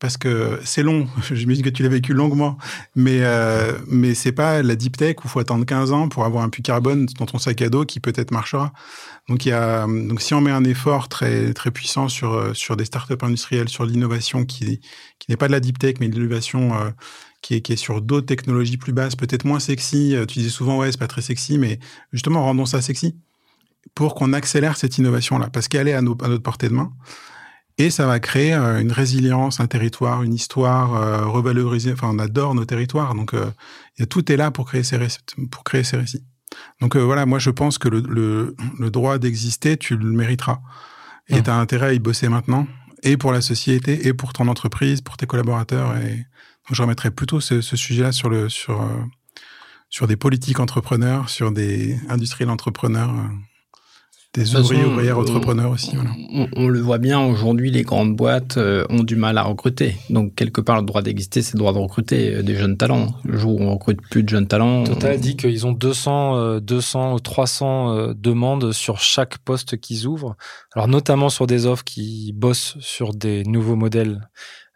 parce 0.00 0.16
que 0.16 0.58
c'est 0.64 0.82
long. 0.82 1.06
J'imagine 1.30 1.62
que 1.62 1.70
tu 1.70 1.82
l'as 1.82 1.88
vécu 1.88 2.14
longuement, 2.14 2.58
mais 2.96 3.20
euh, 3.20 3.78
mais 3.86 4.14
c'est 4.14 4.32
pas 4.32 4.62
la 4.62 4.74
deep 4.74 4.96
tech 4.96 5.16
où 5.24 5.28
faut 5.28 5.38
attendre 5.38 5.64
15 5.64 5.92
ans 5.92 6.08
pour 6.08 6.24
avoir 6.24 6.42
un 6.42 6.48
puits 6.48 6.62
carbone 6.62 7.06
dans 7.18 7.26
ton 7.26 7.38
sac 7.38 7.62
à 7.62 7.68
dos 7.68 7.84
qui 7.84 8.00
peut-être 8.00 8.32
marchera. 8.32 8.72
Donc 9.28 9.46
il 9.46 9.50
y 9.50 9.52
a 9.52 9.86
donc 9.86 10.20
si 10.22 10.34
on 10.34 10.40
met 10.40 10.50
un 10.50 10.64
effort 10.64 11.08
très 11.08 11.52
très 11.52 11.70
puissant 11.70 12.08
sur 12.08 12.56
sur 12.56 12.76
des 12.76 12.86
startups 12.86 13.22
industrielles, 13.22 13.68
sur 13.68 13.84
l'innovation 13.84 14.44
qui 14.44 14.80
qui 15.18 15.30
n'est 15.30 15.36
pas 15.36 15.46
de 15.46 15.52
la 15.52 15.60
deep 15.60 15.78
tech 15.78 15.96
mais 16.00 16.08
de 16.08 16.14
l'innovation 16.14 16.74
euh, 16.74 16.90
qui 17.42 17.54
est 17.54 17.60
qui 17.60 17.74
est 17.74 17.76
sur 17.76 18.00
d'autres 18.00 18.26
technologies 18.26 18.78
plus 18.78 18.94
basses, 18.94 19.16
peut-être 19.16 19.44
moins 19.44 19.60
sexy. 19.60 20.16
Euh, 20.16 20.24
tu 20.24 20.38
dis 20.38 20.50
souvent 20.50 20.78
ouais 20.78 20.90
c'est 20.90 20.98
pas 20.98 21.08
très 21.08 21.22
sexy, 21.22 21.58
mais 21.58 21.78
justement 22.12 22.42
rendons 22.42 22.66
ça 22.66 22.80
sexy 22.80 23.16
pour 23.94 24.14
qu'on 24.14 24.32
accélère 24.32 24.78
cette 24.78 24.96
innovation 24.98 25.38
là 25.38 25.50
parce 25.52 25.68
qu'elle 25.68 25.88
est 25.88 25.94
à, 25.94 26.00
nos, 26.00 26.16
à 26.22 26.28
notre 26.28 26.42
portée 26.42 26.68
de 26.70 26.74
main. 26.74 26.90
Et 27.80 27.88
ça 27.88 28.06
va 28.06 28.20
créer 28.20 28.52
euh, 28.52 28.78
une 28.78 28.92
résilience, 28.92 29.58
un 29.58 29.66
territoire, 29.66 30.22
une 30.22 30.34
histoire, 30.34 30.94
euh, 30.96 31.24
revaloriser. 31.24 31.92
Enfin, 31.94 32.10
on 32.12 32.18
adore 32.18 32.54
nos 32.54 32.66
territoires, 32.66 33.14
donc 33.14 33.32
euh, 33.32 33.50
tout 34.10 34.30
est 34.30 34.36
là 34.36 34.50
pour 34.50 34.66
créer 34.66 34.82
ces 34.82 34.98
récits. 34.98 35.20
Pour 35.50 35.64
créer 35.64 35.82
ces 35.82 35.96
récits. 35.96 36.22
Donc 36.82 36.94
euh, 36.94 37.00
voilà, 37.00 37.24
moi 37.24 37.38
je 37.38 37.48
pense 37.48 37.78
que 37.78 37.88
le, 37.88 38.00
le, 38.00 38.54
le 38.78 38.90
droit 38.90 39.16
d'exister, 39.16 39.78
tu 39.78 39.96
le 39.96 40.10
mériteras. 40.10 40.58
Et 41.28 41.40
mmh. 41.40 41.42
tu 41.42 41.50
as 41.50 41.54
intérêt 41.54 41.86
à 41.86 41.92
y 41.94 41.98
bosser 41.98 42.28
maintenant, 42.28 42.66
et 43.02 43.16
pour 43.16 43.32
la 43.32 43.40
société, 43.40 44.06
et 44.06 44.12
pour 44.12 44.34
ton 44.34 44.48
entreprise, 44.48 45.00
pour 45.00 45.16
tes 45.16 45.26
collaborateurs. 45.26 45.96
Et 45.96 46.16
donc, 46.16 46.72
je 46.72 46.82
remettrai 46.82 47.10
plutôt 47.10 47.40
ce, 47.40 47.62
ce 47.62 47.76
sujet-là 47.76 48.12
sur, 48.12 48.28
le, 48.28 48.50
sur, 48.50 48.86
sur 49.88 50.06
des 50.06 50.16
politiques 50.16 50.60
entrepreneurs, 50.60 51.30
sur 51.30 51.50
des 51.50 51.98
industriels 52.10 52.50
entrepreneurs. 52.50 53.14
Des 54.34 54.54
ouvriers, 54.54 54.84
ouvrières, 54.84 55.18
entrepreneurs 55.18 55.72
aussi. 55.72 55.92
On, 56.56 56.68
le 56.68 56.80
voit 56.80 56.98
bien 56.98 57.20
aujourd'hui, 57.20 57.70
les 57.70 57.82
grandes 57.82 58.14
boîtes 58.14 58.58
euh, 58.58 58.84
ont 58.88 59.02
du 59.02 59.16
mal 59.16 59.38
à 59.38 59.42
recruter. 59.42 59.96
Donc, 60.08 60.34
quelque 60.34 60.60
part, 60.60 60.78
le 60.80 60.86
droit 60.86 61.02
d'exister, 61.02 61.42
c'est 61.42 61.54
le 61.54 61.58
droit 61.58 61.72
de 61.72 61.78
recruter 61.78 62.36
euh, 62.36 62.42
des 62.42 62.54
jeunes 62.54 62.76
talents. 62.76 63.08
Le 63.24 63.36
jour 63.36 63.60
où 63.60 63.62
on 63.62 63.72
recrute 63.72 64.00
plus 64.10 64.22
de 64.22 64.28
jeunes 64.28 64.46
talents. 64.46 64.84
Total 64.84 65.18
dit 65.18 65.36
qu'ils 65.36 65.66
ont 65.66 65.72
200, 65.72 66.60
200 66.60 67.18
300 67.18 68.12
demandes 68.14 68.72
sur 68.72 69.00
chaque 69.00 69.38
poste 69.38 69.78
qu'ils 69.80 70.06
ouvrent. 70.06 70.36
Alors, 70.74 70.86
notamment 70.86 71.28
sur 71.28 71.46
des 71.46 71.66
offres 71.66 71.84
qui 71.84 72.32
bossent 72.32 72.76
sur 72.80 73.14
des 73.14 73.42
nouveaux 73.44 73.76
modèles 73.76 74.28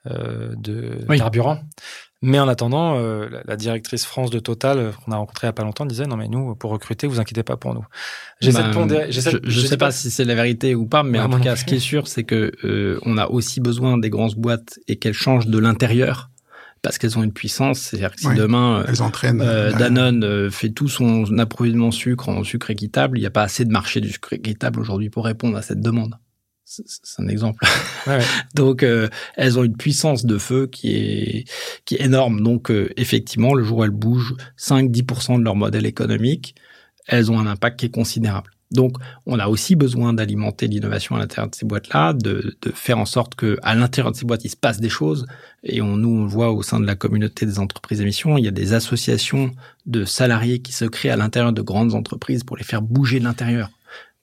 euh, 0.07 0.55
de 0.59 0.99
carburant. 1.17 1.61
Mais 2.25 2.41
en 2.41 2.49
attendant, 2.49 2.97
euh, 2.97 3.29
la, 3.45 3.57
directrice 3.57 4.07
France 4.07 4.31
de 4.31 4.39
Total, 4.39 4.79
euh, 4.79 4.91
qu'on 5.05 5.13
a 5.13 5.17
rencontrée 5.17 5.47
il 5.47 5.49
n'y 5.49 5.51
a 5.51 5.53
pas 5.53 5.63
longtemps, 5.63 5.85
disait 5.85 6.07
non 6.07 6.17
mais 6.17 6.27
nous, 6.27 6.55
pour 6.55 6.71
recruter, 6.71 7.07
vous 7.07 7.21
inquiétez 7.21 7.43
pas 7.43 7.59
pour 7.59 7.75
nous. 7.75 7.85
J'essaie 8.41 8.63
de 8.63 8.73
pondérer. 8.73 9.13
Je 9.13 9.21
ne 9.21 9.67
sais 9.67 9.77
pas, 9.77 9.91
si 9.91 10.11
c'est 10.11 10.25
la 10.25 10.35
vérité 10.35 10.75
ou 10.75 10.87
pas, 10.87 11.03
mais 11.03 11.21
en 11.21 11.29
tout 11.29 11.39
cas, 11.39 11.55
ce 11.55 11.67
qui 11.67 11.75
est 11.75 11.81
sûr, 11.81 12.09
c'est 12.09 12.25
que 12.25 12.53
euh, 12.65 12.99
on 13.03 13.19
a 13.19 13.27
aussi 13.27 13.61
besoin 13.61 13.99
des 13.99 14.09
grosses 14.09 14.37
boîtes 14.37 14.79
et 14.89 14.97
qu'elles 14.97 15.13
changent 15.13 15.49
de 15.49 15.59
l'intérieur 15.59 16.31
parce 16.81 16.97
qu'elles 16.97 17.19
ont 17.19 17.23
une 17.23 17.33
puissance. 17.33 17.81
C'est-à-dire 17.81 18.15
que 18.15 18.21
si 18.21 18.35
demain 18.35 18.85
elles 18.89 19.03
entraînent, 19.03 19.43
euh, 19.43 19.73
Danone 19.73 20.51
fait 20.51 20.71
tout 20.71 20.89
son 20.89 21.27
approvisionnement 21.39 21.91
sucre 21.91 22.31
en 22.31 22.43
sucre 22.43 22.71
équitable, 22.71 23.19
il 23.19 23.21
n'y 23.21 23.27
a 23.27 23.31
pas 23.31 23.43
assez 23.43 23.67
de 23.67 23.71
marché 23.71 24.01
du 24.01 24.11
sucre 24.11 24.33
équitable 24.33 24.81
aujourd'hui 24.81 25.11
pour 25.11 25.27
répondre 25.27 25.59
à 25.59 25.63
cette 25.63 25.81
demande 25.81 26.17
c'est 26.65 27.23
un 27.23 27.29
exemple. 27.29 27.65
donc 28.55 28.83
euh, 28.83 29.09
elles 29.37 29.59
ont 29.59 29.65
une 29.65 29.77
puissance 29.77 30.25
de 30.25 30.39
feu 30.39 30.67
qui 30.67 30.97
est 30.97 31.45
qui 31.85 31.97
est 31.97 32.03
énorme. 32.03 32.41
Donc 32.41 32.71
euh, 32.71 32.91
effectivement, 32.97 33.55
le 33.55 33.65
jour 33.65 33.79
où 33.79 33.85
elles 33.85 33.91
bougent 33.91 34.35
5-10% 34.59 35.39
de 35.39 35.45
leur 35.45 35.57
modèle 35.57 35.87
économique, 35.87 36.55
elles 37.07 37.31
ont 37.31 37.39
un 37.39 37.47
impact 37.47 37.81
qui 37.81 37.87
est 37.87 37.95
considérable. 37.95 38.51
Donc 38.71 38.97
on 39.27 39.39
a 39.39 39.47
aussi 39.47 39.77
besoin 39.77 40.15
d'alimenter 40.15 40.67
l'innovation 40.67 41.17
à 41.17 41.19
l'intérieur 41.19 41.51
de 41.51 41.55
ces 41.55 41.67
boîtes-là, 41.67 42.13
de, 42.15 42.57
de, 42.61 42.73
faire 42.73 42.99
en 42.99 43.05
sorte 43.05 43.35
que 43.35 43.59
à 43.63 43.75
l'intérieur 43.75 44.11
de 44.11 44.17
ces 44.17 44.25
boîtes 44.25 44.45
il 44.45 44.49
se 44.49 44.57
passe 44.57 44.81
des 44.81 44.89
choses. 44.89 45.27
Et 45.63 45.83
on, 45.83 45.97
nous 45.97 46.09
on 46.09 46.23
le 46.23 46.29
voit 46.29 46.51
au 46.51 46.63
sein 46.63 46.81
de 46.81 46.87
la 46.87 46.97
communauté 46.97 47.47
des 47.47 47.59
entreprises 47.59 48.01
émissions, 48.01 48.39
il 48.39 48.45
y 48.45 48.49
a 48.49 48.53
des 48.53 48.73
associations 48.73 49.53
de 49.87 50.05
salariés 50.05 50.61
qui 50.61 50.73
se 50.73 50.87
créent 50.87 51.11
à 51.11 51.17
l'intérieur 51.17 51.53
de 51.53 51.63
grandes 51.63 51.95
entreprises 51.95 52.43
pour 52.43 52.57
les 52.57 52.65
faire 52.65 52.83
bouger 52.83 53.21
de 53.21 53.25
l'intérieur 53.25 53.71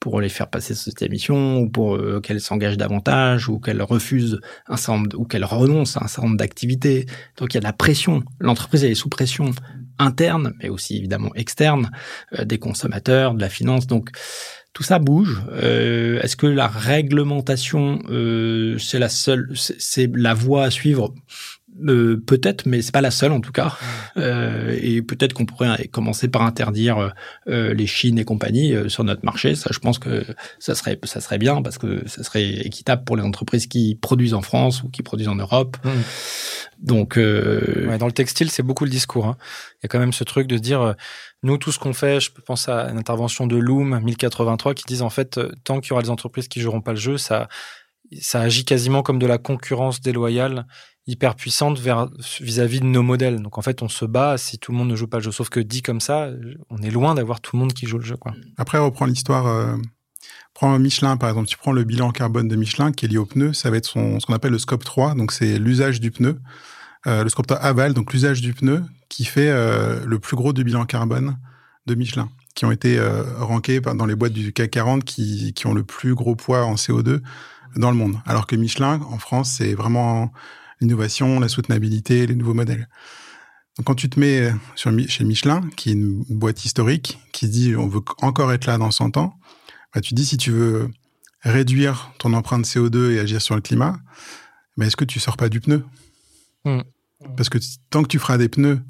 pour 0.02 0.20
les 0.20 0.30
faire 0.30 0.49
passer 0.49 0.74
cette 0.74 1.02
émission 1.04 1.60
ou 1.60 1.70
pour 1.70 1.95
euh, 1.95 2.20
qu'elles 2.20 2.41
s'engagent 2.41 2.76
davantage 2.76 3.47
ou 3.47 3.60
qu'elles 3.60 3.84
refusent 3.84 4.41
un 4.68 4.76
certain 4.76 5.04
ou 5.16 5.26
qu'elles 5.26 5.45
renoncent 5.45 5.95
à 5.95 6.04
un 6.04 6.08
certain 6.08 6.28
nombre 6.28 6.39
d'activités. 6.39 7.06
Donc 7.38 7.54
il 7.54 7.56
y 7.56 7.60
a 7.60 7.62
de 7.62 7.66
la 7.66 7.72
pression. 7.72 8.24
L'entreprise 8.39 8.84
est 8.84 8.95
sous 8.95 9.10
pression 9.10 9.52
interne, 9.99 10.54
mais 10.62 10.70
aussi 10.70 10.97
évidemment 10.97 11.34
externe, 11.36 11.91
euh, 12.38 12.45
des 12.45 12.58
consommateurs, 12.58 13.36
de 13.36 13.41
la 13.41 13.49
finance. 13.49 13.86
Donc 13.86 14.10
tout 14.74 14.84
ça 14.84 14.97
bouge. 14.97 15.43
Euh, 15.52 16.20
Est-ce 16.22 16.36
que 16.36 16.47
la 16.47 16.68
réglementation, 16.68 17.99
euh, 18.10 18.78
c'est 18.80 18.99
la 18.99 19.10
seule, 19.10 19.52
c'est 19.56 20.10
la 20.16 20.34
voie 20.34 20.64
à 20.64 20.72
suivre? 20.72 21.14
Euh, 21.88 22.22
peut-être, 22.26 22.66
mais 22.66 22.82
c'est 22.82 22.92
pas 22.92 23.02
la 23.02 23.12
seule 23.12 23.32
en 23.32 23.40
tout 23.40 23.52
cas. 23.52 23.78
Euh, 24.18 24.78
et 24.82 25.02
peut-être 25.02 25.34
qu'on 25.34 25.46
pourrait 25.46 25.88
commencer 25.88 26.28
par 26.28 26.44
interdire 26.44 27.14
euh, 27.48 27.74
les 27.74 27.88
Chines 27.88 28.20
et 28.20 28.26
compagnie 28.26 28.74
euh, 28.74 28.90
sur 28.90 29.04
notre 29.04 29.24
marché. 29.24 29.56
Ça, 29.56 29.70
je 29.74 29.80
pense 29.80 29.98
que 29.98 30.26
ça 30.60 30.76
serait 30.76 31.00
ça 31.04 31.22
serait 31.22 31.38
bien 31.38 31.62
parce 31.62 31.78
que 31.78 32.08
ça 32.08 32.24
serait 32.24 32.44
équitable 32.44 33.04
pour 33.04 33.16
les 33.16 33.24
entreprises 33.24 33.68
qui 33.68 33.96
produisent 33.96 34.34
en 34.34 34.42
France 34.42 34.84
ou 34.84 34.90
qui 34.90 35.02
produisent 35.02 35.30
en 35.30 35.36
Europe. 35.36 35.78
Mmh. 35.84 35.90
Donc, 36.80 37.16
ouais, 37.16 37.98
dans 38.00 38.08
le 38.08 38.12
textile, 38.12 38.50
c'est 38.50 38.64
beaucoup 38.64 38.86
le 38.86 38.90
discours. 38.90 39.28
Hein. 39.28 39.38
Il 39.76 39.84
y 39.84 39.86
a 39.86 39.88
quand 39.88 40.00
même 40.00 40.14
ce 40.14 40.24
truc 40.24 40.48
de 40.48 40.58
dire 40.58 40.96
nous, 41.44 41.58
tout 41.58 41.72
ce 41.72 41.78
qu'on 41.78 41.94
fait, 41.94 42.20
je 42.20 42.32
peux 42.32 42.42
penser 42.42 42.72
à 42.72 42.90
une 42.90 42.98
intervention 42.98 43.46
de 43.46 43.56
Loom 43.56 44.00
1083 44.00 44.74
qui 44.74 44.84
disent 44.88 45.04
en 45.04 45.12
fait, 45.12 45.40
tant 45.64 45.80
qu'il 45.80 45.92
y 45.92 45.94
aura 45.94 46.02
des 46.02 46.10
entreprises 46.10 46.48
qui 46.48 46.60
joueront 46.60 46.82
pas 46.82 46.92
le 46.92 47.00
jeu, 47.00 47.18
ça 47.18 47.50
ça 48.20 48.42
agit 48.42 48.66
quasiment 48.66 49.04
comme 49.04 49.20
de 49.20 49.28
la 49.28 49.38
concurrence 49.38 50.02
déloyale 50.02 50.66
hyper 51.08 51.36
puissante 51.36 51.80
vis-à-vis 51.80 52.80
de 52.80 52.86
nos 52.86 53.02
modèles. 53.02 53.41
Donc 53.41 53.58
en 53.58 53.62
fait, 53.62 53.82
on 53.82 53.89
se 53.89 54.06
bat 54.06 54.38
si 54.38 54.60
tout 54.60 54.72
le 54.72 54.78
monde 54.78 54.89
ne 54.89 54.95
joue 54.95 55.08
pas 55.08 55.18
le 55.18 55.24
jeu. 55.24 55.32
Sauf 55.32 55.49
que 55.49 55.60
dit 55.60 55.82
comme 55.82 55.99
ça, 55.99 56.30
on 56.70 56.78
est 56.78 56.91
loin 56.91 57.16
d'avoir 57.16 57.41
tout 57.41 57.56
le 57.56 57.62
monde 57.62 57.74
qui 57.74 57.88
joue 57.88 57.97
le 57.97 58.06
jeu. 58.06 58.18
Quoi. 58.18 58.34
Après, 58.58 58.78
reprend 58.78 59.06
l'histoire. 59.06 59.47
Euh, 59.47 59.78
prends 60.54 60.78
Michelin 60.78 61.18
par 61.18 61.30
exemple. 61.30 61.47
Tu 61.47 61.58
prends 61.58 61.72
le 61.72 61.84
bilan 61.84 62.12
carbone 62.12 62.47
de 62.47 62.56
Michelin 62.56 62.91
qui 62.91 63.06
est 63.06 63.10
lié 63.10 63.18
au 63.18 63.26
pneu. 63.26 63.54
Ça 63.54 63.70
va 63.70 63.78
être 63.78 63.88
ce 63.88 64.26
qu'on 64.26 64.34
appelle 64.34 64.52
le 64.52 64.60
scope 64.60 64.84
3. 64.84 65.16
Donc 65.16 65.32
c'est 65.32 65.58
l'usage 65.58 65.99
du 65.99 66.12
pneu. 66.12 66.39
Euh, 67.08 67.24
le 67.24 67.30
scope 67.30 67.47
3 67.47 67.60
aval, 67.60 67.93
donc 67.93 68.14
l'usage 68.14 68.41
du 68.41 68.54
pneu, 68.54 68.84
qui 69.10 69.26
fait 69.26 69.49
euh, 69.49 70.06
le 70.06 70.20
plus 70.20 70.38
gros 70.38 70.54
du 70.54 70.64
bilan 70.64 70.86
carbone 70.86 71.38
de 71.88 71.95
Michelin, 71.95 72.30
qui 72.54 72.66
ont 72.66 72.72
été 72.72 73.02
rankés 73.39 73.82
dans 73.82 74.06
les 74.06 74.14
boîtes 74.14 74.34
du 74.34 74.54
CAC 74.54 74.70
40 74.70 75.04
qui, 75.04 75.52
qui 75.54 75.66
ont 75.66 75.74
le 75.74 75.84
plus 75.84 76.14
gros 76.14 76.36
poids 76.36 76.64
en 76.64 76.76
CO2 76.76 77.22
dans 77.76 77.89
le 77.89 77.97
monde. 77.97 78.18
Alors 78.28 78.45
que 78.45 78.56
Michelin, 78.56 79.02
en 79.10 79.18
France, 79.18 79.56
c'est 79.58 79.74
vraiment 79.74 80.32
l'innovation, 80.82 81.40
la 81.40 81.48
soutenabilité, 81.48 82.28
les 82.28 82.36
nouveaux 82.36 82.54
modèles. 82.54 82.90
Donc 83.78 83.86
quand 83.86 83.96
tu 83.96 84.10
te 84.10 84.20
mets 84.20 84.52
sur, 84.76 84.92
chez 85.08 85.24
Michelin, 85.24 85.62
qui 85.78 85.90
est 85.90 85.94
une 85.94 86.24
boîte 86.30 86.66
historique, 86.66 87.20
qui 87.32 87.48
dit 87.48 87.76
on 87.76 87.88
veut 87.88 88.02
encore 88.22 88.52
être 88.52 88.66
là 88.66 88.78
dans 88.78 88.92
100 88.92 89.18
ans, 89.18 89.36
bah, 89.94 90.02
tu 90.02 90.14
dis 90.14 90.26
si 90.26 90.38
tu 90.38 90.52
veux 90.52 90.90
réduire 91.42 92.14
ton 92.20 92.34
empreinte 92.34 92.66
CO2 92.66 93.12
et 93.12 93.20
agir 93.20 93.42
sur 93.42 93.56
le 93.56 93.62
climat, 93.62 94.00
mais 94.78 94.88
est-ce 94.88 94.98
que 94.98 95.06
tu 95.06 95.20
sors 95.20 95.38
pas 95.38 95.50
du 95.50 95.60
pneu? 95.60 95.86
Mmh. 96.66 96.82
Parce 97.36 97.50
que 97.50 97.58
tant 97.90 98.04
que 98.04 98.08
tu 98.08 98.20
feras 98.20 98.38
des 98.38 98.50
pneus, 98.50 98.82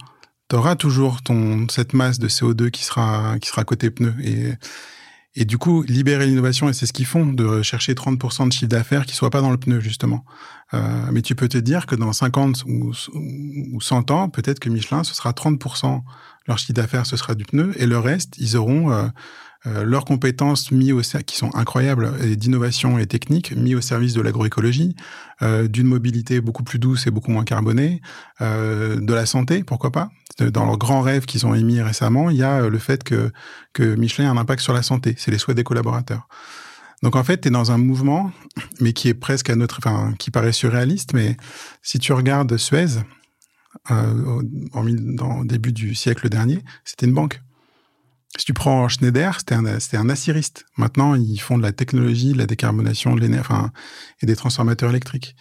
tu 0.50 0.56
auras 0.56 0.76
toujours 0.76 1.22
ton, 1.22 1.68
cette 1.70 1.94
masse 1.94 2.20
de 2.20 2.28
CO2 2.28 2.72
qui 2.72 2.84
sera, 2.84 3.40
qui 3.40 3.50
sera 3.50 3.64
côté 3.64 3.90
pneu. 3.90 4.14
Et, 4.22 4.54
et 5.36 5.46
du 5.46 5.58
coup, 5.58 5.84
libérer 5.84 6.28
l'innovation, 6.28 6.70
et 6.70 6.74
c'est 6.74 6.86
ce 6.86 6.94
qu'ils 6.94 7.06
font, 7.06 7.26
de 7.26 7.62
chercher 7.62 7.94
30% 7.94 8.48
de 8.48 8.54
chiffre 8.54 8.68
d'affaires 8.68 9.06
qui 9.06 9.16
soit 9.16 9.30
pas 9.30 9.42
dans 9.42 9.52
le 9.52 9.58
pneu, 9.58 9.80
justement. 9.80 10.26
Euh, 10.74 10.80
mais 11.12 11.22
tu 11.22 11.36
peux 11.36 11.48
te 11.48 11.58
dire 11.58 11.86
que 11.86 11.96
dans 11.96 12.14
50 12.14 12.64
ou, 12.66 12.94
ou 13.74 13.82
100 13.82 14.12
ans, 14.12 14.30
peut-être 14.30 14.60
que 14.60 14.70
Michelin, 14.70 15.04
ce 15.04 15.14
sera 15.14 15.32
30%, 15.32 16.02
leur 16.48 16.58
chiffre 16.58 16.74
d'affaires, 16.74 17.06
ce 17.06 17.18
sera 17.18 17.36
du 17.36 17.46
pneu, 17.46 17.74
et 17.78 17.86
le 17.86 18.00
reste, 18.00 18.36
ils 18.38 18.58
auront 18.58 18.92
euh, 18.92 19.08
euh, 19.68 19.84
leurs 19.84 20.06
compétences 20.06 20.72
mis 20.72 20.92
au 20.92 21.02
qui 21.02 21.38
sont 21.38 21.54
incroyables 21.56 22.36
d'innovation 22.36 22.98
et 22.98 23.06
technique 23.06 23.56
mis 23.56 23.76
au 23.76 23.82
service 23.82 24.14
de 24.14 24.22
l'agroécologie, 24.22 24.96
euh, 25.44 25.68
d'une 25.68 25.88
mobilité 25.88 26.42
beaucoup 26.42 26.64
plus 26.64 26.80
douce 26.80 27.06
et 27.06 27.12
beaucoup 27.12 27.32
moins 27.32 27.44
carbonée, 27.44 28.02
euh, 28.42 29.00
de 29.00 29.14
la 29.14 29.26
santé, 29.26 29.64
pourquoi 29.64 29.92
pas. 29.92 30.10
Dans 30.40 30.66
leurs 30.66 30.78
grands 30.78 31.02
rêves 31.02 31.26
qu'ils 31.26 31.46
ont 31.46 31.54
émis 31.54 31.82
récemment, 31.82 32.30
il 32.32 32.38
y 32.38 32.44
a 32.44 32.68
le 32.68 32.78
fait 32.80 33.04
que 33.04 33.32
que 33.74 33.84
Michelin 33.96 34.30
a 34.30 34.32
un 34.32 34.38
impact 34.38 34.64
sur 34.64 34.74
la 34.74 34.82
santé. 34.82 35.14
C'est 35.18 35.30
les 35.30 35.38
souhaits 35.38 35.58
des 35.58 35.64
collaborateurs. 35.64 36.28
Donc 37.02 37.16
en 37.16 37.24
fait, 37.24 37.42
tu 37.42 37.48
es 37.48 37.52
dans 37.52 37.72
un 37.72 37.78
mouvement, 37.78 38.32
mais 38.80 38.94
qui 38.94 39.08
est 39.10 39.14
presque 39.14 39.50
à 39.50 39.56
notre, 39.56 39.80
enfin, 39.80 40.14
qui 40.20 40.32
paraît 40.32 40.52
surréaliste. 40.52 41.14
Mais 41.14 41.38
si 41.82 42.00
tu 42.00 42.14
regardes 42.14 42.56
Suez, 42.58 43.00
euh, 43.90 44.42
en, 44.74 44.88
au 45.40 45.46
début 45.46 45.74
du 45.74 45.96
siècle 45.96 46.30
dernier, 46.30 46.64
c'était 46.86 47.08
une 47.08 47.14
banque. 47.14 47.42
Si 48.38 48.46
tu 48.46 48.54
prends 48.54 48.88
Schneider, 48.88 49.40
c'était 49.40 49.56
un, 49.56 49.66
un 49.66 50.10
assiriste. 50.10 50.66
Maintenant, 50.78 51.16
ils 51.16 51.40
font 51.40 51.58
de 51.58 51.64
la 51.64 51.74
technologie, 51.74 52.34
de 52.34 52.38
la 52.38 52.46
décarbonation, 52.46 53.16
de 53.16 53.20
l'énergie, 53.20 53.50
enfin, 53.50 53.72
et 54.22 54.26
des 54.26 54.36
transformateurs 54.36 54.90
électriques. 54.90 55.36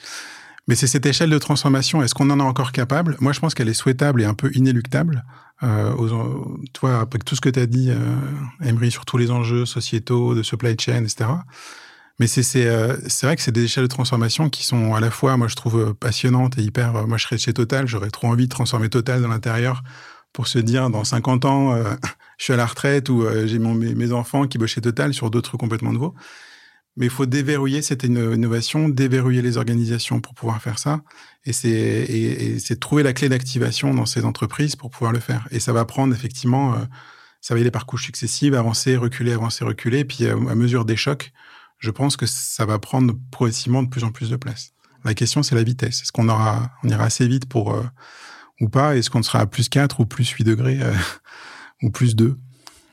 Mais 0.70 0.76
c'est 0.76 0.86
cette 0.86 1.04
échelle 1.04 1.30
de 1.30 1.38
transformation. 1.38 2.00
Est-ce 2.00 2.14
qu'on 2.14 2.30
en 2.30 2.38
est 2.38 2.44
encore 2.44 2.70
capable? 2.70 3.16
Moi, 3.18 3.32
je 3.32 3.40
pense 3.40 3.54
qu'elle 3.54 3.68
est 3.68 3.74
souhaitable 3.74 4.22
et 4.22 4.24
un 4.24 4.34
peu 4.34 4.52
inéluctable. 4.54 5.24
Euh, 5.64 5.92
aux, 5.94 6.56
toi, 6.72 7.00
avec 7.00 7.24
tout 7.24 7.34
ce 7.34 7.40
que 7.40 7.48
tu 7.48 7.58
as 7.58 7.66
dit, 7.66 7.90
euh, 7.90 7.96
Emery, 8.62 8.92
sur 8.92 9.04
tous 9.04 9.18
les 9.18 9.32
enjeux 9.32 9.66
sociétaux, 9.66 10.32
de 10.32 10.44
supply 10.44 10.76
chain, 10.78 11.02
etc. 11.02 11.28
Mais 12.20 12.28
c'est 12.28 12.68
euh, 12.68 12.96
vrai 13.22 13.34
que 13.34 13.42
c'est 13.42 13.50
des 13.50 13.64
échelles 13.64 13.82
de 13.82 13.88
transformation 13.88 14.48
qui 14.48 14.64
sont 14.64 14.94
à 14.94 15.00
la 15.00 15.10
fois, 15.10 15.36
moi, 15.36 15.48
je 15.48 15.56
trouve 15.56 15.92
passionnantes 15.94 16.56
et 16.56 16.62
hyper. 16.62 16.94
Euh, 16.94 17.04
moi, 17.04 17.18
je 17.18 17.24
serais 17.24 17.36
chez 17.36 17.52
Total, 17.52 17.88
j'aurais 17.88 18.10
trop 18.10 18.28
envie 18.28 18.44
de 18.44 18.52
transformer 18.52 18.88
Total 18.88 19.20
dans 19.20 19.28
l'intérieur 19.28 19.82
pour 20.32 20.46
se 20.46 20.58
dire 20.58 20.90
dans 20.90 21.02
50 21.04 21.44
ans, 21.46 21.74
euh, 21.74 21.94
je 22.38 22.44
suis 22.44 22.52
à 22.52 22.56
la 22.56 22.66
retraite 22.66 23.08
ou 23.08 23.22
euh, 23.22 23.46
j'ai 23.46 23.58
mes, 23.58 23.94
mes, 23.94 24.12
enfants 24.12 24.46
qui 24.46 24.58
bossent 24.58 24.70
chez 24.70 24.80
Total 24.80 25.12
sur 25.12 25.30
d'autres 25.30 25.48
trucs 25.48 25.60
complètement 25.60 25.92
nouveaux. 25.92 26.14
Mais 26.96 27.06
il 27.06 27.10
faut 27.10 27.26
déverrouiller 27.26 27.82
cette 27.82 28.02
innovation, 28.04 28.88
déverrouiller 28.88 29.42
les 29.42 29.56
organisations 29.56 30.20
pour 30.20 30.34
pouvoir 30.34 30.60
faire 30.60 30.78
ça. 30.78 31.00
Et 31.44 31.52
c'est 31.52 31.68
et, 31.68 32.56
et 32.56 32.76
trouver 32.76 33.02
la 33.02 33.12
clé 33.12 33.28
d'activation 33.28 33.94
dans 33.94 34.06
ces 34.06 34.24
entreprises 34.24 34.76
pour 34.76 34.90
pouvoir 34.90 35.12
le 35.12 35.20
faire. 35.20 35.46
Et 35.50 35.60
ça 35.60 35.72
va 35.72 35.84
prendre 35.84 36.14
effectivement, 36.14 36.74
euh, 36.74 36.78
ça 37.40 37.54
va 37.54 37.60
aller 37.60 37.70
par 37.70 37.86
couches 37.86 38.04
successives, 38.04 38.54
avancer, 38.54 38.96
reculer, 38.96 39.32
avancer, 39.32 39.64
reculer. 39.64 40.04
Puis 40.04 40.26
à 40.26 40.36
mesure 40.36 40.84
des 40.84 40.96
chocs, 40.96 41.32
je 41.78 41.90
pense 41.90 42.16
que 42.16 42.26
ça 42.26 42.66
va 42.66 42.78
prendre 42.78 43.14
progressivement 43.30 43.82
de 43.82 43.88
plus 43.88 44.04
en 44.04 44.10
plus 44.10 44.28
de 44.28 44.36
place. 44.36 44.72
La 45.04 45.14
question, 45.14 45.42
c'est 45.42 45.54
la 45.54 45.62
vitesse. 45.62 46.02
Est-ce 46.02 46.12
qu'on 46.12 46.28
aura, 46.28 46.70
on 46.82 46.88
ira 46.88 47.04
assez 47.04 47.26
vite 47.26 47.46
pour 47.46 47.74
ou 48.60 48.68
pas? 48.68 48.96
Est-ce 48.96 49.10
qu'on 49.10 49.22
sera 49.22 49.40
à 49.40 49.46
plus 49.46 49.68
4 49.68 50.00
ou 50.00 50.06
plus 50.06 50.28
8 50.28 50.44
degrés 50.44 50.78
euh, 50.82 50.94
ou 51.82 51.90
plus 51.90 52.14
2 52.14 52.38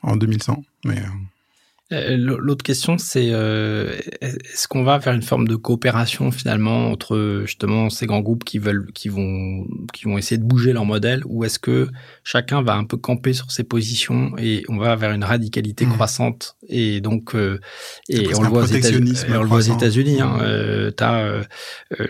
en 0.02 0.16
2100 0.16 0.62
Mais, 0.84 0.98
euh, 0.98 1.02
Euh, 1.02 1.37
l'autre 1.90 2.62
question, 2.62 2.98
c'est 2.98 3.28
euh, 3.30 3.98
est-ce 4.20 4.68
qu'on 4.68 4.82
va 4.82 4.98
vers 4.98 5.14
une 5.14 5.22
forme 5.22 5.48
de 5.48 5.56
coopération 5.56 6.30
finalement 6.30 6.90
entre 6.90 7.42
justement 7.46 7.88
ces 7.88 8.06
grands 8.06 8.20
groupes 8.20 8.44
qui 8.44 8.58
veulent, 8.58 8.92
qui 8.92 9.08
vont, 9.08 9.66
qui 9.94 10.04
vont 10.04 10.18
essayer 10.18 10.36
de 10.36 10.44
bouger 10.44 10.72
leur 10.72 10.84
modèle, 10.84 11.22
ou 11.24 11.44
est-ce 11.44 11.58
que 11.58 11.88
chacun 12.24 12.62
va 12.62 12.74
un 12.74 12.84
peu 12.84 12.98
camper 12.98 13.32
sur 13.32 13.50
ses 13.50 13.64
positions 13.64 14.32
et 14.36 14.64
on 14.68 14.76
va 14.76 14.96
vers 14.96 15.12
une 15.12 15.24
radicalité 15.24 15.86
mmh. 15.86 15.92
croissante 15.92 16.56
et 16.68 17.00
donc 17.00 17.34
euh, 17.34 17.58
et 18.10 18.34
on 18.34 18.42
le 18.42 18.48
voit 18.48 18.62
aux 18.62 18.66
États-Unis, 18.66 20.20
hein, 20.20 20.38
mmh. 20.38 20.92
tu 20.96 21.04
as 21.04 21.42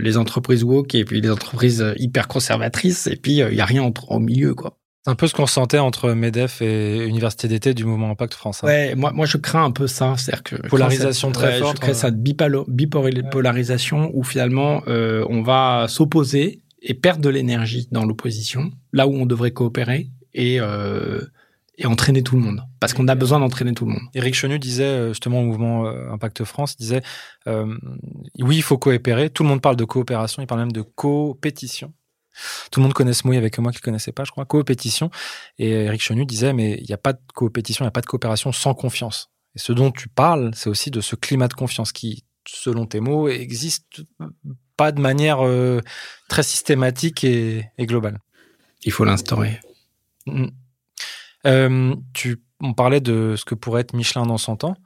les 0.00 0.16
entreprises 0.16 0.64
woke 0.64 0.94
et 0.94 1.04
puis 1.04 1.20
les 1.20 1.30
entreprises 1.30 1.84
hyper 1.98 2.26
conservatrices 2.26 3.06
et 3.06 3.16
puis 3.16 3.38
il 3.38 3.54
y 3.54 3.60
a 3.60 3.64
rien 3.64 3.82
entre, 3.82 4.10
au 4.10 4.18
milieu 4.18 4.54
quoi. 4.54 4.76
C'est 5.08 5.12
un 5.12 5.14
peu 5.14 5.26
ce 5.26 5.32
qu'on 5.32 5.46
sentait 5.46 5.78
entre 5.78 6.12
MEDEF 6.12 6.60
et 6.60 7.06
Université 7.06 7.48
d'été 7.48 7.72
du 7.72 7.86
mouvement 7.86 8.10
Impact 8.10 8.34
France. 8.34 8.62
Hein. 8.62 8.66
Ouais, 8.66 8.94
moi, 8.94 9.10
moi 9.10 9.24
je 9.24 9.38
crains 9.38 9.64
un 9.64 9.70
peu 9.70 9.86
ça. 9.86 10.16
C'est-à-dire 10.18 10.42
que 10.42 10.56
polarisation 10.68 11.32
très 11.32 11.58
forte. 11.60 11.76
Je 11.76 11.80
crée 11.80 11.94
cette 11.94 12.22
bipolarisation 12.22 14.10
où 14.12 14.22
finalement 14.22 14.82
euh, 14.86 15.24
on 15.30 15.40
va 15.40 15.86
s'opposer 15.88 16.60
et 16.82 16.92
perdre 16.92 17.22
de 17.22 17.30
l'énergie 17.30 17.88
dans 17.90 18.04
l'opposition, 18.04 18.70
là 18.92 19.06
où 19.06 19.14
on 19.14 19.24
devrait 19.24 19.52
coopérer 19.52 20.10
et, 20.34 20.60
euh, 20.60 21.22
et 21.78 21.86
entraîner 21.86 22.22
tout 22.22 22.36
le 22.36 22.42
monde. 22.42 22.60
Parce 22.78 22.92
qu'on 22.92 23.08
a 23.08 23.14
besoin 23.14 23.40
d'entraîner 23.40 23.72
tout 23.72 23.86
le 23.86 23.92
monde. 23.92 24.02
Éric 24.12 24.34
Chenu 24.34 24.58
disait 24.58 24.84
euh, 24.84 25.08
justement 25.08 25.40
au 25.40 25.44
mouvement 25.44 25.86
Impact 25.86 26.44
France, 26.44 26.76
disait 26.76 27.00
oui, 27.46 28.56
il 28.56 28.62
faut 28.62 28.76
coopérer. 28.76 29.30
Tout 29.30 29.42
le 29.42 29.48
monde 29.48 29.62
parle 29.62 29.76
de 29.76 29.86
coopération, 29.86 30.42
il 30.42 30.46
parle 30.46 30.60
même 30.60 30.72
de 30.72 30.82
compétition. 30.82 31.94
Tout 32.70 32.80
le 32.80 32.84
monde 32.84 32.94
connaît 32.94 33.12
ce 33.12 33.26
mot, 33.26 33.32
il 33.32 33.36
n'y 33.36 33.40
avait 33.40 33.50
que 33.50 33.60
moi 33.60 33.72
qui 33.72 33.78
ne 33.78 33.82
connaissais 33.82 34.12
pas, 34.12 34.24
je 34.24 34.30
crois, 34.30 34.44
coopétition. 34.44 35.10
Et 35.58 35.70
Eric 35.70 36.02
Chenu 36.02 36.26
disait, 36.26 36.52
mais 36.52 36.78
il 36.78 36.86
n'y 36.86 36.94
a 36.94 36.98
pas 36.98 37.12
de 37.12 37.20
coopétition, 37.34 37.84
il 37.84 37.86
n'y 37.86 37.88
a 37.88 37.92
pas 37.92 38.00
de 38.00 38.06
coopération 38.06 38.52
sans 38.52 38.74
confiance. 38.74 39.30
Et 39.54 39.58
ce 39.58 39.72
dont 39.72 39.90
tu 39.90 40.08
parles, 40.08 40.50
c'est 40.54 40.68
aussi 40.68 40.90
de 40.90 41.00
ce 41.00 41.16
climat 41.16 41.48
de 41.48 41.54
confiance 41.54 41.92
qui, 41.92 42.24
selon 42.46 42.86
tes 42.86 43.00
mots, 43.00 43.28
existe 43.28 44.02
pas 44.76 44.92
de 44.92 45.00
manière 45.00 45.46
euh, 45.46 45.80
très 46.28 46.42
systématique 46.42 47.24
et, 47.24 47.68
globale. 47.80 48.18
Il 48.84 48.92
faut 48.92 49.04
l'instaurer. 49.04 49.60
Mm. 50.26 50.46
Euh, 51.46 51.94
tu, 52.14 52.40
on 52.60 52.74
parlait 52.74 53.00
de 53.00 53.34
ce 53.36 53.44
que 53.44 53.54
pourrait 53.54 53.82
être 53.82 53.94
Michelin 53.94 54.26
dans 54.26 54.38
100 54.38 54.64
ans. 54.64 54.76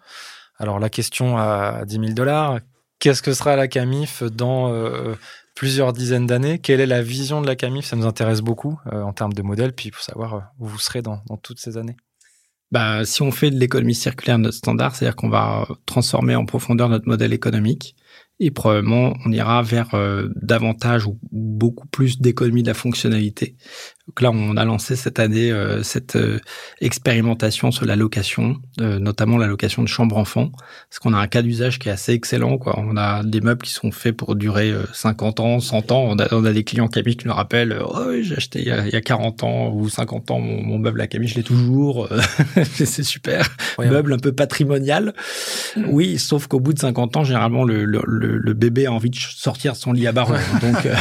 Alors 0.58 0.78
la 0.78 0.90
question 0.90 1.36
à 1.36 1.84
10 1.84 1.94
000 1.94 2.06
dollars, 2.12 2.60
qu'est-ce 2.98 3.22
que 3.22 3.34
sera 3.34 3.56
la 3.56 3.68
Camif 3.68 4.22
dans 4.22 4.72
euh, 4.72 5.14
plusieurs 5.54 5.92
dizaines 5.92 6.26
d'années. 6.26 6.58
Quelle 6.58 6.80
est 6.80 6.86
la 6.86 7.02
vision 7.02 7.40
de 7.40 7.46
la 7.46 7.56
Camif? 7.56 7.86
Ça 7.86 7.96
nous 7.96 8.06
intéresse 8.06 8.40
beaucoup 8.40 8.78
euh, 8.92 9.02
en 9.02 9.12
termes 9.12 9.32
de 9.32 9.42
modèle, 9.42 9.72
puis 9.72 9.90
pour 9.90 10.02
savoir 10.02 10.34
euh, 10.34 10.40
où 10.58 10.66
vous 10.66 10.78
serez 10.78 11.02
dans, 11.02 11.22
toutes 11.42 11.60
ces 11.60 11.76
années. 11.76 11.96
Bah, 12.70 13.04
si 13.04 13.20
on 13.20 13.30
fait 13.30 13.50
de 13.50 13.58
l'économie 13.58 13.94
circulaire 13.94 14.38
notre 14.38 14.56
standard, 14.56 14.96
c'est-à-dire 14.96 15.16
qu'on 15.16 15.28
va 15.28 15.68
transformer 15.84 16.34
en 16.36 16.46
profondeur 16.46 16.88
notre 16.88 17.06
modèle 17.06 17.34
économique 17.34 17.96
et 18.40 18.50
probablement 18.50 19.12
on 19.24 19.32
ira 19.32 19.62
vers 19.62 19.94
euh, 19.94 20.28
davantage 20.36 21.06
ou 21.06 21.18
beaucoup 21.30 21.86
plus 21.86 22.18
d'économie 22.20 22.62
de 22.62 22.68
la 22.68 22.74
fonctionnalité. 22.74 23.56
Donc 24.08 24.20
là, 24.20 24.30
on 24.32 24.56
a 24.56 24.64
lancé 24.64 24.96
cette 24.96 25.18
année 25.18 25.52
euh, 25.52 25.82
cette 25.82 26.16
euh, 26.16 26.40
expérimentation 26.80 27.70
sur 27.70 27.86
la 27.86 27.96
location, 27.96 28.56
notamment 28.78 29.38
la 29.38 29.46
location 29.46 29.82
de 29.82 29.88
chambres 29.88 30.16
enfants, 30.16 30.50
parce 30.88 30.98
qu'on 31.00 31.12
a 31.12 31.18
un 31.18 31.26
cas 31.26 31.42
d'usage 31.42 31.78
qui 31.78 31.88
est 31.88 31.92
assez 31.92 32.12
excellent. 32.12 32.58
Quoi. 32.58 32.74
On 32.78 32.96
a 32.96 33.22
des 33.22 33.40
meubles 33.40 33.62
qui 33.62 33.72
sont 33.72 33.92
faits 33.92 34.16
pour 34.16 34.34
durer 34.34 34.74
50 34.92 35.40
ans, 35.40 35.60
100 35.60 35.92
ans. 35.92 36.04
On 36.08 36.18
a, 36.18 36.26
on 36.32 36.44
a 36.44 36.52
des 36.52 36.64
clients 36.64 36.88
Camille 36.88 37.16
qui 37.16 37.26
nous 37.26 37.34
rappellent 37.34 37.78
oh, 37.82 38.12
j'ai 38.20 38.36
acheté 38.36 38.60
il 38.60 38.66
y, 38.66 38.70
a, 38.70 38.86
il 38.86 38.92
y, 38.92 38.96
a, 38.96 39.00
40 39.00 39.44
ans 39.44 39.70
ou 39.72 39.88
50 39.88 40.30
ans 40.30 40.40
mon, 40.40 40.78
meuble 40.78 41.00
à 41.00 41.06
Camille, 41.06 41.28
je 41.28 41.36
l'ai 41.36 41.42
toujours. 41.42 42.08
c'est 42.74 43.04
super. 43.04 43.48
Meuble 43.78 44.12
un 44.12 44.18
peu 44.18 44.32
patrimonial. 44.32 45.14
Oui, 45.88 46.18
sauf 46.18 46.46
qu'au 46.48 46.60
bout 46.60 46.72
de 46.72 46.78
50 46.78 47.16
ans, 47.18 47.24
généralement, 47.24 47.64
le, 47.64 47.84
le 47.84 48.02
le, 48.04 48.54
bébé 48.54 48.86
a 48.86 48.92
envie 48.92 49.10
de 49.10 49.16
sortir 49.16 49.72
de 49.72 49.78
son 49.78 49.92
lit 49.92 50.06
à 50.06 50.12
barreaux. 50.12 50.34
donc, 50.60 50.86
euh, 50.86 50.94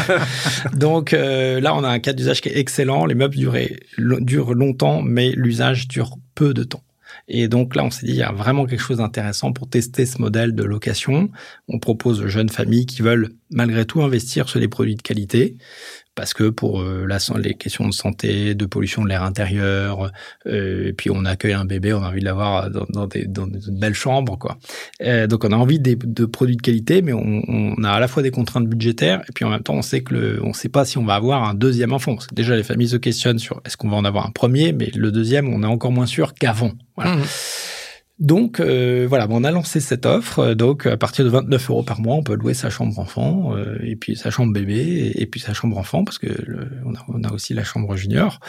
donc 0.74 1.14
euh, 1.14 1.60
là, 1.60 1.76
on 1.76 1.84
a 1.84 1.90
un 1.90 2.00
cas 2.00 2.14
d'usage 2.14 2.42
qui 2.42 2.50
est 2.50 2.58
excellent. 2.58 2.91
Les 3.08 3.16
meubles 3.16 3.36
durent 3.98 4.54
longtemps, 4.54 5.02
mais 5.02 5.32
l'usage 5.32 5.88
dure 5.88 6.18
peu 6.36 6.54
de 6.54 6.64
temps. 6.64 6.84
Et 7.28 7.48
donc 7.48 7.76
là, 7.76 7.84
on 7.84 7.92
s'est 7.92 8.06
dit, 8.06 8.14
il 8.14 8.18
y 8.18 8.24
a 8.24 8.32
vraiment 8.32 8.66
quelque 8.66 8.82
chose 8.82 8.98
d'intéressant 8.98 9.54
pour 9.54 9.70
tester 9.70 10.06
ce 10.06 10.22
modèle 10.22 10.54
de 10.54 10.64
location. 10.64 11.30
On 11.68 11.80
propose 11.80 12.22
aux 12.22 12.28
jeunes 12.28 12.50
familles 12.50 12.86
qui 12.86 13.02
veulent 13.02 13.30
malgré 13.50 13.86
tout 13.86 14.02
investir 14.02 14.50
sur 14.50 14.60
des 14.60 14.68
produits 14.68 14.96
de 14.96 15.02
qualité 15.02 15.58
parce 16.16 16.34
que 16.34 16.50
pour 16.50 16.82
euh, 16.82 17.06
la, 17.08 17.20
les 17.38 17.54
questions 17.54 17.88
de 17.88 17.94
santé, 17.94 18.54
de 18.54 18.66
pollution 18.66 19.04
de 19.04 19.10
l'air 19.10 19.24
intérieur, 19.24 20.12
euh, 20.46 20.88
et 20.90 20.94
puis 20.94 21.10
on 21.10 21.26
accueille 21.26 21.54
un 21.54 21.66
bébé, 21.66 21.94
on 21.94 22.04
a 22.04 22.10
envie 22.10 22.20
de 22.20 22.26
l'avoir 22.26 22.70
dans, 22.70 22.86
dans, 22.90 23.08
des, 23.08 23.26
dans 23.26 23.48
des 23.48 23.60
belles 23.70 23.94
chambres, 23.94 24.38
quoi. 24.38 24.58
Euh, 25.02 25.28
donc 25.28 25.46
on 25.46 25.52
a 25.52 25.56
envie 25.56 25.80
des, 25.80 25.96
de 25.96 26.26
produits 26.26 26.58
de 26.58 26.62
qualité, 26.62 27.02
mais 27.02 27.14
on, 27.14 27.42
on, 27.48 27.84
a 27.84 27.92
à 27.92 28.00
la 28.00 28.08
fois 28.08 28.24
des 28.24 28.32
contraintes 28.32 28.68
budgétaires, 28.68 29.22
et 29.30 29.32
puis 29.34 29.46
en 29.46 29.50
même 29.50 29.64
temps 29.64 29.76
on 29.76 29.82
sait 29.82 30.02
que 30.02 30.14
le, 30.14 30.40
on 30.44 30.54
sait 30.54 30.70
pas 30.70 30.86
si 30.86 30.98
on 30.98 31.06
va 31.06 31.16
avoir 31.16 31.44
un 31.44 31.54
deuxième 31.54 31.94
enfant. 31.94 32.18
déjà 32.34 32.56
les 32.56 32.64
familles 32.64 32.90
se 32.90 32.98
questionnent 32.98 33.40
sur 33.40 33.62
est-ce 33.66 33.78
qu'on 33.78 33.90
va 33.90 33.98
en 33.98 34.06
avoir 34.06 34.28
un 34.28 34.32
premier, 34.32 34.74
mais 34.74 34.92
le 34.94 35.12
deuxième 35.12 35.48
on 35.48 35.64
est 35.64 35.68
encore 35.68 35.92
moins 35.92 36.06
sûr 36.06 36.34
qu'avant. 36.34 36.72
Voilà. 36.98 37.16
Mmh. 37.16 37.24
Donc 38.22 38.60
euh, 38.60 39.08
voilà, 39.10 39.26
on 39.32 39.44
a 39.44 39.50
lancé 39.50 39.80
cette 39.80 40.06
offre. 40.06 40.54
Donc 40.54 40.86
à 40.86 40.96
partir 40.96 41.26
de 41.26 41.30
29 41.32 41.70
euros 41.72 41.84
par 41.84 42.00
mois, 42.00 42.16
on 42.16 42.24
peut 42.24 42.36
louer 42.36 42.54
sa 42.54 42.70
chambre 42.70 42.98
enfant 43.00 43.58
euh, 43.58 43.80
et 43.82 43.96
puis 43.96 44.16
sa 44.16 44.30
chambre 44.30 44.54
bébé 44.54 45.12
et, 45.16 45.26
puis 45.26 45.40
sa 45.40 45.56
chambre 45.56 45.76
enfant 45.78 46.04
parce 46.04 46.20
que 46.20 46.30
on, 46.86 46.94
a, 46.94 47.04
on, 47.08 47.24
a, 47.24 47.34
aussi 47.34 47.56
la 47.56 47.64
chambre 47.64 47.96
junior. 47.96 48.40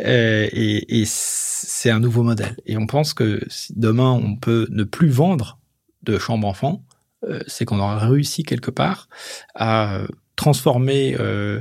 Euh, 0.00 0.48
et, 0.52 1.00
et 1.00 1.04
c'est 1.06 1.90
un 1.90 2.00
nouveau 2.00 2.24
modèle. 2.24 2.56
Et 2.66 2.76
on 2.76 2.86
pense 2.86 3.14
que 3.14 3.40
si 3.48 3.72
demain 3.76 4.10
on 4.10 4.34
peut 4.34 4.66
ne 4.70 4.82
plus 4.82 5.10
vendre 5.10 5.60
de 6.02 6.18
chambre 6.18 6.48
enfant, 6.48 6.82
euh, 7.24 7.40
c'est 7.46 7.64
qu'on 7.64 7.78
aura 7.78 7.98
réussi 7.98 8.42
quelque 8.42 8.72
part 8.72 9.08
à 9.54 10.02
transformer 10.36 11.16
euh, 11.20 11.60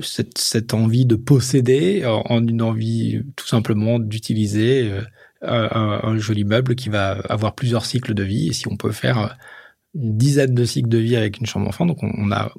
cette, 0.00 0.38
cette, 0.38 0.74
envie 0.74 1.06
de 1.06 1.16
posséder 1.16 2.06
en, 2.06 2.46
une 2.46 2.62
envie 2.62 3.20
tout 3.34 3.48
simplement 3.48 3.98
d'utiliser 3.98 4.88
euh, 4.92 5.02
un, 5.42 6.16
joli 6.18 6.44
meuble 6.44 6.74
qui 6.74 6.88
va 6.88 7.12
avoir 7.28 7.54
plusieurs 7.54 7.84
cycles 7.84 8.14
de 8.14 8.22
vie. 8.22 8.48
Et 8.48 8.52
si 8.52 8.68
on 8.68 8.76
peut 8.76 8.92
faire 8.92 9.36
une 9.94 10.16
dizaine 10.16 10.54
de 10.54 10.64
cycles 10.64 10.88
de 10.88 10.98
vie 10.98 11.16
avec 11.16 11.38
une 11.38 11.46
chambre 11.46 11.68
enfant, 11.68 11.86
donc 11.86 12.02
on, 12.02 12.30
a, 12.32 12.52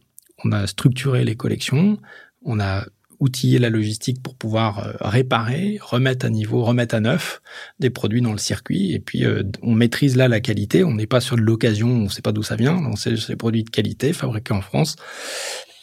on 0.43 0.51
a 0.51 0.67
structuré 0.67 1.23
les 1.23 1.35
collections, 1.35 1.97
on 2.43 2.59
a 2.59 2.85
outillé 3.19 3.57
la 3.57 3.69
logistique 3.69 4.21
pour 4.21 4.35
pouvoir 4.35 4.79
euh, 4.79 4.91
réparer, 4.99 5.77
remettre 5.81 6.25
à 6.25 6.29
niveau, 6.29 6.63
remettre 6.63 6.95
à 6.95 6.99
neuf 6.99 7.41
des 7.79 7.89
produits 7.89 8.21
dans 8.21 8.33
le 8.33 8.37
circuit. 8.37 8.91
Et 8.91 8.99
puis, 8.99 9.25
euh, 9.25 9.43
on 9.61 9.73
maîtrise 9.73 10.17
là 10.17 10.27
la 10.27 10.41
qualité. 10.41 10.83
On 10.83 10.93
n'est 10.93 11.07
pas 11.07 11.21
sur 11.21 11.37
de 11.37 11.41
l'occasion, 11.41 11.87
on 11.87 12.03
ne 12.03 12.09
sait 12.09 12.21
pas 12.21 12.33
d'où 12.33 12.43
ça 12.43 12.57
vient. 12.57 12.75
On 12.75 12.97
sait 12.97 13.13
des 13.13 13.35
produits 13.37 13.63
de 13.63 13.69
qualité 13.69 14.11
fabriqués 14.11 14.53
en 14.53 14.61
France, 14.61 14.97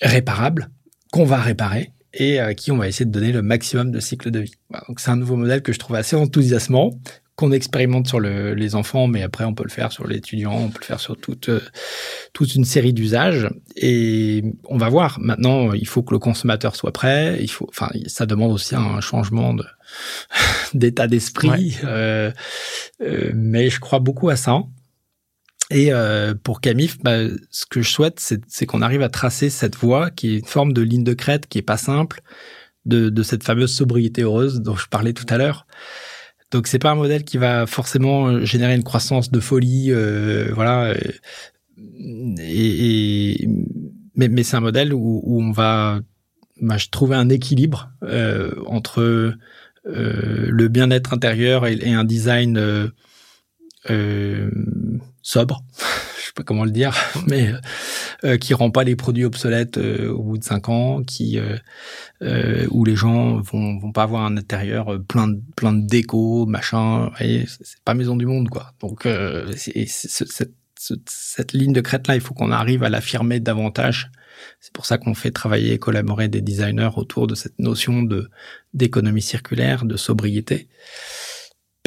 réparables, 0.03 0.71
qu'on 1.13 1.25
va 1.25 1.39
réparer 1.39 1.93
et 2.15 2.39
à 2.39 2.55
qui 2.55 2.71
on 2.73 2.77
va 2.77 2.89
essayer 2.89 3.07
de 3.07 3.11
donner 3.11 3.33
le 3.33 3.43
maximum 3.43 3.91
de 3.91 4.01
cycle 4.01 4.31
de 4.31 4.41
vie. 4.41 4.55
donc 4.89 5.01
c'est 5.01 5.11
un 5.11 5.17
nouveau 5.17 5.37
modèle 5.37 5.63
que 5.63 5.73
je 5.73 5.79
trouve 5.79 5.97
assez 5.97 6.17
enthousiasmant, 6.17 6.93
qu'on 7.41 7.53
expérimente 7.53 8.07
sur 8.07 8.21
le, 8.21 8.53
les 8.53 8.75
enfants, 8.75 9.07
mais 9.07 9.23
après 9.23 9.45
on 9.45 9.55
peut 9.55 9.65
le 9.65 9.71
faire 9.71 9.93
sur 9.93 10.07
l'étudiant, 10.07 10.55
on 10.55 10.69
peut 10.69 10.81
le 10.83 10.85
faire 10.85 11.01
sur 11.01 11.17
toute 11.17 11.49
euh, 11.49 11.63
toute 12.35 12.55
une 12.55 12.67
série 12.67 12.93
d'usages. 12.93 13.49
Et 13.77 14.45
on 14.65 14.77
va 14.77 14.91
voir. 14.91 15.19
Maintenant, 15.21 15.73
il 15.73 15.89
faut 15.89 16.03
que 16.03 16.13
le 16.13 16.19
consommateur 16.19 16.77
soit 16.77 16.93
prêt. 16.93 17.39
Il 17.41 17.51
faut, 17.51 17.67
enfin, 17.71 17.89
ça 18.07 18.27
demande 18.27 18.53
aussi 18.53 18.75
un 18.75 19.01
changement 19.01 19.55
de 19.55 19.65
d'état 20.75 21.07
d'esprit. 21.07 21.79
Euh, 21.85 22.31
euh, 23.01 23.31
mais 23.35 23.71
je 23.71 23.81
crois 23.81 24.01
beaucoup 24.01 24.29
à 24.29 24.37
ça. 24.37 24.61
Et 25.71 25.93
euh, 25.93 26.35
pour 26.35 26.61
Camif, 26.61 26.99
bah, 27.03 27.19
ce 27.51 27.65
que 27.67 27.81
je 27.81 27.91
souhaite, 27.91 28.21
c'est 28.49 28.67
qu'on 28.67 28.83
arrive 28.83 29.03
à 29.03 29.09
tracer 29.09 29.51
cette 29.51 29.77
voie 29.77 30.11
qui 30.11 30.35
est 30.35 30.39
une 30.41 30.45
forme 30.45 30.73
de 30.73 30.83
ligne 30.83 31.05
de 31.05 31.15
crête 31.15 31.47
qui 31.47 31.59
est 31.59 31.63
pas 31.63 31.77
simple, 31.77 32.23
de, 32.87 33.09
de 33.09 33.23
cette 33.23 33.45
fameuse 33.45 33.73
sobriété 33.73 34.23
heureuse 34.23 34.61
dont 34.61 34.77
je 34.77 34.89
parlais 34.89 35.13
tout 35.13 35.27
à 35.29 35.39
l'heure. 35.39 35.67
Donc 36.51 36.67
c'est 36.67 36.81
pas 36.81 36.91
un 36.91 36.97
modèle 36.97 37.25
qui 37.25 37.39
va 37.39 37.67
forcément 37.67 38.27
euh, 38.27 38.45
générer 38.45 38.75
une 38.75 38.83
croissance 38.83 39.31
de 39.31 39.39
folie, 39.39 39.93
euh, 39.93 40.51
voilà. 40.55 40.87
Euh, 40.87 40.95
et, 42.39 43.43
et 43.43 43.49
mais, 44.17 44.29
mais 44.29 44.43
c'est 44.43 44.57
un 44.57 44.61
modèle 44.61 44.93
où, 44.93 45.21
où 45.25 45.41
on 45.41 45.53
va 45.53 46.01
bah, 46.61 46.77
trouver 46.91 47.17
un 47.17 47.29
équilibre 47.29 47.93
euh, 48.03 48.53
entre 48.67 49.01
euh, 49.01 49.35
le 49.87 50.69
bien-être 50.69 51.15
intérieur 51.15 51.67
et, 51.67 51.79
et, 51.81 51.93
un 51.93 52.05
design 52.05 52.59
euh, 53.89 54.51
sobre, 55.23 55.63
je 56.19 56.27
sais 56.27 56.33
pas 56.35 56.43
comment 56.43 56.65
le 56.65 56.71
dire, 56.71 56.95
mais 57.27 57.53
euh, 58.25 58.37
qui 58.37 58.55
rend 58.55 58.71
pas 58.71 58.85
les 58.85 58.97
produits 58.97 59.25
obsolètes 59.25 59.79
euh, 59.79 60.11
au 60.11 60.23
bout 60.23 60.39
de 60.39 60.45
cinq 60.45 60.69
ans, 60.69 61.03
qui 61.03 61.39
euh, 61.39 61.57
euh, 62.23 62.67
où 62.71 62.85
les 62.85 62.97
gens 62.97 63.41
vont 63.41 63.79
vont 63.79 63.93
pas 63.93 64.03
avoir 64.03 64.25
un 64.25 64.37
intérieur 64.37 64.99
plein 65.09 65.29
de 65.29 65.41
plein 65.57 65.73
de 65.73 65.87
déco, 65.87 66.47
machin. 66.47 67.11
C'est 67.19 67.83
pas 67.85 67.95
maison 67.95 68.17
du 68.17 68.27
monde 68.27 68.49
quoi. 68.49 68.73
Donc 68.81 69.09
c'est, 69.57 69.87
cette, 69.87 70.53
cette 71.07 71.53
ligne 71.53 71.73
de 71.73 71.81
crête 71.81 72.07
là, 72.09 72.15
il 72.15 72.21
faut 72.21 72.35
qu'on 72.35 72.53
arrive 72.53 72.83
à 72.83 72.91
l'affirmer 72.91 73.41
davantage. 73.41 74.11
C'est 74.61 74.73
pour 74.73 74.87
ça 74.87 74.97
qu'on 74.97 75.15
fait 75.15 75.31
travailler 75.31 75.75
et 75.75 75.79
collaborer 75.79 76.29
des 76.29 76.41
designers 76.41 76.91
autour 76.97 77.27
de 77.27 77.35
cette 77.35 77.59
notion 77.59 78.03
de 78.03 78.31
d'économie 78.73 79.23
circulaire, 79.23 79.85
de 79.85 79.97
sobriété 79.97 80.69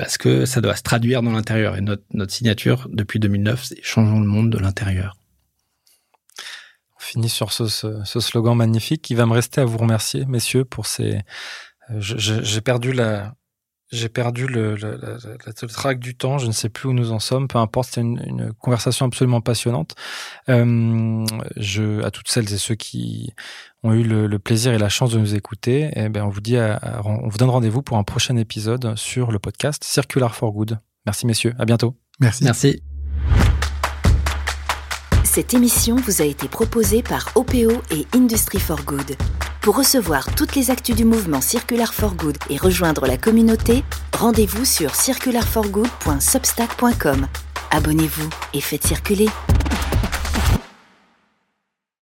parce 0.04 0.18
que 0.18 0.46
ça 0.46 0.60
doit 0.60 0.76
se 0.76 0.82
traduire 0.82 1.22
dans 1.22 1.32
l'intérieur. 1.32 1.78
Et 1.78 1.82
notre, 1.82 2.04
signature, 2.30 2.90
depuis 2.92 3.20
2009, 3.20 3.64
c'est 3.64 3.82
Changeons 3.82 4.20
le 4.20 4.28
monde 4.28 4.50
de 4.50 4.58
l'intérieur. 4.58 5.16
On 6.98 7.00
finit 7.00 7.30
sur 7.30 7.54
ce, 7.54 7.68
ce, 7.70 8.20
slogan 8.20 8.54
magnifique 8.58 9.02
qui 9.02 9.16
va 9.16 9.26
me 9.26 9.32
rester 9.32 9.62
à 9.62 9.66
vous 9.66 9.78
remercier, 9.78 10.26
messieurs, 10.26 10.66
pour 10.66 10.88
ces... 10.88 11.22
Euh, 11.90 12.00
j'ai 12.00 12.60
perdu 12.60 12.92
la, 12.92 13.34
j'ai 13.94 14.10
perdu 14.10 14.48
le, 14.48 14.76
le, 14.76 14.98
le, 14.98 15.18
le, 15.46 15.68
trac 15.68 16.00
du 16.00 16.16
temps, 16.16 16.38
je 16.38 16.48
ne 16.48 16.52
sais 16.52 16.70
plus 16.70 16.90
où 16.90 16.94
nous 16.94 17.12
en 17.12 17.20
sommes, 17.20 17.48
peu 17.48 17.58
importe, 17.58 17.90
c'était 17.90 18.02
une, 18.02 18.22
une, 18.26 18.54
conversation 18.54 19.06
absolument 19.06 19.42
passionnante. 19.42 19.96
Euh, 20.50 21.26
je, 21.58 22.04
à 22.04 22.12
toutes 22.12 22.28
celles 22.28 22.52
et 22.52 22.58
ceux 22.58 22.76
qui 22.76 23.34
ont 23.84 23.94
eu 23.94 24.04
le, 24.04 24.40
plaisir 24.40 24.74
et 24.74 24.78
la 24.78 24.90
chance 24.90 25.12
de 25.12 25.20
nous 25.20 25.36
écouter, 25.36 25.92
eh 25.96 26.10
ben 26.10 26.24
on 26.24 26.30
vous 26.30 26.42
dit, 26.42 26.58
on 27.06 27.28
vous 27.28 27.38
donne 27.38 27.50
rendez-vous 27.50 27.82
pour 27.82 27.98
un 27.98 28.04
prochain 28.04 28.36
épisode 28.38 28.96
sur 28.96 29.32
le 29.32 29.40
podcast 29.40 29.84
Circular 29.84 30.36
for 30.36 30.52
Good. 30.52 30.80
Merci 31.06 31.28
messieurs, 31.28 31.54
à 31.60 31.66
bientôt. 31.66 31.96
Merci. 32.20 32.44
Merci. 32.44 32.93
Cette 35.34 35.54
émission 35.56 35.96
vous 35.96 36.22
a 36.22 36.26
été 36.26 36.48
proposée 36.48 37.02
par 37.02 37.32
OPO 37.34 37.82
et 37.90 38.06
Industry 38.14 38.60
for 38.60 38.84
Good. 38.84 39.18
Pour 39.62 39.76
recevoir 39.76 40.36
toutes 40.36 40.54
les 40.54 40.70
actus 40.70 40.96
du 40.96 41.06
mouvement 41.06 41.42
Circular 41.42 41.92
for 41.92 42.14
Good 42.14 42.38
et 42.52 42.58
rejoindre 42.58 43.08
la 43.08 43.18
communauté, 43.18 43.84
rendez-vous 44.16 44.64
sur 44.64 44.94
circularforgood.substack.com. 44.94 47.28
Abonnez-vous 47.72 48.30
et 48.54 48.62
faites 48.62 48.86
circuler. 48.86 49.28